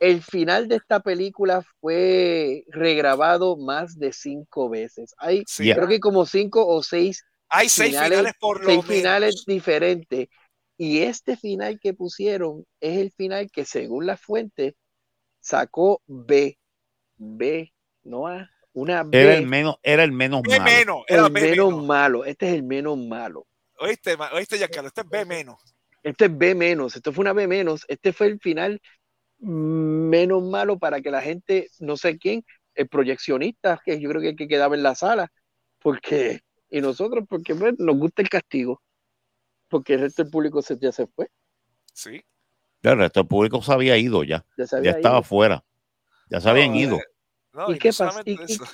el 0.00 0.22
final 0.22 0.68
de 0.68 0.76
esta 0.76 1.00
película 1.00 1.62
fue 1.80 2.64
regrabado 2.68 3.56
más 3.56 3.98
de 3.98 4.12
cinco 4.12 4.68
veces. 4.68 5.14
Hay, 5.18 5.44
Sí. 5.46 5.72
Creo 5.72 5.88
que 5.88 6.00
como 6.00 6.26
cinco 6.26 6.66
o 6.66 6.82
seis, 6.82 7.24
Hay 7.48 7.68
seis 7.68 7.90
finales- 7.90 8.10
finales, 8.18 8.34
por 8.40 8.60
lo 8.60 8.66
seis 8.66 8.78
menos. 8.78 8.86
finales 8.96 9.44
diferentes. 9.46 10.28
Y 10.78 11.00
este 11.02 11.36
final 11.36 11.78
que 11.78 11.92
pusieron 11.92 12.64
es 12.80 12.96
el 12.98 13.12
final 13.12 13.50
que 13.50 13.64
según 13.66 14.06
la 14.06 14.16
fuente 14.16 14.74
sacó 15.40 16.00
B. 16.06 16.56
B, 17.16 17.70
no 18.02 18.26
A, 18.28 18.48
una 18.72 19.02
B. 19.02 19.20
era 19.22 19.34
el 19.36 19.46
menos, 19.46 19.76
era 19.82 20.04
el 20.04 20.12
menos 20.12 20.40
B 20.42 20.58
malo. 20.58 20.64
menos. 20.64 21.02
Era 21.06 21.26
el 21.26 21.32
B 21.32 21.40
menos 21.42 21.68
menos. 21.72 21.84
malo. 21.84 22.24
Este 22.24 22.48
es 22.48 22.54
el 22.54 22.62
menos 22.62 22.96
malo. 22.96 23.46
Oíste, 23.80 24.16
oíste, 24.32 24.58
Giancarlo, 24.58 24.88
este 24.88 25.00
es 25.00 25.08
B 25.08 25.24
menos. 25.24 25.74
Este 26.02 26.26
es 26.26 26.38
B 26.38 26.54
menos, 26.54 26.96
esto 26.96 27.12
fue 27.12 27.22
una 27.22 27.32
B 27.32 27.46
menos, 27.46 27.84
este 27.88 28.12
fue 28.12 28.26
el 28.28 28.40
final 28.40 28.80
menos 29.38 30.42
malo 30.42 30.78
para 30.78 31.00
que 31.00 31.10
la 31.10 31.22
gente, 31.22 31.68
no 31.78 31.96
sé 31.96 32.18
quién, 32.18 32.44
el 32.74 32.88
proyeccionista, 32.88 33.80
que 33.84 33.98
yo 34.00 34.08
creo 34.10 34.20
que, 34.22 34.36
que 34.36 34.48
quedaba 34.48 34.74
en 34.76 34.82
la 34.82 34.94
sala, 34.94 35.28
porque, 35.78 36.40
y 36.70 36.80
nosotros, 36.80 37.24
porque 37.28 37.54
pues, 37.54 37.74
nos 37.78 37.96
gusta 37.96 38.22
el 38.22 38.28
castigo, 38.28 38.82
porque 39.68 39.94
el 39.94 40.00
resto 40.00 40.22
del 40.22 40.30
público 40.30 40.62
se, 40.62 40.78
ya 40.78 40.92
se 40.92 41.06
fue, 41.06 41.28
Sí. 41.92 42.22
El 42.82 42.96
resto 42.98 43.20
del 43.20 43.28
público 43.28 43.60
se 43.62 43.72
había 43.72 43.96
ido 43.98 44.24
ya. 44.24 44.44
ya 44.56 44.66
se 44.66 44.76
Ya 44.76 44.78
había 44.78 44.90
estaba 44.92 45.16
ido. 45.16 45.22
fuera. 45.24 45.64
Ya 46.30 46.40
se 46.40 46.48
habían 46.48 46.70
No, 46.70 46.76
ido. 46.76 46.96
eh, 46.96 47.04
No, 47.52 47.70
¿Y 47.70 47.74
y, 47.74 47.78
qué 47.78 47.88
no 47.88 47.94
pasa? 47.98 48.22
¿Y- 48.24 48.32
y- 48.32 48.42
eso. 48.44 48.64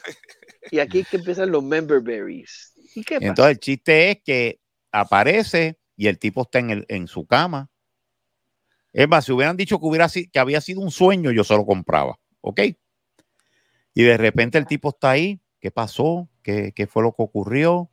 Y 0.70 0.78
aquí 0.80 1.00
es 1.00 1.08
que 1.08 1.16
empiezan 1.16 1.50
los 1.50 1.64
member 1.64 2.00
berries. 2.00 2.72
¿Y 2.94 3.02
qué 3.02 3.16
pasa? 3.16 3.28
Entonces 3.28 3.52
el 3.54 3.60
chiste 3.60 4.10
es 4.10 4.18
que 4.24 4.60
aparece 5.00 5.78
y 5.96 6.08
el 6.08 6.18
tipo 6.18 6.42
está 6.42 6.58
en, 6.58 6.70
el, 6.70 6.86
en 6.88 7.08
su 7.08 7.26
cama. 7.26 7.70
Es 8.92 9.08
más, 9.08 9.24
si 9.24 9.32
hubieran 9.32 9.56
dicho 9.56 9.78
que, 9.78 9.86
hubiera, 9.86 10.08
que 10.08 10.38
había 10.38 10.60
sido 10.60 10.80
un 10.80 10.90
sueño, 10.90 11.30
yo 11.30 11.44
se 11.44 11.54
lo 11.54 11.66
compraba. 11.66 12.18
¿Ok? 12.40 12.60
Y 13.94 14.02
de 14.02 14.16
repente 14.16 14.58
el 14.58 14.66
tipo 14.66 14.90
está 14.90 15.10
ahí. 15.10 15.40
¿Qué 15.60 15.70
pasó? 15.70 16.28
¿Qué, 16.42 16.72
qué 16.74 16.86
fue 16.86 17.02
lo 17.02 17.12
que 17.12 17.22
ocurrió? 17.22 17.90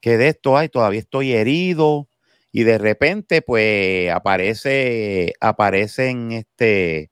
¿Qué 0.00 0.16
de 0.16 0.28
esto 0.28 0.56
hay? 0.56 0.68
Todavía 0.68 1.00
estoy 1.00 1.32
herido. 1.32 2.08
Y 2.50 2.64
de 2.64 2.76
repente, 2.76 3.40
pues, 3.40 4.10
aparece, 4.10 5.32
aparecen 5.40 6.32
este, 6.32 7.10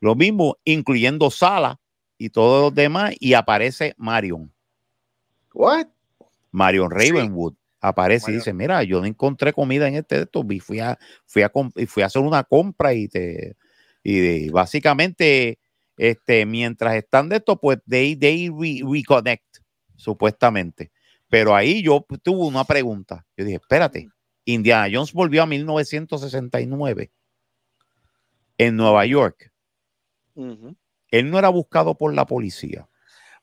lo 0.00 0.14
mismo, 0.14 0.56
incluyendo 0.64 1.30
Sala 1.30 1.80
y 2.16 2.30
todos 2.30 2.62
los 2.62 2.74
demás, 2.74 3.14
y 3.20 3.34
aparece 3.34 3.94
Marion. 3.98 4.52
¿What? 5.52 5.88
Marion 6.50 6.90
Sí. 6.98 7.12
Aparece 7.80 8.32
y 8.32 8.34
dice, 8.34 8.52
mira, 8.52 8.82
yo 8.82 9.00
no 9.00 9.06
encontré 9.06 9.52
comida 9.52 9.86
en 9.86 9.94
este 9.94 10.16
de 10.16 10.22
estos, 10.22 10.44
y 10.50 10.58
fui 10.60 10.80
a, 10.80 10.98
fui 11.26 11.42
a, 11.42 11.52
fui 11.86 12.02
a 12.02 12.06
hacer 12.06 12.22
una 12.22 12.42
compra 12.44 12.92
y 12.92 13.06
te 13.08 13.56
y 14.02 14.48
básicamente 14.50 15.58
este 15.96 16.46
mientras 16.46 16.94
están 16.94 17.28
de 17.28 17.36
esto 17.36 17.60
pues 17.60 17.78
they, 17.88 18.16
they 18.16 18.48
re- 18.48 18.82
reconnect 18.88 19.58
supuestamente 19.96 20.90
pero 21.28 21.54
ahí 21.54 21.82
yo 21.82 22.06
tuve 22.22 22.46
una 22.46 22.64
pregunta. 22.64 23.26
Yo 23.36 23.44
dije 23.44 23.56
espérate 23.56 24.08
Indiana 24.44 24.88
Jones 24.90 25.12
volvió 25.12 25.42
a 25.42 25.46
1969 25.46 27.10
en 28.56 28.76
Nueva 28.76 29.04
York. 29.06 29.52
Él 31.10 31.30
no 31.30 31.38
era 31.38 31.48
buscado 31.48 31.96
por 31.96 32.14
la 32.14 32.26
policía. 32.26 32.88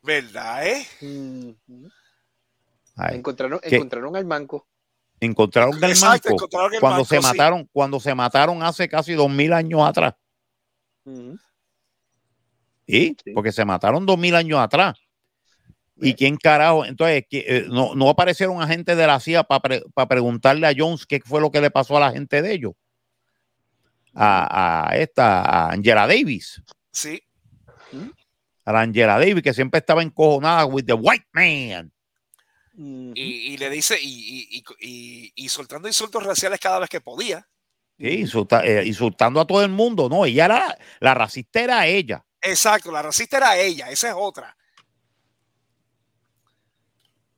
¿Verdad, 0.02 0.68
eh? 0.68 0.86
Ay, 2.96 3.18
Encontraron, 3.18 3.60
encontraron 3.64 4.16
al 4.16 4.26
manco. 4.26 4.68
encontraron 5.20 5.76
el 5.76 5.84
Exacto, 5.92 6.30
manco 6.30 6.44
encontraron 6.46 6.74
el 6.74 6.80
cuando 6.80 7.06
se 7.06 7.18
sí. 7.18 7.22
mataron, 7.24 7.70
cuando 7.74 8.00
se 8.00 8.16
mataron 8.16 8.64
hace 8.64 8.88
casi 8.88 9.14
dos 9.14 9.30
mil 9.30 9.52
años 9.54 9.82
atrás. 9.88 10.14
Ujú. 11.06 11.38
¿Sí? 12.88 13.16
Sí. 13.24 13.32
Porque 13.34 13.52
se 13.52 13.66
mataron 13.66 14.06
dos 14.06 14.18
mil 14.18 14.36
años 14.36 14.60
atrás. 14.60 14.96
¿Y 15.98 16.14
quién 16.14 16.36
carajo? 16.36 16.86
Entonces, 16.86 17.24
¿qué- 17.30 17.46
eh, 17.48 17.66
no, 17.70 17.96
no 17.96 18.10
aparecieron 18.10 18.62
agentes 18.62 18.98
de 18.98 19.08
la 19.08 19.20
CIA 19.20 19.44
para 19.44 20.08
preguntarle 20.08 20.68
a 20.68 20.74
Jones 20.78 21.06
qué 21.06 21.22
fue 21.24 21.40
lo 21.40 21.50
que 21.52 21.62
le 21.62 21.72
pasó 21.72 21.96
a 21.98 22.02
la 22.02 22.12
gente 22.12 22.42
de 22.42 22.52
ellos. 22.54 22.74
A, 24.14 24.90
a 24.90 24.98
esta, 24.98 25.42
a 25.42 25.72
Angela 25.72 26.06
Davis. 26.08 26.62
Sí. 26.92 27.22
A 28.66 28.72
la 28.74 28.82
Angela 28.82 29.18
Davis, 29.20 29.42
que 29.42 29.54
siempre 29.54 29.80
estaba 29.80 30.04
encojonada 30.04 30.66
with 30.66 30.86
the 30.86 30.94
white 30.94 31.26
man. 31.34 31.92
Y, 32.78 33.54
y 33.54 33.58
le 33.58 33.70
dice, 33.70 33.98
y, 34.02 34.08
y, 34.08 34.58
y, 34.58 34.64
y- 34.80 35.34
y 35.46 35.50
soltando 35.50 35.88
insultos 35.88 36.24
raciales 36.24 36.60
cada 36.60 36.80
vez 36.80 36.90
que 36.90 37.00
podía. 37.02 37.48
Sí, 37.98 38.06
insulta- 38.26 38.66
eh, 38.66 38.86
insultando 38.86 39.40
a 39.40 39.48
todo 39.48 39.64
el 39.64 39.70
mundo. 39.72 40.10
No, 40.10 40.26
ella 40.26 40.46
era, 40.46 40.78
la 41.00 41.14
racista 41.14 41.62
era 41.62 41.88
ella. 41.88 42.26
Exacto, 42.42 42.92
la 42.92 43.02
racista 43.02 43.38
era 43.38 43.58
ella, 43.58 43.90
esa 43.90 44.10
es 44.10 44.16
otra. 44.18 44.56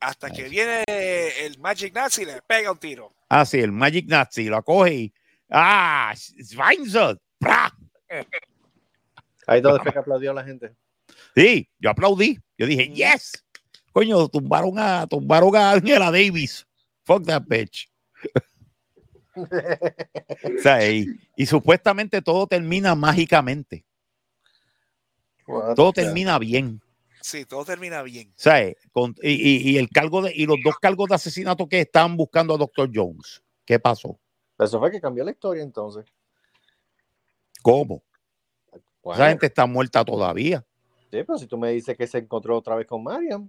hasta 0.00 0.30
que 0.30 0.44
viene 0.48 0.84
el 0.86 1.58
Magic 1.58 1.92
Nazi 1.94 2.22
y 2.22 2.26
le 2.26 2.40
pega 2.42 2.70
un 2.70 2.78
tiro. 2.78 3.14
Ah, 3.28 3.44
sí, 3.44 3.58
el 3.58 3.72
Magic 3.72 4.06
Nazi 4.06 4.44
lo 4.44 4.62
coge 4.62 4.94
y. 4.94 5.14
¡Ah! 5.50 6.12
Schweinsohn. 6.16 7.18
¡Pra! 7.38 7.72
Ahí 9.46 9.60
donde 9.60 9.82
fue 9.82 9.92
que 9.92 9.98
aplaudió 10.00 10.32
la 10.32 10.44
gente. 10.44 10.76
Sí, 11.34 11.68
yo 11.78 11.90
aplaudí. 11.90 12.38
Yo 12.56 12.66
dije, 12.66 12.88
yes. 12.90 13.44
Coño, 13.92 14.28
tumbaron 14.28 14.78
a, 14.78 15.06
tumbaron 15.06 15.54
a 15.56 15.72
Angela 15.72 16.10
Davis. 16.10 16.66
Fuck 17.04 17.24
that 17.26 17.42
bitch. 17.46 17.88
O 19.36 20.62
sea, 20.62 20.88
y, 20.90 21.06
y 21.36 21.46
supuestamente 21.46 22.20
todo 22.22 22.46
termina 22.46 22.94
mágicamente. 22.94 23.84
Todo 25.74 25.92
termina 25.92 26.38
bien. 26.38 26.80
Sí, 27.20 27.44
todo 27.44 27.64
termina 27.64 28.02
bien. 28.02 28.28
O 28.30 28.32
sea, 28.36 28.72
con- 28.92 29.14
y, 29.22 29.30
y- 29.32 29.70
y 29.70 29.78
el 29.78 29.88
cargo 29.88 30.22
de, 30.22 30.32
y 30.34 30.46
los 30.46 30.58
dos 30.62 30.76
cargos 30.78 31.08
de 31.08 31.14
asesinato 31.16 31.68
que 31.68 31.80
estaban 31.80 32.16
buscando 32.16 32.54
a 32.54 32.58
Dr. 32.58 32.90
Jones. 32.92 33.42
¿Qué 33.64 33.78
pasó? 33.78 34.18
Eso 34.58 34.78
fue 34.78 34.90
que 34.90 35.00
cambió 35.00 35.24
la 35.24 35.30
historia 35.30 35.62
entonces. 35.62 36.04
¿Cómo? 37.62 38.02
Bueno, 39.02 39.14
Esa 39.22 39.28
gente 39.30 39.46
está 39.46 39.66
muerta 39.66 40.04
todavía. 40.04 40.64
sí, 41.10 41.22
pero 41.24 41.38
si 41.38 41.46
tú 41.46 41.56
me 41.58 41.70
dices 41.70 41.96
que 41.96 42.06
se 42.06 42.18
encontró 42.18 42.56
otra 42.56 42.74
vez 42.76 42.86
con 42.86 43.02
Mariam, 43.02 43.48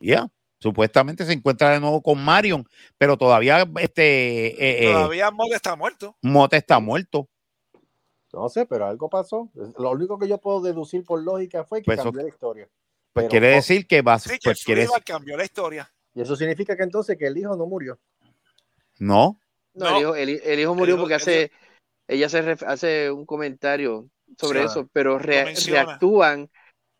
Ya. 0.00 0.28
Supuestamente 0.60 1.24
se 1.24 1.32
encuentra 1.32 1.70
de 1.70 1.80
nuevo 1.80 2.02
con 2.02 2.22
Marion, 2.24 2.66
pero 2.98 3.16
todavía 3.16 3.64
este 3.80 4.48
eh, 4.48 4.88
eh, 4.88 4.92
Todavía 4.92 5.30
Mod 5.30 5.52
está 5.52 5.76
muerto. 5.76 6.16
Mote 6.22 6.56
está 6.56 6.80
muerto. 6.80 7.28
no 8.32 8.48
sé, 8.48 8.66
pero 8.66 8.86
algo 8.86 9.08
pasó. 9.08 9.50
Lo 9.78 9.90
único 9.92 10.18
que 10.18 10.28
yo 10.28 10.38
puedo 10.38 10.60
deducir 10.60 11.04
por 11.04 11.22
lógica 11.22 11.64
fue 11.64 11.80
que 11.80 11.86
Pues 11.86 11.98
eso- 11.98 12.04
cambió 12.06 12.22
la 12.22 12.28
historia. 12.28 12.68
Pues 13.12 13.24
Pero- 13.24 13.28
quiere 13.30 13.48
decir 13.48 13.86
que 13.86 14.02
va, 14.02 14.18
Sí, 14.18 14.30
que 14.30 14.38
pues 14.44 14.64
quiere 14.64 14.82
Fleabag 14.82 15.04
cambió 15.04 15.36
la 15.36 15.44
historia. 15.44 15.90
Y 16.14 16.20
eso 16.20 16.36
significa 16.36 16.76
que 16.76 16.82
entonces 16.82 17.16
que 17.16 17.26
el 17.26 17.38
hijo 17.38 17.56
no 17.56 17.66
murió. 17.66 17.98
no. 18.98 19.38
No, 19.74 19.90
No. 19.90 19.96
El, 19.96 20.00
hijo, 20.02 20.14
el, 20.16 20.28
hi- 20.30 20.40
el 20.44 20.60
hijo 20.60 20.74
murió 20.74 20.94
hijo- 20.94 21.02
porque 21.02 21.14
el 21.14 21.20
hace, 21.20 21.52
ella 22.08 22.28
se 22.28 22.42
ref- 22.42 22.66
hace 22.66 23.10
un 23.12 23.24
comentario 23.26 24.08
sobre 24.36 24.60
Sí. 24.60 24.66
eso, 24.66 24.88
pero 24.92 25.18
menciona. 25.20 25.84
reactúan, 25.84 26.50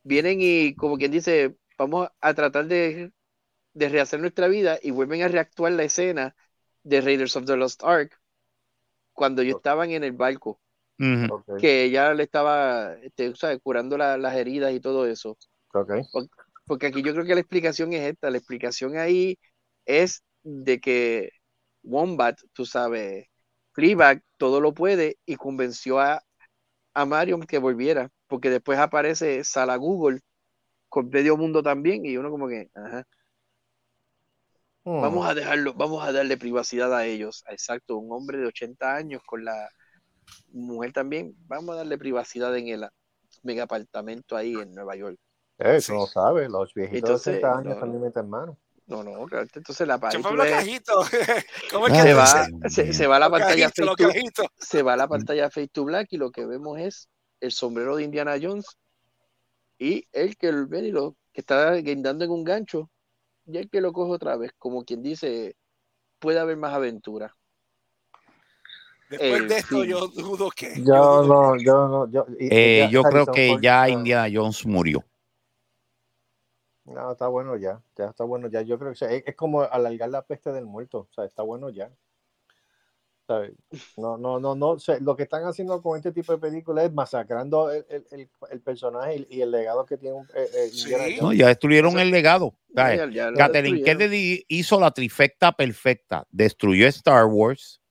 vienen 0.05 0.39
y 0.41 0.75
como 0.77 0.97
quien 0.97 1.11
dice, 1.11 1.57
vamos 1.79 2.09
a 2.21 2.35
tratar 2.35 2.67
de, 2.67 3.13
de 3.75 3.89
rehacer 3.91 4.21
nuestra 4.21 4.49
vida 4.49 4.79
y 4.83 4.91
vuelven 4.93 5.23
a 5.23 5.29
reactuar 5.29 5.73
la 5.73 5.85
escena 5.85 6.37
de 6.85 7.01
Raiders 7.03 7.37
of 7.37 7.47
the 7.47 7.57
Lost 7.57 7.85
Ark 7.85 8.19
cuando 9.13 9.43
ellos 9.43 9.57
estaban 9.57 9.91
en 9.91 10.05
el 10.05 10.13
barco, 10.13 10.61
que 11.57 11.85
ella 11.85 12.15
le 12.15 12.25
estaba 12.25 12.95
este, 13.03 13.35
¿sabes? 13.37 13.61
curando 13.63 13.99
la- 13.99 14.19
las 14.19 14.37
heridas 14.37 14.73
y 14.75 14.81
todo 14.81 15.07
eso. 15.07 15.39
Porque 16.67 16.87
aquí 16.89 17.03
yo 17.03 17.13
creo 17.13 17.25
que 17.25 17.35
la 17.35 17.41
explicación 17.41 17.93
es 17.93 18.03
esta, 18.13 18.31
la 18.31 18.39
explicación 18.39 18.97
ahí 18.99 19.39
es 19.87 20.23
de 20.43 20.81
que 20.81 21.31
Wombat, 21.83 22.39
tú 22.53 22.67
sabes, 22.67 23.27
Fleabag 23.73 24.23
todo 24.37 24.61
lo 24.61 24.75
puede 24.75 25.19
y 25.27 25.37
convenció 25.37 25.99
a, 26.01 26.23
a 26.95 27.07
Marion 27.07 27.43
que 27.45 27.59
volviera, 27.59 28.11
porque 28.29 28.51
después 28.51 28.79
aparece 28.79 29.45
Sala 29.45 29.77
Google 29.77 30.21
con 30.89 31.09
medio 31.11 31.37
mundo 31.37 31.63
también 31.63 32.05
y 32.07 32.17
uno 32.17 32.31
como 32.31 32.49
que, 32.49 32.71
ajá, 32.75 33.07
Hmm. 34.85 35.03
vamos 35.03 35.29
a 35.29 35.35
dejarlo, 35.35 35.75
vamos 35.75 36.07
a 36.07 36.13
darle 36.13 36.39
privacidad 36.39 36.95
a 36.95 37.05
ellos, 37.05 37.45
exacto, 37.49 37.97
un 37.99 38.11
hombre 38.13 38.39
de 38.39 38.47
80 38.47 38.95
años 38.95 39.23
con 39.27 39.45
la 39.45 39.69
mujer 40.53 40.93
también, 40.93 41.35
vamos 41.47 41.75
a 41.75 41.79
darle 41.79 41.99
privacidad 41.99 42.57
en 42.57 42.69
el 42.69 42.89
mega 43.43 43.65
apartamento 43.65 44.37
ahí 44.37 44.55
en 44.55 44.73
Nueva 44.73 44.97
York. 44.97 45.19
Eh, 45.59 45.81
Sí. 45.81 45.93
tú 45.93 45.99
no 45.99 46.07
sabes, 46.07 46.49
los 46.49 46.73
viejitos 46.73 46.99
Entonces, 47.27 47.33
de 47.35 47.39
80 47.39 47.59
años 47.59 47.75
no, 47.75 47.81
también 47.81 48.03
meten 48.03 48.31
mano. 48.31 48.57
No, 48.87 49.03
no, 49.03 49.27
claro, 49.27 49.47
entonces 49.53 49.87
la 49.87 49.99
Se 50.11 50.21
fue 50.21 50.35
los 50.37 50.47
ves- 50.47 50.55
cajitos. 50.55 51.11
¿Cómo 51.73 51.87
es 51.89 51.93
que 51.93 51.99
Ah, 51.99 52.03
se 52.05 52.15
va, 52.15 52.47
se, 52.71 52.93
se 52.95 53.07
va 53.07 53.17
a 53.17 53.19
la 53.19 53.31
pantalla 53.31 53.71
cajitos, 53.71 53.75
face 53.75 53.85
los 53.85 53.97
to, 53.97 54.09
cajitos. 54.09 54.47
se 54.57 54.83
va 54.83 54.93
a 54.95 54.97
la 54.97 55.09
pantalla 55.09 55.51
face 55.51 55.69
to 55.69 55.85
black 55.85 56.09
y 56.13 56.17
lo 56.17 56.31
que 56.31 56.47
vemos 56.47 56.79
es 56.79 57.09
el 57.41 57.53
sombrero 57.53 57.97
de 57.97 58.05
Indiana 58.05 58.37
Jones 58.41 58.65
y 59.79 60.07
el 60.13 60.37
que 60.37 60.49
el 60.49 60.67
ven 60.67 60.87
y 60.87 60.91
lo 60.91 61.17
que 61.33 61.41
está 61.41 61.75
guindando 61.77 62.25
en 62.25 62.31
un 62.31 62.45
gancho 62.45 62.91
y 63.47 63.57
el 63.59 63.71
que 63.71 63.81
lo 63.81 63.93
coge 63.93 64.13
otra 64.13 64.37
vez, 64.37 64.53
como 64.59 64.85
quien 64.85 65.03
dice, 65.03 65.57
puede 66.19 66.39
haber 66.39 66.57
más 66.57 66.75
aventura. 66.75 67.35
Después 69.09 69.33
El 69.43 69.49
de 69.49 69.57
esto, 69.57 69.85
yo 69.85 70.09
dudo 70.09 70.51
que. 70.51 70.83
Yo 70.85 71.23
dudo 71.23 71.57
no, 71.57 71.57
yo 71.57 71.89
no, 71.89 72.11
yo. 72.11 72.27
y- 72.39 72.49
Eh, 72.51 72.79
ya 72.81 72.91
yo 72.91 73.03
creo 73.03 73.25
que 73.27 73.49
Ford 73.49 73.63
ya 73.63 73.89
Indiana 73.89 74.29
Jones 74.31 74.67
murió. 74.67 75.03
No, 76.85 77.13
está 77.13 77.29
bueno 77.29 77.57
ya, 77.57 77.83
ya 77.97 78.07
está 78.07 78.25
bueno 78.25 78.49
ya. 78.49 78.63
Yo 78.63 78.79
creo 78.79 78.91
que 78.91 78.93
o 78.93 78.97
sea, 78.97 79.11
es, 79.11 79.23
es 79.27 79.37
como 79.37 79.63
alargar 79.63 80.09
la 80.09 80.23
peste 80.23 80.53
del 80.53 80.67
muerto, 80.67 81.07
o 81.11 81.15
sea, 81.15 81.25
está 81.25 81.43
bueno 81.43 81.71
ya. 81.71 81.91
¿Sabes? 83.29 83.53
No, 83.99 84.17
no, 84.17 84.41
no, 84.41 84.55
no. 84.55 84.69
o 84.71 84.79
sea, 84.79 84.99
lo 85.01 85.15
que 85.15 85.25
están 85.25 85.45
haciendo 85.45 85.83
con 85.83 85.99
este 85.99 86.13
tipo 86.13 86.33
de 86.33 86.39
películas 86.39 86.87
es 86.87 86.93
masacrando 86.95 87.71
el, 87.71 87.85
el, 87.91 88.07
el, 88.11 88.31
el 88.51 88.61
personaje 88.63 89.27
y, 89.29 89.37
y 89.37 89.43
el 89.43 89.51
legado 89.51 89.85
que 89.85 89.99
tiene 89.99 90.21
eh, 90.35 90.49
eh, 90.55 90.69
Sí. 90.73 90.85
Indiana 90.85 91.05
No, 91.17 91.23
Jones. 91.27 91.39
ya 91.39 91.47
destruyeron 91.49 91.91
Eso- 91.93 92.01
el 92.01 92.11
legado. 92.11 92.55
Catherine. 92.75 93.83
Kennedy 93.83 94.47
hizo 94.49 94.81
la 94.81 94.91
trifecta 94.93 95.53
perfecta. 95.53 96.27
Destruyó 96.31 96.87
Star 96.89 97.27
Wars, 97.27 97.83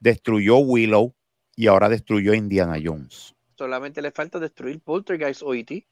destruyó 0.00 0.58
Willow 0.58 1.14
y 1.54 1.68
ahora 1.68 1.88
destruyó 1.88 2.34
Indiana 2.34 2.76
Jones. 2.84 3.34
Solamente 3.56 4.02
le 4.02 4.10
falta 4.10 4.40
destruir 4.40 4.80
Poltergeist 4.80 5.42
o 5.44 5.54
E.T. 5.54 5.86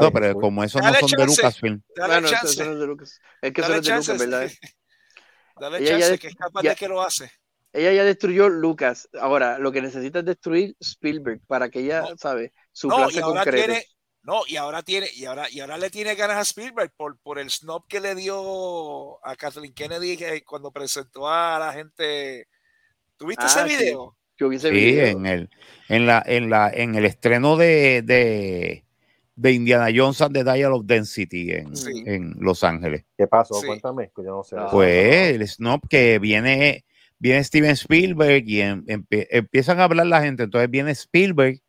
No, 0.00 0.12
pero 0.12 0.34
como 0.38 0.62
esos 0.62 0.80
no 0.80 0.86
Dale 0.86 1.00
son 1.00 1.10
de. 1.10 1.26
Lucasfilm. 1.26 1.82
Dale 1.96 2.12
Bueno, 2.14 2.26
eso- 2.28 2.36
chance. 2.36 2.52
eso 2.52 2.64
no 2.64 2.72
es 2.74 2.78
de 2.78 2.86
Lucas. 2.86 3.20
Es 3.42 3.52
que 3.52 3.60
eso 3.60 3.70
Dale 3.70 3.82
no 3.90 3.98
es 3.98 4.06
de 4.06 4.12
Lucas. 4.14 4.30
¿verdad? 4.30 4.50
Dale 5.60 5.84
chance, 5.84 6.18
que 6.18 6.26
es 6.28 6.34
capaz 6.36 6.62
ya- 6.62 6.70
de 6.70 6.76
que 6.76 6.88
lo 6.88 7.02
hace. 7.02 7.30
Ella 7.76 7.92
ya 7.92 8.04
destruyó 8.04 8.48
Lucas. 8.48 9.08
Ahora, 9.20 9.58
lo 9.58 9.70
que 9.70 9.82
necesita 9.82 10.20
es 10.20 10.24
destruir 10.24 10.74
Spielberg 10.80 11.40
para 11.46 11.68
que 11.68 11.80
ella, 11.80 12.00
No. 12.02 12.16
¿sabe? 12.16 12.52
Su 12.72 12.88
No, 12.88 13.10
y 13.10 13.18
ahora 13.18 13.44
tiene. 13.44 13.84
No, 14.22 14.40
y 14.48 14.56
ahora 14.56 14.82
tiene, 14.82 15.06
y 15.14 15.24
ahora, 15.26 15.48
y 15.48 15.60
ahora 15.60 15.78
le 15.78 15.88
tiene 15.88 16.16
ganas 16.16 16.38
a 16.38 16.40
Spielberg 16.40 16.90
por, 16.96 17.16
por 17.20 17.38
el 17.38 17.48
snob 17.48 17.86
que 17.86 18.00
le 18.00 18.16
dio 18.16 19.24
a 19.24 19.36
Kathleen 19.36 19.72
Kennedy 19.72 20.16
cuando 20.42 20.72
presentó 20.72 21.28
a 21.28 21.58
la 21.60 21.72
gente. 21.72 22.48
¿Tuviste 23.16 23.44
Ah, 23.44 23.46
ese 23.46 23.68
sí. 23.68 23.76
video? 23.84 24.16
Yo 24.36 24.48
vi 24.48 24.56
ese 24.56 24.68
Sí, 24.70 24.74
video. 24.74 25.06
en 25.06 25.26
el, 25.26 25.50
en 25.88 26.06
la, 26.06 26.22
en 26.26 26.50
la, 26.50 26.70
en 26.74 26.94
el 26.96 27.04
estreno 27.04 27.56
de, 27.56 28.02
de, 28.02 28.84
de 29.36 29.52
Indiana 29.52 29.86
Jones 29.94 30.20
and 30.20 30.34
the 30.34 30.42
Dial 30.44 30.72
of 30.72 30.86
Density 30.86 31.52
en, 31.52 31.76
Sí. 31.76 32.02
en 32.04 32.34
Los 32.40 32.64
Ángeles. 32.64 33.04
¿Qué 33.16 33.28
pasó? 33.28 33.54
Sí. 33.60 33.66
Cuéntame, 33.68 34.10
que 34.14 34.24
yo 34.24 34.36
no 34.36 34.42
sé. 34.42 34.56
No. 34.56 34.68
Pues 34.70 35.34
el 35.36 35.46
snob 35.48 35.86
que 35.88 36.18
viene, 36.18 36.84
viene 37.18 37.42
Steven 37.44 37.70
Spielberg 37.70 38.44
y 38.46 38.60
em- 38.60 38.84
empie- 38.86 39.26
empiezan 39.30 39.80
a 39.80 39.84
hablar 39.84 40.06
la 40.06 40.22
gente. 40.22 40.44
Entonces 40.44 40.70
viene 40.70 40.90
Spielberg 40.92 41.60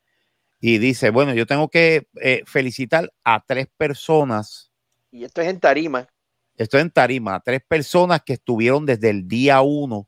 y 0.60 0.78
dice, 0.80 1.10
bueno, 1.12 1.34
yo 1.34 1.46
tengo 1.46 1.70
que 1.70 2.08
eh, 2.22 2.44
felicitar 2.46 3.12
a 3.24 3.44
tres 3.46 3.68
personas. 3.78 4.72
Y 5.12 5.24
esto 5.24 5.42
es 5.42 5.48
en 5.48 5.60
tarima. 5.60 6.08
Estoy 6.56 6.82
en 6.82 6.90
tarima, 6.92 7.36
a 7.36 7.40
tres 7.40 7.62
personas 7.68 8.22
que 8.26 8.34
estuvieron 8.34 8.86
desde 8.86 9.12
el 9.12 9.28
día 9.28 9.62
uno 9.62 10.08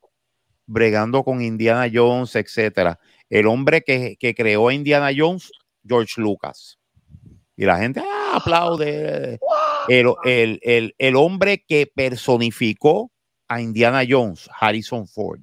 bregando 0.65 1.23
con 1.23 1.41
Indiana 1.41 1.87
Jones, 1.93 2.35
etcétera. 2.35 2.99
El 3.29 3.45
hombre 3.47 3.81
que, 3.81 4.17
que 4.19 4.33
creó 4.33 4.67
a 4.69 4.73
Indiana 4.73 5.09
Jones, 5.15 5.51
George 5.87 6.19
Lucas. 6.19 6.79
Y 7.55 7.65
la 7.65 7.77
gente 7.77 8.01
ah, 8.03 8.33
aplaude. 8.37 9.39
El, 9.87 10.07
el- 10.25 10.59
el- 10.61 10.95
el 10.99 11.15
hombre 11.15 11.63
que 11.67 11.87
personificó 11.95 13.11
a 13.49 13.59
Indiana 13.61 14.03
Jones, 14.07 14.49
Harrison 14.59 15.07
Ford. 15.07 15.41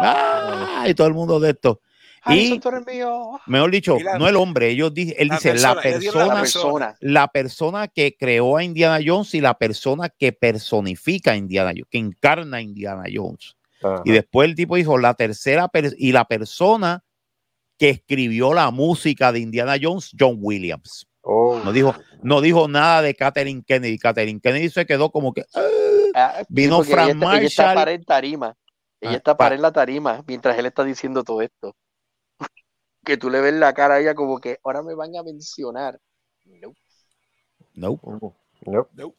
Ah, 0.00 0.84
y 0.88 0.94
todo 0.94 1.06
el 1.08 1.14
mundo 1.14 1.40
de 1.40 1.50
esto. 1.50 1.80
Harrison, 2.22 2.56
Y- 2.56 2.60
tú 2.60 2.68
eres 2.68 2.86
mío. 2.86 3.40
Mejor 3.46 3.70
dicho, 3.70 3.96
la- 3.98 4.18
no 4.18 4.28
el 4.28 4.36
hombre, 4.36 4.68
ellos 4.68 4.92
di- 4.92 5.14
él 5.16 5.28
la 5.28 5.34
dice 5.36 5.54
la 5.54 5.80
persona, 5.80 6.26
la 6.34 6.40
persona, 6.40 6.96
la 7.00 7.28
persona 7.28 7.88
que 7.88 8.16
creó 8.16 8.56
a 8.56 8.64
Indiana 8.64 8.98
Jones 9.04 9.34
y 9.34 9.40
la 9.40 9.54
persona 9.56 10.08
que 10.08 10.32
personifica 10.32 11.32
a 11.32 11.36
Indiana 11.36 11.70
Jones, 11.70 11.86
que 11.90 11.98
encarna 11.98 12.58
a 12.58 12.60
Indiana 12.60 13.04
Jones. 13.12 13.56
Ajá. 13.82 14.02
Y 14.04 14.10
después 14.12 14.48
el 14.48 14.54
tipo 14.56 14.76
dijo 14.76 14.98
la 14.98 15.14
tercera 15.14 15.70
y 15.96 16.12
la 16.12 16.24
persona 16.26 17.02
que 17.78 17.90
escribió 17.90 18.52
la 18.52 18.70
música 18.72 19.30
de 19.32 19.38
Indiana 19.38 19.76
Jones, 19.80 20.10
John 20.18 20.36
Williams. 20.40 21.06
Oh, 21.22 21.60
No 21.64 21.72
dijo, 21.72 21.94
no 22.22 22.40
dijo 22.40 22.68
nada 22.68 23.02
de 23.02 23.14
Catherine 23.14 23.62
Kennedy. 23.66 23.98
Catherine 23.98 24.40
Kennedy 24.40 24.70
se 24.70 24.86
quedó 24.86 25.10
como 25.10 25.32
que. 25.32 25.44
Ah, 26.18 26.34
sí, 26.40 26.46
Vino 26.48 26.76
porque 26.78 26.92
Frank 26.92 27.08
ella 27.10 27.14
está, 27.18 27.36
ella 27.36 27.46
está 27.46 27.74
para 27.74 27.92
en 27.92 28.04
tarima. 28.04 28.54
Ella 29.00 29.12
Ah, 29.12 29.16
está 29.16 29.32
pa- 29.34 29.44
para 29.44 29.54
en 29.54 29.62
la 29.62 29.72
tarima 29.72 30.24
mientras 30.26 30.58
él 30.58 30.66
está 30.66 30.84
diciendo 30.84 31.22
todo 31.24 31.42
esto. 31.42 31.76
que 33.04 33.16
tú 33.16 33.30
le 33.30 33.40
ves 33.40 33.54
la 33.54 33.72
cara 33.72 33.94
a 33.94 34.00
ella 34.00 34.14
como 34.14 34.40
que 34.40 34.58
ahora 34.64 34.82
me 34.82 34.94
van 34.94 35.14
a 35.16 35.22
mencionar. 35.22 35.98
No. 36.44 36.74
no. 37.74 38.00
no. 38.66 38.88
No. 38.94 39.14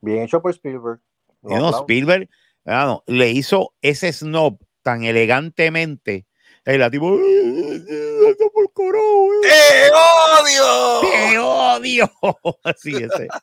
Bien 0.00 0.22
hecho 0.22 0.40
por 0.42 0.50
Spielberg. 0.52 1.00
Y 1.42 1.54
no. 1.54 1.70
Spielberg 1.80 2.28
ah, 2.66 2.84
no, 2.86 3.04
le 3.06 3.30
hizo 3.30 3.72
ese 3.80 4.12
snob 4.12 4.58
tan 4.82 5.04
elegantemente. 5.04 6.26
La 6.64 6.90
tipo, 6.90 7.16
"Esto 7.16 8.50
por 8.52 8.72
coro, 8.72 8.98
¡Te 9.40 9.88
odio! 9.92 11.00
te 11.00 11.38
odio. 11.38 12.10
Así 12.64 12.96
ese. 12.96 13.28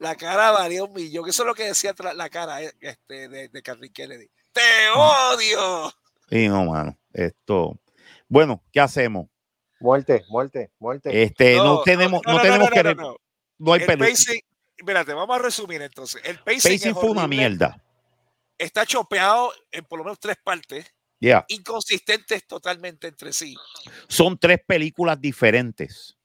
La 0.00 0.16
cara 0.16 0.50
valía 0.50 0.82
un 0.82 0.92
millón. 0.94 1.28
Eso 1.28 1.42
es 1.42 1.46
lo 1.46 1.54
que 1.54 1.64
decía 1.64 1.94
la 2.14 2.28
cara 2.30 2.62
eh, 2.62 2.72
este, 2.80 3.28
de, 3.28 3.48
de 3.48 3.62
Kathleen 3.62 3.92
Kennedy. 3.92 4.28
¡Te 4.50 4.60
odio! 4.96 5.92
Y 6.30 6.48
no, 6.48 6.64
mano. 6.64 6.98
Esto. 7.12 7.78
Bueno, 8.26 8.62
¿qué 8.72 8.80
hacemos? 8.80 9.28
Muerte, 9.78 10.24
muerte, 10.28 10.70
muerte. 10.78 11.22
Este, 11.22 11.56
no, 11.56 11.82
tenemos, 11.82 12.22
no, 12.26 12.40
tenemos 12.40 12.70
que. 12.70 12.82
no, 12.82 12.94
no. 12.94 13.16
No 13.58 13.72
hay 13.74 13.80
El 13.82 13.86
pelea. 13.86 14.08
espérate, 14.76 15.12
vamos 15.12 15.38
a 15.38 15.42
resumir 15.42 15.82
entonces. 15.82 16.22
El 16.24 16.38
pacing, 16.38 16.94
fue 16.94 17.10
una 17.10 17.28
mierda. 17.28 17.82
Está 18.56 18.86
chopeado 18.86 19.52
en 19.70 19.84
por 19.84 19.98
lo 19.98 20.04
menos 20.04 20.18
tres 20.18 20.36
partes, 20.42 20.86
Ya. 21.20 21.44
inconsistentes 21.48 22.46
totalmente 22.46 23.06
entre 23.08 23.34
sí. 23.34 23.54
Son 24.08 24.38
tres 24.38 24.60
películas 24.66 25.20
diferentes. 25.20 26.16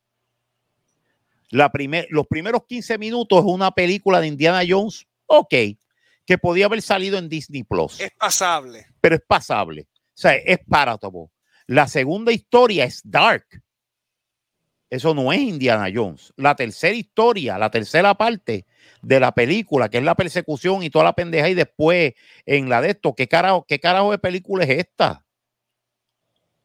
La 1.49 1.71
primer, 1.71 2.07
los 2.09 2.27
primeros 2.27 2.65
15 2.67 2.97
minutos 2.97 3.39
es 3.39 3.45
una 3.45 3.71
película 3.71 4.19
de 4.19 4.27
Indiana 4.27 4.61
Jones, 4.67 5.05
ok, 5.27 5.53
que 6.25 6.37
podía 6.37 6.65
haber 6.65 6.81
salido 6.81 7.17
en 7.17 7.29
Disney 7.29 7.63
Plus, 7.63 7.99
Es 7.99 8.11
pasable. 8.17 8.87
pero 8.99 9.15
es 9.15 9.21
pasable. 9.27 9.87
O 9.91 10.17
sea, 10.17 10.33
es 10.35 10.59
palatable. 10.67 11.27
La 11.67 11.87
segunda 11.87 12.31
historia 12.31 12.85
es 12.85 13.01
dark. 13.03 13.45
Eso 14.89 15.13
no 15.13 15.33
es 15.33 15.39
Indiana 15.41 15.89
Jones. 15.93 16.31
La 16.37 16.55
tercera 16.55 16.95
historia, 16.95 17.57
la 17.57 17.69
tercera 17.69 18.13
parte 18.15 18.65
de 19.01 19.19
la 19.19 19.33
película, 19.33 19.89
que 19.89 19.97
es 19.97 20.03
la 20.03 20.15
persecución 20.15 20.83
y 20.83 20.89
toda 20.89 21.05
la 21.05 21.13
pendeja, 21.13 21.49
y 21.49 21.53
después 21.53 22.13
en 22.45 22.69
la 22.69 22.81
de 22.81 22.91
esto, 22.91 23.13
¿qué 23.13 23.27
carajo, 23.27 23.65
qué 23.67 23.79
carajo 23.79 24.11
de 24.11 24.19
película 24.19 24.63
es 24.63 24.69
esta? 24.69 25.25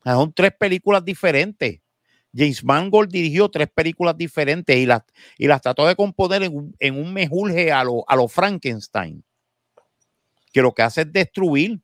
Son 0.04 0.32
tres 0.32 0.52
películas 0.58 1.04
diferentes. 1.04 1.80
James 2.34 2.62
Mangold 2.62 3.10
dirigió 3.10 3.48
tres 3.48 3.68
películas 3.74 4.16
diferentes 4.16 4.76
y 4.76 4.86
las, 4.86 5.02
y 5.36 5.46
las 5.46 5.60
trató 5.60 5.86
de 5.86 5.96
componer 5.96 6.42
en 6.44 6.56
un, 6.56 6.76
en 6.78 6.96
un 6.96 7.12
mejurje 7.12 7.72
a 7.72 7.82
lo, 7.82 8.04
a 8.08 8.14
lo 8.16 8.28
Frankenstein, 8.28 9.24
que 10.52 10.62
lo 10.62 10.72
que 10.72 10.82
hace 10.82 11.00
es 11.02 11.12
destruir. 11.12 11.80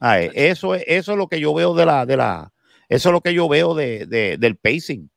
Ah, 0.00 0.20
eh, 0.20 0.30
eso, 0.34 0.74
es, 0.76 0.84
eso 0.86 1.12
es 1.12 1.18
lo 1.18 1.26
que 1.28 1.40
yo 1.40 1.52
veo 1.52 1.74
de 1.74 1.84
la, 1.84 2.06
de 2.06 2.16
la, 2.16 2.52
eso 2.88 3.08
es 3.08 3.12
lo 3.12 3.20
que 3.20 3.34
yo 3.34 3.48
veo 3.48 3.74
de, 3.74 4.06
de- 4.06 4.36
del 4.38 4.56
pacing. 4.56 5.10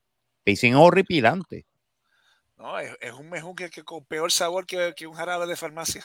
Pacing 0.43 0.73
es 0.73 0.79
horripilante. 0.79 1.67
No, 2.57 2.79
es, 2.79 2.95
es 2.99 3.13
un 3.13 3.29
mejún 3.29 3.55
que, 3.55 3.69
que 3.69 3.83
con 3.83 4.03
peor 4.05 4.31
sabor 4.31 4.65
que, 4.65 4.93
que 4.95 5.05
un 5.05 5.13
jarabe 5.13 5.45
de 5.45 5.55
farmacia. 5.55 6.03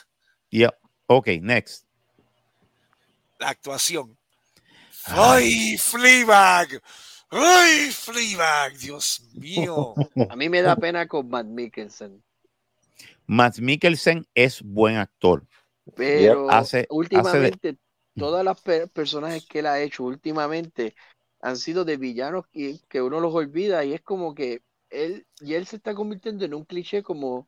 Yeah. 0.49 0.73
Ok, 1.07 1.27
next. 1.41 1.85
La 3.39 3.49
actuación. 3.49 4.17
Ay. 5.05 5.15
¡Ay, 5.15 5.77
Fleabag! 5.77 6.81
¡Ay, 7.29 7.91
Fleabag! 7.91 8.77
Dios 8.77 9.21
mío. 9.33 9.93
A 10.29 10.35
mí 10.35 10.49
me 10.49 10.61
da 10.61 10.75
pena 10.75 11.07
con 11.07 11.29
Matt 11.29 11.45
Mikkelsen. 11.47 12.23
Matt 13.25 13.59
Mikkelsen 13.59 14.25
es 14.33 14.61
buen 14.61 14.95
actor. 14.95 15.45
Pero 15.95 16.49
Hace- 16.49 16.57
hace 16.59 16.77
de- 16.79 16.87
últimamente, 16.89 17.77
todas 18.15 18.43
las 18.43 18.61
per- 18.61 18.89
personajes 18.89 19.45
que 19.45 19.59
él 19.59 19.67
ha 19.67 19.79
hecho 19.81 20.03
últimamente 20.03 20.95
han 21.41 21.57
sido 21.57 21.85
de 21.85 21.97
villanos 21.97 22.45
que, 22.51 22.79
que 22.89 23.01
uno 23.01 23.19
los 23.19 23.33
olvida 23.33 23.83
y 23.85 23.93
es 23.93 24.01
como 24.01 24.33
que 24.33 24.61
él, 24.89 25.25
y 25.41 25.53
él 25.53 25.67
se 25.67 25.75
está 25.75 25.93
convirtiendo 25.93 26.45
en 26.45 26.53
un 26.53 26.63
cliché 26.65 27.03
como, 27.03 27.47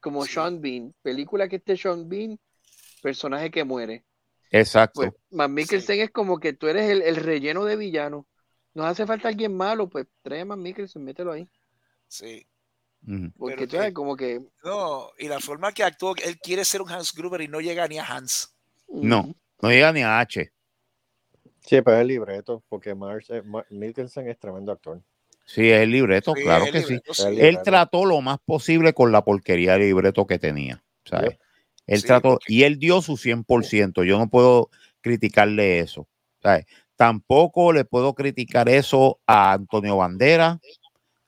como 0.00 0.24
Sí. 0.24 0.34
Sean 0.34 0.60
Bean. 0.60 0.94
Película 1.02 1.48
que 1.48 1.56
esté 1.56 1.76
Sean 1.76 2.08
Bean, 2.08 2.38
personaje 3.02 3.50
que 3.50 3.64
muere. 3.64 4.04
Exacto. 4.50 5.00
Pues 5.00 5.12
Matt 5.30 5.50
Mikkelsen 5.50 6.00
es 6.00 6.10
como 6.12 6.38
que 6.38 6.52
tú 6.52 6.68
eres 6.68 6.88
el, 6.90 7.02
el 7.02 7.16
relleno 7.16 7.64
de 7.64 7.74
villano. 7.76 8.26
Nos 8.76 8.84
hace 8.84 9.06
falta 9.06 9.28
alguien 9.28 9.56
malo, 9.56 9.88
pues 9.88 10.06
trae 10.20 10.42
a 10.42 10.44
Matt 10.44 10.58
Mikkelsen, 10.58 11.02
mételo 11.02 11.32
ahí. 11.32 11.48
Sí. 12.08 12.46
Porque 13.38 13.54
Pero 13.56 13.68
tú 13.68 13.76
sabes, 13.76 13.94
como 13.94 14.14
que. 14.14 14.42
No, 14.62 15.08
y 15.18 15.28
la 15.28 15.40
forma 15.40 15.72
que 15.72 15.82
actuó, 15.82 16.14
él 16.22 16.38
quiere 16.38 16.62
ser 16.62 16.82
un 16.82 16.90
Hans 16.90 17.14
Gruber 17.14 17.40
y 17.40 17.48
no 17.48 17.60
llega 17.62 17.88
ni 17.88 17.98
a 17.98 18.04
Hans. 18.04 18.54
No. 18.88 19.34
No 19.62 19.70
llega 19.70 19.92
ni 19.94 20.02
a 20.02 20.18
H. 20.20 20.52
Sí, 21.60 21.80
pero 21.80 21.96
es 21.96 22.00
el 22.02 22.08
libreto, 22.08 22.62
porque 22.68 22.94
Mars, 22.94 23.30
eh, 23.30 23.42
Mikkelsen 23.70 24.28
es 24.28 24.38
tremendo 24.38 24.72
actor. 24.72 25.00
Sí, 25.46 25.70
es 25.70 25.80
el 25.80 25.90
libreto, 25.92 26.34
Sí, 26.36 26.42
claro 26.42 26.66
el 26.66 26.72
que 26.72 26.80
sí. 26.82 26.88
libreto, 26.88 27.14
sí. 27.14 27.22
Él 27.38 27.58
trató 27.64 28.04
lo 28.04 28.20
más 28.20 28.38
posible 28.44 28.92
con 28.92 29.10
la 29.10 29.24
porquería 29.24 29.72
de 29.72 29.86
libreto 29.86 30.26
que 30.26 30.38
tenía. 30.38 30.82
¿sabes? 31.06 31.30
Yep. 31.30 31.40
Él 31.86 32.00
Sí, 32.02 32.06
trató 32.08 32.30
porque- 32.32 32.52
y 32.52 32.64
él 32.64 32.78
dio 32.78 33.00
su 33.00 33.16
100%. 33.16 34.02
Yo 34.04 34.18
no 34.18 34.28
puedo 34.28 34.68
criticarle 35.00 35.78
eso. 35.78 36.06
¿sabes? 36.42 36.66
Tampoco 36.96 37.72
le 37.72 37.84
puedo 37.84 38.14
criticar 38.14 38.68
eso 38.68 39.20
a 39.26 39.52
Antonio 39.52 39.96
Bandera. 39.98 40.58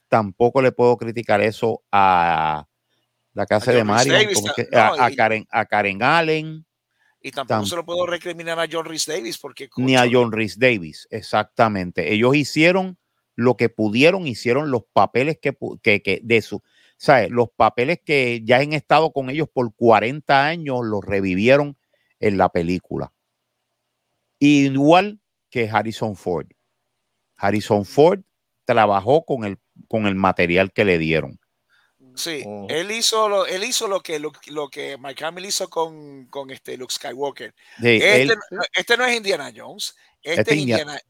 Tampoco 0.08 0.62
le 0.62 0.72
puedo 0.72 0.96
criticar 0.96 1.40
eso 1.42 1.82
a 1.92 2.66
la 3.34 3.46
casa 3.46 3.70
A 3.70 3.74
de 3.74 3.80
John 3.80 3.88
Rhys 3.88 3.96
Marion, 4.06 4.16
Davis, 4.22 4.34
¿cómo 4.36 4.48
es 4.48 4.54
que- 4.54 4.68
no, 4.72 4.78
a, 4.80 5.04
a 5.06 5.10
y- 5.12 5.16
Karen, 5.16 5.46
a 5.50 5.64
Karen 5.66 6.02
Allen, 6.02 6.64
Y 7.20 7.30
tampoco 7.30 7.60
Tam- 7.62 7.66
se 7.68 7.76
lo 7.76 7.84
puedo 7.84 8.06
recriminar 8.06 8.58
a 8.58 8.66
John 8.70 8.86
Rhys 8.86 9.04
Davis 9.06 9.38
porque 9.38 9.68
ni 9.76 9.96
a 9.96 10.06
John 10.10 10.32
Rhys 10.32 10.58
Davis. 10.58 11.06
Exactamente. 11.10 12.12
Ellos 12.14 12.34
hicieron 12.34 12.96
lo 13.36 13.56
que 13.56 13.68
pudieron, 13.68 14.26
hicieron 14.26 14.70
los 14.70 14.84
papeles 14.92 15.38
que, 15.38 15.52
pu- 15.56 15.78
que, 15.82 16.00
que 16.02 16.20
de 16.24 16.40
su, 16.42 16.62
¿sabes? 16.96 17.30
Los 17.30 17.50
papeles 17.54 18.00
que 18.04 18.40
ya 18.44 18.56
han 18.58 18.72
estado 18.72 19.12
con 19.12 19.28
ellos 19.30 19.48
por 19.52 19.72
40 19.74 20.46
años, 20.46 20.80
los 20.84 21.04
revivieron 21.04 21.76
en 22.20 22.38
la 22.38 22.48
película. 22.48 23.12
Igual 24.40 25.20
que 25.50 25.68
Harrison 25.68 26.16
Ford. 26.16 26.46
Harrison 27.36 27.84
Ford 27.84 28.20
trabajó 28.64 29.24
con 29.24 29.44
el, 29.44 29.58
con 29.88 30.06
el 30.06 30.14
material 30.14 30.72
que 30.72 30.84
le 30.84 30.98
dieron. 30.98 31.38
Sí, 32.14 32.42
Ujú. 32.44 32.66
él 32.68 32.90
hizo 32.90 33.28
lo, 33.28 33.46
él 33.46 33.62
hizo 33.62 33.86
lo 33.86 34.00
que 34.00 34.18
lo, 34.18 34.32
lo 34.48 34.68
que 34.68 34.98
Mike 34.98 35.24
Hamill 35.24 35.44
hizo 35.46 35.70
con, 35.70 36.26
con 36.26 36.50
este 36.50 36.76
Luke 36.76 36.92
Skywalker. 36.92 37.54
Sí, 37.80 37.88
Este, 37.96 38.22
él- 38.22 38.34
no- 38.50 38.62
este 38.72 38.96
no 38.96 39.04
es 39.06 39.16
Indiana 39.16 39.52
Jones, 39.54 39.94
este, 40.22 40.40
Este 40.40 40.54
es 40.54 40.60
India- 40.60 40.78
Indiana, 40.80 41.00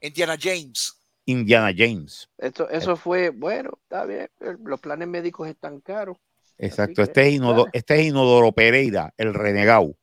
Indiana 0.00 0.36
James. 0.40 0.94
Indiana 1.26 1.72
James. 1.76 2.28
Esto, 2.38 2.68
eso 2.70 2.96
fue, 2.96 3.30
bueno, 3.30 3.70
está 3.82 4.04
bien. 4.06 4.28
Los 4.64 4.80
planes 4.80 5.08
médicos 5.08 5.48
están 5.48 5.80
caros. 5.80 6.16
Exacto. 6.58 6.94
que, 6.96 7.02
Este 7.02 7.28
es, 7.28 7.34
Inodo- 7.34 7.64
dale. 7.64 7.70
este 7.72 8.00
es 8.00 8.06
Inodoro 8.06 8.52
Pereira, 8.52 9.12
el 9.16 9.34
renegado. 9.34 9.96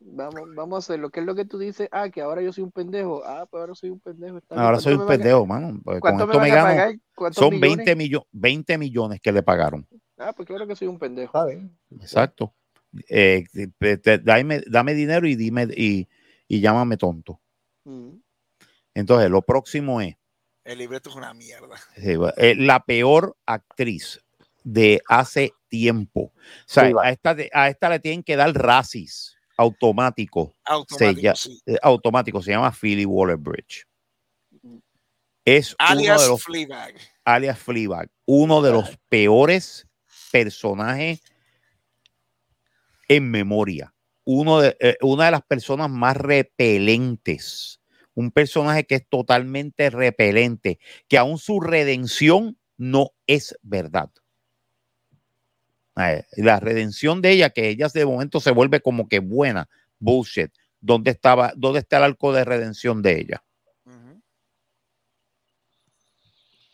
Vamos, 0.00 0.54
vamos 0.54 0.76
a 0.76 0.78
hacer 0.78 1.00
lo 1.00 1.10
que 1.10 1.20
es 1.20 1.26
lo 1.26 1.34
que 1.34 1.44
tú 1.44 1.58
dices. 1.58 1.88
Ah, 1.92 2.10
que 2.10 2.20
ahora 2.20 2.42
yo 2.42 2.52
soy 2.52 2.64
un 2.64 2.72
pendejo. 2.72 3.22
Ah, 3.24 3.46
pues 3.50 3.60
ahora 3.60 3.74
soy 3.74 3.90
un 3.90 4.00
pendejo. 4.00 4.36
Ahora 4.50 4.64
¿Cuánto 4.64 4.80
soy 4.80 4.94
un 4.94 5.06
pendejo, 5.06 5.46
mano. 5.46 5.80
Pues 5.82 6.00
Con 6.00 6.16
¿Cuánto 6.16 6.26
me 6.38 6.48
esto 6.48 7.40
Son 7.40 7.54
millones? 7.54 7.86
20, 7.86 7.96
millo- 7.96 8.26
20 8.32 8.78
millones 8.78 9.20
que 9.20 9.32
le 9.32 9.42
pagaron. 9.42 9.86
Ah, 10.18 10.32
pues 10.32 10.46
claro 10.46 10.66
que 10.66 10.76
soy 10.76 10.88
un 10.88 10.98
pendejo. 10.98 11.46
Exacto. 12.00 12.54
Eh, 13.08 13.44
te- 13.78 13.96
te- 13.98 14.18
dame, 14.18 14.60
dame 14.66 14.94
dinero 14.94 15.26
y 15.26 15.34
dime 15.34 15.66
y, 15.76 16.08
y 16.46 16.60
llámame 16.60 16.96
tonto. 16.96 17.40
Ujú. 17.84 18.20
Entonces, 18.94 19.30
lo 19.30 19.42
próximo 19.42 20.00
es 20.00 20.16
El 20.64 20.78
libreto 20.78 21.08
es 21.10 21.16
una 21.16 21.32
mierda. 21.32 21.76
eh, 21.96 22.54
la 22.56 22.84
peor 22.84 23.36
actriz 23.46 24.20
de 24.64 25.00
hace 25.08 25.52
tiempo. 25.72 26.20
O 26.20 26.32
sea, 26.66 26.88
Sí, 26.88 26.94
a 27.02 27.10
esta, 27.10 27.34
a 27.54 27.68
esta 27.68 27.88
le 27.88 27.98
tienen 27.98 28.22
que 28.22 28.36
dar 28.36 28.52
racis 28.52 29.34
automático. 29.56 30.54
Automático, 30.66 31.20
ya- 31.22 31.34
sí. 31.34 31.58
eh, 31.64 31.78
automático. 31.82 32.42
Se 32.42 32.50
llama 32.50 32.70
Philly 32.70 33.06
Waller 33.06 33.38
Bridge. 33.38 33.86
Es 35.46 35.70
uno 35.70 35.88
Alias 35.88 36.20
de 36.22 36.28
los 36.28 36.42
Fleabag. 36.44 36.94
alias 37.24 37.58
Fleabag, 37.58 38.08
uno 38.26 38.60
de 38.62 38.70
los 38.72 38.84
peores 39.08 39.88
personajes 40.30 41.20
en 43.08 43.30
memoria. 43.30 43.94
Uno 44.24 44.60
de, 44.60 44.76
eh, 44.78 44.96
una 45.00 45.24
de 45.24 45.30
las 45.32 45.42
personas 45.42 45.88
más 45.90 46.16
repelentes. 46.16 47.80
Un 48.14 48.30
personaje 48.30 48.84
que 48.84 48.96
es 48.96 49.08
totalmente 49.08 49.88
repelente, 49.90 50.78
que 51.08 51.16
aún 51.18 51.38
su 51.38 51.60
redención 51.60 52.58
no 52.76 53.10
es 53.26 53.56
verdad. 53.62 54.10
Eh, 55.96 56.24
La 56.36 56.60
redención 56.60 57.20
de 57.20 57.32
ella, 57.32 57.50
que 57.50 57.68
ella 57.68 57.88
de 57.88 58.06
momento 58.06 58.40
se 58.40 58.50
vuelve 58.50 58.80
como 58.80 59.08
que 59.08 59.18
buena, 59.18 59.68
bullshit. 59.98 60.52
¿Dónde 60.80 61.10
estaba, 61.10 61.52
dónde 61.56 61.80
está 61.80 61.98
el 61.98 62.04
arco 62.04 62.32
de 62.32 62.44
redención 62.44 63.02
de 63.02 63.20
ella? 63.20 63.44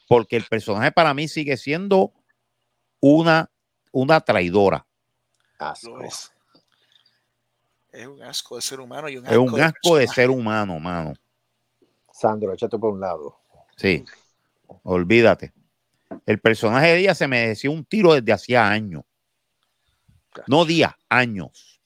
Porque 0.09 0.37
el 0.37 0.45
personaje 0.45 0.91
para 0.91 1.13
mí 1.13 1.29
sigue 1.29 1.59
siendo 1.59 2.15
una, 2.99 3.51
una 3.93 4.21
traidora. 4.23 4.87
Asco. 5.59 6.01
Es. 6.01 6.33
Es 7.93 8.07
un 8.07 8.23
asco 8.23 8.57
de 8.57 8.63
ser 8.63 8.81
humano 8.81 9.09
y 9.09 9.17
un 9.17 9.27
Es 9.27 9.37
un 9.37 9.61
asco 9.61 9.97
de 9.97 10.07
ser 10.07 10.31
humano, 10.31 10.79
mano. 10.79 11.15
Sandro, 12.13 12.53
échate 12.53 12.79
por 12.79 12.93
un 12.93 13.01
lado. 13.01 13.39
Sí, 13.77 14.05
olvídate. 14.83 15.53
El 16.27 16.41
personaje 16.41 16.89
de 16.89 16.99
ella 17.01 17.15
se 17.15 17.29
me 17.29 17.49
decía 17.49 17.71
un 17.71 17.85
tiro 17.85 18.15
desde 18.15 18.33
hacía 18.33 18.69
años. 18.69 19.05
No 20.47 20.65
días, 20.65 20.93
años. 21.09 21.81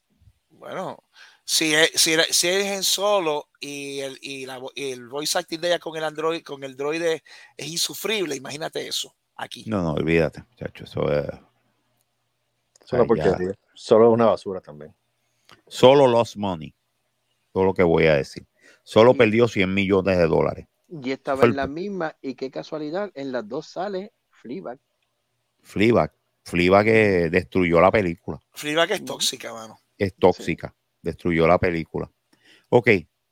Bueno, 0.50 1.02
Si 1.44 1.74
es, 1.74 1.90
si, 1.96 2.12
es 2.14 2.44
en 2.44 2.82
solo 2.84 3.48
y 3.60 3.98
el, 4.00 4.16
y, 4.22 4.46
la, 4.46 4.60
y 4.76 4.92
el 4.92 5.08
voice 5.08 5.36
acting 5.38 5.60
de 5.60 5.68
ella 5.68 5.78
con 5.80 5.96
el 5.96 6.04
Android, 6.04 6.42
con 6.44 6.62
el 6.62 6.76
droide 6.76 7.22
es 7.56 7.66
insufrible, 7.66 8.36
imagínate 8.36 8.86
eso 8.86 9.14
aquí. 9.36 9.64
No, 9.66 9.82
no, 9.82 9.92
olvídate, 9.94 10.42
muchacho. 10.50 10.84
Eso 10.84 11.10
es. 11.12 11.24
Es 11.26 11.32
una 11.32 11.42
o 12.80 12.86
sea, 12.86 12.98
ya- 12.98 13.06
porquería. 13.06 13.54
Solo 13.74 14.08
es 14.08 14.14
una 14.14 14.26
basura 14.26 14.60
también. 14.60 14.94
Solo 15.66 16.06
lost 16.06 16.36
money. 16.36 16.72
Todo 17.52 17.64
lo 17.64 17.74
que 17.74 17.82
voy 17.82 18.06
a 18.06 18.14
decir. 18.14 18.46
Solo 18.84 19.10
Y- 19.12 19.14
perdió 19.18 19.48
100 19.48 19.72
millones 19.74 20.16
de 20.18 20.26
dólares. 20.26 20.66
Y 20.88 21.10
estaba 21.10 21.38
Fue 21.38 21.46
en 21.46 21.50
el- 21.52 21.56
la 21.56 21.66
misma, 21.66 22.16
y 22.22 22.34
qué 22.34 22.50
casualidad, 22.50 23.10
en 23.14 23.32
las 23.32 23.48
dos 23.48 23.66
sale 23.66 24.12
Fleabag. 24.30 24.78
Fleabag. 25.62 26.12
Fleabag 26.44 26.84
que 26.84 27.30
destruyó 27.30 27.80
la 27.80 27.90
película. 27.90 28.40
Fleabag 28.52 28.90
es 28.92 29.00
Ujú. 29.00 29.06
tóxica, 29.06 29.52
mano. 29.52 29.78
Es 29.98 30.14
tóxica. 30.14 30.74
Destruyó 31.00 31.46
la 31.46 31.58
película. 31.58 32.10
Ok, 32.68 32.88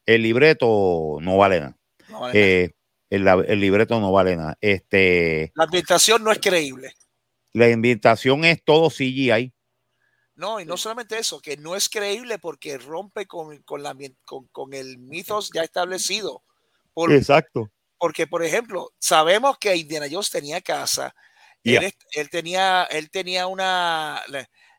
el 0.06 0.22
libreto 0.22 1.18
no 1.20 1.36
vale 1.36 1.60
nada. 1.60 1.76
No 2.08 2.20
vale 2.20 2.34
nada. 2.34 2.46
Eh, 2.46 2.74
el, 3.48 3.60
libreto 3.60 3.98
no 4.00 4.12
vale 4.12 4.36
nada. 4.36 4.56
Este, 4.60 5.52
La 5.54 5.64
ambientación 5.64 6.22
no 6.22 6.30
es 6.30 6.38
creíble. 6.38 6.92
la 7.52 7.68
invitación 7.68 8.44
es 8.44 8.62
todo 8.64 8.90
CGI. 8.90 9.52
No, 10.36 10.58
y 10.60 10.64
no 10.64 10.76
solamente 10.76 11.18
eso, 11.18 11.40
que 11.40 11.56
no 11.56 11.76
es 11.76 11.88
creíble 11.88 12.38
porque 12.38 12.78
rompe 12.78 13.26
con, 13.26 13.58
con, 13.62 13.82
la, 13.82 13.90
ambien- 13.94 14.16
con, 14.24 14.46
con 14.48 14.72
el 14.72 14.98
mitos 14.98 15.50
ya 15.52 15.62
establecido. 15.62 16.42
Por- 16.94 17.12
Exacto. 17.12 17.70
porque, 17.98 18.26
por 18.26 18.42
ejemplo, 18.44 18.92
sabemos 18.98 19.58
que 19.58 19.76
Indiana 19.76 20.06
Jones 20.10 20.30
tenía 20.30 20.60
casa. 20.60 21.14
Yeah. 21.62 21.90
Él, 22.14 22.30
tenía, 22.30 22.84
él 22.84 23.10
tenía 23.10 23.46
una. 23.46 24.22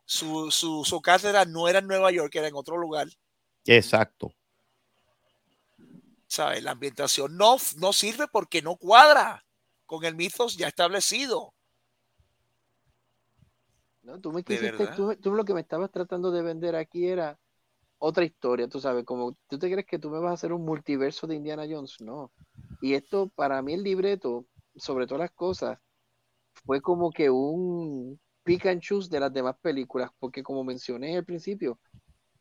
Su, 0.06 0.52
su, 0.52 0.84
su 0.84 1.02
cátedra 1.02 1.46
no 1.46 1.68
era 1.68 1.80
en 1.80 1.88
Nueva 1.88 2.12
York, 2.12 2.34
era 2.36 2.48
en 2.48 2.56
otro 2.56 2.78
lugar. 2.78 3.08
Exacto. 3.66 4.34
¿Sabes? 6.28 6.64
La 6.64 6.72
ambientación 6.72 7.38
no, 7.38 7.58
no 7.78 7.94
sirve 7.94 8.28
porque 8.28 8.62
no 8.62 8.78
cuadra 8.78 9.46
con 9.86 10.04
el 10.06 10.16
mitos 10.16 10.58
ya 10.58 10.68
establecido. 10.68 11.54
¿no? 14.04 14.20
Tú, 14.20 14.32
me 14.32 14.44
quisiste, 14.44 14.88
tú, 14.96 15.16
tú 15.18 15.34
lo 15.36 15.46
que 15.46 15.54
me 15.54 15.62
estabas 15.62 15.92
tratando 15.92 16.32
de 16.32 16.42
vender 16.42 16.76
aquí 16.76 17.08
era 17.08 17.38
otra 18.00 18.26
historia, 18.26 18.68
tú 18.68 18.80
sabes, 18.80 19.06
como 19.06 19.38
tú 19.48 19.60
te 19.60 19.70
crees 19.72 19.86
que 19.86 20.00
tú 20.00 20.10
me 20.10 20.20
vas 20.20 20.32
a 20.32 20.34
hacer 20.34 20.54
un 20.54 20.66
multiverso 20.66 21.28
de 21.28 21.36
Indiana 21.36 21.68
Jones, 21.70 22.02
no. 22.02 22.32
Y 22.82 22.96
esto, 22.96 23.30
para 23.36 23.62
mí 23.62 23.74
el 23.74 23.84
libreto, 23.84 24.48
sobre 24.76 25.06
todas 25.06 25.20
las 25.20 25.32
cosas, 25.32 25.78
fue 26.66 26.82
como 26.82 27.12
que 27.12 27.30
un 27.30 28.20
pick 28.44 28.66
and 28.68 28.82
choose 28.82 29.10
de 29.10 29.20
las 29.20 29.34
demás 29.34 29.56
películas, 29.62 30.12
porque 30.20 30.44
como 30.44 30.64
mencioné 30.64 31.18
al 31.18 31.26
principio, 31.26 31.80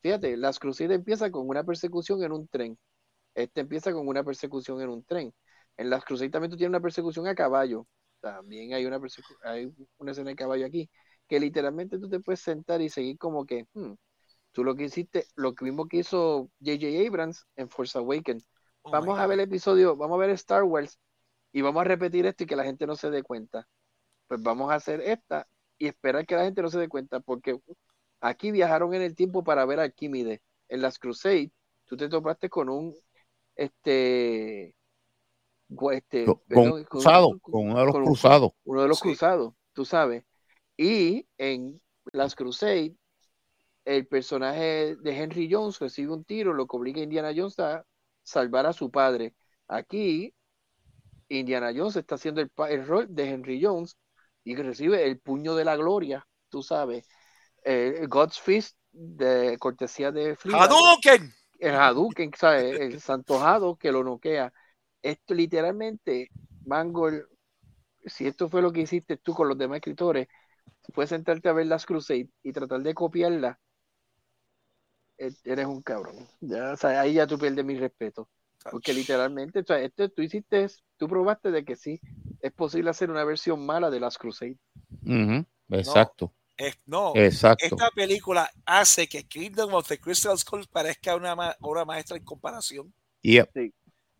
fíjate, 0.01 0.37
Las 0.37 0.59
Cruzadas 0.59 0.95
empieza 0.95 1.31
con 1.31 1.47
una 1.47 1.63
persecución 1.63 2.23
en 2.23 2.31
un 2.31 2.47
tren, 2.47 2.77
este 3.35 3.61
empieza 3.61 3.91
con 3.93 4.07
una 4.07 4.23
persecución 4.23 4.81
en 4.81 4.89
un 4.89 5.03
tren. 5.03 5.33
En 5.77 5.89
Las 5.89 6.03
Cruzadas 6.03 6.31
también 6.31 6.51
tú 6.51 6.57
tienes 6.57 6.69
una 6.71 6.81
persecución 6.81 7.27
a 7.27 7.35
caballo, 7.35 7.87
también 8.19 8.73
hay 8.73 8.85
una, 8.85 8.99
hay 9.43 9.73
una 9.97 10.11
escena 10.11 10.29
de 10.29 10.35
caballo 10.35 10.65
aquí 10.65 10.89
que 11.27 11.39
literalmente 11.39 11.97
tú 11.97 12.09
te 12.09 12.19
puedes 12.19 12.41
sentar 12.41 12.81
y 12.81 12.89
seguir 12.89 13.17
como 13.17 13.45
que, 13.45 13.65
hmm, 13.73 13.93
tú 14.51 14.65
lo 14.65 14.75
que 14.75 14.83
hiciste, 14.85 15.25
lo 15.35 15.53
mismo 15.61 15.87
que 15.87 15.97
hizo 15.99 16.49
J.J. 16.59 17.07
Abrams 17.07 17.45
en 17.55 17.69
Force 17.69 17.97
Awakens. 17.97 18.45
Oh 18.81 18.91
vamos 18.91 19.17
a 19.17 19.27
ver 19.27 19.39
el 19.39 19.45
episodio, 19.45 19.95
vamos 19.95 20.15
a 20.15 20.19
ver 20.19 20.31
Star 20.31 20.63
Wars 20.63 20.99
y 21.53 21.61
vamos 21.61 21.81
a 21.81 21.85
repetir 21.85 22.25
esto 22.25 22.43
y 22.43 22.47
que 22.47 22.57
la 22.57 22.65
gente 22.65 22.85
no 22.85 22.97
se 22.97 23.09
dé 23.09 23.23
cuenta. 23.23 23.65
Pues 24.31 24.41
vamos 24.43 24.71
a 24.71 24.75
hacer 24.75 25.01
esta 25.01 25.45
y 25.77 25.87
esperar 25.87 26.25
que 26.25 26.37
la 26.37 26.45
gente 26.45 26.61
no 26.61 26.69
se 26.69 26.79
dé 26.79 26.87
cuenta 26.87 27.19
porque 27.19 27.59
aquí 28.21 28.49
viajaron 28.51 28.93
en 28.93 29.01
el 29.01 29.13
tiempo 29.13 29.43
para 29.43 29.65
ver 29.65 29.81
a 29.81 29.83
Arquímedes. 29.83 30.39
En 30.69 30.81
las 30.81 30.97
Crusades, 30.97 31.49
tú 31.83 31.97
te 31.97 32.07
topaste 32.07 32.47
con 32.49 32.69
un, 32.69 32.95
este, 33.57 34.73
este, 35.91 36.25
Con, 36.25 36.39
perdón, 36.47 36.83
cruzado, 36.85 37.39
con 37.41 37.65
uno 37.71 37.79
de 37.79 37.83
los 37.87 37.91
con 37.91 38.01
un- 38.03 38.07
cruzados. 38.07 38.51
uno 38.63 38.81
de 38.83 38.87
los 38.87 38.99
Sí. 38.99 39.01
cruzados, 39.01 39.53
tú 39.73 39.83
sabes. 39.83 40.23
Y 40.77 41.27
en 41.37 41.81
las 42.13 42.33
Crusades, 42.33 42.93
el 43.83 44.07
personaje 44.07 44.95
de 44.95 45.11
Henry 45.23 45.49
Jones 45.51 45.77
recibe 45.79 46.13
un 46.13 46.23
tiro, 46.23 46.53
lo 46.53 46.67
que 46.67 46.77
obliga 46.77 47.01
a 47.01 47.03
Indiana 47.03 47.33
Jones 47.35 47.59
a 47.59 47.83
salvar 48.23 48.65
a 48.65 48.71
su 48.71 48.89
padre. 48.91 49.35
Aquí, 49.67 50.33
Indiana 51.27 51.73
Jones 51.75 51.97
está 51.97 52.15
haciendo 52.15 52.39
el, 52.39 52.47
pa- 52.49 52.69
el 52.69 52.87
rol 52.87 53.13
de 53.13 53.29
Henry 53.29 53.61
Jones 53.61 53.97
y 54.43 54.55
que 54.55 54.63
recibe 54.63 55.05
el 55.05 55.19
puño 55.19 55.55
de 55.55 55.65
la 55.65 55.75
gloria, 55.77 56.27
tú 56.49 56.63
sabes. 56.63 57.05
El 57.63 58.07
God's 58.09 58.39
Fist 58.41 58.77
de 58.91 59.57
cortesía 59.59 60.11
de 60.11 60.35
Fleabag 60.35 60.79
¡Hadouken! 60.79 61.33
el 61.59 61.75
Hadouken, 61.75 62.31
¿sabes? 62.37 62.79
el 62.81 63.01
santojado 63.01 63.77
que 63.77 63.91
lo 63.91 64.03
noquea. 64.03 64.53
Esto 65.01 65.33
literalmente, 65.33 66.31
Mangold, 66.65 67.25
si 68.05 68.27
esto 68.27 68.49
fue 68.49 68.61
lo 68.61 68.71
que 68.73 68.81
hiciste 68.81 69.17
tú 69.17 69.33
con 69.33 69.49
los 69.49 69.57
demás 69.57 69.77
escritores, 69.77 70.27
fue 70.93 71.07
sentarte 71.07 71.49
a 71.49 71.53
ver 71.53 71.67
las 71.67 71.85
Crusades 71.87 72.27
y 72.43 72.53
tratar 72.53 72.81
de 72.81 72.93
copiarla, 72.95 73.59
e- 75.17 75.37
eres 75.45 75.67
un 75.67 75.81
cabrón. 75.81 76.27
Ya, 76.41 76.71
o 76.73 76.77
sea, 76.77 77.01
ahí 77.01 77.13
ya 77.13 77.27
tú 77.27 77.37
pierdes 77.37 77.65
mi 77.65 77.77
respeto. 77.77 78.29
Porque 78.69 78.93
literalmente, 78.93 79.59
o 79.59 79.63
sea, 79.63 79.79
esto 79.79 80.09
tú 80.09 80.21
hiciste, 80.21 80.67
tú 80.97 81.07
probaste 81.07 81.49
de 81.51 81.65
que 81.65 81.75
sí, 81.75 81.99
es 82.41 82.51
posible 82.51 82.89
hacer 82.89 83.09
una 83.09 83.23
versión 83.23 83.65
mala 83.65 83.89
de 83.89 83.99
las 83.99 84.17
Crusades. 84.17 84.57
Ujú, 85.05 85.45
Exacto, 85.69 86.33
Es- 86.57 86.77
no, 86.85 87.13
exacto. 87.15 87.65
esta 87.65 87.89
película 87.91 88.51
hace 88.65 89.07
que 89.07 89.23
Kingdom 89.23 89.73
of 89.73 89.87
the 89.87 89.97
Crystal 89.97 90.37
Skull 90.37 90.67
parezca 90.71 91.15
una 91.15 91.35
ma- 91.35 91.55
obra 91.61 91.85
maestra 91.85 92.17
en 92.17 92.23
comparación. 92.23 92.93
Y, 93.23 93.39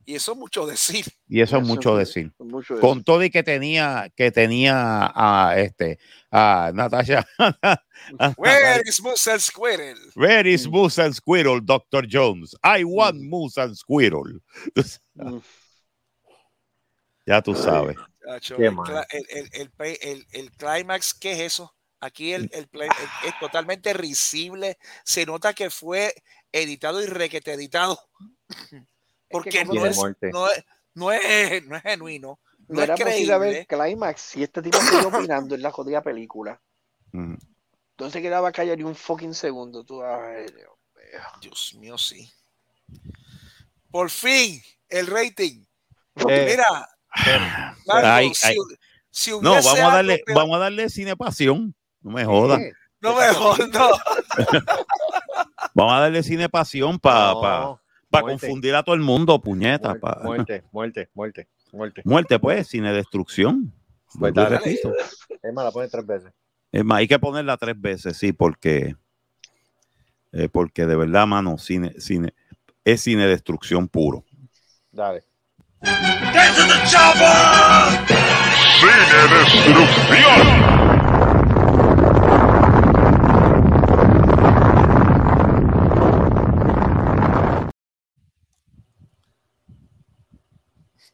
Y 0.05 0.15
eso 0.15 0.31
es 0.33 0.37
mucho 0.37 0.65
decir. 0.65 1.05
y 1.27 1.41
eso 1.41 1.57
es 1.57 1.63
Eso 1.63 1.73
mucho 1.73 1.95
decir. 1.95 2.31
Mucho 2.39 2.79
Con 2.79 3.03
todo 3.03 3.23
y 3.23 3.29
que 3.29 3.43
tenía, 3.43 4.11
que 4.15 4.31
tenía 4.31 5.11
a 5.13 5.55
este, 5.57 5.99
a 6.31 6.71
Natasha. 6.73 7.25
Where 8.37 8.81
is 8.85 9.01
Moose 9.01 9.31
and 9.31 9.39
Squirrel? 9.41 9.97
Where 10.15 10.49
is 10.51 10.67
Mm. 10.67 10.71
Moose 10.71 10.99
and 11.01 11.13
Squirrel, 11.13 11.61
Dr. 11.63 12.05
Jones? 12.09 12.55
I 12.63 12.83
want 12.83 13.17
Mm. 13.17 13.29
Moose 13.29 13.57
and 13.61 13.75
Squirrel. 13.75 14.41
Mm. 15.15 15.39
ya 17.25 17.41
tú 17.41 17.53
sabes. 17.55 17.95
Chacho, 18.25 18.55
el, 18.57 18.65
el, 19.11 19.25
el, 19.29 19.49
el, 19.53 19.71
pe- 19.71 20.11
el- 20.11 20.27
el 20.31 20.51
clímax, 20.51 21.13
¿qué 21.13 21.31
es 21.33 21.39
eso? 21.39 21.73
Aquí 21.99 22.33
el, 22.33 22.49
el 22.53 22.67
play- 22.67 22.89
el- 22.89 23.29
es 23.29 23.39
totalmente 23.39 23.93
risible. 23.93 24.77
Se 25.03 25.25
nota 25.25 25.53
que 25.53 25.69
fue 25.69 26.13
editado 26.51 27.01
y 27.01 27.05
requete 27.07 27.53
editado. 27.53 27.99
Porque 29.31 29.65
no, 29.65 29.85
es, 29.85 29.97
no, 29.97 30.07
es, 30.49 30.65
no, 30.93 31.11
es, 31.11 31.65
no 31.65 31.75
es 31.75 31.81
genuino. 31.83 32.39
No, 32.67 32.75
No 32.75 32.81
es 32.81 32.89
era 32.89 32.95
posible 32.95 33.37
ver 33.37 33.67
creíble. 33.67 33.67
Climax 33.67 34.21
si 34.21 34.43
este 34.43 34.61
tipo 34.61 34.77
sigue 34.79 35.05
opinando 35.05 35.55
en 35.55 35.61
la 35.61 35.71
jodida 35.71 36.01
película. 36.01 36.61
Ujú. 37.13 37.37
Entonces 37.91 38.21
quedaba 38.21 38.51
callar 38.51 38.77
ni 38.77 38.83
un 38.83 38.95
fucking 38.95 39.33
segundo. 39.33 39.83
Tú, 39.83 40.03
ay, 40.03 40.45
Dios 40.45 40.53
mío. 40.55 40.77
Dios 41.41 41.73
mío, 41.79 41.97
sí. 41.97 42.31
Por 43.91 44.09
fin, 44.09 44.61
el 44.89 45.07
rating. 45.07 45.65
Eh, 46.27 46.47
Mira, 46.51 46.89
Marco, 47.85 48.07
Ay, 48.07 48.33
si, 48.33 48.47
ay. 48.47 48.55
si 49.09 49.31
No, 49.31 49.51
vamos 49.53 49.79
a 49.79 49.91
darle, 49.91 50.23
vamos 50.33 50.55
a 50.55 50.59
darle 50.59 50.89
cine 50.89 51.15
pasión. 51.15 51.75
No 52.01 52.11
me 52.11 52.25
jodas. 52.25 52.59
¿Qué? 52.59 52.71
No 53.01 53.15
me 53.15 53.27
jodas, 53.33 53.69
no. 53.73 53.89
Vamos 55.73 55.93
a 55.93 55.99
darle 55.99 56.23
cine 56.23 56.49
pasión 56.49 56.99
para 56.99 57.33
no, 57.33 57.81
muerte. 58.19 58.41
confundir 58.47 58.75
a 58.75 58.83
todo 58.83 58.95
el 58.95 59.01
mundo, 59.01 59.39
puñeta. 59.41 59.89
muerte, 59.89 59.99
pa- 60.01 60.19
muerte, 60.23 60.63
muerte, 60.73 61.09
muerte, 61.13 61.47
muerte. 61.71 62.01
Muerte, 62.03 62.39
pues, 62.39 62.67
cine 62.67 62.91
destrucción. 62.91 63.73
Pues 64.19 64.33
dale. 64.33 64.57
repito. 64.57 64.93
Es 65.41 65.53
más, 65.53 65.63
la 65.63 65.71
pone 65.71 65.87
tres 65.87 66.05
veces. 66.05 66.33
Es 66.73 66.83
más, 66.83 66.97
hay 66.99 67.07
que 67.07 67.17
ponerla 67.19 67.55
tres 67.57 67.79
veces, 67.79 68.17
sí, 68.17 68.33
porque, 68.33 68.95
eh, 70.33 70.49
porque 70.51 70.85
de 70.85 70.95
verdad, 70.95 71.25
mano, 71.27 71.57
cine, 71.57 71.93
cine, 71.99 72.33
es 72.83 73.01
cine 73.01 73.25
destrucción 73.27 73.87
puro. 73.87 74.25
Dale. 74.91 75.23
Cine 75.81 76.67
Destrucción. 79.39 80.80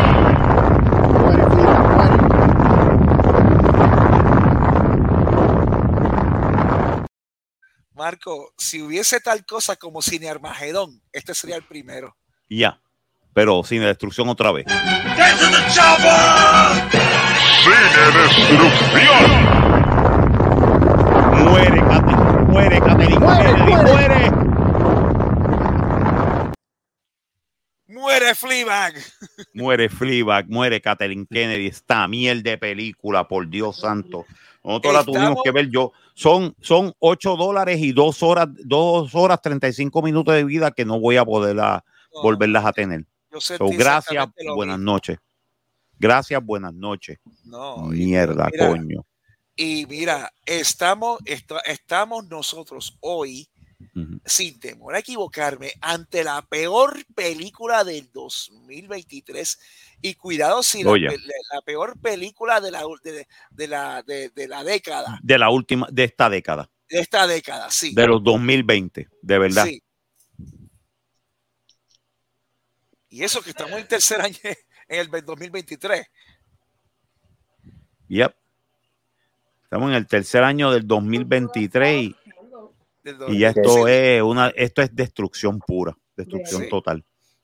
Marco, 7.97 8.53
si 8.57 8.81
hubiese 8.81 9.19
tal 9.19 9.43
cosa 9.45 9.75
como 9.75 10.01
Cine 10.03 10.29
Armagedón, 10.29 11.01
este 11.11 11.33
sería 11.33 11.55
el 11.55 11.63
primero. 11.63 12.15
Ya. 12.47 12.79
Pero 13.33 13.63
sin 13.63 13.81
destrucción 13.81 14.29
otra 14.29 14.51
vez. 14.51 14.65
Cine 14.67 15.27
Destrucción. 18.13 19.31
Muere, 21.43 21.79
Catherine. 21.81 22.41
Muere, 22.47 22.79
Catherine. 22.79 23.19
Muere, 23.19 23.43
Kennedy, 23.55 23.71
muere. 23.71 24.31
muere. 24.31 24.31
¡Muere 27.87 28.35
Fleabag! 28.35 28.93
Muere 29.53 29.89
Fleabag, 29.89 30.47
muere 30.49 30.81
Catherine 30.81 31.25
Kennedy. 31.29 31.67
Esta 31.67 32.07
mierda 32.07 32.51
de 32.51 32.57
película, 32.59 33.27
por 33.27 33.49
Dios 33.49 33.79
santo. 33.79 34.25
Nosotros 34.67 34.93
la 34.93 35.03
tuvimos 35.03 35.23
Estamos- 35.23 35.43
que 35.43 35.51
ver 35.51 35.69
yo. 35.69 35.91
Son, 36.13 36.53
son 36.61 36.93
8 36.99 37.37
dólares 37.37 37.79
y 37.79 37.93
2 37.93 38.21
horas, 38.21 38.47
2 38.65 39.15
horas 39.15 39.41
35 39.41 40.01
minutos 40.01 40.33
de 40.35 40.43
vida 40.43 40.71
que 40.71 40.83
no 40.85 40.99
voy 40.99 41.15
a 41.17 41.23
poder 41.25 41.59
a- 41.59 41.83
No, 42.13 42.21
volverlas 42.21 42.65
a 42.65 42.73
tener. 42.73 43.05
yo 43.31 43.39
So, 43.39 43.57
gracias, 43.69 44.27
buenas 44.55 44.77
mismo. 44.77 44.91
noches. 44.91 45.17
Gracias, 45.99 46.43
buenas 46.43 46.73
noches. 46.73 47.17
No, 47.45 47.77
Mierda, 47.87 48.49
mira, 48.51 48.67
coño. 48.69 49.05
Y 49.55 49.85
mira, 49.87 50.31
estamos, 50.45 51.19
esto- 51.25 51.63
estamos 51.65 52.27
nosotros 52.27 52.97
hoy, 52.99 53.47
Sin 54.25 54.59
temor 54.59 54.95
a 54.95 54.99
equivocarme, 54.99 55.73
ante 55.81 56.23
la 56.23 56.41
peor 56.43 57.05
película 57.15 57.83
del 57.83 58.11
2023. 58.11 59.59
Y 60.01 60.13
cuidado 60.15 60.61
si 60.61 60.83
la, 60.83 60.91
peor 61.65 61.99
película 61.99 62.61
de 62.61 62.71
la, 62.71 62.83
de, 63.03 63.27
de 63.49 63.67
la, 63.67 64.03
de, 64.03 64.29
de 64.29 64.47
la 64.47 64.63
década, 64.63 65.19
De 65.23 65.37
la 65.37 65.49
última, 65.49 65.87
de 65.91 66.03
esta 66.03 66.29
década, 66.29 66.69
de 66.89 66.99
esta 66.99 67.25
década, 67.25 67.69
sí. 67.71 67.93
de 67.93 68.07
los 68.07 68.23
2020, 68.23 69.09
de 69.21 69.39
verdad. 69.39 69.65
Sí. 69.65 69.83
Y 73.09 73.23
eso 73.23 73.41
que 73.41 73.49
estamos 73.49 73.79
en 73.79 73.87
tercer 73.87 74.21
año 74.21 74.37
en 74.87 74.99
el 74.99 75.09
2023. 75.09 76.05
Yep. 78.09 78.35
Estamos 79.63 79.89
en 79.89 79.95
el 79.95 80.07
tercer 80.07 80.43
año 80.43 80.71
del 80.71 80.87
2023 80.87 82.03
y, 82.03 82.15
y 83.29 83.39
ya 83.39 83.53
2023. 83.53 83.67
esto 83.67 83.87
es 83.87 84.21
una, 84.21 84.47
esto 84.55 84.81
es 84.81 84.95
destrucción 84.95 85.59
pura, 85.59 85.95
destrucción 86.15 86.63
Sí. 86.63 86.69
total. 86.69 87.03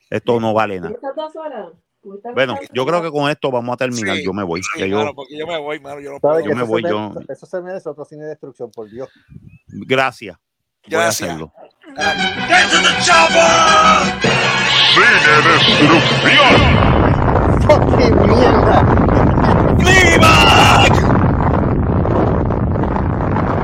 Esto 0.10 0.40
no 0.40 0.54
vale 0.54 0.80
nada. 0.80 0.94
¿Estas 0.94 1.16
dos 1.16 1.36
horas? 1.36 1.70
¿Tú 2.02 2.16
estás 2.16 2.34
Bueno, 2.34 2.58
yo 2.74 2.86
creo 2.86 3.02
que 3.02 3.10
con 3.12 3.30
esto 3.30 3.50
vamos 3.50 3.74
a 3.74 3.78
terminar. 3.78 4.18
Sí, 4.18 4.26
Yo 4.26 4.34
me 4.34 4.44
voy. 4.44 4.62
Sí, 4.62 4.90
yo- 4.90 4.98
mano, 4.98 5.14
porque 5.16 5.38
yo 5.38 5.48
me 5.48 5.58
voy, 5.58 5.80
mano, 5.80 6.00
yo 6.02 6.12
no 6.12 6.20
¿Sabes 6.20 6.44
puedo. 6.44 6.50
que 6.50 6.56
me 6.56 6.62
eso 6.64 6.68
voy, 6.68 6.82
se 6.84 6.90
yo- 6.90 7.10
me- 7.12 7.26
Eso 7.34 7.46
se 7.46 7.62
merece 7.62 7.90
otro 7.90 8.04
cine 8.06 8.24
de 8.24 8.30
destrucción, 8.30 8.70
por 8.72 8.90
Dios. 8.90 9.10
gracias. 9.68 10.38
Voy 10.90 11.00
a 11.00 11.08
hacerlo. 11.08 11.54
Cine 11.82 11.96
Destrucción. 12.50 13.28
¡Fucking 17.64 18.16
mierda! 18.28 18.78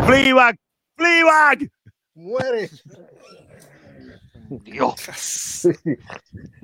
Fleabag, 0.06 0.56
Fleabag. 0.98 1.58
¡Muere! 2.20 2.70
Dios. 4.50 5.66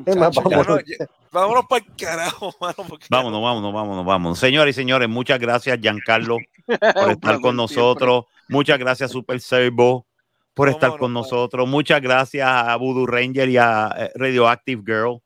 Es 0.06 0.16
más, 0.16 0.36
Chacho, 0.36 0.50
ya 0.50 0.58
vamos. 0.58 0.68
no, 0.68 0.80
ya- 0.80 1.08
vámonos 1.32 1.66
para 1.70 1.86
el 1.86 1.96
carajo, 1.96 2.54
mano. 2.62 2.76
porque- 2.88 3.06
Vámonos, 3.10 3.42
vámonos, 3.42 3.74
vámonos, 3.74 4.06
vámonos. 4.06 4.40
Señores 4.40 4.76
y 4.76 4.80
señores, 4.82 5.08
muchas 5.08 5.40
gracias, 5.40 5.80
Giancarlo, 5.80 6.38
por 6.68 7.12
estar 7.12 7.40
con 7.42 7.56
nosotros. 7.56 8.26
Muchas 8.50 8.80
gracias, 8.80 9.12
Super 9.12 9.40
Servo, 9.40 10.06
por 10.54 10.68
estar 10.70 10.98
con 10.98 11.14
nosotros. 11.14 11.68
Muchas 11.68 12.02
gracias 12.02 12.48
a 12.48 12.76
Voodoo 12.76 13.06
Ranger 13.06 13.50
y 13.50 13.58
a 13.58 13.94
eh, 13.98 14.12
Radioactive 14.16 14.82
Girl 14.86 15.20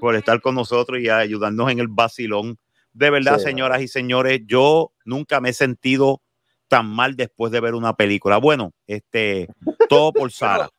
por 0.00 0.14
estar 0.14 0.40
con 0.40 0.54
nosotros 0.54 1.00
y 1.00 1.08
a 1.08 1.18
ayudarnos 1.18 1.70
en 1.70 1.78
el 1.80 1.88
vacilón. 1.88 2.58
De 2.92 3.10
verdad, 3.10 3.38
Sí, 3.38 3.44
señoras 3.44 3.80
y 3.82 3.88
señores, 3.88 4.40
yo 4.46 4.92
nunca 5.04 5.40
me 5.40 5.50
he 5.50 5.52
sentido 5.52 6.20
tan 6.68 6.86
mal 6.86 7.16
después 7.16 7.50
de 7.52 7.60
ver 7.60 7.74
una 7.74 7.94
película. 7.94 8.36
Bueno, 8.38 8.72
este, 8.86 9.48
todo 9.88 10.12
por 10.12 10.30
Sara. 10.32 10.70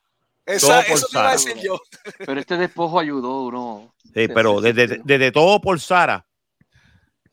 Esa, 0.45 0.82
por 0.84 0.98
eso 0.98 1.07
te 1.11 1.18
iba 1.18 1.32
a 1.32 1.38
Sara. 1.38 1.52
decir 1.52 1.64
yo. 1.64 1.80
Pero 2.26 2.40
este 2.40 2.57
despojo 2.57 2.99
ayudó, 2.99 3.52
¿no? 3.52 3.94
Sí, 4.14 4.28
pero 4.34 4.61
desde, 4.61 5.02
desde 5.03 5.32
todo 5.32 5.60
por 5.61 5.80
Sara. 5.80 6.26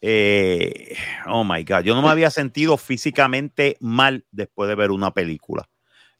eh, 0.01 0.95
oh 1.27 1.43
my 1.45 1.65
God, 1.65 1.81
yo 1.83 1.95
no 1.95 2.03
me 2.03 2.09
había 2.11 2.31
sentido 2.31 2.77
físicamente 2.77 3.77
mal 3.81 4.25
después 4.31 4.69
de 4.69 4.75
ver 4.75 4.91
una 4.91 5.13
película. 5.13 5.69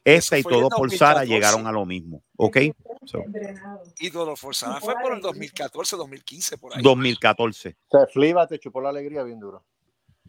Esta 0.05 0.39
y 0.39 0.45
todo 0.45 0.69
por 0.69 0.91
Sara 0.93 1.21
2014. 1.21 1.27
llegaron 1.35 1.67
a 1.67 1.73
lo 1.73 1.85
mismo. 1.85 2.23
¿Ok? 2.37 2.59
So. 3.05 3.25
Y 3.99 4.11
todo 4.11 4.37
forzada 4.37 4.81
fue 4.81 4.95
por 5.03 5.13
el 5.15 5.21
2014, 5.21 5.97
2015, 5.97 6.59
por 6.59 6.77
ahí. 6.77 6.83
2014. 6.83 7.77
O 7.89 7.99
sea, 7.99 8.07
Fliba 8.07 8.47
te 8.47 8.59
chupó 8.61 8.81
la 8.81 8.91
alegría 8.91 9.25
bien 9.25 9.41
duro. 9.41 9.65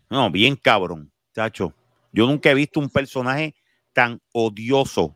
No, 0.09 0.31
bien 0.31 0.55
cabrón, 0.55 1.11
chacho. 1.33 1.73
Yo 2.17 2.25
nunca 2.25 2.49
he 2.49 2.55
visto 2.55 2.79
un 2.79 2.89
personaje 2.89 3.53
tan 3.93 4.19
odioso. 4.33 5.15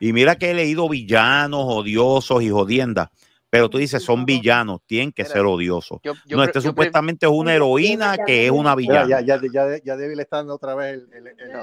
Y 0.00 0.14
mira 0.14 0.36
que 0.36 0.50
he 0.50 0.54
leído 0.54 0.88
villanos, 0.88 1.62
odiosos 1.66 2.42
y 2.42 2.48
jodiendas. 2.48 3.10
Pero 3.50 3.68
tú 3.68 3.76
dices, 3.76 4.02
son 4.02 4.24
villanos, 4.24 4.80
tienen 4.86 5.12
que 5.12 5.24
Mira, 5.24 5.32
ser 5.34 5.44
odiosos. 5.44 6.00
Yo, 6.02 6.14
yo 6.24 6.38
No, 6.38 6.44
este 6.44 6.60
yo 6.60 6.70
supuestamente 6.70 7.26
es 7.26 7.32
una 7.32 7.52
heroína 7.54 8.16
que 8.26 8.46
es 8.46 8.50
una 8.50 8.74
villana. 8.74 9.06
ya, 9.08 9.20
ya, 9.20 9.38
ya, 9.52 9.78
ya 9.84 9.96
Debbie 9.96 10.16
le 10.16 10.22
está 10.22 10.38
dando 10.38 10.54
otra 10.54 10.74
vez 10.74 10.94
el, 10.94 11.12
el- 11.12 11.26
el- 11.38 11.52
No. 11.52 11.62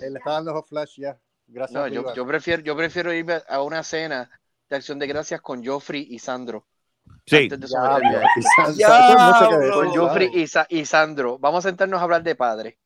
él 0.00 0.12
le 0.12 0.18
está 0.18 0.30
dando 0.30 0.54
los 0.54 0.68
flash 0.68 0.98
ya. 0.98 1.18
Gracias. 1.48 1.80
no, 1.80 1.88
yo, 1.88 2.14
yo 2.14 2.24
prefiero, 2.24 2.62
yo 2.62 2.76
prefiero 2.76 3.12
irme 3.12 3.42
a 3.48 3.62
una 3.62 3.82
cena 3.82 4.30
de 4.70 4.76
acción 4.76 5.00
de 5.00 5.08
gracias 5.08 5.40
con 5.40 5.64
Joffrey 5.64 6.06
y 6.08 6.20
Sandro. 6.20 6.66
Sí, 7.26 7.48
Con 7.48 7.60
Joffrey 9.90 10.30
y, 10.34 10.46
Sa- 10.46 10.66
y 10.68 10.84
Sandro. 10.84 11.38
Vamos 11.38 11.64
a 11.64 11.68
sentarnos 11.68 12.00
a 12.00 12.04
hablar 12.04 12.22
de 12.22 12.34
padre. 12.36 12.78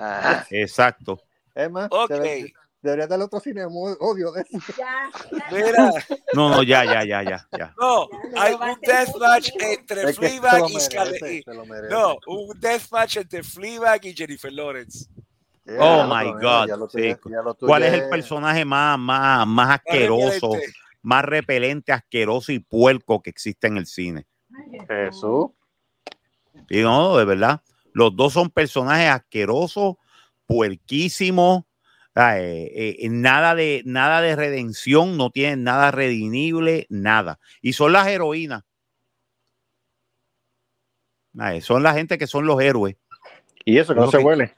Ajá. 0.00 0.46
exacto. 0.50 1.20
Es 1.54 1.70
más, 1.70 1.88
Ok. 1.90 2.10
debe- 2.10 2.52
debería 2.82 3.06
darle 3.06 3.24
otro 3.26 3.40
cine 3.40 3.64
odio 3.66 4.32
de 4.32 4.40
eso. 4.50 4.72
Ya, 4.78 5.10
ya. 5.30 5.44
Mira, 5.52 5.92
No, 6.32 6.48
no, 6.50 6.62
ya, 6.62 6.84
ya, 6.84 7.04
ya, 7.04 7.22
ya, 7.22 7.46
ya. 7.56 7.74
no, 7.78 8.08
Ya, 8.32 8.42
hay 8.42 8.54
un 8.54 8.80
deathmatch 8.80 9.50
entre 9.60 10.02
Es 10.02 10.18
que 10.18 10.28
se 10.28 10.38
Fleabag 10.40 10.70
y 10.70 10.80
Scarlett. 10.80 11.46
No, 11.90 12.16
un 12.26 12.58
deathmatch 12.58 13.16
entre 13.18 13.42
Fleabag 13.42 14.06
y 14.06 14.14
Jennifer 14.14 14.52
Lawrence. 14.52 15.06
Oh 15.78 16.04
my 16.04 16.30
God, 16.40 16.68
ya 16.68 16.76
sí. 16.88 17.16
¿Cuál 17.60 17.82
es 17.84 17.92
el 17.92 18.08
personaje 18.08 18.64
más, 18.64 18.98
más, 18.98 19.46
más 19.46 19.78
asqueroso, 19.78 20.52
Repelente. 20.54 20.72
más 21.02 21.24
repelente, 21.24 21.92
asqueroso 21.92 22.50
y 22.50 22.58
puerco 22.60 23.20
que 23.22 23.30
existe 23.30 23.66
en 23.66 23.76
el 23.76 23.86
cine? 23.86 24.26
Jesús. 24.88 25.50
Y 26.68 26.80
no, 26.80 27.16
de 27.16 27.24
verdad. 27.24 27.60
Los 27.92 28.14
dos 28.14 28.32
son 28.32 28.50
personajes 28.50 29.08
asquerosos, 29.08 29.96
puerquísimos. 30.46 31.64
ah, 32.14 32.38
eh, 32.38 32.96
eh, 33.00 33.08
nada, 33.08 33.54
de, 33.54 33.82
nada 33.84 34.20
de 34.20 34.36
redención, 34.36 35.16
no 35.16 35.30
tienen 35.30 35.62
nada 35.64 35.90
redimible, 35.90 36.86
nada. 36.88 37.38
Y 37.62 37.72
son 37.72 37.92
las 37.92 38.08
heroínas. 38.08 38.62
Ah, 41.38 41.54
eh, 41.54 41.60
son 41.60 41.82
la 41.82 41.94
gente 41.94 42.18
que 42.18 42.26
son 42.26 42.46
los 42.46 42.60
héroes. 42.60 42.96
Y 43.64 43.78
eso, 43.78 43.94
que 43.94 44.00
no 44.00 44.10
se 44.10 44.18
que- 44.18 44.24
huele. 44.24 44.54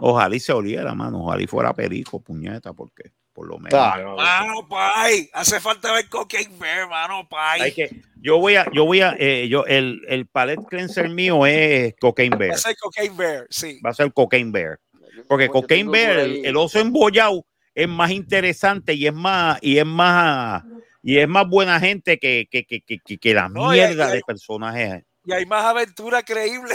Ojalá 0.00 0.34
y 0.34 0.40
se 0.40 0.52
oliera, 0.52 0.94
mano. 0.94 1.24
Ojalá 1.24 1.42
y 1.42 1.46
fuera 1.46 1.72
perico, 1.72 2.20
puñeta, 2.20 2.72
porque 2.72 3.12
por 3.36 3.46
lo 3.46 3.58
menos. 3.58 3.78
Ah, 3.78 3.98
no, 4.02 4.16
Mano, 4.16 4.66
pay. 4.66 5.28
Hace 5.34 5.60
falta 5.60 5.92
ver 5.92 6.08
Cocaine 6.08 6.58
Bear, 6.58 6.88
mano, 6.88 7.28
pay. 7.28 7.60
Hay 7.60 7.72
que, 7.72 7.90
yo 8.16 8.38
voy 8.38 8.56
a, 8.56 8.66
yo 8.72 8.86
voy 8.86 9.02
a, 9.02 9.14
eh, 9.18 9.46
yo, 9.48 9.66
el, 9.66 10.00
el 10.08 10.26
palette 10.26 10.64
cleanser 10.66 11.10
mío 11.10 11.44
es 11.46 11.94
Cocaine 12.00 12.36
Bear. 12.38 12.52
Va 12.52 12.54
a 12.54 12.58
ser 12.58 12.76
Cocaine 12.78 13.14
Bear, 13.16 13.46
sí. 13.50 13.78
Va 13.84 13.90
a 13.90 13.94
ser 13.94 14.10
Cocaine 14.14 14.50
Bear. 14.50 14.80
Porque 15.28 15.48
Cocaine 15.48 15.90
Bear, 15.90 16.18
el, 16.18 16.46
el 16.46 16.56
oso 16.56 16.80
embollado, 16.80 17.44
es 17.74 17.86
más 17.88 18.10
interesante 18.10 18.94
y 18.94 19.06
es 19.06 19.12
más, 19.12 19.58
y 19.60 19.76
es 19.76 19.84
más, 19.84 20.64
y 21.02 21.18
es 21.18 21.28
más 21.28 21.46
buena 21.46 21.78
gente 21.78 22.18
que, 22.18 22.48
que, 22.50 22.64
que, 22.64 22.80
que, 22.80 22.98
que- 23.04 23.18
que 23.18 23.34
la 23.34 23.50
No, 23.50 23.68
mierda 23.70 24.06
hay- 24.08 24.14
de 24.14 24.20
personajes. 24.26 25.04
Y 25.26 25.32
hay 25.32 25.44
más 25.44 25.62
aventura 25.64 26.22
creíble. 26.22 26.74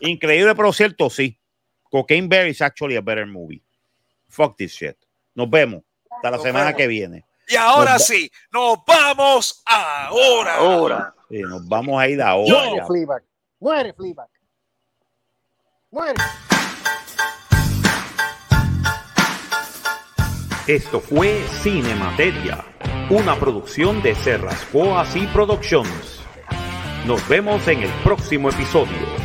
Increíble, 0.00 0.54
pero 0.54 0.72
cierto, 0.72 1.10
sí. 1.10 1.38
Cocaine 1.90 2.28
Bear 2.28 2.46
is 2.48 2.60
actually 2.60 2.96
a 2.96 3.00
better 3.00 3.26
movie. 3.26 3.62
Fuck 4.28 4.56
this 4.56 4.72
shit. 4.72 4.96
Nos 5.34 5.50
vemos. 5.50 5.82
Hasta 6.10 6.30
la 6.30 6.36
Nos 6.36 6.42
semana 6.44 6.66
vemos. 6.66 6.78
que 6.78 6.86
viene. 6.86 7.24
Y 7.48 7.56
ahora 7.56 7.94
Nos 7.94 8.06
sí, 8.06 8.30
nos 8.52 8.78
vamos 8.86 9.62
ahora. 9.66 10.56
Ahora. 10.56 11.14
Sí, 11.28 11.40
nos 11.42 11.68
vamos 11.68 12.00
a 12.00 12.08
ir 12.08 12.22
ahora. 12.22 12.52
Muere. 12.70 12.86
Fleabag. 12.86 13.22
Muere 13.60 13.92
Fleabag. 13.92 14.28
Muere. 15.90 16.14
Esto 20.66 21.00
fue 21.00 21.44
Cinemateria, 21.62 22.64
una 23.10 23.36
producción 23.38 24.02
de 24.02 24.14
Serrasco 24.14 24.98
Así 24.98 25.26
Productions. 25.26 26.22
Nos 27.06 27.26
vemos 27.28 27.68
en 27.68 27.82
el 27.82 27.90
próximo 28.02 28.48
episodio. 28.48 29.23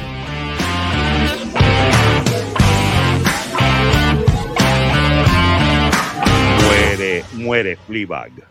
Muere 7.31 7.77
Fleabag. 7.85 8.48